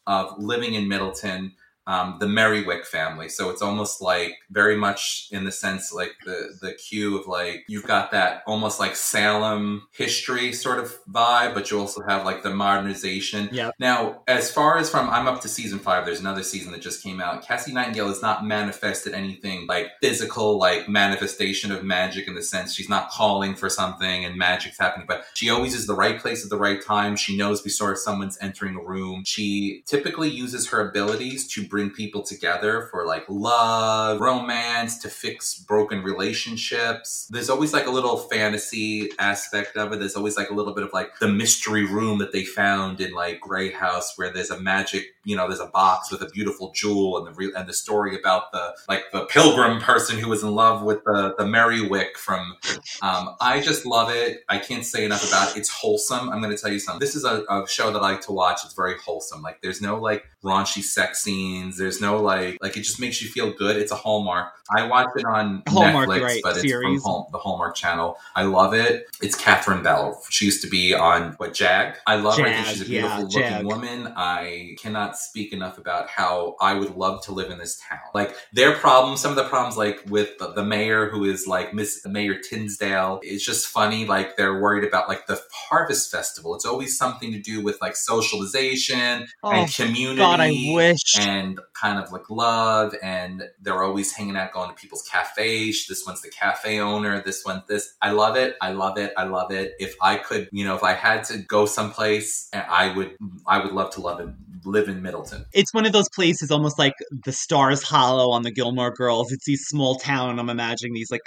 of 0.08 0.38
living 0.38 0.76
in 0.76 0.88
Middleton, 0.88 1.54
um, 1.88 2.18
the 2.20 2.26
Merriwick 2.26 2.86
family. 2.86 3.30
So 3.30 3.50
it's 3.50 3.62
almost 3.62 4.02
like 4.02 4.38
very 4.50 4.76
much 4.76 5.30
in 5.32 5.46
the 5.46 5.52
sense 5.52 5.94
like 5.94 6.14
the 6.26 6.58
the 6.62 6.74
cue 6.74 7.18
of 7.18 7.28
like 7.28 7.64
you've 7.68 7.86
got 7.86 8.12
that 8.12 8.44
almost 8.48 8.80
like 8.80 8.96
Salem 8.96 9.88
history 9.92 10.52
sort 10.52 10.80
of 10.80 10.98
vibe, 11.10 11.54
but 11.54 11.70
you 11.70 11.80
also 11.80 12.02
have 12.08 12.26
like 12.26 12.44
the 12.44 12.50
modernization. 12.50 13.50
Yeah. 13.52 13.72
Now, 13.80 14.24
as 14.28 14.52
far 14.52 14.78
as 14.78 14.90
from 14.90 15.10
I'm 15.10 15.28
up 15.28 15.42
to 15.42 15.48
season 15.48 15.80
five, 15.80 16.06
there's 16.06 16.20
another 16.20 16.44
season 16.44 16.72
that 16.72 16.82
just 16.82 17.04
came 17.04 17.22
out. 17.22 17.46
Cassie 17.46 17.74
Nightingale 17.74 18.08
has 18.08 18.22
not 18.22 18.46
manifested 18.46 19.14
anything 19.14 19.68
like 19.68 19.92
physical, 20.02 20.58
like 20.58 20.90
manifestation 20.90 21.72
of 21.72 21.84
magic 21.84 22.28
in 22.28 22.36
the 22.36 22.44
sense 22.44 22.74
she's 22.74 22.90
not 22.90 23.10
calling 23.10 23.56
for 23.56 23.70
something 23.70 24.26
and 24.26 24.36
magic's 24.36 24.80
happening, 24.80 25.06
but 25.08 25.26
she 25.36 25.50
always 25.50 25.76
is 25.76 25.86
the 25.86 25.96
right 25.96 26.20
place 26.20 26.44
at 26.44 26.50
the 26.50 26.58
right 26.58 26.84
time. 26.84 27.16
She 27.16 27.38
knows 27.38 27.62
before 27.62 27.96
someone's 27.96 28.38
entering 28.42 28.76
a 28.76 28.82
room. 28.82 29.24
She 29.26 29.84
typically 29.86 30.30
uses 30.30 30.70
her 30.70 30.90
abilities 30.90 31.48
to 31.50 31.68
bring 31.76 31.90
people 31.90 32.24
together 32.24 32.88
for 32.90 33.06
like 33.06 33.26
love, 33.28 34.22
romance, 34.22 34.98
to 34.98 35.10
fix 35.10 35.60
broken 35.60 36.02
relationships. 36.02 37.28
There's 37.30 37.50
always 37.50 37.74
like 37.74 37.86
a 37.86 37.90
little 37.92 38.16
fantasy 38.16 39.10
aspect 39.20 39.76
of 39.76 39.92
it. 39.92 40.00
There's 40.00 40.16
always 40.16 40.38
like 40.38 40.50
a 40.52 40.54
little 40.54 40.74
bit 40.74 40.86
of 40.86 40.94
like 40.94 41.20
the 41.20 41.28
mystery 41.28 41.84
room 41.84 42.20
that 42.20 42.32
they 42.32 42.46
found 42.46 43.02
in 43.02 43.12
like 43.12 43.42
Grey 43.42 43.74
House 43.74 44.18
where 44.18 44.32
there's 44.32 44.52
a 44.52 44.60
magic, 44.62 45.04
you 45.26 45.36
know, 45.36 45.50
there's 45.50 45.60
a 45.60 45.66
box 45.66 46.10
with 46.14 46.22
a 46.22 46.30
beautiful 46.30 46.72
jewel 46.74 47.18
and 47.18 47.28
the 47.28 47.34
re- 47.34 47.52
and 47.54 47.68
the 47.68 47.74
story 47.74 48.18
about 48.18 48.54
the 48.54 48.74
like 48.88 49.12
the 49.12 49.26
pilgrim 49.26 49.82
person 49.82 50.18
who 50.18 50.30
was 50.30 50.44
in 50.44 50.56
love 50.56 50.82
with 50.82 51.04
the 51.04 51.36
the 51.38 51.44
Merriwick 51.44 52.16
from 52.16 52.56
um, 53.02 53.36
I 53.42 53.60
just 53.60 53.86
love 53.86 54.10
it. 54.10 54.46
I 54.48 54.60
can't 54.60 54.86
say 54.86 55.04
enough 55.04 55.28
about 55.28 55.52
it. 55.52 55.60
It's 55.60 55.70
wholesome. 55.70 56.30
I'm 56.30 56.42
going 56.42 56.56
to 56.56 56.62
tell 56.62 56.72
you 56.72 56.80
something. 56.80 57.02
This 57.02 57.18
is 57.18 57.26
a, 57.26 57.44
a 57.50 57.68
show 57.68 57.92
that 57.92 58.00
I 58.00 58.12
like 58.12 58.22
to 58.22 58.32
watch. 58.32 58.62
It's 58.64 58.74
very 58.74 58.98
wholesome. 58.98 59.42
Like 59.42 59.62
there's 59.62 59.82
no 59.82 60.00
like 60.00 60.24
raunchy 60.46 60.84
sex 60.84 61.24
scenes. 61.24 61.78
There's 61.78 62.00
no 62.00 62.22
like 62.22 62.58
like 62.62 62.78
it 62.78 62.82
just 62.82 63.00
makes 63.00 63.22
you 63.22 63.30
feel 63.30 63.52
good. 63.52 63.76
It's 63.78 63.92
a 63.92 63.96
Hallmark. 63.96 64.54
I 64.76 64.88
watch 64.88 65.10
it 65.16 65.26
on 65.26 65.62
Hallmark, 65.68 66.10
Netflix, 66.10 66.22
right, 66.22 66.40
but 66.44 66.52
it's 66.58 66.62
series. 66.62 67.02
from 67.04 67.12
Hall- 67.12 67.30
the 67.32 67.38
Hallmark 67.38 67.76
Channel. 67.76 68.18
I 68.36 68.44
love 68.44 68.74
it. 68.74 69.06
It's 69.22 69.36
Catherine 69.36 69.84
Bell. 69.84 70.24
She 70.30 70.46
used 70.46 70.62
to 70.64 70.70
be 70.70 70.94
on 70.94 71.34
what 71.34 71.54
Jag. 71.54 71.96
I 72.08 72.16
love 72.16 72.38
her. 72.40 72.46
I 72.46 72.54
think 72.54 72.68
she's 72.68 72.82
a 72.82 72.92
yeah, 72.92 73.02
beautiful 73.02 73.24
looking 73.26 73.42
Jag. 73.42 73.66
woman. 73.66 74.14
I 74.16 74.76
cannot 74.80 75.18
speak 75.18 75.54
enough 75.54 75.78
about 75.78 76.10
how 76.10 76.56
I 76.62 76.74
would 76.74 76.96
love 76.96 77.24
to 77.26 77.32
live 77.32 77.52
in 77.52 77.58
this 77.60 77.80
town. 77.88 78.00
Like 78.16 78.36
their 78.54 78.74
problems, 78.76 79.22
some 79.22 79.30
of 79.32 79.36
the 79.38 79.44
problems, 79.44 79.78
like 79.78 80.02
with 80.08 80.38
the, 80.40 80.52
the 80.54 80.64
mayor 80.64 81.10
who 81.10 81.26
is 81.26 81.46
like 81.48 81.74
Miss 81.74 82.04
Mayor 82.06 82.40
Tinsdale. 82.40 83.20
It's 83.24 83.46
just 83.46 83.68
funny. 83.68 84.06
Like 84.06 84.36
they're 84.36 84.60
worried 84.60 84.84
about 84.84 85.08
like 85.08 85.28
the 85.28 85.40
Harvest 85.52 86.10
Festival. 86.12 86.56
It's 86.56 86.66
always 86.66 86.98
something 86.98 87.32
to 87.32 87.40
do 87.40 87.62
with 87.62 87.80
like 87.82 87.96
socialization 87.96 89.28
Oh, 89.44 89.52
and 89.52 89.72
community 89.74 90.18
God, 90.18 90.35
I 90.40 90.72
wish. 90.74 91.18
and 91.20 91.60
kind 91.74 92.00
of 92.00 92.12
like 92.12 92.30
love 92.30 92.96
and 93.04 93.44
they're 93.62 93.84
always 93.84 94.14
hanging 94.14 94.38
out 94.38 94.54
going 94.54 94.70
to 94.70 94.76
people's 94.76 95.08
cafes. 95.08 95.88
This 95.88 96.06
one's 96.06 96.22
the 96.22 96.30
cafe 96.30 96.80
owner 96.80 97.22
this 97.22 97.44
one's 97.46 97.64
this. 97.68 97.96
I 98.02 98.12
love 98.12 98.36
it 98.36 98.56
i 98.62 98.72
love 98.72 98.98
it 98.98 99.14
i 99.18 99.24
love 99.24 99.52
it. 99.52 99.74
If 99.80 99.96
i 100.02 100.16
could 100.18 100.50
you 100.52 100.64
know 100.66 100.76
if 100.76 100.84
i 100.84 100.94
had 100.94 101.24
to 101.26 101.38
go 101.38 101.66
someplace 101.66 102.50
eh, 102.54 102.64
i 102.70 102.96
would 102.96 103.16
i 103.48 103.64
would 103.64 103.74
love 103.74 103.92
to 103.92 104.02
love 104.02 104.20
it 104.20 104.30
live 104.66 104.88
in 104.88 105.02
middleton. 105.02 105.46
It's 105.54 105.74
one 105.74 105.86
of 105.86 105.92
those 105.92 106.10
places 106.10 106.50
almost 106.52 106.80
like 106.80 106.94
the 107.24 107.32
stars 107.32 107.84
hollow 107.84 108.32
on 108.32 108.42
the 108.44 108.52
gilmore 108.52 108.92
girls. 108.92 109.32
It's 109.32 109.46
these 109.46 109.66
small 109.66 109.96
town 109.96 110.40
i'm 110.40 110.50
imagining 110.50 110.94
these 110.94 111.12
like 111.12 111.22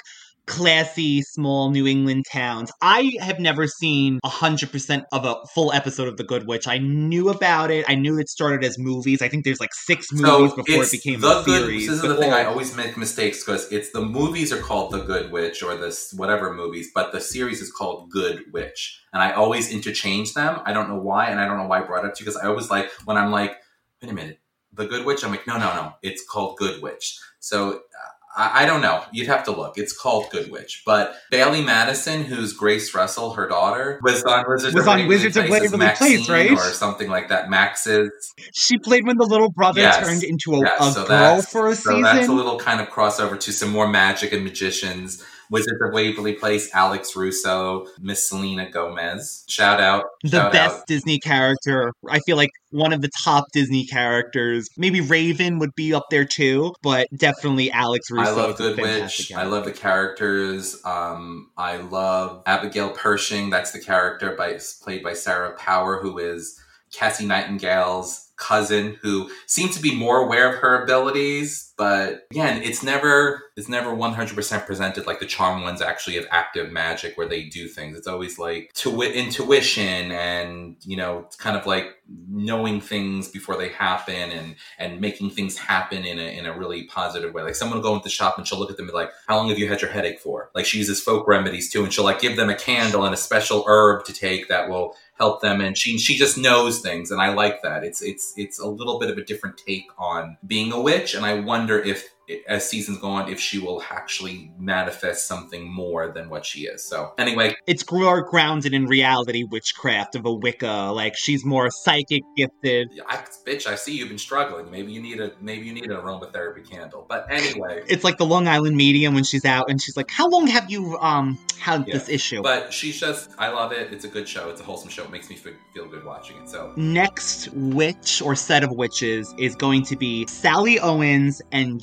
classy 0.49 1.23
small 1.23 1.71
new 1.71 1.87
england 1.87 2.25
towns 2.31 2.73
i 2.83 3.11
have 3.21 3.39
never 3.39 3.67
seen 3.67 4.19
100% 4.25 5.05
of 5.13 5.25
a 5.25 5.37
full 5.55 5.73
episode 5.73 6.09
of 6.09 6.17
the 6.17 6.25
good 6.25 6.47
witch 6.47 6.67
i 6.67 6.79
knew 6.79 7.29
about 7.29 7.71
it 7.71 7.85
i 7.89 7.95
knew 7.95 8.19
it 8.19 8.29
started 8.29 8.65
as 8.65 8.79
movies 8.79 9.23
i 9.23 9.29
think 9.29 9.45
there's 9.45 9.61
like 9.61 9.75
six 9.75 10.13
movies 10.13 10.53
before 10.55 10.83
it 10.83 10.91
became 10.91 11.21
the 11.21 11.41
a 11.41 11.45
good, 11.45 11.63
series 11.63 11.89
This 11.89 12.03
is 12.03 12.09
the 12.09 12.17
thing. 12.17 12.33
I 12.33 12.45
always 12.45 12.77
make 12.77 12.97
mistakes 12.97 13.45
because 13.45 13.71
it's 13.73 13.91
the 13.91 14.01
movies 14.01 14.53
are 14.53 14.61
called 14.61 14.93
The 14.93 15.01
Good 15.01 15.33
Witch 15.33 15.63
or 15.63 15.77
this 15.77 16.13
whatever 16.15 16.53
movies, 16.53 16.91
but 16.95 17.13
the 17.13 17.21
series 17.21 17.61
is 17.61 17.71
called 17.73 18.11
Good 18.11 18.53
Witch, 18.53 19.01
and 19.13 19.23
I 19.23 19.33
always 19.33 19.73
interchange 19.73 20.35
them. 20.35 20.61
I 20.65 20.73
don't 20.73 20.89
know 20.89 20.99
why, 20.99 21.27
and 21.27 21.41
I 21.41 21.47
don't 21.47 21.59
know 21.59 21.67
why 21.67 21.81
I 21.81 21.83
brought 21.83 22.05
it 22.05 22.09
up 22.09 22.15
to 22.15 22.21
you 22.21 22.27
because 22.27 22.41
I 22.41 22.47
always 22.47 22.71
like 22.71 22.91
when 23.05 23.17
I'm 23.17 23.31
like, 23.31 23.57
wait 24.03 24.11
a 24.11 24.15
minute, 24.15 24.39
The 24.73 24.87
Good 24.87 25.07
Witch. 25.07 25.25
I'm 25.25 25.31
like, 25.31 25.47
no, 25.47 25.59
no, 25.59 25.75
no, 25.75 25.95
it's 26.03 26.25
called 26.25 26.57
Good 26.59 26.83
Witch. 26.83 27.19
So. 27.41 27.71
Uh, 27.71 28.15
I, 28.39 28.63
I 28.63 28.67
don't 28.67 28.81
know. 28.81 29.03
You'd 29.13 29.27
have 29.27 29.45
to 29.45 29.51
look. 29.51 29.77
It's 29.77 29.93
called 29.93 30.31
Good 30.31 30.51
Witch. 30.51 30.83
But 30.87 31.17
Bailee 31.33 31.65
Madison, 31.65 32.23
who's 32.25 32.53
Grace 32.53 32.95
Russell, 32.95 33.33
her 33.35 33.49
daughter, 33.49 33.99
was 34.03 34.23
on 34.25 34.45
Wizards 34.49 34.75
Was 34.75 34.85
of 34.85 34.89
on 34.89 34.97
Waverly 35.01 35.09
Wizards 35.09 35.37
of 35.37 35.47
Place 35.47 35.65
as 35.65 35.73
Waverly 35.73 35.95
Place, 35.97 36.29
right? 36.29 36.51
Or 36.53 36.59
something 36.73 37.09
like 37.11 37.29
that. 37.29 37.51
Max's. 37.51 38.33
She 38.55 38.79
played 38.79 39.05
when 39.07 39.17
the 39.19 39.27
little 39.27 39.51
brother 39.51 39.81
Yes. 39.81 39.99
turned 39.99 40.23
into 40.23 40.55
a, 40.55 40.61
Yeah, 40.61 40.77
a 40.89 40.93
so 40.93 41.07
girl 41.07 41.43
for 41.43 41.69
a 41.69 41.75
so 41.75 41.91
season. 41.91 42.03
that's 42.03 42.29
a 42.29 42.33
little 42.33 42.59
kind 42.59 42.81
of 42.81 42.89
crossover 42.89 43.39
to 43.41 43.53
some 43.53 43.71
more 43.71 43.89
magic 43.89 44.33
and 44.33 44.45
magicians. 44.45 45.23
Wizards 45.51 45.81
of 45.83 45.93
Waverly 45.93 46.35
Place, 46.35 46.75
Alex 46.75 47.17
Russo, 47.17 47.87
Miss 48.01 48.29
Selena 48.29 48.71
Gomez. 48.71 49.45
Shout 49.49 49.81
out. 49.81 50.05
the 50.23 50.31
shout 50.31 50.53
best 50.53 50.79
out. 50.81 50.87
Disney 50.87 51.19
character. 51.19 51.93
I 52.09 52.21
feel 52.21 52.37
like 52.37 52.51
one 52.71 52.93
of 52.93 53.01
the 53.01 53.11
top 53.23 53.47
Disney 53.53 53.87
characters. 53.87 54.69
Maybe 54.77 55.01
Raven 55.01 55.59
would 55.59 55.75
be 55.75 55.95
up 55.95 56.07
there 56.11 56.25
too, 56.25 56.75
but 56.83 57.09
definitely 57.17 57.71
Alex 57.71 58.11
Russo. 58.11 58.31
I 58.31 58.35
love 58.35 58.57
Good 58.57 58.79
Witch. 58.79 59.33
I 59.33 59.45
love 59.45 59.65
the 59.65 59.73
characters. 59.73 60.81
Um, 60.85 61.51
I 61.57 61.77
love 61.77 62.43
Abigail 62.47 62.91
Pershing. 62.91 63.51
That's 63.51 63.73
the 63.73 63.81
character 63.81 64.35
by 64.37 64.59
played 64.83 65.03
by 65.03 65.15
Sarah 65.15 65.57
Power, 65.57 66.01
who 66.01 66.19
is 66.19 66.61
Cassie 66.93 67.27
Nightingale's 67.27 68.31
cousin, 68.37 68.97
who 69.03 69.31
seems 69.47 69.77
to 69.77 69.83
be 69.83 69.95
more 69.95 70.19
aware 70.19 70.53
of 70.53 70.61
her 70.61 70.83
abilities. 70.83 71.68
But 71.79 72.27
again, 72.33 72.61
it's 72.65 72.83
never 72.83 73.45
it's 73.57 73.69
never 73.69 73.95
one 73.95 74.13
hundred 74.13 74.35
percent 74.35 74.67
presented 74.67 75.07
like 75.07 75.21
the 75.21 75.27
charm 75.27 75.63
ones 75.63 75.81
actually 75.81 76.17
have 76.17 76.27
active 76.31 76.73
magic 76.73 77.17
where 77.17 77.29
they 77.29 77.45
do 77.45 77.69
things. 77.69 77.97
It's 77.97 78.09
always 78.09 78.37
like 78.37 78.73
tu- 78.75 79.01
intuition 79.03 80.11
and 80.11 80.77
you 80.85 80.97
know 80.97 81.21
it's 81.27 81.37
kind 81.37 81.57
of 81.57 81.67
like 81.67 81.87
knowing 82.29 82.81
things 82.81 83.29
before 83.29 83.57
they 83.57 83.69
happen 83.69 84.31
and 84.33 84.57
and 84.79 85.01
making 85.01 85.31
things 85.31 85.57
happen 85.57 86.05
in 86.05 86.19
a 86.19 86.39
in 86.39 86.47
a 86.47 86.59
really 86.59 86.85
positive 86.85 87.33
way. 87.33 87.43
Like 87.45 87.55
someone 87.55 87.79
will 87.79 87.85
go 87.85 87.95
into 87.95 88.05
the 88.05 88.11
shop 88.11 88.39
and 88.39 88.47
she'll 88.47 88.59
look 88.59 88.71
at 88.71 88.77
them 88.77 88.87
and 88.87 88.93
be 88.93 88.99
like, 88.99 89.11
"How 89.29 89.37
long 89.37 89.49
have 89.49 89.59
you 89.59 89.69
had 89.69 89.81
your 89.81 89.91
headache 89.91 90.19
for?" 90.19 90.51
Like 90.57 90.67
she 90.67 90.79
uses 90.79 91.01
folk 91.01 91.29
remedies 91.29 91.71
too, 91.71 91.85
and 91.85 91.93
she'll 91.93 92.05
like 92.05 92.21
give 92.21 92.37
them 92.37 92.51
a 92.51 92.57
candle 92.57 93.05
and 93.05 93.15
a 93.15 93.19
special 93.19 93.65
herb 93.69 94.05
to 94.07 94.13
take 94.13 94.49
that 94.49 94.69
will 94.69 94.97
help 95.19 95.43
them. 95.43 95.61
And 95.61 95.77
she 95.77 95.99
she 95.99 96.17
just 96.17 96.39
knows 96.39 96.81
things, 96.81 97.11
and 97.11 97.21
I 97.21 97.33
like 97.35 97.63
that. 97.63 97.85
It's 97.85 98.03
it's 98.03 98.33
it's 98.37 98.59
a 98.59 98.67
little 98.67 98.99
bit 98.99 99.11
of 99.11 99.19
a 99.19 99.25
different 99.25 99.59
take 99.59 99.87
on 99.99 100.39
being 100.47 100.73
a 100.73 100.81
witch, 100.81 101.15
and 101.15 101.25
I 101.25 101.41
wonder 101.41 101.68
if 101.77 102.11
as 102.47 102.69
seasons 102.69 102.99
go 102.99 103.09
on 103.09 103.31
if 103.31 103.41
she 103.41 103.59
will 103.59 103.83
actually 103.91 104.51
manifest 104.59 105.27
something 105.27 105.71
more 105.73 106.13
than 106.13 106.29
what 106.29 106.45
she 106.45 106.61
is. 106.67 106.85
So 106.85 107.13
anyway, 107.19 107.55
It's 107.67 107.91
more 107.91 108.23
grounded 108.23 108.75
in 108.75 108.87
reality 108.87 109.45
witchcraft 109.45 110.15
of 110.15 110.27
a 110.27 110.33
Wicca. 110.33 110.91
Like 110.95 111.15
she's 111.17 111.45
more 111.45 111.71
psychic 111.71 112.23
gifted. 112.37 112.89
I, 113.09 113.17
bitch, 113.47 113.67
I 113.67 113.75
see 113.75 113.97
you've 113.97 114.09
been 114.09 114.19
struggling. 114.19 114.71
Maybe 114.71 114.93
you 114.93 115.01
need 115.01 115.21
a 115.21 115.33
maybe 115.41 115.67
you 115.67 115.73
need 115.73 115.85
an 115.91 115.97
aromatherapy 115.97 116.69
candle. 116.69 117.07
But 117.09 117.27
anyway. 117.31 117.83
It's 117.87 118.05
like 118.05 118.19
the 118.19 118.27
Long 118.27 118.47
Island 118.49 118.77
medium 118.77 119.15
when 119.15 119.25
she's 119.25 119.45
out 119.45 119.71
and 119.71 119.81
she's 119.81 119.97
like, 119.97 120.11
"How 120.11 120.29
long 120.29 120.47
have 120.49 120.71
you 120.71 120.99
um 120.99 121.39
had 121.59 121.87
Yeah. 121.87 121.95
this 121.95 122.09
issue?" 122.09 122.43
But 122.43 122.73
she's 122.73 122.99
just, 123.01 123.31
I 123.39 123.49
love 123.49 123.73
it. 123.73 123.93
It's 123.93 124.05
a 124.05 124.09
good 124.09 124.29
show. 124.29 124.51
It's 124.51 124.61
a 124.61 124.65
wholesome 124.65 124.91
show. 124.91 125.05
It 125.05 125.11
makes 125.11 125.29
me 125.31 125.37
feel, 125.37 125.55
feel 125.75 125.87
good 125.89 126.05
watching 126.05 126.37
it. 126.39 126.49
So, 126.49 126.73
Next 126.77 127.49
witch 127.53 128.21
or 128.23 128.35
set 128.35 128.63
of 128.65 128.71
witches 128.73 129.35
is 129.39 129.55
going 129.55 129.83
to 129.85 129.97
be 129.97 130.27
Sally 130.27 130.79
Owens 130.81 131.41
and 131.53 131.81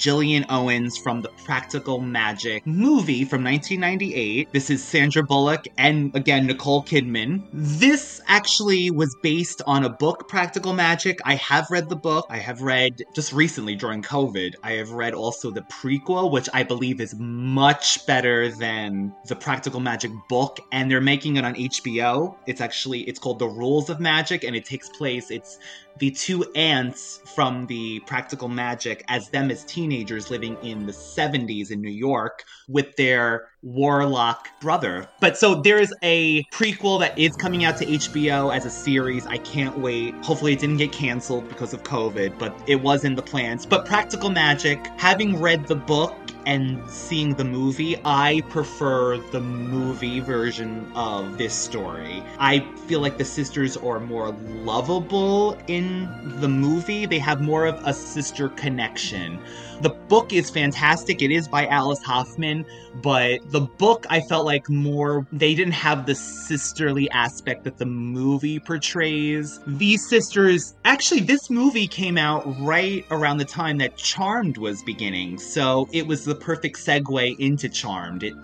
Owens 0.49 0.97
from 0.97 1.21
the 1.21 1.29
Practical 1.45 2.01
Magic 2.01 2.65
movie 2.67 3.23
from 3.23 3.43
1998. 3.43 4.51
This 4.51 4.69
is 4.69 4.83
Sandra 4.83 5.23
Bullock 5.23 5.67
and 5.77 6.13
again 6.15 6.47
Nicole 6.47 6.83
Kidman. 6.83 7.43
This 7.53 8.19
actually 8.27 8.91
was 8.91 9.15
based 9.23 9.61
on 9.65 9.85
a 9.85 9.89
book, 9.89 10.27
Practical 10.27 10.73
Magic. 10.73 11.19
I 11.23 11.35
have 11.35 11.71
read 11.71 11.87
the 11.87 11.95
book. 11.95 12.25
I 12.29 12.37
have 12.39 12.61
read 12.61 13.03
just 13.13 13.31
recently 13.31 13.75
during 13.75 14.01
COVID. 14.01 14.55
I 14.63 14.73
have 14.73 14.91
read 14.91 15.13
also 15.13 15.51
the 15.51 15.61
prequel, 15.61 16.31
which 16.31 16.49
I 16.53 16.63
believe 16.63 16.99
is 16.99 17.15
much 17.17 18.05
better 18.05 18.49
than 18.49 19.13
the 19.27 19.35
Practical 19.35 19.79
Magic 19.79 20.11
book, 20.27 20.59
and 20.71 20.91
they're 20.91 20.99
making 20.99 21.37
it 21.37 21.45
on 21.45 21.55
HBO. 21.55 22.35
It's 22.47 22.61
actually 22.61 23.01
it's 23.01 23.19
called 23.19 23.39
The 23.39 23.47
Rules 23.47 23.89
of 23.89 23.99
Magic, 23.99 24.43
and 24.43 24.55
it 24.55 24.65
takes 24.65 24.89
place. 24.89 25.31
It's 25.31 25.59
the 25.97 26.11
two 26.11 26.43
aunts 26.55 27.21
from 27.35 27.65
the 27.67 27.99
Practical 28.01 28.47
Magic 28.47 29.03
as 29.07 29.29
them 29.29 29.49
as 29.49 29.63
teenagers 29.63 30.29
living 30.29 30.57
in 30.61 30.85
the 30.85 30.91
70s 30.91 31.71
in 31.71 31.81
New 31.81 31.89
York 31.89 32.43
with 32.67 32.95
their 32.95 33.49
warlock 33.61 34.47
brother. 34.61 35.07
But 35.19 35.37
so 35.37 35.55
there's 35.55 35.91
a 36.01 36.43
prequel 36.45 36.99
that 36.99 37.17
is 37.17 37.35
coming 37.35 37.63
out 37.63 37.77
to 37.77 37.85
HBO 37.85 38.55
as 38.55 38.65
a 38.65 38.69
series. 38.69 39.25
I 39.25 39.37
can't 39.37 39.77
wait. 39.77 40.13
Hopefully 40.23 40.53
it 40.53 40.59
didn't 40.59 40.77
get 40.77 40.91
canceled 40.91 41.47
because 41.49 41.73
of 41.73 41.83
COVID, 41.83 42.37
but 42.37 42.55
it 42.67 42.75
was 42.81 43.03
in 43.03 43.15
the 43.15 43.21
plans. 43.21 43.65
But 43.65 43.85
Practical 43.85 44.29
Magic, 44.29 44.85
having 44.97 45.41
read 45.41 45.67
the 45.67 45.75
book 45.75 46.15
and 46.45 46.87
seeing 46.89 47.33
the 47.33 47.43
movie, 47.43 47.99
I 48.05 48.41
prefer 48.49 49.17
the 49.17 49.41
movie 49.41 50.19
version 50.19 50.91
of 50.95 51.37
this 51.39 51.53
story. 51.55 52.23
I 52.37 52.59
feel 52.87 52.99
like 52.99 53.17
the 53.17 53.25
sisters 53.25 53.77
are 53.77 53.99
more 53.99 54.31
lovable 54.31 55.57
in 55.67 56.07
the 56.39 56.47
movie. 56.47 57.07
They 57.07 57.19
have 57.19 57.41
more 57.41 57.65
of 57.65 57.81
a 57.83 57.93
sister 57.93 58.49
connection. 58.49 59.39
The 59.81 59.89
book 59.89 60.31
is 60.31 60.49
fantastic. 60.49 61.21
It 61.21 61.31
is 61.31 61.47
by 61.47 61.67
Alice 61.67 62.01
Hoffman, 62.01 62.65
but 63.01 63.39
the 63.51 63.61
book 63.61 64.05
I 64.09 64.21
felt 64.21 64.45
like 64.45 64.69
more 64.69 65.27
they 65.31 65.53
didn't 65.53 65.73
have 65.73 66.05
the 66.05 66.15
sisterly 66.15 67.09
aspect 67.11 67.65
that 67.65 67.77
the 67.77 67.85
movie 67.85 68.59
portrays. 68.59 69.59
These 69.67 70.07
sisters 70.07 70.75
actually 70.85 71.21
this 71.21 71.49
movie 71.49 71.87
came 71.87 72.17
out 72.17 72.43
right 72.61 73.05
around 73.11 73.37
the 73.37 73.45
time 73.45 73.77
that 73.79 73.97
Charmed 73.97 74.57
was 74.57 74.81
beginning. 74.83 75.39
So 75.39 75.89
it 75.91 76.07
was 76.07 76.23
the 76.23 76.35
perfect 76.35 76.77
segue 76.77 77.37
into 77.39 77.67
Charmed. 77.67 78.23
It 78.23 78.35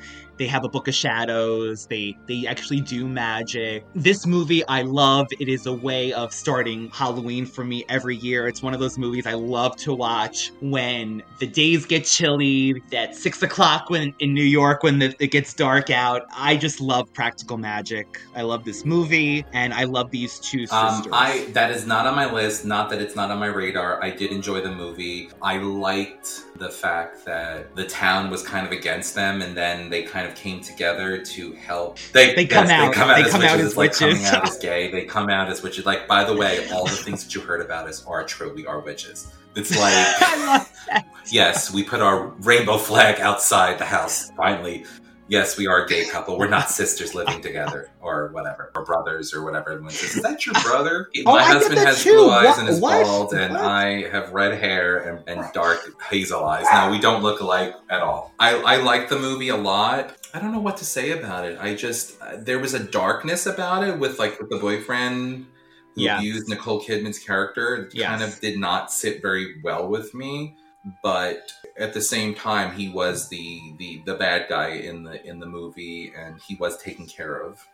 they 0.42 0.48
have 0.48 0.64
a 0.64 0.70
book 0.70 0.88
of 0.88 0.96
shadows. 0.96 1.86
They 1.86 2.18
they 2.26 2.48
actually 2.48 2.82
do 2.82 3.08
magic. 3.08 3.86
This 3.94 4.26
movie 4.26 4.66
I 4.68 4.82
love. 4.82 5.28
It 5.40 5.48
is 5.48 5.68
a 5.68 5.74
way 5.74 6.14
of 6.14 6.34
starting 6.34 6.90
Halloween 6.90 7.46
for 7.46 7.64
me 7.64 7.86
every 7.90 8.16
year. 8.16 8.48
It's 8.48 8.64
one 8.64 8.74
of 8.74 8.80
those 8.80 8.98
movies 8.98 9.28
I 9.28 9.36
love 9.36 9.76
to 9.78 9.94
watch 9.94 10.52
when 10.60 11.22
the 11.38 11.46
days 11.46 11.86
get 11.86 12.06
chilly. 12.06 12.82
At 12.92 13.16
six 13.16 13.44
o'clock 13.44 13.92
when 13.92 14.16
in 14.18 14.34
New 14.34 14.44
York 14.44 14.82
when 14.82 14.98
the, 14.98 15.16
it 15.20 15.30
gets 15.30 15.54
dark 15.54 15.92
out. 15.92 16.24
I 16.36 16.58
just 16.58 16.82
love 16.82 17.14
practical 17.14 17.60
magic. 17.60 18.20
I 18.36 18.42
love 18.42 18.66
this 18.66 18.84
movie 18.84 19.46
and 19.54 19.76
I 19.76 19.84
love 19.84 20.10
these 20.10 20.40
two 20.40 20.66
sisters. 20.66 21.06
um, 21.06 21.14
I 21.14 21.46
that 21.54 21.70
is 21.70 21.86
not 21.86 22.08
on 22.08 22.16
my 22.16 22.32
list. 22.34 22.66
Not 22.66 22.90
that 22.90 23.00
it's 23.00 23.16
not 23.16 23.30
on 23.30 23.38
my 23.38 23.46
radar. 23.46 24.04
I 24.04 24.10
did 24.10 24.32
enjoy 24.32 24.62
the 24.62 24.72
movie. 24.72 25.30
I 25.40 25.58
liked 25.60 26.46
the 26.62 26.70
fact 26.70 27.26
that 27.26 27.76
the 27.76 27.84
town 27.86 28.30
was 28.30 28.44
kind 28.44 28.66
of 28.66 28.72
against 28.72 29.16
them, 29.16 29.42
and 29.42 29.58
then 29.58 29.90
they 29.90 30.04
kind 30.04 30.28
of 30.28 30.36
came 30.36 30.62
together 30.62 31.18
to 31.26 31.52
help. 31.54 31.98
They, 32.14 32.36
They 32.36 32.46
come 32.46 32.68
out- 32.68 32.88
They 32.88 32.94
come 32.94 33.10
out, 33.10 33.16
they 33.18 33.24
as, 33.24 33.32
come 33.32 33.42
witches. 33.42 33.54
out 33.54 33.60
as 33.60 33.78
like 33.78 33.94
coming 33.94 34.26
out 34.26 34.48
as 34.48 34.58
gay. 34.60 34.92
They 34.92 35.06
come 35.06 35.30
out 35.30 35.50
as 35.50 35.64
witches. 35.64 35.86
Like 35.86 36.08
by 36.08 36.24
the 36.24 36.36
way, 36.36 36.70
all 36.72 36.86
the 36.86 36.92
things 37.06 37.24
that 37.26 37.34
you 37.36 37.42
heard 37.42 37.62
about 37.62 37.88
us 37.88 38.06
are 38.06 38.24
true. 38.24 38.54
We 38.54 38.66
are 38.68 38.80
witches. 38.80 39.34
It's 39.56 39.72
like 39.78 39.94
I 40.22 40.46
love 40.46 40.72
that. 40.88 41.06
yes, 41.32 41.74
we 41.74 41.84
put 41.84 42.00
our 42.02 42.28
rainbow 42.42 42.78
flag 42.78 43.20
outside 43.20 43.80
the 43.80 43.86
house. 43.86 44.32
Finally, 44.38 44.86
yes, 45.32 45.58
we 45.58 45.66
are 45.66 45.86
a 45.86 45.88
gay 45.88 46.06
couple. 46.06 46.38
We're 46.38 46.48
not 46.50 46.70
sisters 46.70 47.16
living 47.16 47.42
together 47.42 47.90
or 48.02 48.28
whatever, 48.34 48.72
or 48.76 48.86
brothers 48.86 49.34
or 49.34 49.44
whatever. 49.44 49.72
Everyone 49.72 49.92
says, 49.92 50.16
"Is 50.18 50.22
that 50.24 50.46
your 50.46 50.54
brother?" 50.62 51.10
Oh, 51.26 51.34
My 51.34 51.40
I 51.40 51.44
husband 51.46 51.80
has 51.80 52.04
too. 52.04 52.12
blue 52.14 52.30
eyes 52.30 52.46
What- 52.50 52.60
and 52.60 52.70
is 52.70 52.80
what? 52.80 53.04
bald, 53.06 53.34
and 53.34 53.54
What? 53.54 53.64
I 53.64 54.08
have 54.12 54.32
red 54.32 54.60
hair 54.60 54.98
and, 54.98 55.28
and 55.28 55.52
dark 55.54 55.80
hazel 56.10 56.44
eyes. 56.46 56.66
Now, 56.72 56.92
we 56.92 57.00
don't 57.00 57.24
look 57.24 57.40
alike 57.40 57.74
at 57.90 58.02
all. 58.02 58.32
I, 58.40 58.56
I 58.58 58.76
like 58.78 59.10
the 59.10 59.18
movie 59.18 59.50
a 59.50 59.58
lot. 59.58 60.16
I 60.34 60.40
don't 60.40 60.52
know 60.52 60.60
what 60.62 60.78
to 60.78 60.86
say 60.86 61.12
about 61.12 61.46
it. 61.46 61.58
I 61.60 61.74
just 61.76 62.22
uh, 62.22 62.36
there 62.38 62.60
was 62.60 62.74
a 62.74 62.80
darkness 62.84 63.46
about 63.48 63.84
it 63.88 63.98
with 63.98 64.20
like 64.20 64.40
with 64.40 64.50
the 64.50 64.58
boyfriend 64.58 65.48
who 65.96 66.02
Yes. 66.04 66.20
abused 66.20 66.48
Nicole 66.48 66.82
Kidman's 66.82 67.20
character. 67.20 67.90
It 67.94 68.00
kind 68.02 68.22
of 68.24 68.40
did 68.40 68.58
not 68.58 68.92
sit 68.94 69.22
very 69.22 69.60
well 69.64 69.88
with 69.90 70.14
me 70.14 70.56
but 71.04 71.54
at 71.78 71.94
the 71.94 72.02
same 72.02 72.34
time 72.34 72.76
he 72.76 72.90
was 72.90 73.30
the 73.30 73.60
the 73.78 74.02
the 74.06 74.16
bad 74.16 74.48
guy 74.50 74.70
in 74.70 75.04
the 75.04 75.24
in 75.26 75.40
the 75.40 75.46
movie 75.46 76.12
and 76.18 76.40
he 76.42 76.56
was 76.56 76.78
taken 76.82 77.06
care 77.06 77.38
of 77.38 77.68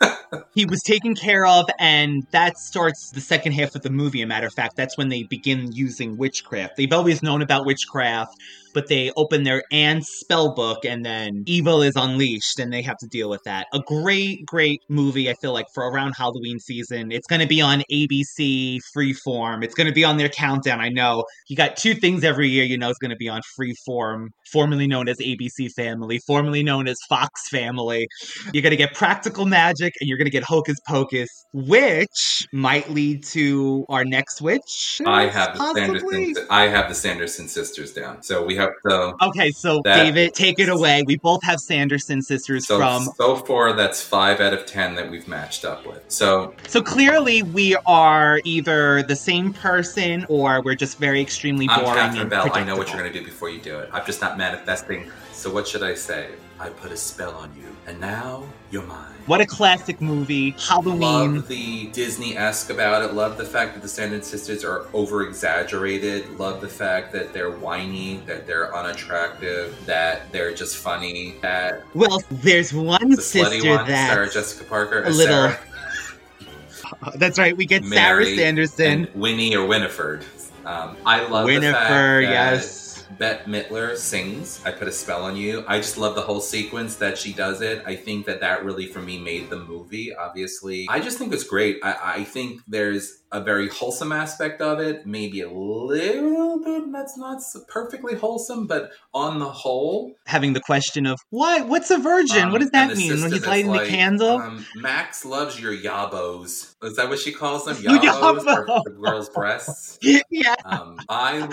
he 0.54 0.66
was 0.66 0.82
taken 0.82 1.14
care 1.14 1.46
of, 1.46 1.66
and 1.78 2.26
that 2.30 2.58
starts 2.58 3.10
the 3.10 3.20
second 3.20 3.52
half 3.52 3.74
of 3.74 3.82
the 3.82 3.90
movie. 3.90 4.22
A 4.22 4.26
matter 4.26 4.46
of 4.46 4.52
fact, 4.52 4.76
that's 4.76 4.96
when 4.96 5.08
they 5.08 5.22
begin 5.22 5.72
using 5.72 6.16
witchcraft. 6.16 6.76
They've 6.76 6.92
always 6.92 7.22
known 7.22 7.42
about 7.42 7.66
witchcraft, 7.66 8.36
but 8.74 8.88
they 8.88 9.12
open 9.16 9.44
their 9.44 9.62
aunt's 9.72 10.20
spell 10.20 10.54
book, 10.54 10.84
and 10.84 11.04
then 11.04 11.44
evil 11.46 11.82
is 11.82 11.94
unleashed, 11.96 12.58
and 12.58 12.72
they 12.72 12.82
have 12.82 12.98
to 12.98 13.06
deal 13.06 13.30
with 13.30 13.42
that. 13.44 13.66
A 13.72 13.80
great, 13.80 14.44
great 14.44 14.82
movie. 14.88 15.30
I 15.30 15.34
feel 15.34 15.52
like 15.52 15.66
for 15.72 15.88
around 15.88 16.14
Halloween 16.16 16.58
season, 16.58 17.12
it's 17.12 17.26
going 17.26 17.40
to 17.40 17.46
be 17.46 17.60
on 17.60 17.82
ABC 17.90 18.78
Freeform. 18.94 19.64
It's 19.64 19.74
going 19.74 19.86
to 19.86 19.92
be 19.92 20.04
on 20.04 20.16
their 20.16 20.28
countdown. 20.28 20.80
I 20.80 20.88
know 20.88 21.24
you 21.48 21.56
got 21.56 21.76
two 21.76 21.94
things 21.94 22.24
every 22.24 22.48
year. 22.48 22.64
You 22.64 22.76
know, 22.76 22.90
it's 22.90 22.98
going 22.98 23.10
to 23.10 23.16
be 23.16 23.28
on 23.28 23.40
Freeform, 23.58 24.28
formerly 24.50 24.86
known 24.86 25.08
as 25.08 25.16
ABC 25.18 25.72
Family, 25.72 26.18
formerly 26.26 26.62
known 26.62 26.86
as 26.88 26.96
Fox 27.08 27.48
Family. 27.48 28.06
You're 28.52 28.62
going 28.62 28.70
to 28.70 28.76
get 28.76 28.94
practical 28.94 29.46
magic 29.46 29.94
and 30.00 30.08
you're 30.08 30.18
going 30.18 30.26
to 30.26 30.30
get 30.30 30.44
hocus 30.44 30.78
pocus, 30.86 31.28
which 31.52 32.46
might 32.52 32.90
lead 32.90 33.24
to 33.24 33.84
our 33.88 34.04
next 34.04 34.40
witch. 34.40 35.00
i 35.06 35.26
have 35.26 35.56
the 35.56 35.74
sanderson 35.74 36.34
i 36.50 36.62
have 36.62 36.88
the 36.88 36.94
sanderson 36.94 37.48
sisters 37.48 37.92
down 37.92 38.22
so 38.22 38.44
we 38.44 38.54
have 38.56 38.70
So, 38.86 39.16
Okay, 39.22 39.50
so 39.50 39.80
That- 39.84 39.96
David, 40.04 40.34
take 40.34 40.58
it 40.58 40.68
away. 40.68 41.02
We 41.06 41.16
both 41.16 41.42
have 41.44 41.58
Sanderson 41.60 42.20
sisters 42.22 42.66
so 42.66 42.78
from. 42.78 43.08
so 43.16 43.36
far, 43.36 43.72
that's 43.72 44.02
five 44.02 44.40
out 44.40 44.52
of 44.52 44.66
ten 44.66 44.94
that 44.96 45.10
we've 45.10 45.26
matched 45.26 45.64
up 45.64 45.86
with. 45.86 46.02
So 46.08 46.54
So 46.68 46.82
clearly, 46.82 47.42
we 47.42 47.76
are 47.86 48.40
either 48.44 49.02
the 49.02 49.16
same 49.16 49.52
person 49.52 50.26
or 50.28 50.62
we're 50.62 50.74
just 50.74 50.98
very 50.98 51.20
extremely 51.20 51.66
boring. 51.66 51.86
I'm. 51.86 51.94
Catherine 52.10 52.28
Bell. 52.28 52.50
I 52.52 52.64
know 52.64 52.76
what 52.76 52.88
you're 52.88 53.00
going 53.00 53.12
to 53.12 53.18
do 53.18 53.24
before 53.24 53.48
you 53.48 53.60
do 53.60 53.78
it. 53.78 53.88
I'm 53.92 54.04
just 54.04 54.20
not 54.20 54.33
manifesting. 54.38 55.10
So 55.32 55.52
what 55.52 55.66
should 55.66 55.82
I 55.82 55.94
say? 55.94 56.30
I 56.60 56.68
put 56.68 56.92
a 56.92 56.96
spell 56.96 57.34
on 57.34 57.50
you, 57.58 57.76
and 57.86 58.00
now 58.00 58.44
you're 58.70 58.82
mine. 58.84 59.10
What 59.26 59.40
a 59.40 59.46
classic 59.46 60.00
movie! 60.00 60.50
Halloween. 60.52 61.00
Love 61.00 61.48
the 61.48 61.86
Disney 61.88 62.36
esque 62.36 62.70
about 62.70 63.02
it. 63.02 63.14
Love 63.14 63.36
the 63.36 63.44
fact 63.44 63.74
that 63.74 63.82
the 63.82 63.88
Sanderson 63.88 64.22
sisters 64.22 64.64
are 64.64 64.86
over 64.92 65.26
exaggerated. 65.26 66.38
Love 66.38 66.60
the 66.60 66.68
fact 66.68 67.12
that 67.12 67.32
they're 67.32 67.50
whiny, 67.50 68.18
that 68.26 68.46
they're 68.46 68.74
unattractive, 68.74 69.74
that 69.86 70.30
they're 70.30 70.54
just 70.54 70.76
funny. 70.76 71.34
That 71.42 71.82
Well, 71.94 72.22
there's 72.30 72.72
one 72.72 73.10
the 73.10 73.20
sister 73.20 73.68
one, 73.68 73.86
that. 73.88 74.10
Sarah 74.10 74.30
Jessica 74.30 74.64
Parker, 74.64 75.02
a 75.02 75.10
little 75.10 75.50
Sarah, 75.50 75.58
That's 77.16 77.38
right. 77.38 77.56
We 77.56 77.66
get 77.66 77.82
Mary, 77.82 78.26
Sarah 78.26 78.36
Sanderson. 78.36 78.86
and 78.86 79.14
Winnie 79.14 79.56
or 79.56 79.66
Winifred. 79.66 80.24
Um, 80.64 80.96
I 81.04 81.26
love 81.26 81.46
Winifred, 81.46 81.74
that 81.74 82.20
yes. 82.22 82.83
Bette 83.18 83.44
Midler 83.50 83.96
sings 83.96 84.60
"I 84.64 84.70
Put 84.72 84.88
a 84.88 84.92
Spell 84.92 85.22
on 85.24 85.36
You." 85.36 85.64
I 85.66 85.78
just 85.78 85.98
love 85.98 86.14
the 86.14 86.22
whole 86.22 86.40
sequence 86.40 86.96
that 86.96 87.18
she 87.18 87.32
does 87.32 87.60
it. 87.60 87.82
I 87.86 87.96
think 87.96 88.26
that 88.26 88.40
that 88.40 88.64
really, 88.64 88.86
for 88.86 89.00
me, 89.00 89.18
made 89.18 89.50
the 89.50 89.58
movie. 89.58 90.14
Obviously, 90.14 90.86
I 90.88 91.00
just 91.00 91.18
think 91.18 91.32
it's 91.32 91.44
great. 91.44 91.78
I, 91.82 91.96
I 92.20 92.24
think 92.24 92.60
there's 92.66 93.20
a 93.32 93.40
very 93.40 93.68
wholesome 93.68 94.12
aspect 94.12 94.60
of 94.60 94.78
it, 94.78 95.06
maybe 95.06 95.40
a 95.40 95.50
little 95.50 96.60
bit 96.62 96.92
that's 96.92 97.18
not 97.18 97.42
perfectly 97.68 98.14
wholesome, 98.14 98.66
but 98.68 98.92
on 99.12 99.40
the 99.40 99.50
whole, 99.50 100.14
Having 100.26 100.52
the 100.52 100.60
question 100.60 101.04
of 101.06 101.18
what? 101.30 101.66
What's 101.66 101.90
a 101.90 101.98
virgin? 101.98 102.44
um, 102.44 102.52
what 102.52 102.60
does 102.60 102.70
that 102.70 102.96
mean 102.96 103.20
when 103.20 103.32
he's 103.32 103.44
lighting 103.44 103.70
like, 103.72 103.82
the 103.82 103.88
candle? 103.88 104.38
Um, 104.38 104.64
Max 104.76 105.24
loves 105.24 105.60
your 105.60 105.76
yabos. 105.76 106.74
Is 106.84 106.94
that 106.96 107.08
what 107.08 107.18
she 107.18 107.32
calls 107.32 107.64
them? 107.64 107.74
Yabos, 107.82 108.42
for 108.44 108.66
Yabos. 108.66 108.84
the 108.84 108.90
girl's 108.90 109.28
breasts. 109.30 109.98
yeah, 110.30 110.54
Um, 110.64 110.98
I 111.08 111.48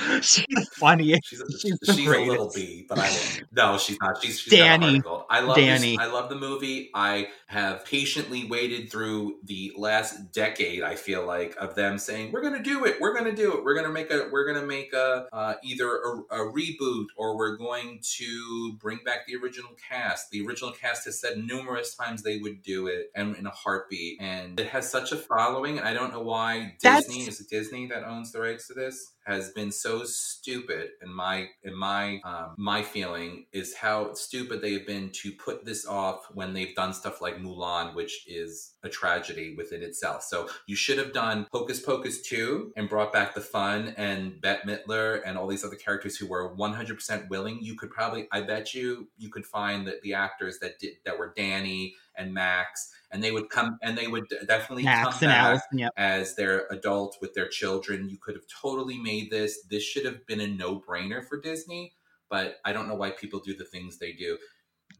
she's 0.22 0.44
funny. 0.76 1.18
she's 1.24 1.40
a, 1.40 1.44
She's 1.58 1.78
she's, 1.84 2.06
a 2.06 2.10
little 2.20 2.50
bee, 2.54 2.86
but 2.88 2.98
I. 2.98 3.10
No, 3.52 3.78
she's 3.78 3.98
not. 4.00 4.22
She's, 4.22 4.40
she's 4.40 4.52
Danny. 4.52 4.78
got 4.78 4.82
a 4.82 4.86
heart 4.86 4.96
of 4.96 5.04
gold. 5.04 5.24
I 5.30 5.40
love 5.40 5.56
Danny. 5.56 5.96
This, 5.96 5.98
I 5.98 6.06
love 6.12 6.28
the 6.28 6.36
movie. 6.36 6.90
I 6.94 7.28
have 7.46 7.84
patiently 7.84 8.44
waited 8.44 8.90
through 8.90 9.36
the 9.44 9.72
last 9.76 10.32
decade. 10.32 10.82
I 10.82 10.94
feel 10.96 11.26
like 11.26 11.56
of 11.56 11.74
them 11.74 11.98
saying 11.98 12.32
we're 12.32 12.42
going 12.42 12.56
to 12.56 12.62
do 12.62 12.84
it. 12.84 12.96
We're 13.00 13.12
going 13.12 13.24
to 13.26 13.34
do 13.36 13.54
it. 13.56 13.64
We're 13.64 13.74
going 13.74 13.86
to 13.86 13.92
make 13.92 14.10
a. 14.10 14.28
We're 14.30 14.46
going 14.46 14.60
to 14.60 14.66
make 14.66 14.92
a 14.92 15.26
uh, 15.32 15.54
either 15.62 15.86
a, 15.86 16.18
a 16.46 16.52
reboot 16.52 17.06
or 17.16 17.36
we're 17.36 17.56
going 17.56 18.00
to 18.18 18.72
bring 18.80 18.98
back 19.04 19.26
the 19.26 19.36
original 19.36 19.70
cast. 19.88 20.30
The 20.30 20.46
original 20.46 20.72
cast 20.72 21.04
has 21.04 21.20
said 21.20 21.38
numerous 21.38 21.94
times 21.94 22.22
they 22.22 22.38
would 22.38 22.62
do 22.62 22.86
it, 22.86 23.10
and 23.14 23.36
in 23.36 23.46
a 23.46 23.50
heartbeat. 23.50 24.20
And 24.20 24.58
it 24.58 24.68
has 24.68 24.90
such 24.90 25.12
a 25.12 25.16
following. 25.16 25.78
and 25.78 25.86
I 25.86 25.92
don't 25.92 26.12
know 26.12 26.22
why 26.22 26.76
That's- 26.82 27.06
Disney 27.06 27.26
is 27.26 27.40
it 27.40 27.48
Disney 27.50 27.86
that 27.88 28.04
owns 28.04 28.32
the 28.32 28.40
rights 28.40 28.68
to 28.68 28.74
this 28.74 29.12
has 29.24 29.50
been 29.50 29.70
so 29.70 30.04
stupid 30.04 30.90
in 31.02 31.12
my 31.12 31.48
in 31.62 31.76
my 31.76 32.20
um, 32.24 32.54
my 32.56 32.82
feeling 32.82 33.46
is 33.52 33.74
how 33.74 34.12
stupid 34.14 34.60
they 34.60 34.72
have 34.72 34.86
been 34.86 35.10
to 35.10 35.32
put 35.32 35.64
this 35.64 35.86
off 35.86 36.26
when 36.32 36.52
they've 36.52 36.74
done 36.74 36.92
stuff 36.92 37.20
like 37.20 37.36
Mulan, 37.36 37.94
which 37.94 38.24
is 38.26 38.74
a 38.82 38.88
tragedy 38.88 39.54
within 39.56 39.82
itself. 39.82 40.22
So 40.22 40.48
you 40.66 40.76
should 40.76 40.98
have 40.98 41.12
done 41.12 41.46
Hocus 41.52 41.80
Pocus 41.80 42.22
2 42.22 42.72
and 42.76 42.88
brought 42.88 43.12
back 43.12 43.34
the 43.34 43.40
fun 43.40 43.94
and 43.96 44.40
Bette 44.40 44.66
Midler 44.66 45.20
and 45.24 45.38
all 45.38 45.46
these 45.46 45.64
other 45.64 45.76
characters 45.76 46.16
who 46.16 46.26
were 46.26 46.54
100% 46.56 47.28
willing. 47.28 47.58
You 47.62 47.76
could 47.76 47.90
probably, 47.90 48.26
I 48.32 48.42
bet 48.42 48.74
you, 48.74 49.08
you 49.16 49.30
could 49.30 49.46
find 49.46 49.86
that 49.86 50.02
the 50.02 50.14
actors 50.14 50.58
that 50.60 50.78
did 50.78 50.94
that 51.04 51.18
were 51.18 51.32
Danny 51.36 51.94
and 52.16 52.32
Max, 52.32 52.90
and 53.10 53.22
they 53.22 53.30
would 53.30 53.48
come 53.48 53.78
and 53.82 53.96
they 53.96 54.06
would 54.06 54.26
definitely 54.46 54.84
Max 54.84 55.18
come 55.18 55.28
and 55.28 55.32
back 55.32 55.44
Allison. 55.44 55.78
Yep. 55.78 55.92
as 55.96 56.34
their 56.34 56.66
adult 56.70 57.18
with 57.20 57.34
their 57.34 57.48
children. 57.48 58.08
You 58.08 58.18
could 58.18 58.34
have 58.34 58.44
totally 58.60 58.98
made 58.98 59.30
this. 59.30 59.64
This 59.68 59.82
should 59.82 60.04
have 60.04 60.26
been 60.26 60.40
a 60.40 60.46
no 60.46 60.80
brainer 60.80 61.26
for 61.26 61.40
Disney, 61.40 61.92
but 62.30 62.56
I 62.64 62.72
don't 62.72 62.88
know 62.88 62.94
why 62.94 63.10
people 63.10 63.40
do 63.40 63.56
the 63.56 63.64
things 63.64 63.98
they 63.98 64.12
do. 64.12 64.38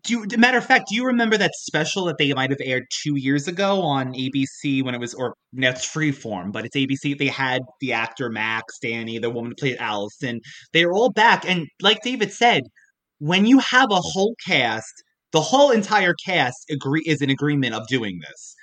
Do 0.05 0.15
you, 0.15 0.39
matter 0.39 0.59
of 0.59 0.67
fact, 0.67 0.89
do 0.89 0.97
you 0.97 1.05
remember 1.05 1.37
that 1.37 1.53
special 1.55 2.07
that 2.07 2.19
they 2.19 2.33
might 2.33 2.51
have 2.51 2.61
aired 2.65 2.85
two 2.91 3.17
years 3.17 3.47
ago 3.47 3.83
on 3.83 4.15
ABC 4.15 4.83
when 4.83 4.95
it 4.95 5.01
was, 5.01 5.15
or 5.15 5.35
that's 5.53 5.87
Freeform, 5.87 6.51
but 6.51 6.65
it's 6.65 6.77
ABC. 6.77 7.17
They 7.17 7.29
had 7.29 7.63
the 7.81 7.93
actor 7.93 8.29
Max, 8.29 8.79
Danny, 8.81 9.19
the 9.19 9.31
woman 9.31 9.53
who 9.53 9.55
played 9.55 9.77
Allison. 9.77 10.41
They 10.73 10.83
are 10.83 10.93
all 10.93 11.11
back, 11.11 11.45
and 11.47 11.69
like 11.81 12.03
David 12.03 12.33
said, 12.33 12.63
when 13.19 13.47
you 13.47 13.61
have 13.61 13.91
a 13.93 14.01
whole 14.01 14.35
cast, 14.45 15.05
the 15.33 15.41
whole 15.41 15.71
entire 15.71 16.15
cast 16.25 16.65
agree 16.71 17.03
is 17.07 17.21
in 17.23 17.31
agreement 17.31 17.75
of 17.75 17.87
doing 17.89 18.21
this. 18.21 18.55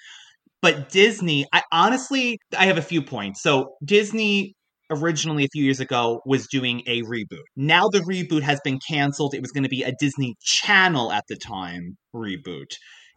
But 0.61 0.89
Disney, 0.89 1.45
I 1.53 1.63
honestly, 1.71 2.39
I 2.57 2.65
have 2.65 2.77
a 2.77 2.81
few 2.81 3.01
points. 3.01 3.41
So 3.41 3.75
Disney 3.83 4.55
originally 4.89 5.45
a 5.45 5.49
few 5.49 5.63
years 5.63 5.79
ago 5.79 6.21
was 6.25 6.47
doing 6.47 6.81
a 6.87 7.01
reboot. 7.03 7.43
Now 7.55 7.87
the 7.89 7.99
reboot 7.99 8.41
has 8.41 8.59
been 8.63 8.79
canceled. 8.87 9.33
It 9.33 9.41
was 9.41 9.51
going 9.51 9.63
to 9.63 9.69
be 9.69 9.83
a 9.83 9.93
Disney 9.99 10.35
Channel 10.41 11.11
at 11.11 11.23
the 11.29 11.37
time 11.37 11.97
reboot. 12.15 12.71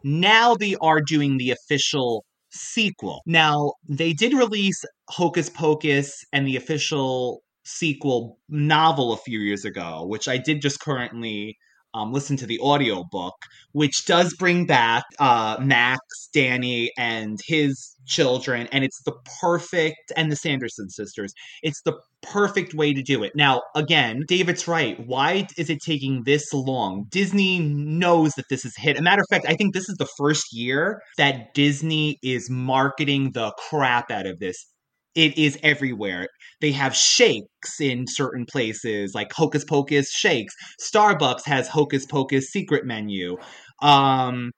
Now 0.05 0.55
they 0.55 0.77
are 0.77 1.01
doing 1.01 1.39
the 1.39 1.51
official 1.51 2.25
sequel. 2.51 3.23
Now 3.27 3.73
they 3.89 4.13
did 4.13 4.35
release 4.35 4.85
Hocus 5.09 5.49
Pocus 5.49 6.13
and 6.33 6.47
the 6.47 6.57
official 6.57 7.41
sequel 7.65 8.39
novel 8.49 9.13
a 9.13 9.17
few 9.17 9.39
years 9.39 9.65
ago, 9.65 10.05
which 10.07 10.29
I 10.29 10.37
did 10.37 10.61
just 10.61 10.81
currently 10.81 11.57
um, 11.95 12.13
listen 12.13 12.37
to 12.39 12.47
the 12.47 12.61
audiobook, 12.61 13.35
which 13.73 14.07
does 14.07 14.35
bring 14.35 14.67
back 14.67 15.05
uh, 15.19 15.57
Max, 15.61 16.01
Danny, 16.33 16.91
and 16.97 17.39
his 17.47 17.97
children, 18.07 18.69
and 18.73 18.85
it's 18.85 19.03
the 19.03 19.13
perfect, 19.41 20.13
and 20.17 20.31
the 20.31 20.37
Sanderson 20.37 20.89
sisters. 20.89 21.33
It's 21.63 21.83
the 21.83 21.95
perfect 22.23 22.75
way 22.75 22.95
to 22.95 23.03
do 23.03 23.23
it. 23.23 23.33
Now, 23.35 23.63
again, 23.75 24.23
David's 24.27 24.67
right. 24.69 24.99
Why 25.07 25.47
is 25.57 25.71
it 25.71 25.79
taking 25.85 26.23
this 26.25 26.53
long? 26.53 27.07
Disney 27.11 27.59
knows 27.59 28.33
that 28.33 28.49
this 28.49 28.65
is 28.65 28.75
hit. 28.77 28.99
A 28.99 29.03
matter 29.03 29.23
of 29.23 29.29
fact, 29.29 29.47
I 29.49 29.55
think 29.55 29.75
this 29.75 29.89
is 29.89 29.97
the 29.97 30.09
first 30.17 30.53
year 30.53 31.03
that 31.19 31.55
Disney 31.55 32.19
is 32.23 32.49
marketing 32.49 33.33
the 33.33 33.53
crap 33.69 34.11
out 34.11 34.27
of 34.27 34.39
this. 34.39 34.67
It 35.15 35.37
is 35.39 35.59
everywhere. 35.63 36.29
They 36.61 36.73
have 36.73 36.95
shakes 36.97 37.81
in 37.81 38.07
certain 38.07 38.47
places, 38.47 39.13
like 39.15 39.33
Hocus 39.33 39.65
Pocus 39.65 40.11
shakes. 40.11 40.55
Starbucks 40.81 41.45
has 41.47 41.69
Hocus 41.69 42.07
Pocus 42.07 42.51
secret 42.51 42.87
menu. 42.87 43.37
Um, 43.83 44.53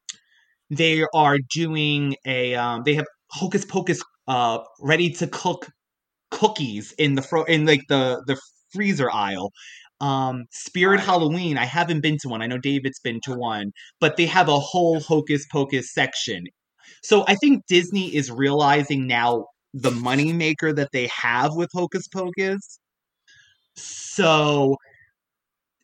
they 0.70 1.04
are 1.14 1.38
doing 1.54 2.16
a. 2.26 2.54
Um, 2.54 2.82
they 2.84 2.94
have 2.94 3.06
Hocus 3.32 3.64
Pocus 3.64 4.02
uh, 4.28 4.58
ready 4.80 5.10
to 5.12 5.26
cook 5.26 5.68
cookies 6.30 6.94
in 6.98 7.14
the 7.14 7.22
fro- 7.22 7.44
in 7.44 7.66
like 7.66 7.82
the 7.88 8.22
the 8.26 8.38
freezer 8.72 9.10
aisle. 9.10 9.52
Um, 10.00 10.44
Spirit 10.52 10.98
Right. 10.98 11.06
Halloween. 11.06 11.58
I 11.58 11.64
haven't 11.66 12.02
been 12.02 12.18
to 12.22 12.28
one. 12.28 12.42
I 12.42 12.46
know 12.46 12.58
David's 12.58 13.00
been 13.00 13.20
to 13.24 13.34
one, 13.34 13.72
but 14.00 14.16
they 14.16 14.26
have 14.26 14.48
a 14.48 14.58
whole 14.58 15.00
Hocus 15.00 15.46
Pocus 15.52 15.92
section. 15.92 16.44
So 17.02 17.24
I 17.28 17.34
think 17.36 17.62
Disney 17.68 18.14
is 18.14 18.30
realizing 18.30 19.06
now 19.06 19.46
the 19.74 19.90
moneymaker 19.90 20.74
that 20.74 20.90
they 20.92 21.08
have 21.08 21.54
with 21.54 21.68
Hocus 21.74 22.06
Pocus. 22.08 22.78
So, 23.76 24.76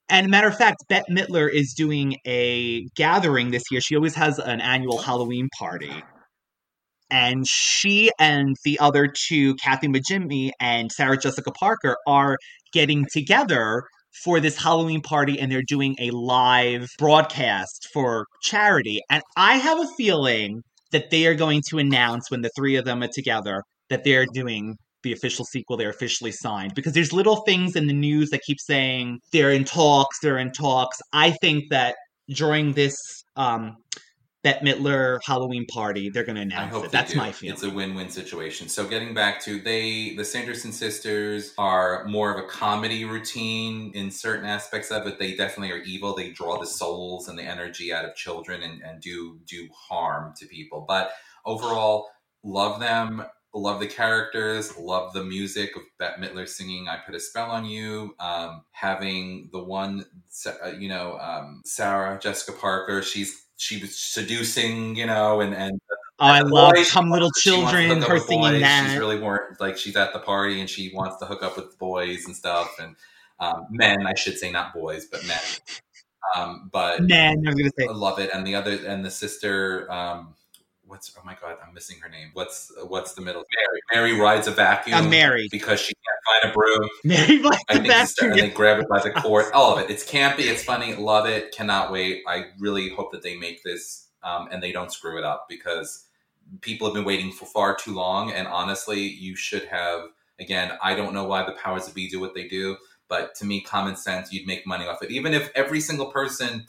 and 0.09 0.31
matter 0.31 0.47
of 0.47 0.57
fact, 0.57 0.85
Bette 0.89 1.12
Midler 1.12 1.53
is 1.53 1.75
doing 1.75 2.17
a 2.25 2.87
gathering 2.95 3.51
this 3.51 3.65
year. 3.71 3.81
She 3.81 3.97
always 3.97 4.15
has 4.15 4.39
an 4.39 4.61
annual 4.61 4.99
Halloween 4.99 5.49
party. 5.59 5.93
And 7.11 7.45
she 7.47 8.12
and 8.21 8.55
the 8.65 8.79
other 8.79 9.09
two, 9.12 9.57
Kathy 9.57 9.89
Najimy 9.89 10.53
and 10.61 10.93
Sarah 10.93 11.19
Jessica 11.19 11.51
Parker, 11.51 11.97
are 12.07 12.37
getting 12.73 13.07
together 13.12 13.83
for 14.25 14.39
this 14.39 14.57
Halloween 14.57 15.03
party 15.03 15.39
and 15.41 15.51
they're 15.51 15.62
doing 15.67 15.97
a 15.99 16.11
live 16.12 16.89
broadcast 16.99 17.89
for 17.93 18.27
charity. 18.43 19.01
And 19.11 19.23
I 19.37 19.57
have 19.57 19.81
a 19.81 19.89
feeling 19.97 20.62
that 20.93 21.11
they 21.11 21.27
are 21.27 21.35
going 21.35 21.62
to 21.71 21.79
announce 21.79 22.31
when 22.31 22.43
the 22.43 22.51
three 22.57 22.77
of 22.77 22.85
them 22.85 23.03
are 23.03 23.09
together 23.12 23.65
that 23.91 24.05
they're 24.05 24.27
doing 24.27 24.77
the 25.03 25.12
official 25.12 25.45
sequel 25.45 25.77
they're 25.77 25.91
officially 25.91 26.33
signed 26.33 26.75
because 26.75 26.93
there's 26.93 27.12
little 27.12 27.37
things 27.37 27.77
in 27.77 27.87
the 27.87 27.93
news 27.93 28.31
that 28.31 28.41
keep 28.43 28.61
saying 28.61 29.19
they're 29.33 29.51
in 29.51 29.65
talks 29.65 30.19
they're 30.21 30.39
in 30.39 30.53
talks 30.53 30.99
i 31.12 31.31
think 31.31 31.65
that 31.71 31.97
during 32.29 32.73
this 32.73 32.95
um 33.37 33.77
Bette 34.43 34.65
Midler 34.65 35.19
Halloween 35.23 35.67
party, 35.67 36.09
they're 36.09 36.25
going 36.25 36.37
to 36.37 36.43
announce 36.43 36.73
hope 36.73 36.87
it. 36.87 36.91
That's 36.91 37.12
do. 37.12 37.19
my 37.19 37.31
feeling. 37.31 37.53
It's 37.53 37.62
a 37.62 37.69
win-win 37.69 38.09
situation. 38.09 38.69
So 38.69 38.87
getting 38.87 39.12
back 39.12 39.41
to 39.43 39.61
they, 39.61 40.15
the 40.17 40.25
Sanderson 40.25 40.73
sisters 40.73 41.53
are 41.59 42.07
more 42.07 42.33
of 42.33 42.43
a 42.43 42.49
comedy 42.49 43.05
routine 43.05 43.93
in 43.95 44.11
certain 44.11 44.47
aspects 44.47 44.91
of 44.91 45.07
it. 45.07 45.19
They 45.19 45.35
definitely 45.35 45.73
are 45.73 45.83
evil. 45.83 46.15
They 46.15 46.31
draw 46.31 46.59
the 46.59 46.67
souls 46.67 47.29
and 47.29 47.39
the 47.39 47.43
energy 47.43 47.93
out 47.93 48.07
of 48.07 48.15
children 48.15 48.62
and, 48.62 48.81
and 48.83 49.01
do 49.03 49.39
do 49.47 49.69
harm 49.75 50.33
to 50.39 50.47
people. 50.47 50.87
But 50.89 51.12
overall, 51.45 52.09
love 52.43 52.81
them. 52.81 53.23
Love 53.55 53.81
the 53.81 53.86
characters, 53.86 54.77
love 54.78 55.12
the 55.12 55.24
music 55.24 55.77
of 55.77 55.82
Bette 55.98 56.20
Midler 56.20 56.48
singing 56.48 56.89
"I 56.89 56.98
Put 57.05 57.14
a 57.14 57.20
Spell 57.20 57.51
on 57.51 57.64
You." 57.64 58.14
Um, 58.20 58.62
having 58.72 59.48
the 59.52 59.62
one, 59.62 60.05
uh, 60.47 60.72
you 60.78 60.89
know, 60.89 61.18
um, 61.18 61.62
Sarah 61.64 62.18
Jessica 62.20 62.52
Parker. 62.59 63.02
She's 63.02 63.47
she 63.56 63.78
was 63.78 63.97
seducing, 63.97 64.97
you 64.97 65.06
know, 65.06 65.40
and 65.40 65.55
and 65.55 65.81
Oh, 66.22 66.27
I 66.27 66.40
love 66.43 66.74
boys, 66.74 66.90
Come 66.90 67.10
Little 67.10 67.28
wants 67.28 67.40
Children, 67.43 68.02
her 68.02 68.18
singing 68.18 68.43
boys. 68.43 68.60
that. 68.60 68.90
She's 68.90 68.98
really 68.98 69.18
more 69.18 69.56
like 69.59 69.78
she's 69.78 69.97
at 69.97 70.12
the 70.12 70.18
party 70.18 70.60
and 70.60 70.68
she 70.68 70.93
wants 70.94 71.16
to 71.16 71.24
hook 71.24 71.43
up 71.43 71.56
with 71.56 71.78
boys 71.78 72.27
and 72.27 72.36
stuff 72.36 72.68
and 72.78 72.94
um, 73.39 73.66
men, 73.70 74.06
I 74.06 74.12
should 74.14 74.36
say, 74.36 74.52
not 74.52 74.74
boys, 74.74 75.06
but 75.06 75.27
men. 75.27 75.39
Um, 76.36 76.68
but 76.70 77.02
Man, 77.02 77.39
I 77.47 77.48
was 77.51 77.55
gonna 77.56 77.70
say 77.78 77.86
I 77.89 77.93
love 77.93 78.18
it. 78.18 78.31
And 78.35 78.47
the 78.47 78.55
other 78.55 78.72
and 78.86 79.02
the 79.02 79.10
sister, 79.10 79.90
um, 79.90 80.35
what's 80.91 81.15
oh 81.17 81.23
my 81.25 81.37
god, 81.41 81.57
I'm 81.67 81.73
missing 81.73 81.97
her 82.03 82.09
name. 82.09 82.31
What's 82.35 82.73
what's 82.89 83.15
the 83.15 83.23
middle? 83.23 83.45
Mary. 83.57 84.11
Mary 84.11 84.21
rides 84.21 84.47
a 84.49 84.51
vacuum. 84.51 85.07
Uh, 85.07 85.09
Mary. 85.09 85.49
because 85.51 85.81
she 85.81 85.95
can't 85.95 86.43
find 86.43 86.53
a 86.53 86.55
broom. 86.55 86.89
Mary 87.05 87.39
Black 87.39 87.61
I 87.69 87.75
the 87.75 87.81
think 87.81 87.95
it's, 87.95 88.21
and 88.21 88.31
Bastard. 88.31 88.35
they 88.35 88.51
grab 88.51 88.81
it 88.81 88.89
by 88.89 89.01
the 89.01 89.12
cord. 89.12 89.47
All 89.55 89.77
of 89.77 89.83
it. 89.83 89.91
It's 89.91 90.05
campy. 90.05 90.41
It's 90.41 90.65
funny. 90.65 90.95
Love 90.95 91.27
it. 91.27 91.53
Cannot 91.53 91.93
wait. 91.93 92.23
I 92.27 92.47
really 92.59 92.91
hope 92.91 93.12
that 93.12 93.23
they 93.23 93.37
make 93.37 93.62
this 93.62 94.09
um, 94.23 94.49
and 94.51 94.62
they 94.62 94.73
don't 94.73 94.93
screw 94.93 95.17
it 95.17 95.25
up 95.25 95.47
because 95.49 96.07
people 96.61 96.87
have 96.89 96.95
been 96.95 97.05
waiting 97.05 97.33
for 97.33 97.47
far 97.47 97.77
too 97.77 97.95
long. 97.95 98.33
And 98.33 98.47
honestly, 98.49 99.01
you 99.01 99.37
should 99.37 99.65
have. 99.65 100.03
Again, 100.39 100.73
I 100.83 100.95
don't 100.95 101.12
know 101.12 101.25
why 101.25 101.45
the 101.45 101.53
powers 101.53 101.85
that 101.85 101.95
be 101.95 102.09
do 102.09 102.19
what 102.19 102.35
they 102.35 102.49
do, 102.49 102.79
but 103.09 103.35
to 103.37 103.45
me, 103.45 103.61
common 103.61 103.95
sense, 103.95 104.33
you'd 104.33 104.47
make 104.47 104.67
money 104.67 104.87
off 104.87 105.03
it. 105.03 105.11
Even 105.11 105.35
if 105.35 105.53
every 105.55 105.81
single 105.81 106.11
person 106.11 106.67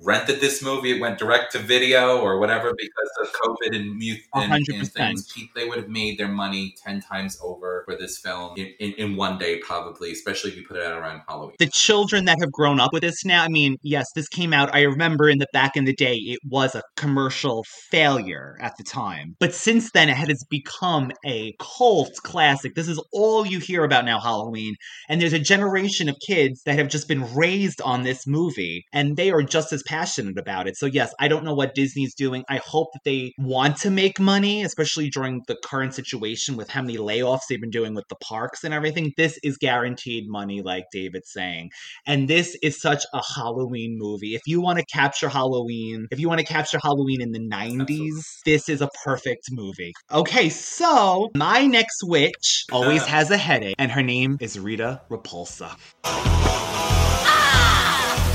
rented 0.00 0.40
this 0.40 0.62
movie, 0.62 0.92
it 0.96 1.00
went 1.00 1.18
direct 1.18 1.52
to 1.52 1.58
video 1.58 2.18
or 2.18 2.38
whatever 2.38 2.72
because 2.76 3.10
of 3.22 3.32
COVID 3.40 3.76
and 3.76 3.96
mute 3.96 4.20
and, 4.34 4.52
and 4.52 4.92
things, 4.92 5.32
they 5.54 5.68
would 5.68 5.78
have 5.78 5.88
made 5.88 6.18
their 6.18 6.28
money 6.28 6.74
ten 6.82 7.00
times 7.00 7.38
over 7.42 7.82
for 7.84 7.96
this 7.96 8.18
film 8.18 8.56
in, 8.56 8.72
in, 8.78 8.92
in 8.92 9.16
one 9.16 9.38
day, 9.38 9.58
probably, 9.58 10.12
especially 10.12 10.50
if 10.50 10.56
you 10.56 10.66
put 10.66 10.76
it 10.76 10.84
out 10.84 10.98
around 10.98 11.22
Halloween. 11.28 11.56
the 11.58 11.66
children 11.66 12.24
that 12.26 12.38
have 12.40 12.52
grown 12.52 12.80
up 12.80 12.92
with 12.92 13.02
this 13.02 13.24
now, 13.24 13.42
I 13.42 13.48
mean, 13.48 13.76
yes, 13.82 14.06
this 14.14 14.28
came 14.28 14.52
out. 14.52 14.74
I 14.74 14.82
remember 14.82 15.28
in 15.28 15.38
the 15.38 15.46
back 15.52 15.76
in 15.76 15.84
the 15.84 15.94
day, 15.94 16.14
it 16.14 16.38
was 16.44 16.74
a 16.74 16.82
commercial 16.96 17.64
failure 17.90 18.56
at 18.60 18.76
the 18.76 18.84
time. 18.84 19.34
But 19.40 19.54
since 19.54 19.90
then, 19.92 20.08
it 20.08 20.16
has 20.16 20.44
become 20.48 21.10
a 21.26 21.54
cult 21.58 22.14
classic. 22.22 22.74
This 22.74 22.88
is 22.88 23.02
all 23.12 23.46
you 23.46 23.58
hear 23.58 23.84
about 23.84 24.04
now, 24.04 24.20
Halloween. 24.20 24.74
And 25.08 25.20
there's 25.20 25.32
a 25.32 25.38
generation 25.38 26.08
of 26.08 26.16
kids 26.26 26.62
that 26.64 26.78
have 26.78 26.88
just 26.88 27.08
been 27.08 27.34
raised 27.34 27.80
on 27.80 28.02
this 28.02 28.26
movie, 28.26 28.84
and 28.92 29.16
they 29.16 29.30
are 29.30 29.42
just 29.42 29.72
as 29.72 29.82
passionate 29.88 30.38
about 30.38 30.68
it. 30.68 30.76
So, 30.76 30.84
yes, 30.84 31.14
I 31.18 31.28
don't 31.28 31.44
know 31.44 31.54
what 31.54 31.74
Disney's 31.74 32.14
doing. 32.14 32.44
I 32.48 32.58
hope 32.58 32.92
that 32.92 33.04
they 33.04 33.32
want 33.38 33.78
to 33.78 33.90
make 33.90 34.20
money, 34.20 34.62
especially 34.62 35.08
during 35.08 35.42
the 35.48 35.56
current 35.64 35.94
situation 35.94 36.56
with 36.56 36.68
how 36.68 36.82
many 36.82 36.98
layoffs 36.98 37.40
they've 37.48 37.60
been 37.60 37.70
doing 37.70 37.94
with 37.94 38.04
the 38.08 38.16
parks 38.16 38.64
and 38.64 38.74
everything. 38.74 39.12
This 39.16 39.38
is 39.42 39.56
guaranteed 39.56 40.28
money, 40.28 40.60
like 40.60 40.84
David's 40.92 41.32
saying. 41.32 41.70
And 42.06 42.28
this 42.28 42.54
is 42.62 42.78
such 42.78 43.04
a 43.14 43.22
Halloween 43.34 43.96
movie. 43.98 44.34
If 44.34 44.42
you 44.46 44.60
want 44.60 44.78
to 44.78 44.84
capture 44.84 45.30
Halloween, 45.30 46.06
if 46.10 46.20
you 46.20 46.28
want 46.28 46.40
to 46.40 46.46
capture 46.46 46.78
Halloween 46.82 47.22
in 47.22 47.32
the 47.32 47.40
90s, 47.40 48.40
this 48.44 48.68
is 48.68 48.82
a 48.82 48.90
perfect 49.04 49.50
movie. 49.50 49.94
Okay, 50.12 50.50
so 50.50 51.30
my 51.34 51.66
next 51.66 52.02
witch 52.04 52.66
always 52.70 53.06
has 53.06 53.30
a 53.30 53.38
headache, 53.38 53.76
and 53.78 53.90
her 53.90 54.02
name 54.02 54.36
is 54.40 54.58
Rita 54.58 55.00
Repulsa. 55.10 55.74
Ah! 56.04 57.48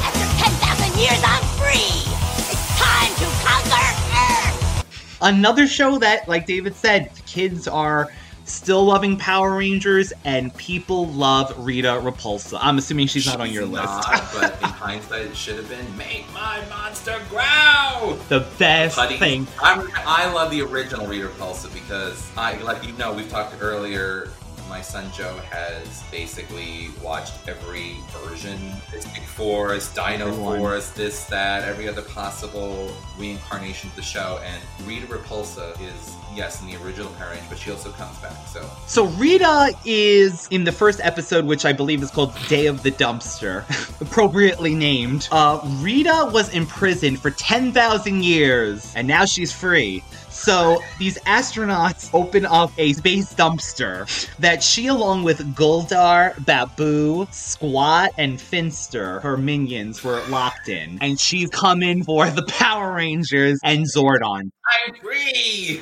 After 0.08 0.26
10,000 0.44 1.00
years, 1.02 1.22
I'm 1.26 1.43
Another 5.24 5.66
show 5.68 5.98
that, 6.00 6.28
like 6.28 6.46
David 6.46 6.76
said, 6.76 7.10
kids 7.26 7.68
are 7.68 8.12
still 8.46 8.84
loving 8.84 9.18
Power 9.18 9.56
Rangers, 9.56 10.12
and 10.26 10.54
people 10.58 11.08
love 11.08 11.54
Rita 11.66 11.88
Repulsa. 12.04 12.58
I'm 12.62 12.78
assuming 12.78 13.08
she's 13.08 13.26
not 13.26 13.40
on 13.40 13.50
your 13.52 13.64
She's 13.64 13.72
list. 13.72 13.86
not, 13.86 14.30
but 14.34 14.54
in 14.62 14.68
hindsight, 14.68 15.22
it 15.28 15.36
should 15.38 15.56
have 15.56 15.70
been 15.70 15.98
make 15.98 16.26
my 16.34 16.62
monster 16.70 17.22
growl. 17.30 18.16
the 18.28 18.46
best 18.60 18.98
Putty. 18.98 19.18
thing. 19.18 19.48
I'm, 19.62 19.90
I 20.06 20.30
love 20.34 20.52
the 20.52 20.62
original 20.62 21.08
Rita 21.08 21.28
Repulsa 21.30 21.74
because 21.74 22.30
I, 22.36 22.58
like 22.58 22.86
you 22.86 22.92
know, 22.94 23.14
we've 23.14 23.30
talked 23.30 23.56
earlier. 23.62 24.30
My 24.74 24.82
son 24.82 25.06
Joe 25.16 25.40
has 25.52 26.02
basically 26.10 26.90
watched 27.04 27.48
every 27.48 27.96
version. 28.10 28.60
Mystic 28.92 29.22
Force, 29.22 29.94
Dino 29.94 30.30
Everyone. 30.30 30.58
Force, 30.58 30.90
this, 30.90 31.26
that, 31.26 31.62
every 31.62 31.88
other 31.88 32.02
possible 32.02 32.92
reincarnation 33.20 33.92
of 33.92 33.96
the 33.96 34.02
show. 34.02 34.42
And 34.44 34.60
Rita 34.88 35.06
Repulsa 35.06 35.80
is, 35.80 36.16
yes, 36.34 36.60
in 36.64 36.70
the 36.70 36.84
original 36.84 37.12
Power 37.20 37.38
but 37.50 37.60
she 37.60 37.70
also 37.70 37.92
comes 37.92 38.18
back. 38.18 38.36
So 38.48 38.68
So 38.88 39.06
Rita 39.06 39.76
is 39.86 40.48
in 40.50 40.64
the 40.64 40.72
first 40.72 41.00
episode, 41.04 41.46
which 41.46 41.66
I 41.66 41.74
believe 41.74 42.02
is 42.02 42.10
called 42.10 42.34
Day 42.48 42.66
of 42.66 42.82
the 42.82 42.92
Dumpster, 42.92 43.66
appropriately 44.02 44.74
named. 44.74 45.28
Uh, 45.32 45.62
Rita 45.82 46.32
was 46.34 46.52
imprisoned 46.52 47.20
for 47.20 47.30
10,000 47.30 48.24
years, 48.24 48.92
and 48.96 49.08
now 49.08 49.26
she's 49.26 49.54
free. 49.54 50.04
So 50.44 50.84
these 51.00 51.18
astronauts 51.20 52.10
open 52.14 52.46
up 52.46 52.74
a 52.78 52.92
space 52.92 53.34
dumpster 53.34 54.06
that 54.40 54.62
she, 54.62 54.88
along 54.88 55.24
with 55.24 55.56
Goldar, 55.56 56.36
Baboo, 56.46 57.30
Squat, 57.32 58.12
and 58.18 58.42
Finster, 58.42 59.22
her 59.22 59.38
minions, 59.38 60.04
were 60.04 60.22
locked 60.28 60.68
in. 60.68 60.98
And 61.00 61.18
she's 61.18 61.50
coming 61.50 62.04
for 62.04 62.30
the 62.30 62.44
Power 62.44 62.92
Rangers 62.92 63.58
and 63.64 63.86
Zordon. 63.86 64.52
I'm 64.86 64.96
free. 64.96 65.82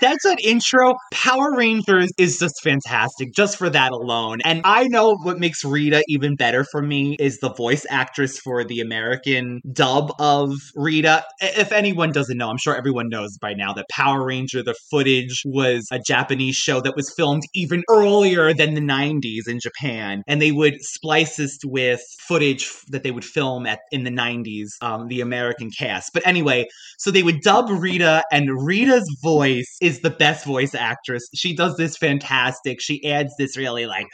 That's 0.00 0.24
an 0.24 0.36
intro. 0.42 0.94
Power 1.12 1.56
Rangers 1.56 2.10
is 2.18 2.38
just 2.38 2.62
fantastic, 2.62 3.32
just 3.34 3.56
for 3.56 3.70
that 3.70 3.92
alone. 3.92 4.38
And 4.44 4.62
I 4.64 4.88
know 4.88 5.16
what 5.22 5.38
makes 5.38 5.64
Rita 5.64 6.02
even 6.08 6.36
better 6.36 6.64
for 6.64 6.82
me 6.82 7.16
is 7.18 7.38
the 7.38 7.52
voice 7.52 7.86
actress 7.88 8.38
for 8.38 8.64
the 8.64 8.80
American 8.80 9.60
dub 9.72 10.12
of 10.18 10.52
Rita. 10.74 11.24
If 11.40 11.72
anyone 11.72 12.12
doesn't 12.12 12.36
know, 12.36 12.48
I'm 12.48 12.58
sure 12.58 12.76
everyone 12.76 13.08
knows 13.08 13.38
by 13.38 13.54
now 13.54 13.72
that 13.74 13.86
Power 13.90 14.24
Ranger, 14.24 14.62
the 14.62 14.74
footage 14.90 15.42
was 15.44 15.86
a 15.90 15.98
Japanese 15.98 16.56
show 16.56 16.80
that 16.80 16.96
was 16.96 17.12
filmed 17.16 17.42
even 17.54 17.82
earlier 17.88 18.52
than 18.54 18.74
the 18.74 18.80
90s 18.80 19.48
in 19.48 19.58
Japan. 19.60 20.22
And 20.26 20.40
they 20.40 20.52
would 20.52 20.74
splice 20.80 21.36
this 21.36 21.58
with 21.64 22.00
footage 22.26 22.70
that 22.88 23.02
they 23.02 23.10
would 23.10 23.24
film 23.24 23.66
at 23.66 23.80
in 23.90 24.04
the 24.04 24.10
90s, 24.10 24.68
um, 24.80 25.08
the 25.08 25.20
American 25.20 25.70
cast. 25.70 26.10
But 26.12 26.26
anyway, 26.26 26.66
so 26.98 27.10
they 27.10 27.22
would 27.22 27.40
dub 27.40 27.70
Rita, 27.70 28.22
and 28.30 28.48
Rita's 28.64 29.08
voice 29.22 29.61
is 29.80 30.00
the 30.00 30.10
best 30.10 30.44
voice 30.44 30.74
actress. 30.74 31.22
She 31.34 31.54
does 31.54 31.76
this 31.76 31.96
fantastic. 31.96 32.80
She 32.80 33.04
adds 33.10 33.32
this 33.38 33.56
really 33.56 33.86
like, 33.86 34.06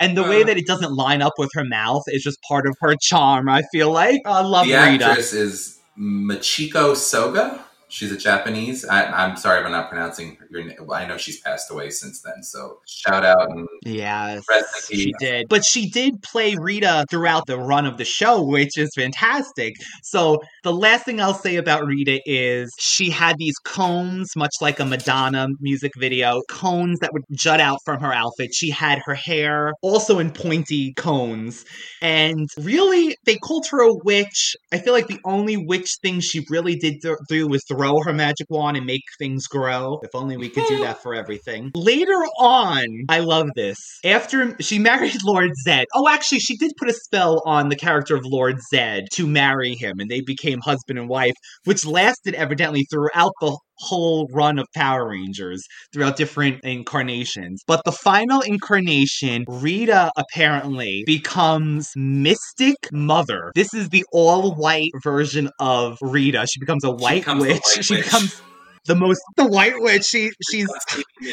and 0.00 0.16
the 0.16 0.22
way 0.22 0.42
Uh. 0.42 0.46
that 0.46 0.56
it 0.58 0.66
doesn't 0.66 0.94
line 0.94 1.22
up 1.22 1.34
with 1.38 1.50
her 1.54 1.64
mouth 1.64 2.02
is 2.08 2.22
just 2.22 2.40
part 2.42 2.66
of 2.66 2.74
her 2.80 2.94
charm. 3.00 3.48
I 3.48 3.62
feel 3.72 3.90
like 3.92 4.20
I 4.26 4.40
love 4.42 4.66
the 4.66 4.74
Rita. 4.74 5.04
actress 5.06 5.32
is 5.32 5.78
Machiko 5.98 6.96
Soga. 6.96 7.64
She's 7.94 8.10
a 8.10 8.16
Japanese. 8.16 8.84
I, 8.84 9.04
I'm 9.04 9.36
sorry 9.36 9.60
if 9.60 9.66
I'm 9.66 9.70
not 9.70 9.88
pronouncing 9.88 10.36
your 10.50 10.64
name. 10.64 10.90
I 10.92 11.06
know 11.06 11.16
she's 11.16 11.38
passed 11.38 11.70
away 11.70 11.90
since 11.90 12.22
then. 12.22 12.42
So 12.42 12.80
shout 12.88 13.24
out 13.24 13.48
and 13.52 13.68
Yes, 13.84 14.42
Rest 14.48 14.90
in 14.90 14.98
she 14.98 15.12
did. 15.20 15.46
But 15.48 15.64
she 15.64 15.88
did 15.88 16.20
play 16.20 16.56
Rita 16.56 17.06
throughout 17.08 17.46
the 17.46 17.56
run 17.56 17.86
of 17.86 17.96
the 17.96 18.04
show, 18.04 18.42
which 18.42 18.76
is 18.76 18.90
fantastic. 18.96 19.74
So 20.02 20.40
the 20.64 20.72
last 20.72 21.04
thing 21.04 21.20
I'll 21.20 21.34
say 21.34 21.54
about 21.54 21.86
Rita 21.86 22.20
is 22.26 22.72
she 22.80 23.10
had 23.10 23.36
these 23.38 23.54
cones, 23.64 24.34
much 24.34 24.54
like 24.60 24.80
a 24.80 24.84
Madonna 24.84 25.46
music 25.60 25.92
video, 25.96 26.42
cones 26.48 26.98
that 26.98 27.12
would 27.12 27.22
jut 27.30 27.60
out 27.60 27.78
from 27.84 28.00
her 28.00 28.12
outfit. 28.12 28.52
She 28.52 28.70
had 28.70 29.02
her 29.04 29.14
hair 29.14 29.72
also 29.82 30.18
in 30.18 30.32
pointy 30.32 30.94
cones. 30.94 31.64
And 32.02 32.48
really, 32.58 33.16
they 33.24 33.36
called 33.36 33.68
her 33.70 33.82
a 33.82 33.94
witch. 34.02 34.56
I 34.72 34.78
feel 34.78 34.94
like 34.94 35.06
the 35.06 35.20
only 35.24 35.56
witch 35.56 35.98
thing 36.02 36.18
she 36.18 36.44
really 36.50 36.74
did 36.74 37.00
th- 37.00 37.18
do 37.28 37.46
was 37.46 37.62
throw 37.68 37.83
her 38.04 38.12
magic 38.12 38.46
wand 38.50 38.76
and 38.76 38.86
make 38.86 39.02
things 39.18 39.46
grow. 39.46 40.00
If 40.02 40.14
only 40.14 40.36
we 40.36 40.48
could 40.48 40.66
do 40.66 40.78
that 40.80 41.02
for 41.02 41.14
everything. 41.14 41.70
Later 41.74 42.22
on, 42.38 42.86
I 43.08 43.20
love 43.20 43.48
this. 43.54 43.78
After 44.04 44.56
she 44.60 44.78
married 44.78 45.16
Lord 45.24 45.50
Zed. 45.64 45.86
Oh, 45.94 46.08
actually, 46.08 46.40
she 46.40 46.56
did 46.56 46.72
put 46.76 46.88
a 46.88 46.94
spell 46.94 47.42
on 47.44 47.68
the 47.68 47.76
character 47.76 48.16
of 48.16 48.24
Lord 48.24 48.56
Zed 48.72 49.04
to 49.12 49.26
marry 49.26 49.74
him, 49.74 49.94
and 49.98 50.10
they 50.10 50.20
became 50.20 50.60
husband 50.60 50.98
and 50.98 51.08
wife, 51.08 51.34
which 51.64 51.84
lasted 51.84 52.34
evidently 52.34 52.86
throughout 52.90 53.32
the 53.40 53.56
whole 53.78 54.28
run 54.32 54.58
of 54.58 54.66
Power 54.74 55.08
Rangers 55.08 55.62
throughout 55.92 56.16
different 56.16 56.62
incarnations. 56.64 57.62
But 57.66 57.82
the 57.84 57.92
final 57.92 58.40
incarnation, 58.40 59.44
Rita 59.48 60.12
apparently 60.16 61.02
becomes 61.06 61.90
Mystic 61.96 62.76
Mother. 62.92 63.52
This 63.54 63.74
is 63.74 63.88
the 63.90 64.04
all 64.12 64.54
white 64.54 64.92
version 65.02 65.50
of 65.58 65.98
Rita. 66.00 66.46
She 66.46 66.60
becomes 66.60 66.84
a 66.84 66.90
white 66.90 67.24
the 67.24 67.36
witch. 67.36 67.62
She 67.84 67.94
Witch. 67.94 68.04
becomes 68.04 68.40
the 68.86 68.94
most 68.94 69.20
the 69.36 69.46
White 69.46 69.74
Witch. 69.80 70.04
She 70.04 70.30
she's 70.50 70.68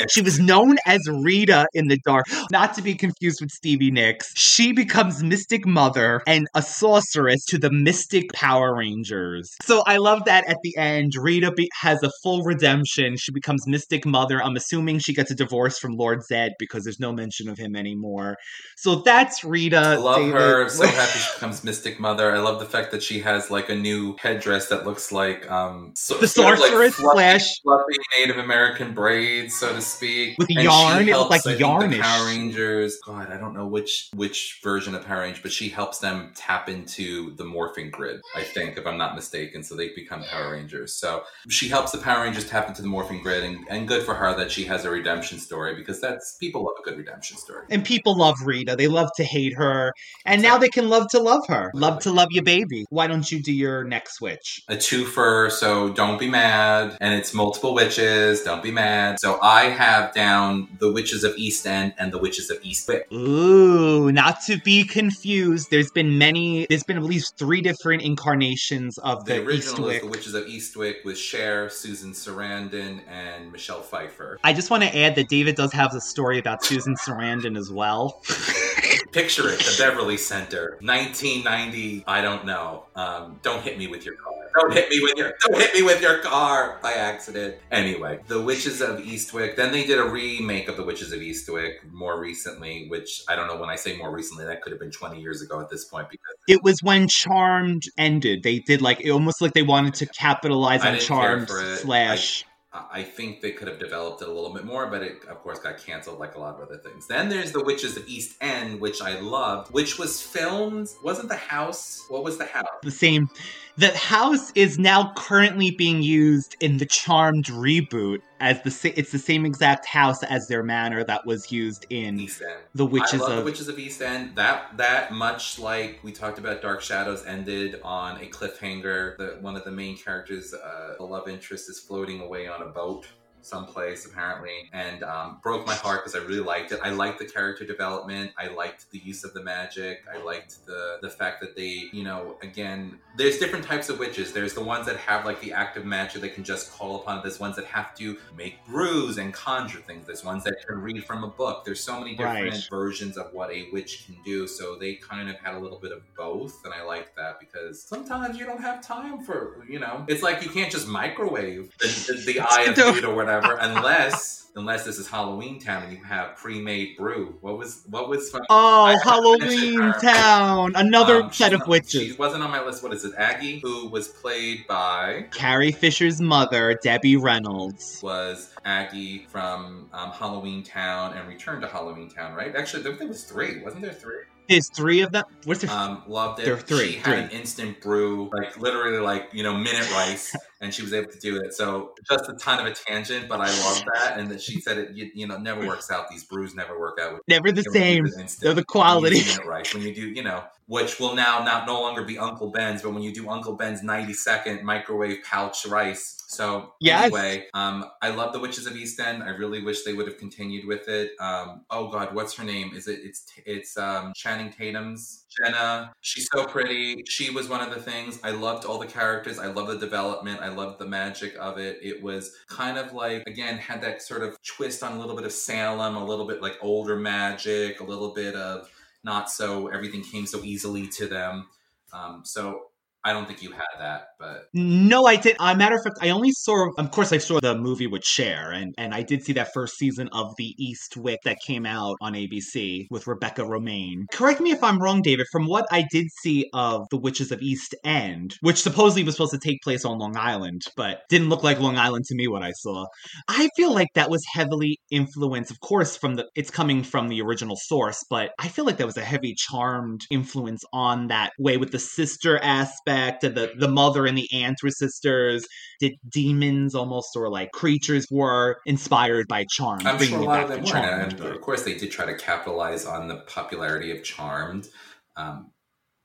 she 0.10 0.22
was 0.22 0.40
known 0.40 0.78
as 0.86 1.00
Rita 1.10 1.68
in 1.74 1.88
the 1.88 2.00
dark, 2.06 2.26
not 2.52 2.74
to 2.76 2.82
be 2.82 2.96
confused 2.96 3.42
with 3.42 3.52
Stevie 3.52 3.92
Nicks. 3.92 4.32
She 4.36 4.72
becomes 4.74 5.24
Mystic 5.24 5.66
Mother 5.66 6.22
and 6.28 6.48
a 6.56 6.62
sorceress 6.62 7.46
to 7.48 7.58
the 7.58 7.72
Mystic 7.72 8.32
Power 8.34 8.76
Rangers. 8.76 9.50
So 9.64 9.84
I 9.86 9.98
love 9.98 10.26
that 10.26 10.48
at 10.48 10.58
the 10.64 10.76
end, 10.78 11.12
Rita 11.20 11.52
be- 11.52 11.70
has 11.82 12.02
a 12.04 12.12
full 12.24 12.44
redemption. 12.44 13.18
She 13.18 13.32
becomes 13.32 13.68
Mystic 13.68 14.06
Mother. 14.06 14.42
I'm 14.42 14.56
assuming 14.56 15.00
she 15.00 15.14
gets 15.14 15.32
a 15.32 15.36
divorce 15.36 15.78
from 15.78 15.94
Lord 15.98 16.24
Zed 16.24 16.54
because 16.60 16.84
there's 16.84 17.00
no 17.00 17.12
mention 17.12 17.50
of 17.50 17.58
him 17.58 17.76
anymore. 17.76 18.38
So 18.78 18.96
that's 19.04 19.44
Rita. 19.44 19.78
I 19.78 19.96
love 19.96 20.18
David. 20.18 20.34
her. 20.34 20.64
I'm 20.64 20.70
so 20.70 20.86
happy 20.88 21.20
she 21.20 21.34
becomes 21.36 21.64
Mystic 21.64 22.00
Mother. 22.00 22.32
I 22.34 22.40
love 22.40 22.60
the 22.60 22.66
fact 22.66 22.92
that 22.92 23.04
she 23.04 23.20
has 23.20 23.52
like 23.52 23.70
a 23.70 23.76
new 23.76 24.16
headdress 24.20 24.68
that 24.70 24.86
looks 24.86 25.12
like 25.12 25.50
um 25.52 25.92
so, 25.96 26.16
The 26.16 26.22
like 26.22 26.30
sorceress 26.30 26.96
fluffy, 26.96 27.16
slash- 27.16 27.41
fluffy 27.64 27.98
Native 28.20 28.38
American 28.38 28.94
braids, 28.94 29.56
so 29.56 29.74
to 29.74 29.82
speak. 29.82 30.38
With 30.38 30.50
And 30.50 30.64
yarn, 30.64 31.08
it 31.08 31.16
was 31.16 31.30
like 31.30 31.42
yarnish. 31.44 31.92
The 31.92 32.00
Power 32.00 32.26
Rangers. 32.28 32.98
God, 33.06 33.32
I 33.32 33.38
don't 33.38 33.54
know 33.54 33.68
which 33.68 34.10
which 34.16 34.60
version 34.64 34.96
of 34.96 35.06
Power 35.06 35.22
Rangers, 35.22 35.42
but 35.42 35.52
she 35.52 35.70
helps 35.70 36.00
them 36.00 36.32
tap 36.36 36.70
into 36.70 37.36
the 37.36 37.44
morphing 37.44 37.92
grid. 37.92 38.22
I 38.36 38.44
think, 38.44 38.78
if 38.78 38.86
I'm 38.86 38.98
not 38.98 39.16
mistaken, 39.16 39.64
so 39.64 39.76
they 39.76 39.90
become 39.90 40.24
Power 40.24 40.54
Rangers. 40.54 40.94
So 40.94 41.24
she 41.50 41.68
helps 41.68 41.92
the 41.92 41.98
Power 41.98 42.24
Rangers 42.24 42.50
tap 42.50 42.68
into 42.68 42.82
the 42.82 42.88
morphing 42.88 43.22
grid, 43.22 43.44
and, 43.44 43.66
and 43.70 43.88
good 43.88 44.04
for 44.04 44.14
her 44.14 44.36
that 44.38 44.52
she 44.52 44.66
has 44.66 44.86
a 44.86 44.90
redemption 44.90 45.40
story 45.40 45.76
because 45.76 46.02
that's 46.02 46.38
people 46.40 46.64
love 46.64 46.76
a 46.80 46.84
good 46.84 46.98
redemption 46.98 47.38
story. 47.38 47.66
And 47.70 47.84
people 47.84 48.18
love 48.18 48.36
Rita. 48.44 48.76
They 48.76 48.88
love 48.88 49.10
to 49.18 49.24
hate 49.24 49.54
her. 49.56 49.94
And 50.26 50.42
now 50.42 50.58
they 50.58 50.70
can 50.70 50.90
love 50.90 51.08
to 51.10 51.20
love 51.20 51.46
her. 51.48 51.72
Love 51.74 52.00
to 52.04 52.12
love 52.12 52.30
your 52.32 52.44
baby. 52.44 52.86
Why 52.90 53.08
don't 53.08 53.30
you 53.32 53.42
do 53.42 53.54
your 53.54 53.84
next 53.84 54.16
switch? 54.16 54.62
a 54.68 54.76
twofer, 54.76 55.52
so 55.52 55.90
don't 55.94 56.20
be 56.20 56.30
mad. 56.30 56.98
And 57.02 57.14
it's 57.14 57.31
multiple 57.34 57.74
witches, 57.74 58.42
don't 58.44 58.64
be 58.64 58.72
mad. 58.72 59.20
So 59.20 59.40
I 59.42 59.66
have 59.66 60.14
down 60.14 60.68
the 60.80 60.92
Witches 60.92 61.24
of 61.24 61.36
East 61.38 61.66
End 61.66 61.94
and 61.98 62.12
the 62.12 62.18
Witches 62.18 62.50
of 62.50 62.62
Eastwick. 62.62 63.12
Ooh, 63.12 64.12
not 64.12 64.42
to 64.48 64.58
be 64.60 64.84
confused. 64.84 65.70
There's 65.72 65.92
been 65.92 66.18
many, 66.18 66.66
there's 66.70 66.84
been 66.84 66.98
at 66.98 67.04
least 67.04 67.38
three 67.38 67.62
different 67.62 68.02
incarnations 68.04 68.98
of 69.00 69.26
The 69.26 69.34
the, 69.36 69.46
original 69.46 69.90
is 69.90 69.98
Eastwick. 69.98 70.02
the 70.02 70.08
Witches 70.08 70.34
of 70.34 70.46
Eastwick 70.46 71.06
with 71.06 71.18
Cher, 71.18 71.70
Susan 71.70 72.12
Sarandon, 72.14 73.02
and 73.10 73.52
Michelle 73.52 73.82
Pfeiffer. 73.82 74.40
I 74.44 74.54
just 74.54 74.70
want 74.70 74.84
to 74.84 74.98
add 74.98 75.16
that 75.16 75.30
David 75.30 75.56
does 75.56 75.74
have 75.74 75.94
a 75.94 76.02
story 76.02 76.40
about 76.40 76.64
Susan 76.64 76.96
Sarandon 76.96 77.58
as 77.58 77.72
well. 77.72 78.22
Picture 79.12 79.50
it, 79.50 79.60
the 79.60 79.76
Beverly 79.78 80.16
Center, 80.18 80.78
1990. 80.82 82.06
I 82.08 82.22
don't 82.22 82.46
know. 82.46 82.86
Um, 82.96 83.40
don't 83.42 83.62
hit 83.62 83.78
me 83.78 83.88
with 83.88 84.06
your 84.06 84.16
car. 84.16 84.34
Don't 84.54 84.74
hit 84.74 84.90
me 84.90 85.00
with 85.02 85.18
your. 85.18 85.34
Don't 85.42 85.60
hit 85.60 85.74
me 85.74 85.82
with 85.84 86.02
your 86.02 86.20
car 86.20 86.80
by 86.82 86.94
accident. 86.94 87.56
Anyway, 87.72 88.20
the 88.28 88.42
Witches 88.42 88.82
of 88.82 89.00
Eastwick. 89.00 89.56
Then 89.56 89.72
they 89.72 89.86
did 89.86 90.00
a 90.00 90.10
remake 90.10 90.68
of 90.68 90.78
the 90.78 90.84
Witches 90.84 91.12
of 91.12 91.20
Eastwick 91.20 91.92
more 91.92 92.20
recently, 92.20 92.88
which 92.90 93.24
I 93.28 93.36
don't 93.36 93.48
know 93.48 93.58
when 93.58 93.70
I 93.70 93.76
say 93.76 93.98
more 93.98 94.12
recently. 94.12 94.46
That 94.46 94.62
could 94.62 94.72
have 94.72 94.80
been 94.80 94.92
20 94.92 95.20
years 95.22 95.42
ago 95.42 95.60
at 95.60 95.70
this 95.70 95.86
point 95.86 96.10
because 96.10 96.36
It 96.48 96.64
was 96.64 96.82
when 96.82 97.08
Charmed 97.08 97.84
ended. 97.98 98.44
They 98.44 98.60
did 98.60 98.82
like, 98.82 99.02
it 99.02 99.12
almost 99.12 99.42
like 99.42 99.54
they 99.54 99.64
wanted 99.64 99.96
to 99.96 100.06
capitalize 100.06 100.84
on 100.84 100.98
Charmed 101.00 101.50
slash. 101.50 102.44
I 102.44 102.48
I 102.74 103.04
think 103.04 103.42
they 103.42 103.52
could 103.52 103.68
have 103.68 103.80
developed 103.80 104.22
it 104.22 104.30
a 104.30 104.32
little 104.32 104.54
bit 104.54 104.64
more, 104.64 104.88
but 104.88 105.04
it, 105.04 105.26
of 105.26 105.42
course, 105.42 105.60
got 105.60 105.78
canceled 105.78 106.20
like 106.20 106.36
a 106.36 106.40
lot 106.40 106.56
of 106.56 106.62
other 106.62 106.78
things. 106.78 107.06
Then 107.06 107.28
there's 107.28 107.52
The 107.52 107.64
Witches 107.64 107.98
of 107.98 108.08
East 108.08 108.38
End, 108.40 108.80
which 108.80 109.02
I 109.02 109.20
loved, 109.20 109.74
which 109.74 110.00
was 110.00 110.22
filmed. 110.22 110.88
Wasn't 111.04 111.28
the 111.28 111.36
house? 111.36 112.06
What 112.08 112.24
was 112.24 112.38
the 112.38 112.46
house? 112.46 112.66
the 112.82 112.92
same. 112.92 113.30
The 113.78 113.96
house 113.98 114.52
is 114.54 114.78
now 114.78 115.14
currently 115.16 115.72
being 115.72 116.02
used 116.02 116.56
in 116.60 116.78
the 116.78 116.86
Charmed 116.86 117.46
reboot 117.46 118.20
as 118.40 118.62
the 118.64 118.94
it's 119.00 119.12
the 119.12 119.20
same 119.20 119.46
exact 119.46 119.86
house 119.86 120.24
as 120.24 120.48
their 120.48 120.64
manor 120.64 121.04
that 121.04 121.26
was 121.26 121.52
used 121.52 121.86
in 121.90 122.20
East 122.20 122.42
End. 122.42 122.60
the 122.76 122.86
Witches 122.86 123.22
I 123.22 123.24
love 123.26 123.32
of 123.32 123.38
the 123.38 123.44
Witches 123.46 123.68
of 123.68 123.80
East 123.80 124.02
End. 124.02 124.36
That 124.36 124.78
that 124.78 125.14
much 125.14 125.60
like 125.60 126.00
we 126.04 126.12
talked 126.12 126.38
about, 126.38 126.62
Dark 126.62 126.82
Shadows 126.82 127.26
ended 127.26 127.80
on 127.84 128.18
a 128.22 128.28
cliffhanger. 128.28 129.18
The 129.18 129.38
one 129.40 129.56
of 129.56 129.64
the 129.64 129.72
main 129.72 129.98
characters, 129.98 130.54
uh, 130.54 130.96
the 130.98 131.04
love 131.04 131.28
interest, 131.30 131.70
is 131.70 131.80
floating 131.80 132.20
away 132.20 132.48
on 132.48 132.62
a 132.62 132.68
boat 132.68 133.08
someplace 133.42 134.06
apparently, 134.06 134.70
and 134.74 135.04
um, 135.04 135.40
broke 135.42 135.66
my 135.66 135.74
heart 135.76 136.04
because 136.04 136.16
I 136.16 136.26
really 136.26 136.42
liked 136.42 136.72
it. 136.72 136.80
I 136.84 136.90
liked 136.92 137.20
the 137.20 137.26
character 137.26 137.66
development. 137.66 138.32
I 138.38 138.48
liked 138.48 138.90
the 138.92 139.00
use 139.00 139.24
of 139.24 139.34
the 139.34 139.44
magic. 139.44 140.04
I 140.14 140.22
liked 140.24 140.66
the 140.66 140.98
the 141.02 141.10
fact 141.10 141.42
that 141.42 141.56
they, 141.56 141.90
you 141.92 142.04
know, 142.04 142.38
again, 142.44 143.00
there's 143.18 143.38
different 143.40 143.66
types 143.66 143.90
of 143.90 144.00
witches. 144.00 144.32
There's 144.34 144.54
the 144.54 144.64
ones 144.64 144.86
that 144.86 144.98
have 144.98 145.26
like 145.26 145.42
the 145.42 145.54
active 145.54 145.86
magic 145.86 146.22
they 146.22 146.30
can 146.30 146.44
just 146.44 146.72
call 146.72 146.98
upon. 147.02 147.22
There's 147.22 147.40
ones 147.40 147.56
that 147.56 147.66
have 147.66 147.96
to 147.96 148.18
make 148.38 148.64
brews 148.68 149.18
and 149.18 149.34
conjure 149.34 149.80
things. 149.80 150.06
There's 150.06 150.24
ones 150.24 150.44
that 150.44 150.56
can 150.68 150.78
read 150.80 151.04
from 151.06 151.24
a 151.24 151.28
book. 151.28 151.66
There's 151.66 151.84
so 151.84 152.00
many 152.00 152.12
different 152.16 152.52
Right. 152.54 152.68
versions 152.70 153.18
of 153.18 153.34
what 153.34 153.52
a 153.52 153.68
witch 153.72 154.06
can 154.06 154.16
do. 154.24 154.48
So 154.48 154.76
they 154.76 154.96
kind 154.96 155.30
of 155.30 155.36
had 155.38 155.56
a 155.56 155.60
little 155.60 155.80
bit 155.80 155.92
of 155.92 156.02
both, 156.16 156.64
and 156.66 156.74
I 156.74 156.84
like 156.84 157.16
that 157.16 157.40
because 157.40 157.82
sometimes 157.82 158.38
you 158.38 158.46
don't 158.46 158.62
have 158.62 158.86
time 158.86 159.24
for 159.24 159.66
you 159.68 159.80
know. 159.80 160.06
It's 160.08 160.22
like 160.22 160.44
you 160.44 160.50
can't 160.50 160.72
just 160.72 160.88
microwave 160.88 161.72
the, 161.80 162.14
the, 162.26 162.34
the 162.34 162.40
eye 162.52 162.64
of 162.70 162.76
food 162.76 163.04
or 163.04 163.16
whatever 163.16 163.31
unless. 163.40 164.38
Unless 164.54 164.84
this 164.84 164.98
is 165.00 165.08
Halloween 165.08 165.62
Town 165.62 165.84
and 165.84 165.94
you 165.98 166.04
have 166.04 166.36
pre-made 166.36 166.98
brew, 166.98 167.38
what 167.40 167.58
was 167.58 167.84
what 167.90 168.10
was? 168.10 168.36
Oh, 168.50 168.84
I 168.84 168.98
haven't 169.02 169.40
finished 169.44 169.64
Halloween. 169.78 169.94
Town! 170.02 170.72
Another 170.76 171.24
Um, 171.24 171.32
set 171.32 171.54
of 171.54 171.60
not- 171.60 171.70
witches. 171.70 172.02
She 172.08 172.12
wasn't 172.18 172.44
on 172.44 172.52
my 172.52 172.62
list. 172.62 172.84
What 172.84 172.94
is 172.94 173.06
it? 173.06 173.14
Aggie, 173.18 173.62
who 173.64 173.88
was 173.88 174.10
played 174.10 174.68
by 174.68 175.28
Carrie 175.32 175.72
Fisher's 175.72 176.20
mother, 176.20 176.78
Debbie 176.84 177.16
Reynolds. 177.16 178.02
was 178.04 178.54
Aggie 178.66 179.26
from 179.30 179.88
um, 179.94 180.12
Halloween 180.12 180.64
Town 180.64 181.14
and 181.14 181.30
Return 181.30 181.62
to 181.62 181.68
Halloween 181.68 182.10
Town, 182.10 182.34
right? 182.36 182.54
Actually, 182.54 182.84
there, 182.84 182.92
there 182.98 183.08
was 183.08 183.24
three. 183.24 183.62
Wasn't 183.64 183.82
there 183.82 183.94
three? 183.94 184.24
There's 184.52 184.70
three 184.70 185.02
of 185.02 185.12
them. 185.12 185.24
What's 185.46 185.62
there? 185.62 185.72
Um, 185.72 186.04
loved 186.08 186.40
it. 186.40 186.46
There 186.46 186.54
are 186.54 186.58
three, 186.60 186.92
She 186.92 186.98
had 186.98 187.04
three. 187.06 187.14
an 187.24 187.30
instant 187.32 187.82
brew, 187.82 188.30
like 188.34 188.58
literally, 188.60 189.00
like 189.00 189.30
you 189.34 189.44
know, 189.44 189.56
minute 189.58 189.90
rice, 189.92 190.36
and 190.62 190.74
she 190.74 190.82
was 190.84 190.94
able 190.94 191.12
to 191.12 191.20
do 191.20 191.38
it. 191.42 191.54
So 191.54 191.94
just 192.10 192.30
a 192.30 192.34
ton 192.34 192.60
of 192.60 192.66
a 192.66 192.74
tangent, 192.76 193.28
but 193.28 193.40
I 193.42 193.48
love 193.48 193.84
that. 193.96 194.18
And 194.20 194.30
that 194.30 194.42
she 194.42 194.62
said 194.62 194.78
it, 194.78 194.92
you, 194.92 195.10
you 195.16 195.28
know, 195.28 195.38
never 195.38 195.66
works 195.66 195.90
out. 195.90 196.10
These 196.10 196.26
brews 196.26 196.54
never 196.54 196.80
work 196.80 197.00
out. 197.02 197.14
With, 197.14 197.22
Never 197.28 197.52
the 197.52 197.64
same. 197.64 198.06
do 198.06 198.12
They're 198.42 198.54
the 198.54 198.64
quality. 198.66 199.20
minute 199.20 199.46
rice. 199.46 199.74
When 199.74 199.84
you 199.84 199.94
do, 199.96 200.08
you 200.10 200.24
know, 200.24 200.44
which 200.68 201.00
will 201.00 201.16
now 201.16 201.44
not 201.44 201.66
no 201.66 201.82
longer 201.82 202.04
be 202.04 202.18
Uncle 202.18 202.50
Ben's, 202.52 202.82
but 202.82 202.94
when 202.94 203.02
you 203.04 203.12
do 203.14 203.30
Uncle 203.30 203.56
Ben's 203.56 203.82
ninety 203.84 204.14
second 204.14 204.64
microwave 204.64 205.24
pouch 205.24 205.66
rice. 205.66 206.18
So 206.32 206.74
Yes. 206.80 207.04
anyway, 207.14 207.48
um, 207.54 207.86
I 208.02 208.10
love 208.10 208.32
the 208.32 208.40
Witches 208.40 208.66
of 208.66 208.74
East 208.78 208.98
End. 209.02 209.22
I 209.22 209.32
really 209.32 209.62
wish 209.62 209.84
they 209.84 209.94
would 209.94 210.08
have 210.08 210.18
continued 210.18 210.66
with 210.66 210.88
it. 210.88 211.12
Um, 211.20 211.66
oh 211.70 211.90
God, 211.90 212.16
what's 212.16 212.34
her 212.36 212.46
name? 212.46 212.72
Is 212.74 212.88
it? 212.88 213.02
It's 213.04 213.26
it's 213.46 213.78
um, 213.78 214.14
Channing 214.16 214.50
Tatum's 214.50 215.26
Jenna. 215.38 215.92
She's 216.00 216.30
so 216.34 216.46
pretty. 216.46 217.04
She 217.06 217.32
was 217.32 217.50
one 217.50 217.60
of 217.60 217.70
the 217.74 217.82
things. 217.82 218.18
I 218.24 218.32
loved 218.32 218.64
all 218.64 218.80
the 218.80 218.88
characters. 218.88 219.40
I 219.40 219.48
love 219.48 219.68
the 219.68 219.78
development. 219.78 220.40
I 220.40 220.48
loved 220.48 220.80
the 220.80 220.86
magic 220.88 221.36
of 221.38 221.58
it. 221.58 221.80
It 221.82 222.02
was 222.02 222.34
kind 222.48 222.78
of 222.78 222.94
like 222.94 223.24
again 223.28 223.58
had 223.58 223.82
that 223.82 224.02
sort 224.02 224.24
of 224.24 224.42
twist 224.42 224.84
on 224.84 224.94
a 224.94 225.00
little 225.00 225.18
bit 225.18 225.26
of 225.26 225.34
Salem, 225.34 225.98
a 225.98 226.06
little 226.06 226.26
bit 226.26 226.42
like 226.42 226.58
older 226.62 226.96
magic, 226.96 227.82
a 227.82 227.84
little 227.84 228.14
bit 228.14 228.36
of 228.36 228.70
not 229.04 229.30
so 229.30 229.68
everything 229.68 230.02
came 230.02 230.26
so 230.26 230.40
easily 230.44 230.88
to 230.88 231.08
them. 231.08 231.50
Um, 231.92 232.22
so 232.24 232.68
I 233.04 233.14
don't 233.14 233.26
think 233.28 233.42
you 233.42 233.52
had 233.52 233.66
that, 233.80 234.10
but 234.22 234.46
No, 234.54 235.06
I 235.06 235.16
did. 235.16 235.36
A 235.40 235.56
matter 235.56 235.76
of 235.76 235.84
fact, 235.84 235.98
I 236.02 236.10
only 236.10 236.32
saw. 236.32 236.70
Of 236.78 236.92
course, 236.92 237.12
I 237.12 237.18
saw 237.18 237.40
the 237.40 237.58
movie 237.58 237.88
with 237.88 238.04
Cher, 238.04 238.52
and 238.52 238.74
and 238.78 238.94
I 238.94 239.02
did 239.02 239.24
see 239.24 239.34
that 239.34 239.50
first 239.54 239.78
season 239.78 240.10
of 240.14 240.34
the 240.38 240.56
Eastwick 240.60 241.18
that 241.26 241.38
came 241.46 241.66
out 241.66 241.98
on 242.02 242.14
ABC 242.14 242.86
with 242.92 243.08
Rebecca 243.08 243.42
Romijn. 243.42 244.04
Correct 244.12 244.40
me 244.40 244.52
if 244.52 244.64
I'm 244.64 244.80
wrong, 244.80 245.02
David. 245.02 245.26
From 245.32 245.48
what 245.48 245.66
I 245.72 245.86
did 245.92 246.08
see 246.22 246.46
of 246.54 246.84
the 246.92 246.98
Witches 246.98 247.32
of 247.32 247.42
East 247.42 247.76
End, 247.84 248.36
which 248.42 248.62
supposedly 248.62 249.04
was 249.04 249.16
supposed 249.16 249.34
to 249.34 249.40
take 249.40 249.62
place 249.64 249.84
on 249.84 249.98
Long 249.98 250.16
Island, 250.16 250.62
but 250.78 251.00
didn't 251.10 251.30
look 251.30 251.44
like 251.44 251.60
Long 251.60 251.78
Island 251.78 252.06
to 252.06 252.16
me. 252.16 252.28
What 252.28 252.44
I 252.44 252.52
saw, 252.52 252.86
I 253.28 253.50
feel 253.56 253.74
like 253.74 253.90
that 253.96 254.10
was 254.10 254.24
heavily 254.34 254.78
influenced, 254.92 255.52
of 255.52 255.60
course, 255.62 255.98
from 255.98 256.16
the. 256.16 256.26
It's 256.36 256.52
coming 256.52 256.84
from 256.84 257.08
the 257.08 257.22
original 257.22 257.56
source, 257.58 258.04
but 258.10 258.32
I 258.40 258.48
feel 258.48 258.66
like 258.66 258.78
that 258.78 258.88
was 258.88 258.98
a 258.98 259.04
heavy 259.04 259.34
Charmed 259.36 260.02
influence 260.12 260.64
on 260.74 261.08
that 261.08 261.32
way 261.40 261.58
with 261.58 261.72
the 261.72 261.80
sister 261.80 262.38
aspect 262.44 263.24
and 263.24 263.36
the 263.36 263.52
the 263.58 263.68
mother 263.68 264.06
and 264.12 264.18
the 264.18 264.30
aunt 264.34 264.62
were 264.62 264.70
sisters. 264.70 265.48
Did 265.80 265.94
demons 266.08 266.76
almost 266.76 267.16
or 267.16 267.30
like 267.30 267.52
creatures 267.52 268.06
were 268.12 268.58
inspired 268.66 269.28
by 269.28 269.46
Charmed? 269.50 269.88
I'm 269.88 270.00
sure 270.00 270.20
a 270.20 270.24
lot 270.24 270.44
of 270.44 270.50
them 270.50 270.64
were. 270.64 270.76
And 270.76 271.20
of 271.20 271.42
course, 271.42 271.64
they 271.64 271.76
did 271.76 271.92
try 271.92 272.06
to 272.06 272.16
capitalize 272.16 272.86
on 272.86 273.08
the 273.08 273.18
popularity 273.28 273.92
of 273.92 274.04
Charmed. 274.04 274.68
Um, 275.16 275.52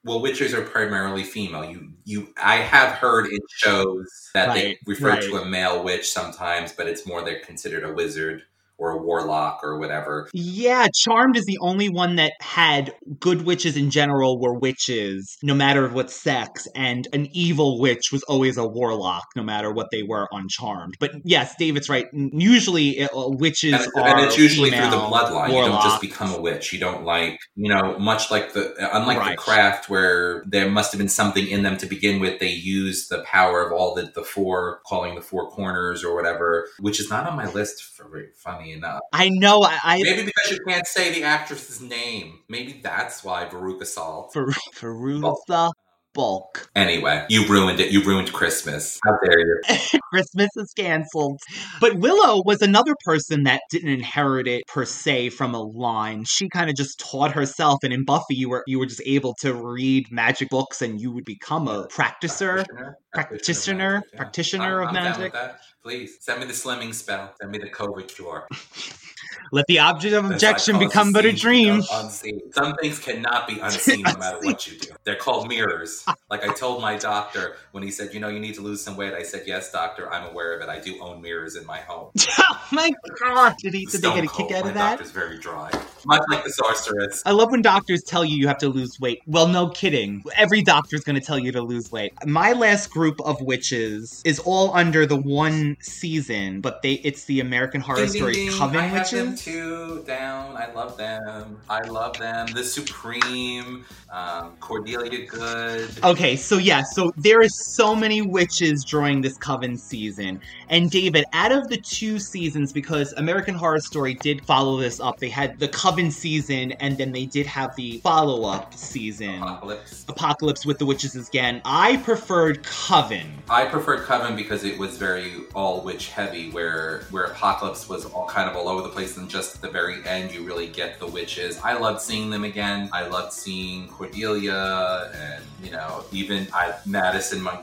well, 0.04 0.22
witches 0.22 0.54
are 0.54 0.62
primarily 0.62 1.24
female. 1.24 1.64
You, 1.64 1.92
you, 2.04 2.32
I 2.40 2.56
have 2.56 2.92
heard 2.92 3.26
in 3.26 3.40
shows 3.48 4.06
that 4.34 4.54
they 4.54 4.78
refer 4.86 5.08
right. 5.08 5.22
to 5.22 5.38
a 5.38 5.44
male 5.44 5.82
witch 5.82 6.08
sometimes, 6.08 6.72
but 6.72 6.86
it's 6.86 7.06
more 7.06 7.24
they're 7.24 7.40
considered 7.40 7.82
a 7.82 7.92
wizard 7.92 8.42
or 8.78 8.90
a 8.92 9.02
warlock 9.02 9.60
or 9.62 9.78
whatever. 9.78 10.28
Yeah, 10.32 10.88
Charmed 10.94 11.36
is 11.36 11.44
the 11.46 11.58
only 11.60 11.88
one 11.88 12.16
that 12.16 12.32
had 12.40 12.94
good 13.18 13.42
witches 13.42 13.76
in 13.76 13.90
general 13.90 14.40
were 14.40 14.58
witches, 14.58 15.36
no 15.42 15.54
matter 15.54 15.88
what 15.88 16.10
sex, 16.10 16.68
and 16.74 17.08
an 17.12 17.28
evil 17.32 17.80
witch 17.80 18.12
was 18.12 18.22
always 18.24 18.56
a 18.56 18.66
warlock, 18.66 19.24
no 19.34 19.42
matter 19.42 19.72
what 19.72 19.88
they 19.90 20.02
were 20.02 20.28
on 20.32 20.48
Charmed. 20.48 20.96
But 21.00 21.12
yes, 21.24 21.54
David's 21.58 21.88
right. 21.88 22.06
Usually, 22.12 22.98
it, 22.98 23.10
uh, 23.14 23.28
witches 23.28 23.72
And, 23.72 23.92
are 23.96 24.08
and 24.08 24.26
it's 24.26 24.38
usually 24.38 24.70
through 24.70 24.90
the 24.90 24.96
bloodline. 24.96 25.48
You 25.48 25.54
don't 25.54 25.82
just 25.82 26.00
become 26.00 26.32
a 26.32 26.40
witch. 26.40 26.72
You 26.72 26.78
don't 26.78 27.04
like, 27.04 27.38
you 27.54 27.72
know, 27.72 27.98
much 27.98 28.30
like 28.30 28.52
the, 28.52 28.74
unlike 28.94 29.30
the 29.30 29.36
craft 29.36 29.88
where 29.88 30.44
there 30.46 30.68
must 30.68 30.92
have 30.92 30.98
been 30.98 31.08
something 31.08 31.46
in 31.46 31.62
them 31.62 31.76
to 31.78 31.86
begin 31.86 32.20
with, 32.20 32.40
they 32.40 32.50
use 32.50 33.08
the 33.08 33.22
power 33.22 33.66
of 33.66 33.72
all 33.72 33.94
the, 33.94 34.10
the 34.14 34.22
four, 34.22 34.80
calling 34.86 35.14
the 35.14 35.22
four 35.22 35.50
corners 35.50 36.04
or 36.04 36.14
whatever, 36.14 36.68
which 36.80 37.00
is 37.00 37.08
not 37.08 37.26
on 37.26 37.36
my 37.36 37.50
list 37.52 37.82
for 37.82 38.06
funny 38.36 38.65
enough. 38.72 39.00
I 39.12 39.28
know. 39.28 39.62
I, 39.62 39.78
I 39.82 40.02
Maybe 40.02 40.24
because 40.24 40.50
you 40.50 40.58
can't 40.66 40.86
say 40.86 41.12
the 41.12 41.24
actress's 41.24 41.80
name. 41.80 42.40
Maybe 42.48 42.80
that's 42.82 43.24
why 43.24 43.46
Veruca 43.46 43.86
Salt. 43.86 44.32
for 44.32 44.46
Fairuza 44.74 45.72
Balk. 46.16 46.70
Anyway, 46.74 47.26
you 47.28 47.46
ruined 47.46 47.78
it. 47.78 47.92
You 47.92 48.02
ruined 48.02 48.32
Christmas. 48.32 48.98
How 49.04 49.12
dare 49.24 49.38
you? 49.38 49.60
Christmas 50.10 50.48
is 50.56 50.72
canceled. 50.74 51.38
But 51.80 51.96
Willow 51.98 52.42
was 52.44 52.62
another 52.62 52.94
person 53.04 53.42
that 53.42 53.60
didn't 53.70 53.90
inherit 53.90 54.48
it 54.48 54.66
per 54.66 54.86
se 54.86 55.28
from 55.30 55.54
a 55.54 55.60
line. 55.62 56.24
She 56.24 56.48
kind 56.48 56.70
of 56.70 56.74
just 56.74 56.98
taught 56.98 57.32
herself. 57.32 57.80
And 57.84 57.92
in 57.92 58.04
Buffy, 58.06 58.34
you 58.34 58.48
were 58.48 58.64
you 58.66 58.78
were 58.78 58.86
just 58.86 59.02
able 59.04 59.34
to 59.40 59.52
read 59.54 60.10
magic 60.10 60.48
books, 60.48 60.80
and 60.80 60.98
you 61.00 61.12
would 61.12 61.26
become 61.26 61.68
a 61.68 61.86
practicer. 61.88 62.64
Practitioner? 63.12 64.02
Practitioner 64.16 64.80
I'm- 64.82 64.96
of 64.96 64.96
I'm 64.96 65.04
magic? 65.04 65.34
Please 65.82 66.16
send 66.20 66.40
me 66.40 66.46
the 66.46 66.52
slimming 66.52 66.92
spell. 66.92 67.32
Send 67.40 67.52
me 67.52 67.58
the 67.58 67.70
COVID 67.70 68.08
cure. 68.08 68.48
Let 69.52 69.66
the 69.66 69.78
object 69.78 70.14
of 70.14 70.30
objection 70.30 70.78
become 70.78 71.12
but 71.12 71.24
a 71.24 71.32
dream. 71.32 71.82
Unseen. 71.92 72.40
Some 72.52 72.74
things 72.76 72.98
cannot 72.98 73.46
be 73.46 73.58
unseen 73.58 74.02
no 74.02 74.16
matter 74.16 74.38
what 74.40 74.66
you 74.66 74.78
do. 74.78 74.88
They're 75.04 75.16
called 75.16 75.48
mirrors. 75.48 76.04
Like 76.28 76.42
I 76.42 76.52
told 76.52 76.82
my 76.82 76.96
doctor 76.96 77.54
when 77.76 77.82
he 77.82 77.90
said, 77.90 78.14
"You 78.14 78.20
know, 78.20 78.28
you 78.28 78.40
need 78.40 78.54
to 78.54 78.62
lose 78.62 78.80
some 78.80 78.96
weight." 78.96 79.12
I 79.12 79.22
said, 79.22 79.42
"Yes, 79.46 79.70
doctor. 79.70 80.10
I'm 80.10 80.24
aware 80.30 80.54
of 80.56 80.62
it. 80.62 80.70
I 80.70 80.80
do 80.80 80.98
own 80.98 81.20
mirrors 81.20 81.56
in 81.56 81.66
my 81.66 81.80
home." 81.80 82.10
oh 82.38 82.66
my 82.72 82.90
god! 83.20 83.54
Did 83.58 83.74
he? 83.74 83.84
Did 83.84 84.00
they 84.00 84.14
get 84.14 84.24
a 84.24 84.28
cold. 84.28 84.48
kick 84.48 84.56
out 84.56 84.64
my 84.64 84.70
of 84.70 84.74
that? 84.76 84.90
doctor's 84.92 85.10
very 85.10 85.38
dry, 85.38 85.70
much 86.06 86.22
like 86.30 86.42
the 86.42 86.50
sorceress. 86.50 87.22
I 87.26 87.32
love 87.32 87.50
when 87.50 87.60
doctors 87.60 88.02
tell 88.02 88.24
you 88.24 88.38
you 88.38 88.48
have 88.48 88.56
to 88.58 88.70
lose 88.70 88.98
weight. 88.98 89.20
Well, 89.26 89.46
no 89.46 89.68
kidding. 89.68 90.24
Every 90.36 90.62
doctor's 90.62 91.02
going 91.02 91.20
to 91.20 91.24
tell 91.24 91.38
you 91.38 91.52
to 91.52 91.60
lose 91.60 91.92
weight. 91.92 92.14
My 92.24 92.52
last 92.52 92.90
group 92.90 93.20
of 93.20 93.42
witches 93.42 94.22
is 94.24 94.38
all 94.38 94.74
under 94.74 95.04
the 95.04 95.16
one 95.16 95.76
season, 95.80 96.62
but 96.62 96.80
they 96.80 96.94
it's 96.94 97.26
the 97.26 97.40
American 97.40 97.82
Horror 97.82 97.98
Ding, 97.98 98.06
ding, 98.06 98.20
Story 98.22 98.32
ding. 98.32 98.52
Coven 98.52 98.76
I 98.76 98.86
have 98.86 99.10
them 99.10 99.30
witches. 99.32 99.44
too 99.44 100.02
down. 100.06 100.56
I 100.56 100.72
love 100.72 100.96
them. 100.96 101.60
I 101.68 101.82
love 101.82 102.16
them. 102.16 102.46
The 102.46 102.64
Supreme, 102.64 103.84
um, 104.10 104.56
Cordelia 104.60 105.26
Goode. 105.26 105.90
Okay, 106.02 106.36
so 106.36 106.56
yeah, 106.56 106.82
so 106.82 107.12
there 107.18 107.42
is 107.42 107.65
so 107.66 107.94
many 107.94 108.22
witches 108.22 108.84
during 108.84 109.20
this 109.20 109.36
Coven 109.36 109.76
season. 109.76 110.40
And 110.68 110.90
David, 110.90 111.24
out 111.32 111.52
of 111.52 111.68
the 111.68 111.76
two 111.76 112.18
seasons, 112.18 112.72
because 112.72 113.12
American 113.14 113.54
Horror 113.54 113.80
Story 113.80 114.14
did 114.14 114.44
follow 114.44 114.78
this 114.78 115.00
up, 115.00 115.18
they 115.18 115.28
had 115.28 115.58
the 115.58 115.68
Coven 115.68 116.10
season 116.10 116.72
and 116.72 116.96
then 116.96 117.12
they 117.12 117.26
did 117.26 117.46
have 117.46 117.74
the 117.76 117.98
follow-up 117.98 118.74
season. 118.74 119.36
Apocalypse. 119.36 120.04
Apocalypse 120.08 120.66
with 120.66 120.78
the 120.78 120.86
Witches 120.86 121.16
again. 121.16 121.60
I 121.64 121.96
preferred 121.98 122.62
Coven. 122.64 123.42
I 123.48 123.64
preferred 123.64 124.00
Coven 124.00 124.36
because 124.36 124.64
it 124.64 124.78
was 124.78 124.96
very 124.96 125.32
all 125.54 125.80
witch 125.82 126.10
heavy, 126.10 126.50
where 126.50 127.02
where 127.10 127.24
Apocalypse 127.24 127.88
was 127.88 128.04
all 128.06 128.26
kind 128.26 128.48
of 128.50 128.56
all 128.56 128.68
over 128.68 128.82
the 128.82 128.88
place, 128.88 129.16
and 129.16 129.28
just 129.28 129.56
at 129.56 129.62
the 129.62 129.70
very 129.70 130.04
end 130.06 130.32
you 130.32 130.42
really 130.44 130.68
get 130.68 130.98
the 130.98 131.06
witches. 131.06 131.58
I 131.62 131.74
loved 131.74 132.00
seeing 132.00 132.30
them 132.30 132.44
again. 132.44 132.88
I 132.92 133.06
loved 133.06 133.32
seeing 133.32 133.88
Cordelia, 133.88 135.10
and 135.14 135.44
you 135.62 135.70
know 135.70 136.04
even 136.12 136.46
I 136.52 136.74
Madison 136.84 137.40
Montgomery, 137.40 137.55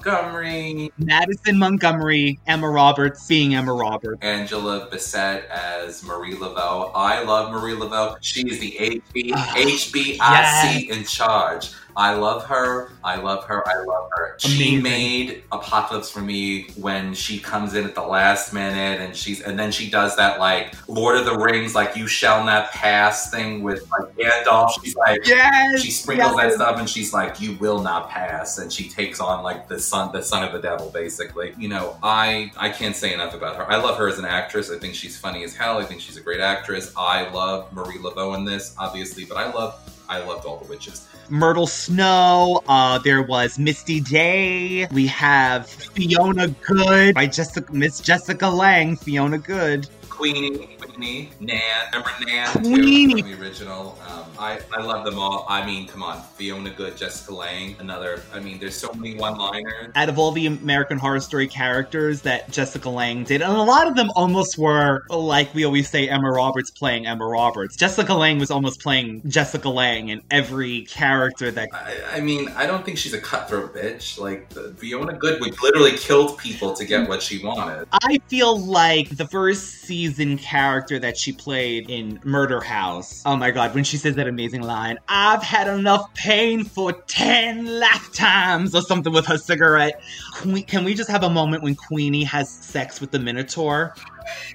Madison 0.98 1.58
Montgomery, 1.58 2.40
Emma 2.48 2.70
Roberts 2.70 3.28
being 3.28 3.56
Emma 3.56 3.74
Roberts. 3.74 4.20
Angela 4.22 4.88
Bassett 4.90 5.46
as 5.50 6.04
Marie 6.04 6.36
Laveau. 6.36 6.92
I 6.96 7.24
love 7.24 7.52
Marie 7.52 7.74
Laveau. 7.76 8.18
She 8.22 8.42
is 8.48 8.60
the 8.60 8.72
HB, 8.80 9.32
Ah, 9.34 9.54
HBIC 9.56 10.90
in 10.90 11.04
charge. 11.06 11.72
I 11.96 12.16
love 12.16 12.46
her. 12.46 12.90
I 13.04 13.18
love 13.18 13.44
her. 13.46 13.68
I 13.68 13.84
love 13.84 14.10
her. 14.12 14.36
She 14.38 14.80
made 14.82 15.44
Apocalypse 15.52 16.10
for 16.10 16.22
me 16.22 16.68
when 16.76 17.14
she 17.14 17.40
comes 17.40 17.76
in 17.76 17.86
at 17.86 17.96
the 17.96 18.02
last 18.02 18.54
minute 18.54 19.00
and 19.00 19.16
she's 19.16 19.42
and 19.42 19.58
then 19.58 19.72
she 19.72 19.90
does 19.90 20.16
that 20.16 20.40
like 20.40 20.76
Lord 20.88 21.18
of 21.18 21.26
the 21.26 21.38
Rings 21.38 21.76
like 21.76 21.96
you 21.96 22.08
shall 22.08 22.44
not 22.44 22.72
pass 22.72 23.30
thing 23.30 23.62
with 23.64 23.88
like 23.92 24.16
Gandalf. 24.18 24.72
She's 24.82 24.96
like 24.96 25.26
Yes! 25.26 25.82
she 25.82 25.92
sprinkles 25.92 26.36
that 26.38 26.54
stuff 26.54 26.80
and 26.80 26.90
she's 26.90 27.14
like 27.14 27.40
you 27.40 27.58
will 27.58 27.82
not 27.82 28.10
pass 28.10 28.58
and 28.58 28.72
she 28.72 28.90
takes 28.90 29.20
on 29.20 29.44
like 29.44 29.68
the 29.68 29.80
son 29.80 30.12
the 30.12 30.22
son 30.22 30.44
of 30.44 30.54
the 30.54 30.60
devil 30.60 30.90
basically 30.90 31.54
you 31.58 31.68
know 31.68 31.98
i 32.04 32.52
i 32.58 32.70
can't 32.70 32.96
say 32.96 33.14
enough 33.14 33.34
about 33.34 33.56
her 33.56 33.70
i 33.72 33.76
love 33.78 33.98
her 33.98 34.08
as 34.08 34.20
an 34.20 34.26
actress 34.26 34.72
i 34.72 34.78
think 34.78 34.94
she's 34.96 35.18
funny 35.18 35.44
as 35.44 35.56
hell 35.56 35.78
i 35.78 35.84
think 35.84 36.02
she's 36.02 36.18
a 36.18 36.22
great 36.22 36.40
actress 36.40 36.94
i 36.98 37.30
love 37.32 37.72
marie 37.74 37.98
laveau 37.98 38.36
in 38.36 38.46
this 38.46 38.76
obviously 38.78 39.26
but 39.26 39.38
i 39.38 39.52
love 39.52 39.80
i 40.10 40.20
loved 40.20 40.46
all 40.46 40.58
the 40.58 40.70
witches 40.70 41.08
Myrtle 41.30 41.68
Snow. 41.68 42.62
Uh, 42.68 42.98
there 43.00 43.22
was 43.22 43.58
Misty 43.58 44.02
Day. 44.02 44.88
We 44.88 45.08
have 45.08 45.68
Fiona 45.68 46.50
Goode 46.50 47.16
by 47.16 47.28
Jessica 47.28 47.72
Miss 47.74 48.02
Jessica 48.02 48.48
Lange. 48.50 48.98
Fiona 48.98 49.38
Goode. 49.38 49.88
queenie 50.10 50.78
queenie 50.94 51.30
nan 51.40 51.60
remember 51.94 52.12
nan 52.26 52.48
Queenie. 52.64 53.14
too 53.14 53.22
from 53.22 53.32
the 53.32 53.42
original 53.42 54.00
um, 54.08 54.26
i 54.40 54.60
i 54.74 54.82
love 54.82 55.06
them 55.06 55.18
all 55.20 55.46
i 55.50 55.66
mean 55.66 55.88
come 55.88 56.04
on 56.04 56.22
fiona 56.36 56.70
goode 56.70 56.96
jessica 56.96 57.34
lange 57.34 57.76
another 57.80 58.22
i 58.34 58.40
mean 58.40 58.60
there's 58.60 58.76
so 58.76 58.92
many 58.94 59.16
one 59.16 59.38
liners 59.38 59.92
Out 59.96 60.10
of 60.10 60.18
all 60.18 60.32
the 60.32 60.48
American 60.48 60.98
Horror 60.98 61.20
Story 61.20 61.48
characters 61.48 62.22
that 62.22 62.50
Jessica 62.52 62.90
Lange 62.90 63.24
did, 63.24 63.42
and 63.42 63.52
a 63.52 63.62
lot 63.62 63.88
of 63.88 63.96
them 63.96 64.10
almost 64.16 64.58
were 64.58 65.04
like 65.10 65.54
we 65.54 65.66
always 65.66 65.90
say 65.90 66.10
Emma 66.10 66.30
Roberts 66.30 66.72
playing 66.72 67.06
Emma 67.06 67.26
Roberts. 67.26 67.76
Jessica 67.76 68.14
Lange 68.14 68.40
was 68.40 68.52
almost 68.52 68.82
playing 68.82 69.22
Jessica 69.30 69.70
Lange 69.70 70.10
in 70.10 70.22
every 70.32 70.82
character 70.84 71.52
that 71.52 71.70
I, 71.74 72.18
I 72.18 72.20
mean, 72.22 72.50
I 72.56 72.66
don't 72.66 72.84
think 72.86 72.98
she's 72.98 73.14
a 73.14 73.20
cutthroat 73.20 73.76
bitch. 73.76 74.20
Like 74.20 74.50
the, 74.50 74.74
Fiona 74.78 75.14
Goodwin 75.14 75.54
literally 75.62 75.98
killed 75.98 76.38
people 76.38 76.74
to 76.74 76.86
get 76.86 77.08
what 77.08 77.22
she 77.22 77.44
wanted. 77.44 77.88
I 77.92 78.20
feel 78.28 78.58
like 78.60 79.10
the 79.10 79.28
first 79.28 79.82
season 79.82 80.38
character 80.38 80.83
that 80.92 81.18
she 81.18 81.32
played 81.32 81.90
in 81.90 82.20
Murder 82.24 82.62
House. 82.62 83.22
Oh 83.26 83.36
my 83.36 83.52
god, 83.52 83.74
when 83.74 83.84
she 83.84 83.98
says 83.98 84.16
that 84.16 84.28
amazing 84.28 84.62
line, 84.62 84.98
I've 85.08 85.42
had 85.44 85.68
enough 85.68 86.14
pain 86.14 86.64
for 86.64 86.92
10 86.94 87.80
lifetimes, 87.80 88.76
or 88.76 88.82
something 88.82 89.12
with 89.14 89.26
her 89.28 89.38
cigarette. 89.38 90.02
Que- 90.42 90.64
Can 90.64 90.84
we 90.84 90.94
just 90.94 91.10
have 91.10 91.24
a 91.24 91.30
moment 91.30 91.64
when 91.64 91.76
Queenie 91.76 92.24
has 92.26 92.50
sex 92.50 93.00
with 93.02 93.12
the 93.12 93.20
Minotaur? 93.20 93.96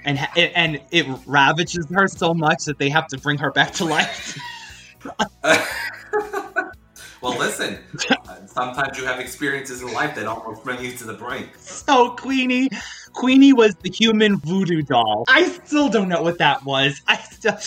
And, 0.05 0.19
and 0.37 0.81
it 0.91 1.07
ravages 1.27 1.87
her 1.93 2.09
so 2.09 2.33
much 2.35 2.65
that 2.65 2.79
they 2.79 2.89
have 2.89 3.07
to 3.09 3.19
bring 3.19 3.39
her 3.39 3.51
back 3.51 3.73
to 3.75 3.85
life. 3.85 4.39
well, 7.21 7.39
listen. 7.39 7.79
uh, 8.11 8.47
Sometimes 8.47 8.99
you 8.99 9.05
have 9.05 9.21
experiences 9.21 9.83
in 9.83 9.93
life 9.93 10.15
that 10.17 10.27
almost 10.27 10.65
bring 10.65 10.83
you 10.83 10.93
to 10.93 11.05
the 11.05 11.15
brink. 11.15 11.51
So 11.59 12.11
Queenie, 12.17 12.69
Queenie 13.19 13.53
was 13.53 13.75
the 13.83 13.91
human 13.91 14.37
voodoo 14.37 14.81
doll. 14.81 15.25
I 15.29 15.49
still 15.49 15.89
don't 15.89 16.09
know 16.09 16.23
what 16.23 16.39
that 16.39 16.65
was. 16.65 17.03
I 17.09 17.17
still 17.17 17.59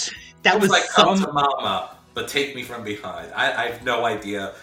that 0.44 0.56
It 0.56 0.61
was 0.61 0.69
was 0.69 0.72
like 0.72 0.84
some 0.84 1.18
come 1.18 1.26
to 1.26 1.32
mama, 1.34 1.90
but 2.14 2.30
take 2.30 2.56
me 2.56 2.64
from 2.64 2.86
behind. 2.86 3.34
I, 3.34 3.52
I 3.52 3.68
have 3.68 3.84
no 3.84 4.06
idea. 4.06 4.53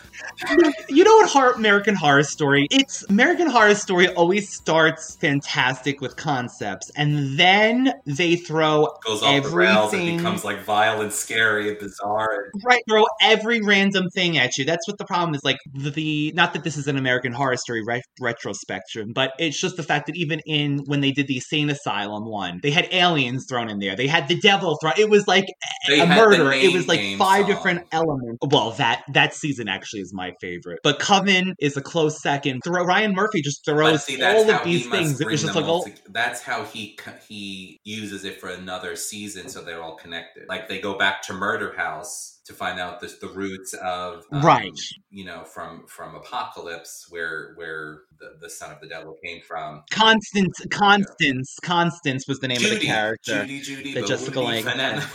You 0.89 1.05
know 1.05 1.15
what 1.17 1.31
horror, 1.31 1.53
American 1.53 1.95
Horror 1.95 2.23
Story? 2.23 2.67
It's 2.71 3.05
American 3.09 3.49
Horror 3.49 3.75
Story 3.75 4.09
always 4.09 4.53
starts 4.53 5.17
fantastic 5.17 6.01
with 6.01 6.17
concepts, 6.17 6.91
and 6.97 7.39
then 7.39 7.93
they 8.07 8.37
throw 8.37 8.89
Goes 9.05 9.23
off 9.23 9.43
the 9.45 9.51
rails 9.51 9.93
and 9.95 10.19
becomes 10.19 10.45
like 10.45 10.65
vile 10.65 11.01
and 11.01 11.13
scary 11.13 11.69
and 11.69 11.79
bizarre. 11.79 12.51
And, 12.53 12.63
right 12.65 12.83
throw 12.89 13.05
every 13.23 13.61
random 13.61 14.05
thing 14.15 14.39
at 14.39 14.57
you. 14.57 14.65
That's 14.65 14.87
what 14.89 14.99
the 14.99 15.05
problem 15.05 15.35
is. 15.35 15.43
Like 15.45 15.59
the, 15.75 16.33
not 16.35 16.53
that 16.55 16.65
this 16.65 16.77
is 16.77 16.87
an 16.87 16.97
American 16.97 17.33
Horror 17.33 17.57
Story 17.57 17.83
re- 17.87 18.03
retrospection, 18.21 19.13
but 19.13 19.33
it's 19.39 19.61
just 19.61 19.77
the 19.77 19.83
fact 19.83 20.07
that 20.07 20.17
even 20.17 20.41
in 20.47 20.79
when 20.87 21.01
they 21.01 21.13
did 21.13 21.27
the 21.27 21.37
Insane 21.37 21.71
Asylum 21.71 22.29
one, 22.29 22.61
they 22.63 22.71
had 22.71 22.89
aliens 22.93 23.47
thrown 23.49 23.69
in 23.69 23.79
there. 23.79 23.97
They 23.97 24.07
had 24.07 24.29
the 24.29 24.39
devil 24.41 24.77
thrown. 24.81 24.95
It 24.99 25.11
was 25.11 25.27
like 25.27 25.47
They 25.89 26.01
a 26.01 26.07
murder. 26.07 26.53
It 26.53 26.73
was 26.73 26.89
like 26.89 27.01
five 27.17 27.43
song. 27.43 27.47
different 27.47 27.87
elements. 27.93 28.39
Well, 28.51 28.73
that 28.73 29.05
that 29.13 29.35
season 29.35 29.69
actually 29.69 30.01
is 30.01 30.08
my 30.13 30.33
favorite. 30.41 30.81
But 30.83 30.99
Coven 30.99 31.55
is 31.59 31.77
a 31.77 31.83
close 31.83 32.21
second. 32.23 32.63
Throw, 32.65 32.85
Ryan 32.85 33.15
Murphy 33.15 33.43
just 33.43 33.65
throws 33.65 34.05
see, 34.05 34.23
all 34.23 34.51
of 34.51 34.65
these 34.65 34.85
he 34.85 34.91
things. 34.91 35.21
It 35.21 35.27
was 35.27 35.43
just 35.43 35.55
like, 35.55 35.65
all 35.65 35.85
to- 35.85 35.93
that's 36.11 36.43
how 36.43 36.65
he 36.65 36.99
he 37.29 37.81
uses 37.85 38.25
it 38.25 38.41
for 38.41 38.49
another 38.49 38.97
season, 38.97 39.49
so 39.49 39.63
they're 39.63 39.83
all 39.83 39.97
connected. 39.97 40.45
Like 40.49 40.69
they 40.69 40.81
go 40.81 40.97
back 40.99 41.23
to 41.23 41.33
Murder 41.33 41.75
House 41.77 42.41
to 42.47 42.55
find 42.55 42.81
out 42.81 42.99
the, 43.01 43.15
the 43.21 43.29
roots 43.29 43.75
of 43.75 44.25
um, 44.33 44.41
Right. 44.43 44.73
you 45.11 45.25
know 45.27 45.45
from 45.45 45.87
from 45.87 46.15
apocalypse 46.15 47.07
where 47.11 47.53
where 47.57 48.01
the, 48.19 48.37
the 48.41 48.49
son 48.49 48.73
of 48.73 48.81
the 48.81 48.89
devil 48.89 49.17
came 49.23 49.43
from 49.43 49.83
Constance, 49.91 50.59
Constance, 50.71 51.57
Constance 51.63 52.27
was 52.27 52.39
the 52.41 52.49
name 52.49 52.65
of 52.65 52.71
the 52.71 52.79
character. 52.79 53.43
Judy, 53.45 53.61
Judy, 53.61 53.95
that 53.95 54.07
Jessica 54.07 54.41
Lange 54.41 54.65
Fannin- 54.65 54.95
had. 54.95 55.03
The 55.03 55.07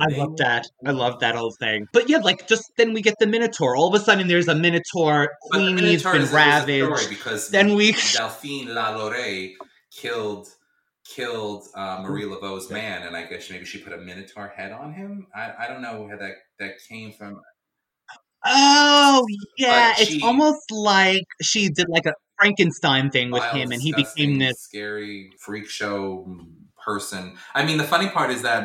I 0.00 0.06
love 0.16 0.36
that. 0.38 0.66
I 0.86 0.90
love 0.92 1.20
that 1.20 1.34
whole 1.34 1.52
thing. 1.58 1.86
But 1.92 2.08
yeah, 2.08 2.18
like 2.18 2.46
just 2.48 2.64
then 2.76 2.92
we 2.92 3.02
get 3.02 3.14
the 3.18 3.26
Minotaur. 3.26 3.76
All 3.76 3.88
of 3.92 4.00
a 4.00 4.04
sudden, 4.04 4.28
there's 4.28 4.48
a 4.48 4.54
Minotaur. 4.54 5.28
Queenie's 5.50 6.02
been 6.02 6.22
is 6.22 6.24
a- 6.24 6.26
story 6.28 6.44
ravaged. 6.82 7.08
because 7.08 7.48
Then 7.48 7.74
we- 7.74 7.92
Delphine 8.14 8.68
Lalaurie 8.68 9.54
killed 9.92 10.48
killed 11.08 11.64
uh, 11.74 12.02
Marie 12.02 12.24
Laveau's 12.24 12.68
man, 12.70 13.06
and 13.06 13.16
I 13.16 13.26
guess 13.26 13.48
maybe 13.50 13.64
she 13.64 13.78
put 13.78 13.92
a 13.92 13.98
Minotaur 13.98 14.48
head 14.48 14.72
on 14.72 14.92
him. 14.92 15.26
I, 15.34 15.52
I 15.60 15.68
don't 15.68 15.82
know 15.82 16.02
where 16.02 16.16
that 16.18 16.34
that 16.58 16.72
came 16.88 17.12
from. 17.12 17.40
Oh 18.44 19.26
yeah, 19.58 19.92
But 19.92 20.02
it's 20.02 20.10
she- 20.12 20.22
almost 20.22 20.70
like 20.70 21.24
she 21.42 21.68
did 21.68 21.86
like 21.88 22.06
a 22.06 22.12
Frankenstein 22.38 23.10
thing 23.10 23.30
with 23.30 23.42
him, 23.44 23.72
and 23.72 23.80
he 23.82 23.92
became 23.92 24.38
this. 24.38 24.56
scary 24.60 25.30
freak 25.40 25.68
show 25.68 26.36
person. 26.86 27.36
I 27.54 27.64
mean, 27.64 27.78
the 27.78 27.84
funny 27.84 28.08
part 28.08 28.30
is 28.30 28.42
that 28.42 28.62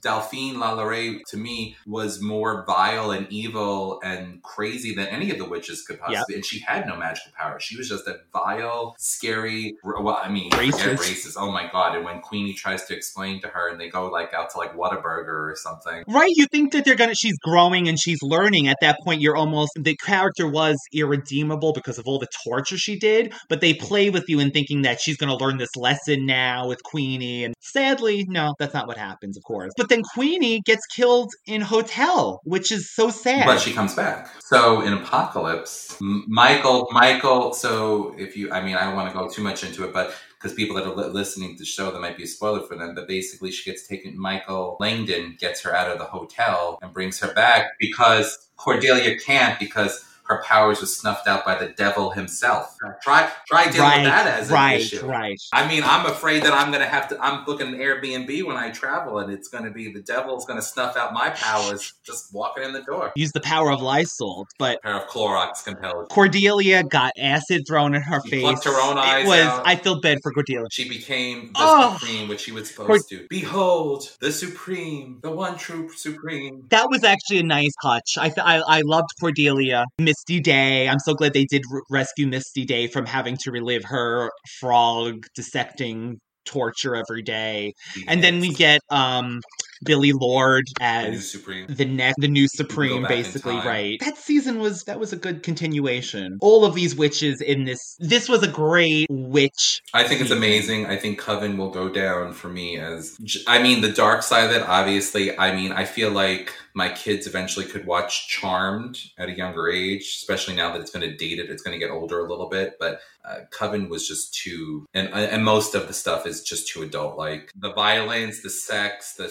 Delphine 0.00 0.56
Lalaurie 0.56 1.22
to 1.28 1.38
me 1.38 1.76
was 1.86 2.20
more 2.20 2.64
vile 2.66 3.10
and 3.10 3.26
evil 3.30 3.98
and 4.04 4.42
crazy 4.42 4.94
than 4.94 5.06
any 5.06 5.30
of 5.30 5.38
the 5.38 5.46
witches 5.46 5.82
could 5.82 5.98
possibly. 5.98 6.34
And 6.34 6.44
she 6.44 6.60
had 6.60 6.86
no 6.86 6.96
magical 6.96 7.32
power. 7.36 7.58
She 7.58 7.76
was 7.76 7.88
just 7.88 8.06
a 8.06 8.20
vile, 8.32 8.94
scary. 8.98 9.74
Well, 9.82 10.20
I 10.22 10.28
mean, 10.28 10.50
Racist. 10.50 10.98
racist. 10.98 11.34
Oh 11.38 11.50
my 11.50 11.68
god! 11.72 11.96
And 11.96 12.04
when 12.04 12.20
Queenie 12.20 12.52
tries 12.52 12.84
to 12.86 12.94
explain 12.94 13.40
to 13.40 13.48
her, 13.48 13.70
and 13.70 13.80
they 13.80 13.88
go 13.88 14.08
like 14.10 14.34
out 14.34 14.50
to 14.50 14.58
like 14.58 14.76
Whataburger 14.76 15.50
or 15.50 15.56
something. 15.56 16.04
Right, 16.06 16.32
you 16.34 16.46
think 16.46 16.72
that 16.72 16.84
they're 16.84 16.94
gonna 16.94 17.14
she's 17.14 17.38
growing 17.38 17.88
and 17.88 17.98
she's 17.98 18.22
learning. 18.22 18.68
At 18.68 18.76
that 18.82 18.98
point, 19.02 19.22
you're 19.22 19.36
almost 19.36 19.72
the 19.78 19.96
character 19.96 20.46
was 20.46 20.76
irredeemable 20.92 21.72
because 21.72 21.98
of 21.98 22.06
all 22.06 22.18
the 22.18 22.28
torture 22.44 22.76
she 22.76 22.98
did, 22.98 23.32
but 23.48 23.60
they 23.62 23.72
play 23.72 24.10
with 24.10 24.28
you 24.28 24.40
in 24.40 24.50
thinking 24.50 24.82
that 24.82 25.00
she's 25.00 25.16
gonna 25.16 25.36
learn 25.36 25.56
this 25.56 25.74
lesson 25.76 26.26
now 26.26 26.68
with 26.68 26.82
Queenie. 26.82 27.44
And 27.44 27.54
sadly, 27.62 28.26
no, 28.28 28.54
that's 28.58 28.74
not 28.74 28.86
what 28.86 28.98
happens, 28.98 29.36
of 29.36 29.44
course. 29.44 29.72
But 29.76 29.88
then 29.88 30.02
Queenie 30.14 30.60
gets 30.60 30.84
killed 30.86 31.32
in 31.46 31.60
Hotel, 31.60 32.40
which 32.44 32.70
is 32.70 32.92
so 32.94 33.08
sad. 33.10 33.46
But 33.46 33.60
she 33.60 33.72
comes 33.72 33.94
back. 33.94 34.28
So 34.40 34.82
in 34.82 34.92
Apocalypse, 34.92 35.96
M- 36.00 36.24
Michael, 36.28 36.88
Michael. 36.90 37.54
So 37.54 38.14
if 38.18 38.36
you, 38.36 38.52
I 38.52 38.62
mean, 38.62 38.76
I 38.76 38.84
don't 38.84 38.96
want 38.96 39.12
to 39.12 39.18
go 39.18 39.28
too 39.28 39.42
much 39.42 39.64
into 39.64 39.84
it, 39.84 39.92
but 39.92 40.14
because 40.34 40.54
people 40.54 40.76
that 40.76 40.86
are 40.86 40.94
li- 40.94 41.06
listening 41.06 41.54
to 41.54 41.58
the 41.60 41.64
show, 41.64 41.90
that 41.90 42.00
might 42.00 42.16
be 42.16 42.24
a 42.24 42.26
spoiler 42.26 42.66
for 42.66 42.76
them. 42.76 42.94
But 42.94 43.08
basically, 43.08 43.52
she 43.52 43.70
gets 43.70 43.86
taken. 43.86 44.18
Michael 44.18 44.76
Langdon 44.80 45.36
gets 45.38 45.62
her 45.62 45.74
out 45.74 45.90
of 45.90 45.98
the 45.98 46.04
hotel 46.04 46.78
and 46.82 46.92
brings 46.92 47.20
her 47.20 47.32
back 47.32 47.78
because 47.78 48.48
Cordelia 48.56 49.18
can't 49.18 49.58
because 49.58 50.04
her 50.36 50.42
powers 50.42 50.80
were 50.80 50.86
snuffed 50.86 51.26
out 51.26 51.44
by 51.44 51.54
the 51.58 51.68
devil 51.76 52.10
himself. 52.10 52.76
Try, 53.02 53.30
try 53.46 53.64
dealing 53.64 53.80
right, 53.80 53.96
with 54.02 54.04
that 54.06 54.26
as 54.40 54.50
an 54.50 54.70
issue. 54.72 55.06
right. 55.06 55.38
I 55.52 55.66
mean, 55.68 55.82
I'm 55.84 56.06
afraid 56.06 56.42
that 56.44 56.52
I'm 56.52 56.70
going 56.70 56.82
to 56.82 56.88
have 56.88 57.08
to. 57.08 57.18
I'm 57.22 57.44
booking 57.44 57.68
an 57.68 57.74
Airbnb 57.74 58.44
when 58.46 58.56
I 58.56 58.70
travel, 58.70 59.18
and 59.18 59.32
it's 59.32 59.48
going 59.48 59.64
to 59.64 59.70
be 59.70 59.92
the 59.92 60.00
devil's 60.02 60.44
going 60.46 60.58
to 60.58 60.64
snuff 60.64 60.96
out 60.96 61.12
my 61.12 61.30
powers 61.30 61.92
just 62.04 62.32
walking 62.32 62.64
in 62.64 62.72
the 62.72 62.82
door. 62.82 63.12
Use 63.16 63.32
the 63.32 63.40
power 63.40 63.70
of 63.70 63.80
Lysol, 63.82 64.46
but 64.58 64.82
pair 64.82 64.96
of 64.96 65.08
Clorox 65.08 65.64
compelled. 65.64 66.08
Cordelia 66.08 66.82
got 66.84 67.12
acid 67.18 67.62
thrown 67.68 67.94
in 67.94 68.02
her 68.02 68.20
She 68.24 68.30
face. 68.30 68.42
plucked 68.42 68.64
her 68.64 68.80
own 68.80 68.98
eyes 68.98 69.24
It 69.24 69.28
was. 69.28 69.40
out. 69.40 69.62
I 69.66 69.76
feel 69.76 70.00
bad 70.00 70.18
for 70.22 70.32
Cordelia. 70.32 70.66
She 70.70 70.88
became 70.88 71.46
the 71.48 71.52
Oh. 71.58 71.96
supreme, 71.98 72.28
which 72.28 72.40
she 72.40 72.52
was 72.52 72.68
supposed 72.68 73.08
to. 73.10 73.26
Behold, 73.28 74.04
the 74.20 74.32
supreme, 74.32 75.18
the 75.22 75.30
one 75.30 75.56
true 75.56 75.90
supreme. 75.94 76.64
That 76.70 76.88
was 76.90 77.04
actually 77.04 77.38
a 77.38 77.42
nice 77.44 77.72
touch. 77.82 78.16
I, 78.18 78.28
th- 78.28 78.38
I 78.44 78.60
I 78.66 78.82
loved 78.84 79.08
Cordelia, 79.20 79.84
Misty 80.22 80.40
Day. 80.40 80.88
I'm 80.88 80.98
so 81.00 81.14
glad 81.14 81.32
they 81.32 81.44
did 81.44 81.62
r- 81.72 81.82
rescue 81.90 82.26
Misty 82.26 82.64
Day 82.64 82.86
from 82.86 83.06
having 83.06 83.36
to 83.38 83.50
relive 83.50 83.82
her 83.84 84.30
frog 84.60 85.26
dissecting 85.34 86.20
torture 86.44 86.94
every 86.94 87.22
day. 87.22 87.72
And 88.06 88.22
then 88.22 88.40
we 88.40 88.50
get 88.50 88.80
um 88.90 89.40
Billie 89.84 90.12
Lourd 90.12 90.66
as 90.80 91.32
the 91.68 91.84
next 91.84 92.20
the 92.20 92.28
new 92.28 92.48
supreme 92.48 93.06
basically 93.08 93.56
right 93.56 93.98
that 94.00 94.16
season 94.16 94.58
was 94.58 94.84
that 94.84 94.98
was 94.98 95.12
a 95.12 95.16
good 95.16 95.42
continuation 95.42 96.38
all 96.40 96.64
of 96.64 96.74
these 96.74 96.94
witches 96.94 97.40
in 97.40 97.64
this 97.64 97.96
this 98.00 98.28
was 98.28 98.42
a 98.42 98.48
great 98.48 99.06
witch 99.10 99.82
I 99.94 100.04
think 100.04 100.20
it's 100.20 100.30
amazing. 100.30 100.86
I 100.86 100.96
think 100.96 101.18
Coven 101.18 101.56
will 101.58 101.70
go 101.70 101.88
down 101.88 102.32
for 102.32 102.48
me 102.48 102.78
as. 102.78 103.16
I 103.46 103.62
mean, 103.62 103.80
the 103.82 103.92
dark 103.92 104.22
side 104.22 104.44
of 104.44 104.50
it, 104.50 104.62
obviously. 104.62 105.36
I 105.38 105.54
mean, 105.54 105.72
I 105.72 105.84
feel 105.84 106.10
like 106.10 106.54
my 106.74 106.88
kids 106.88 107.26
eventually 107.26 107.66
could 107.66 107.86
watch 107.86 108.28
Charmed 108.28 108.98
at 109.18 109.28
a 109.28 109.36
younger 109.36 109.68
age, 109.68 110.02
especially 110.02 110.56
now 110.56 110.72
that 110.72 110.80
it's 110.80 110.90
been 110.90 111.02
dated. 111.16 111.50
It's 111.50 111.62
going 111.62 111.78
to 111.78 111.84
get 111.84 111.92
older 111.92 112.20
a 112.20 112.28
little 112.28 112.48
bit, 112.48 112.76
but 112.80 113.00
uh, 113.24 113.40
Coven 113.50 113.88
was 113.88 114.08
just 114.08 114.34
too, 114.34 114.86
and 114.94 115.08
and 115.08 115.44
most 115.44 115.74
of 115.74 115.86
the 115.88 115.94
stuff 115.94 116.26
is 116.26 116.42
just 116.42 116.68
too 116.68 116.82
adult. 116.82 117.18
Like 117.18 117.52
the 117.54 117.72
violence, 117.72 118.42
the 118.42 118.50
sex, 118.50 119.14
the 119.14 119.28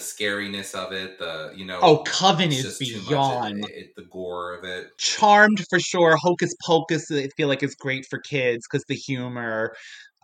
scariness 0.50 0.74
of 0.74 0.92
it, 0.92 1.18
the 1.18 1.52
you 1.56 1.64
know. 1.64 1.78
oh 1.82 1.98
coven 2.04 2.50
is 2.52 2.78
beyond 2.78 3.64
It- 3.64 3.70
it- 3.70 3.96
the 3.96 4.02
gore 4.02 4.54
of 4.54 4.64
it. 4.64 4.96
charmed 4.98 5.64
for 5.70 5.78
sure 5.80 6.16
hocus 6.16 6.54
pocus 6.64 7.10
i 7.10 7.28
feel 7.36 7.48
like 7.48 7.62
is 7.62 7.74
great 7.74 8.06
for 8.08 8.18
kids 8.18 8.66
because 8.70 8.84
the 8.88 8.94
humor 8.94 9.74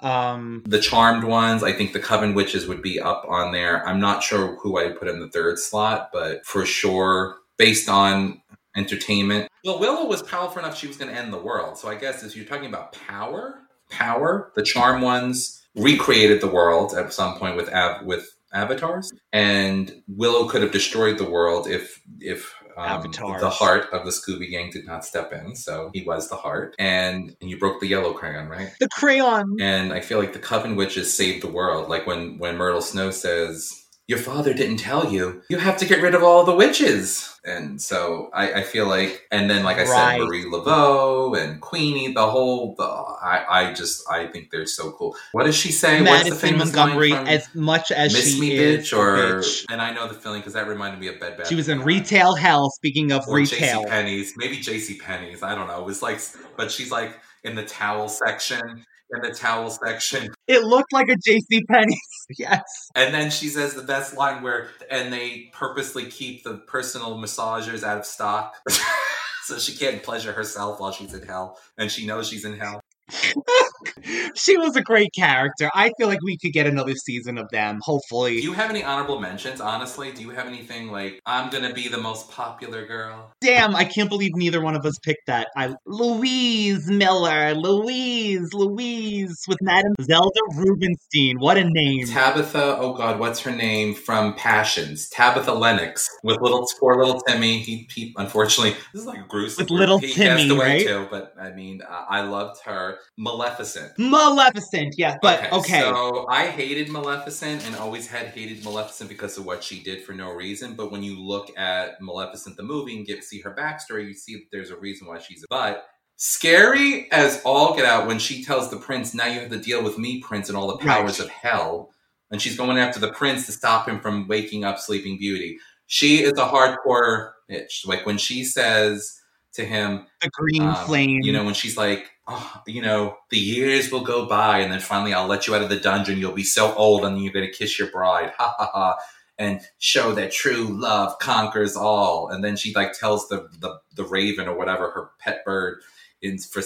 um 0.01 0.62
The 0.65 0.78
Charmed 0.81 1.24
ones, 1.24 1.65
I 1.65 1.73
think 1.73 1.93
the 1.93 1.99
Coven 1.99 2.32
Witches 2.35 2.69
would 2.69 2.82
be 2.82 3.01
up 3.01 3.24
on 3.28 3.51
there. 3.51 3.85
I'm 3.85 3.99
not 3.99 4.23
sure 4.23 4.55
who 4.62 4.78
I'd 4.78 4.97
put 4.97 5.09
in 5.09 5.19
the 5.19 5.28
third 5.28 5.59
slot, 5.59 6.11
but 6.12 6.47
for 6.47 6.65
sure, 6.65 7.39
based 7.57 7.89
on 7.89 8.40
entertainment. 8.77 9.51
Well, 9.65 9.81
Willow 9.81 10.07
was 10.07 10.23
powerful 10.23 10.61
enough 10.61 10.78
she 10.78 10.86
was 10.86 10.97
going 10.97 11.11
to 11.12 11.16
end 11.20 11.32
the 11.32 11.39
world. 11.39 11.78
So 11.78 11.89
I 11.89 11.97
guess 11.97 12.23
if 12.23 12.36
you're 12.36 12.45
talking 12.45 12.69
about 12.69 12.93
power, 12.93 13.59
power, 13.90 14.53
the 14.55 14.62
Charm 14.62 15.01
ones 15.01 15.61
recreated 15.74 16.40
the 16.40 16.47
world 16.49 16.95
at 16.95 17.12
some 17.12 17.36
point 17.36 17.57
with 17.57 17.69
av- 17.74 18.05
with 18.07 18.36
avatars, 18.53 19.12
and 19.33 20.03
Willow 20.07 20.49
could 20.49 20.62
have 20.62 20.73
destroyed 20.73 21.19
the 21.19 21.29
world 21.29 21.69
if 21.69 22.01
if 22.20 22.55
um, 22.79 23.11
the 23.11 23.51
heart 23.51 23.89
of 23.93 24.05
the 24.05 24.12
Scooby 24.12 24.51
Gang 24.51 24.70
did 24.70 24.87
not 24.87 25.05
step 25.05 25.33
in. 25.33 25.57
So 25.57 25.91
he 25.93 26.05
was 26.05 26.29
the 26.29 26.37
heart, 26.37 26.77
and, 26.79 27.37
and 27.41 27.51
you 27.51 27.59
broke 27.59 27.81
the 27.81 27.89
yellow 27.89 28.12
crayon, 28.12 28.49
right? 28.49 28.70
the 28.79 28.89
crayon 28.89 29.57
And 29.61 29.93
I 29.93 30.01
feel 30.01 30.19
like 30.19 30.33
the 30.33 30.39
Coven 30.39 30.77
Witches 30.77 31.15
saved 31.15 31.43
the 31.43 31.51
world. 31.51 31.89
Like 31.89 32.07
when 32.07 32.39
when 32.39 32.57
Myrtle 32.57 32.81
Snow 32.81 33.11
says, 33.11 33.88
"Your 34.09 34.18
father 34.18 34.52
didn't 34.52 34.78
tell 34.78 35.12
you. 35.12 35.43
You 35.48 35.59
have 35.59 35.76
to 35.78 35.85
get 35.86 36.02
rid 36.02 36.14
of 36.16 36.22
all 36.24 36.44
the 36.44 36.55
witches." 36.55 37.35
And 37.44 37.80
so 37.80 38.28
I, 38.35 38.52
I 38.55 38.62
feel 38.62 38.86
like, 38.86 39.26
and 39.30 39.48
then 39.48 39.62
like 39.64 39.78
I 39.78 39.85
Right. 39.85 40.18
said, 40.18 40.26
Marie 40.26 40.44
Laveau 40.44 41.39
and 41.40 41.60
Queenie, 41.62 42.12
the 42.12 42.28
whole, 42.28 42.74
the 42.76 42.85
I, 42.85 43.44
I 43.48 43.72
just 43.72 44.05
I 44.10 44.26
think 44.26 44.51
they're 44.51 44.66
so 44.66 44.93
cool. 44.93 45.16
What 45.32 45.44
does 45.44 45.56
she 45.56 45.70
say? 45.72 46.01
What's 46.02 46.24
the 46.24 46.30
madison 46.30 46.36
famous 46.51 46.64
montgomery 46.74 47.10
line 47.10 47.20
from 47.24 47.28
as 47.28 47.55
much 47.55 47.90
as 47.93 48.12
Miss 48.12 48.35
she 48.35 48.40
Me 48.40 48.52
is 48.52 48.89
Bitch 48.90 48.98
or 48.98 49.16
bitch. 49.40 49.64
and 49.70 49.80
I 49.80 49.93
know 49.94 50.09
the 50.09 50.14
feeling 50.14 50.40
because 50.40 50.52
that 50.55 50.66
reminded 50.68 51.01
me 51.01 51.06
of 51.09 51.18
Bed 51.20 51.39
Bath. 51.39 51.47
she 51.48 51.55
was 51.55 51.68
in 51.68 51.82
retail 51.82 52.35
hell 52.35 52.70
speaking 52.70 53.12
of 53.12 53.26
or 53.28 53.36
retail 53.36 53.85
JC 53.85 53.89
Penney's, 53.89 54.35
maybe 54.36 54.59
JC 54.59 54.98
Penney's. 55.01 55.43
I 55.43 55.55
don't 55.55 55.68
know. 55.68 55.80
It 55.80 55.86
was 55.86 56.02
like, 56.02 56.20
but 56.56 56.70
she's 56.70 56.90
like 56.90 57.18
in 57.44 57.55
the 57.55 57.64
towel 57.64 58.09
section, 58.09 58.85
in 59.10 59.22
the 59.22 59.35
towel 59.35 59.70
section, 59.70 60.28
it 60.47 60.62
looked 60.62 60.93
like 60.93 61.09
a 61.09 61.16
jc 61.16 61.62
Penney's. 61.68 61.98
yes 62.39 62.62
and 62.94 63.14
then 63.14 63.30
she 63.30 63.48
says 63.48 63.74
the 63.74 63.82
best 63.82 64.16
line 64.16 64.43
where, 64.43 64.68
and 64.90 65.12
they 65.12 65.51
purposely 65.52 66.06
keep 66.06 66.44
the 66.44 66.55
personal 66.55 67.16
massagers 67.18 67.82
out 67.82 67.98
of 67.98 68.05
stock, 68.05 68.55
so 69.44 69.59
she 69.59 69.76
can't 69.76 70.02
pleasure 70.02 70.32
herself 70.32 70.80
while 70.80 70.93
she's 70.93 71.14
in 71.14 71.26
hell, 71.26 71.59
and 71.76 71.90
she 71.90 72.06
knows 72.06 72.28
she's 72.28 72.44
in 72.44 72.59
hell. 72.59 72.80
she 74.35 74.56
was 74.56 74.76
a 74.76 74.82
great 74.82 75.12
character 75.14 75.70
i 75.74 75.90
feel 75.98 76.09
like 76.09 76.22
we 76.22 76.36
could 76.36 76.52
get 76.52 76.66
another 76.66 76.94
season 76.94 77.39
of 77.39 77.48
them 77.51 77.80
hopefully 77.82 78.36
Do 78.36 78.43
you 78.43 78.52
have 78.52 78.70
any 78.70 78.85
honorable 78.85 79.20
mentions? 79.20 79.60
Honestly, 79.60 80.12
do 80.12 80.22
you 80.22 80.30
have 80.30 80.47
anything 80.47 80.90
like 80.90 81.20
I'm 81.26 81.51
gonna 81.51 81.72
be 81.72 81.89
the 81.89 81.98
most 81.98 82.30
popular 82.30 82.86
girl? 82.86 83.32
Damn, 83.40 83.74
I 83.74 83.85
can't 83.85 84.09
believe 84.09 84.35
neither 84.35 84.60
one 84.60 84.76
of 84.76 84.85
us 84.86 84.98
picked 84.98 85.26
that. 85.26 85.48
I 85.56 85.74
Louise 85.86 86.86
Miller, 86.89 87.55
Louise, 87.55 88.52
Louise 88.52 89.44
with 89.48 89.59
Madame 89.60 89.94
Zelda 90.02 90.40
Rubinstein. 90.55 91.39
What 91.39 91.56
a 91.56 91.64
name. 91.64 92.06
Tabitha, 92.06 92.78
oh 92.78 92.94
god, 92.94 93.18
what's 93.18 93.40
her 93.40 93.51
name 93.51 93.94
from 93.94 94.35
Passions? 94.35 95.09
Tabitha 95.09 95.52
Lennox 95.52 96.09
with 96.22 96.40
little 96.40 96.66
poor 96.78 96.97
little 96.97 97.20
Timmy. 97.20 97.59
He, 97.59 97.89
he 97.93 98.14
unfortunately 98.16 98.76
this 98.93 99.02
is 99.02 99.06
like 99.06 99.28
gruesome. 99.28 99.62
With 99.62 99.70
little 99.70 99.98
he 99.98 100.12
Timmy, 100.12 100.51
right? 100.59 100.86
too, 100.86 101.06
but 101.10 101.35
I 101.40 101.51
mean, 101.51 101.82
uh, 101.82 102.05
I 102.09 102.22
loved 102.22 102.60
her. 102.64 102.98
Maleficent. 103.16 103.93
Maleficent, 103.99 104.95
yeah, 104.99 105.16
but 105.23 105.53
okay. 105.53 105.81
So 105.81 106.27
I 106.29 106.47
hated 106.47 106.89
Maleficent 106.91 107.66
and 107.66 107.75
always 107.77 108.07
had 108.07 108.29
hated 108.29 108.62
Maleficent 108.65 109.09
because 109.09 109.37
of 109.39 109.45
what 109.47 109.62
she 109.65 109.81
did 109.83 110.03
for 110.05 110.12
no 110.12 110.33
reason. 110.33 110.75
But 110.75 110.91
when 110.93 111.03
you 111.03 111.20
look 111.20 111.57
at 111.59 112.01
Maleficent 112.01 112.57
the 112.57 112.62
movie 112.62 112.97
and 112.97 113.07
get 113.07 113.25
see 113.25 113.41
her 113.41 113.55
backstory, 113.55 114.07
you 114.07 114.15
see 114.15 114.35
that 114.35 114.45
there's 114.53 114.70
a 114.70 114.77
reason 114.77 115.07
why 115.07 115.19
she's 115.19 115.43
a 115.43 115.47
but. 115.51 115.85
Scary 116.20 117.11
as 117.12 117.41
all 117.45 117.77
get 117.77 117.85
out 117.87 118.09
when 118.09 118.19
she 118.19 118.43
tells 118.45 118.70
the 118.70 118.77
prince, 118.77 119.15
"Now 119.15 119.27
you 119.27 119.39
have 119.41 119.51
to 119.51 119.59
deal 119.59 119.83
with 119.85 119.99
me, 119.99 120.20
prince, 120.20 120.49
and 120.49 120.59
all 120.59 120.66
the 120.66 120.79
powers 120.79 121.20
Right. 121.20 121.27
of 121.27 121.31
hell." 121.31 121.91
And 122.31 122.43
she's 122.43 122.57
going 122.57 122.77
after 122.77 122.99
the 123.01 123.12
prince 123.12 123.47
to 123.47 123.53
stop 123.53 123.89
him 123.89 124.01
from 124.01 124.27
waking 124.29 124.65
up 124.65 124.79
Sleeping 124.79 125.16
Beauty. 125.19 125.59
she 125.91 126.23
is 126.23 126.33
a 126.33 126.45
hardcore 126.45 127.31
bitch. 127.51 127.87
Like 127.87 128.05
when 128.05 128.19
she 128.19 128.45
says 128.45 129.19
to 129.55 129.65
him, 129.65 130.07
The 130.20 130.29
green 130.29 130.62
um, 130.62 130.75
flame. 130.85 131.20
You 131.23 131.33
know, 131.33 131.45
when 131.45 131.55
she's 131.55 131.79
like, 131.79 132.11
oh, 132.29 132.63
you 132.67 132.83
know, 132.83 133.17
the 133.31 133.39
years 133.39 133.91
will 133.91 134.03
go 134.03 134.27
by, 134.27 134.61
and 134.61 134.73
then 134.73 134.81
finally 134.81 135.13
I'll 135.13 135.27
let 135.27 135.47
you 135.47 135.55
out 135.55 135.63
of 135.63 135.69
the 135.69 135.81
dungeon. 135.81 136.19
You'll 136.19 136.33
be 136.33 136.45
so 136.45 136.75
old, 136.75 137.05
and 137.05 137.17
then 137.17 137.23
you're 137.23 137.33
gonna 137.33 137.51
kiss 137.51 137.79
your 137.79 137.91
bride, 137.91 138.33
ha 138.39 138.55
ha 138.57 138.71
ha, 138.73 138.97
and 139.39 139.61
show 139.79 140.13
that 140.15 140.33
true 140.33 140.67
love 140.69 141.19
conquers 141.19 141.77
all. 141.77 142.29
And 142.29 142.45
then 142.45 142.57
she 142.57 142.73
like 142.75 142.93
tells 142.93 143.29
the 143.29 143.49
the, 143.59 143.81
the 143.95 144.05
raven 144.05 144.49
or 144.49 144.57
whatever 144.57 144.91
her 144.91 145.11
pet 145.19 145.45
bird 145.45 145.81
in 146.23 146.39
for 146.39 146.63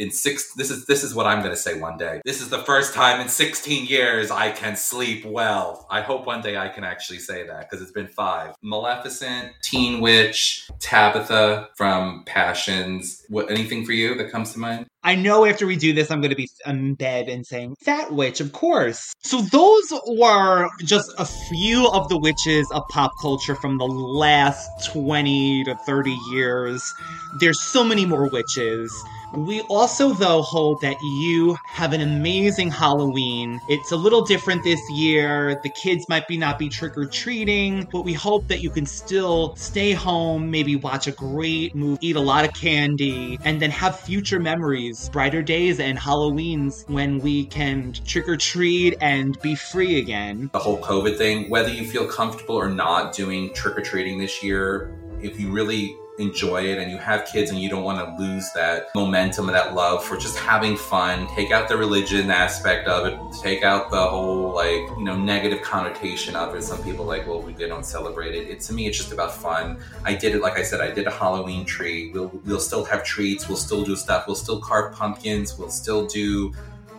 in 0.00 0.10
six. 0.10 0.54
This 0.54 0.70
is 0.70 0.86
this 0.86 1.04
is 1.04 1.14
what 1.14 1.26
I'm 1.26 1.42
gonna 1.42 1.54
say 1.54 1.78
one 1.78 1.98
day. 1.98 2.22
This 2.24 2.40
is 2.40 2.48
the 2.48 2.62
first 2.62 2.94
time 2.94 3.20
in 3.20 3.28
16 3.28 3.86
years 3.86 4.30
I 4.30 4.50
can 4.50 4.74
sleep 4.74 5.24
well. 5.24 5.86
I 5.90 6.00
hope 6.00 6.26
one 6.26 6.40
day 6.40 6.56
I 6.56 6.68
can 6.68 6.84
actually 6.84 7.18
say 7.18 7.46
that 7.46 7.68
because 7.68 7.82
it's 7.82 7.92
been 7.92 8.08
five. 8.08 8.54
Maleficent, 8.62 9.52
Teen 9.62 10.00
Witch, 10.00 10.68
Tabitha 10.80 11.68
from 11.76 12.24
Passions. 12.24 13.24
What 13.28 13.50
anything 13.50 13.84
for 13.84 13.92
you 13.92 14.14
that 14.16 14.32
comes 14.32 14.54
to 14.54 14.58
mind? 14.58 14.86
I 15.02 15.14
know 15.14 15.46
after 15.46 15.66
we 15.66 15.76
do 15.76 15.94
this, 15.94 16.10
I'm 16.10 16.20
going 16.20 16.30
to 16.30 16.36
be 16.36 16.50
in 16.66 16.94
bed 16.94 17.30
and 17.30 17.46
saying, 17.46 17.76
Fat 17.80 18.12
Witch, 18.12 18.38
of 18.40 18.52
course. 18.52 19.14
So, 19.20 19.40
those 19.40 19.92
were 20.06 20.68
just 20.84 21.10
a 21.16 21.24
few 21.24 21.88
of 21.88 22.10
the 22.10 22.18
witches 22.18 22.70
of 22.70 22.82
pop 22.90 23.10
culture 23.22 23.54
from 23.54 23.78
the 23.78 23.86
last 23.86 24.68
20 24.92 25.64
to 25.64 25.74
30 25.86 26.10
years. 26.32 26.92
There's 27.38 27.58
so 27.58 27.82
many 27.82 28.04
more 28.04 28.28
witches. 28.28 28.92
We 29.34 29.60
also, 29.62 30.12
though, 30.12 30.42
hope 30.42 30.80
that 30.80 30.96
you 31.02 31.56
have 31.64 31.92
an 31.92 32.00
amazing 32.00 32.70
Halloween. 32.70 33.60
It's 33.68 33.92
a 33.92 33.96
little 33.96 34.22
different 34.22 34.64
this 34.64 34.80
year. 34.90 35.60
The 35.62 35.68
kids 35.70 36.08
might 36.08 36.26
be 36.26 36.36
not 36.36 36.58
be 36.58 36.68
trick 36.68 36.98
or 36.98 37.06
treating, 37.06 37.88
but 37.92 38.02
we 38.02 38.12
hope 38.12 38.48
that 38.48 38.60
you 38.60 38.70
can 38.70 38.86
still 38.86 39.54
stay 39.56 39.92
home, 39.92 40.50
maybe 40.50 40.74
watch 40.74 41.06
a 41.06 41.12
great 41.12 41.74
movie, 41.74 42.08
eat 42.08 42.16
a 42.16 42.20
lot 42.20 42.44
of 42.44 42.52
candy, 42.54 43.38
and 43.44 43.62
then 43.62 43.70
have 43.70 43.98
future 43.98 44.40
memories, 44.40 45.08
brighter 45.10 45.42
days 45.42 45.78
and 45.78 45.98
Halloweens 45.98 46.88
when 46.88 47.18
we 47.18 47.46
can 47.46 47.92
trick 48.04 48.28
or 48.28 48.36
treat 48.36 48.96
and 49.00 49.40
be 49.40 49.54
free 49.54 49.98
again. 49.98 50.50
the 50.52 50.58
whole 50.58 50.80
COVID 50.80 51.16
thing, 51.16 51.48
whether 51.48 51.68
you 51.70 51.86
feel 51.86 52.06
comfortable 52.06 52.56
or 52.56 52.68
not 52.68 53.14
doing 53.14 53.54
trick 53.54 53.78
or 53.78 53.82
treating 53.82 54.18
this 54.18 54.42
year, 54.42 54.96
if 55.22 55.38
you 55.38 55.50
really 55.50 55.96
enjoy 56.20 56.62
it 56.64 56.78
and 56.78 56.90
you 56.90 56.98
have 56.98 57.26
kids 57.26 57.50
and 57.50 57.60
you 57.60 57.68
don't 57.68 57.82
want 57.82 57.98
to 57.98 58.22
lose 58.22 58.50
that 58.52 58.94
momentum 58.94 59.48
and 59.48 59.56
that 59.56 59.74
love 59.74 60.04
for 60.04 60.16
just 60.16 60.38
having 60.38 60.76
fun, 60.76 61.26
take 61.34 61.50
out 61.50 61.68
the 61.68 61.76
religion 61.76 62.30
aspect 62.30 62.86
of 62.88 63.06
it, 63.06 63.18
take 63.42 63.62
out 63.62 63.90
the 63.90 64.00
whole 64.00 64.52
like, 64.54 64.82
you 64.98 65.04
know, 65.04 65.16
negative 65.16 65.62
connotation 65.62 66.36
of 66.36 66.54
it. 66.54 66.62
Some 66.62 66.82
people 66.82 67.04
like, 67.04 67.26
well, 67.26 67.40
they 67.40 67.68
don't 67.68 67.86
celebrate 67.86 68.34
it. 68.34 68.48
it. 68.48 68.60
To 68.62 68.72
me, 68.72 68.86
it's 68.86 68.98
just 68.98 69.12
about 69.12 69.34
fun. 69.34 69.78
I 70.04 70.14
did 70.14 70.34
it, 70.34 70.42
like 70.42 70.58
I 70.58 70.62
said, 70.62 70.80
I 70.80 70.90
did 70.90 71.06
a 71.06 71.10
Halloween 71.10 71.64
tree. 71.64 72.10
We'll, 72.12 72.28
we'll 72.44 72.60
still 72.60 72.84
have 72.84 73.04
treats. 73.04 73.48
We'll 73.48 73.56
still 73.56 73.84
do 73.84 73.96
stuff. 73.96 74.26
We'll 74.26 74.36
still 74.36 74.60
carve 74.60 74.94
pumpkins. 74.94 75.58
We'll 75.58 75.70
still 75.70 76.06
do 76.06 76.52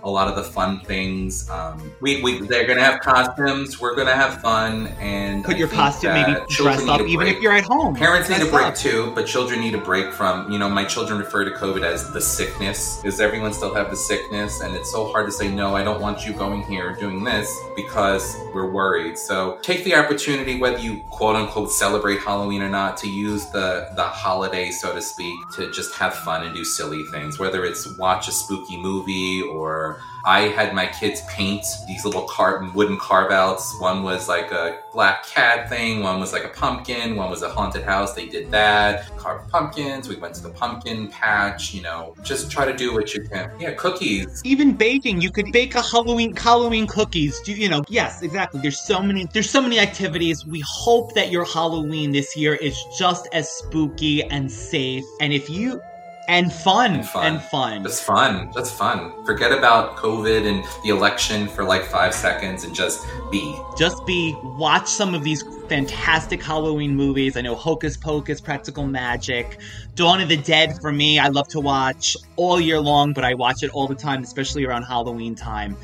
a 0.03 0.10
lot 0.10 0.28
of 0.28 0.36
the 0.36 0.44
fun 0.44 0.80
things. 0.82 1.49
Um, 1.49 1.91
we, 2.02 2.22
we 2.22 2.41
they're 2.41 2.65
gonna 2.68 2.82
have 2.82 2.99
costumes. 3.02 3.80
We're 3.80 3.95
gonna 3.95 4.15
have 4.15 4.41
fun 4.41 4.88
and 4.99 5.44
Put 5.44 5.56
I 5.56 5.60
your 5.60 5.68
costume, 5.68 6.14
maybe 6.14 6.40
dress 6.49 6.88
up, 6.88 7.02
even 7.02 7.18
break. 7.18 7.38
if 7.38 7.41
you're 7.44 7.53
at 7.53 7.64
home. 7.65 7.95
Parents 7.95 8.30
need 8.30 8.41
a 8.41 8.49
break 8.49 8.68
up. 8.68 8.76
too, 8.76 9.11
but 9.15 9.26
children 9.28 9.60
need 9.60 9.76
a 9.76 9.80
break 9.80 10.11
from, 10.11 10.52
you 10.52 10.57
know, 10.57 10.69
my 10.69 10.84
children 10.84 11.19
refer 11.19 11.45
to 11.45 11.52
COVID 11.52 11.84
as 11.84 12.11
the 12.11 12.22
sickness. 12.22 13.02
Does 13.02 13.19
everyone 13.19 13.53
still 13.53 13.73
have 13.73 13.90
the 13.90 13.95
sickness? 13.98 14.61
And 14.61 14.76
it's 14.76 14.91
so 14.91 15.07
hard 15.11 15.26
to 15.28 15.32
say, 15.32 15.53
no, 15.53 15.76
I 15.76 15.84
don't 15.84 16.02
want 16.02 16.26
you 16.26 16.34
going 16.34 16.64
here 16.64 16.95
doing 16.95 17.23
this 17.23 17.56
because 17.76 18.38
we're 18.53 18.72
worried. 18.72 19.18
So 19.18 19.60
take 19.61 19.84
the 19.84 19.95
opportunity, 19.95 20.60
whether 20.60 20.80
you 20.80 21.03
quote 21.10 21.36
unquote 21.36 21.72
celebrate 21.72 22.19
Halloween 22.19 22.61
or 22.61 22.69
not, 22.69 22.98
to 22.98 23.07
use 23.10 23.45
the, 23.52 23.90
the 23.95 24.03
holiday, 24.03 24.72
so 24.72 24.94
to 24.94 25.02
speak, 25.02 25.34
to 25.56 25.72
just 25.72 25.94
have 25.95 26.14
fun 26.14 26.45
and 26.45 26.56
do 26.56 26.64
silly 26.65 27.03
things, 27.11 27.40
whether 27.40 27.65
it's 27.65 27.88
watch 27.98 28.28
a 28.28 28.32
spooky 28.32 28.78
movie 28.78 29.41
or 29.41 29.90
I 30.23 30.41
had 30.49 30.76
my 30.76 30.85
kids 30.85 31.22
paint 31.27 31.65
these 31.88 32.05
little 32.05 32.27
car- 32.27 32.69
wooden 32.76 32.97
carve 32.97 33.31
outs. 33.31 33.76
One 33.80 34.03
was 34.03 34.27
like 34.27 34.51
a 34.51 34.80
black 34.93 35.26
cat 35.26 35.68
thing, 35.68 36.03
one 36.03 36.19
was 36.19 36.31
like 36.31 36.43
a 36.43 36.49
pumpkin, 36.49 37.15
one 37.15 37.30
was 37.31 37.41
a 37.41 37.49
haunted 37.49 37.84
house. 37.84 38.13
They 38.13 38.27
did 38.27 38.51
that. 38.51 39.15
Carved 39.18 39.49
pumpkins. 39.49 40.07
We 40.07 40.18
went 40.18 40.35
to 40.35 40.43
the 40.43 40.49
pumpkin 40.51 41.07
patch, 41.07 41.73
you 41.73 41.81
know, 41.81 42.13
just 42.23 42.51
try 42.51 42.65
to 42.65 42.76
do 42.76 42.93
what 42.93 43.13
you 43.15 43.23
can. 43.23 43.51
Yeah, 43.59 43.73
cookies. 43.73 44.41
even 44.45 44.73
baking 44.73 45.22
you 45.22 45.31
could 45.31 45.51
bake 45.51 45.76
a 45.76 45.81
halloween 45.81 46.35
halloween 46.35 46.88
cookies 46.88 47.39
do 47.41 47.51
you 47.53 47.68
know 47.69 47.84
yes 47.89 48.22
exactly 48.22 48.59
there's 48.61 48.80
so 48.80 49.01
many 49.01 49.26
there's 49.34 49.49
so 49.49 49.61
many 49.61 49.80
activities 49.80 50.45
we 50.45 50.61
hope 50.65 51.13
that 51.13 51.31
your 51.31 51.45
halloween 51.45 52.11
this 52.11 52.35
year 52.35 52.55
is 52.55 52.77
just 52.97 53.27
as 53.34 53.49
spooky 53.49 54.23
and 54.23 54.51
safe 54.51 55.03
and 55.19 55.34
if 55.34 55.49
you 55.49 55.81
and 56.31 56.51
fun 56.51 56.95
And 56.95 57.05
fun. 57.05 57.25
and 57.33 57.41
fun 57.41 57.83
Just 57.83 58.03
fun. 58.03 58.51
Just 58.53 58.73
fun. 58.75 58.97
Forget 59.25 59.51
about 59.51 59.97
COVID 59.97 60.47
and 60.49 60.63
the 60.83 60.89
election 60.89 61.47
for 61.47 61.63
like 61.63 61.83
five 61.83 62.13
seconds 62.13 62.63
and 62.63 62.73
just 62.73 63.05
be. 63.31 63.43
just 63.77 64.05
be 64.05 64.35
watch 64.43 64.87
some 64.87 65.13
of 65.13 65.23
these 65.23 65.43
fantastic 65.69 66.41
halloween 66.43 66.93
movies 66.95 67.37
i 67.37 67.41
know 67.41 67.55
hocus 67.55 67.95
pocus 67.95 68.41
practical 68.41 68.85
magic 68.85 69.57
dawn 69.95 70.19
of 70.19 70.27
the 70.27 70.35
dead 70.35 70.77
for 70.81 70.91
me 70.91 71.17
i 71.17 71.27
love 71.29 71.47
to 71.47 71.61
watch 71.61 72.17
all 72.35 72.59
year 72.59 72.79
long 72.79 73.13
but 73.13 73.23
i 73.23 73.33
watch 73.33 73.63
it 73.63 73.69
all 73.71 73.87
the 73.87 73.95
time 73.95 74.21
especially 74.21 74.65
around 74.65 74.83
halloween 74.83 75.33
time 75.33 75.77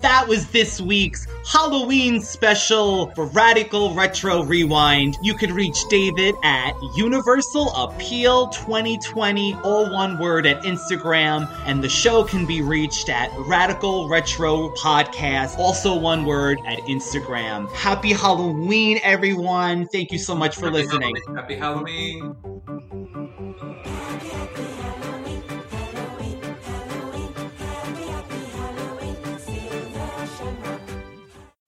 that 0.00 0.26
was 0.28 0.48
this 0.50 0.80
week's 0.80 1.26
Halloween 1.46 2.20
special 2.20 3.10
for 3.14 3.26
Radical 3.26 3.94
Retro 3.94 4.42
Rewind. 4.42 5.16
You 5.22 5.34
could 5.34 5.50
reach 5.50 5.78
David 5.88 6.34
at 6.44 6.72
Universal 6.96 7.70
Appeal 7.74 8.48
2020, 8.48 9.54
all 9.64 9.92
one 9.92 10.18
word 10.18 10.46
at 10.46 10.62
Instagram, 10.62 11.50
and 11.66 11.82
the 11.82 11.88
show 11.88 12.24
can 12.24 12.46
be 12.46 12.62
reached 12.62 13.08
at 13.08 13.30
Radical 13.38 14.08
Retro 14.08 14.70
Podcast, 14.74 15.58
also 15.58 15.98
one 15.98 16.24
word 16.24 16.58
at 16.66 16.78
Instagram. 16.80 17.70
Happy 17.72 18.12
Halloween, 18.12 19.00
everyone. 19.02 19.86
Thank 19.88 20.12
you 20.12 20.18
so 20.18 20.34
much 20.34 20.54
for 20.54 20.66
Happy 20.66 20.82
listening. 20.82 21.16
Halloween. 21.16 21.36
Happy 21.36 21.56
Halloween. 21.56 22.57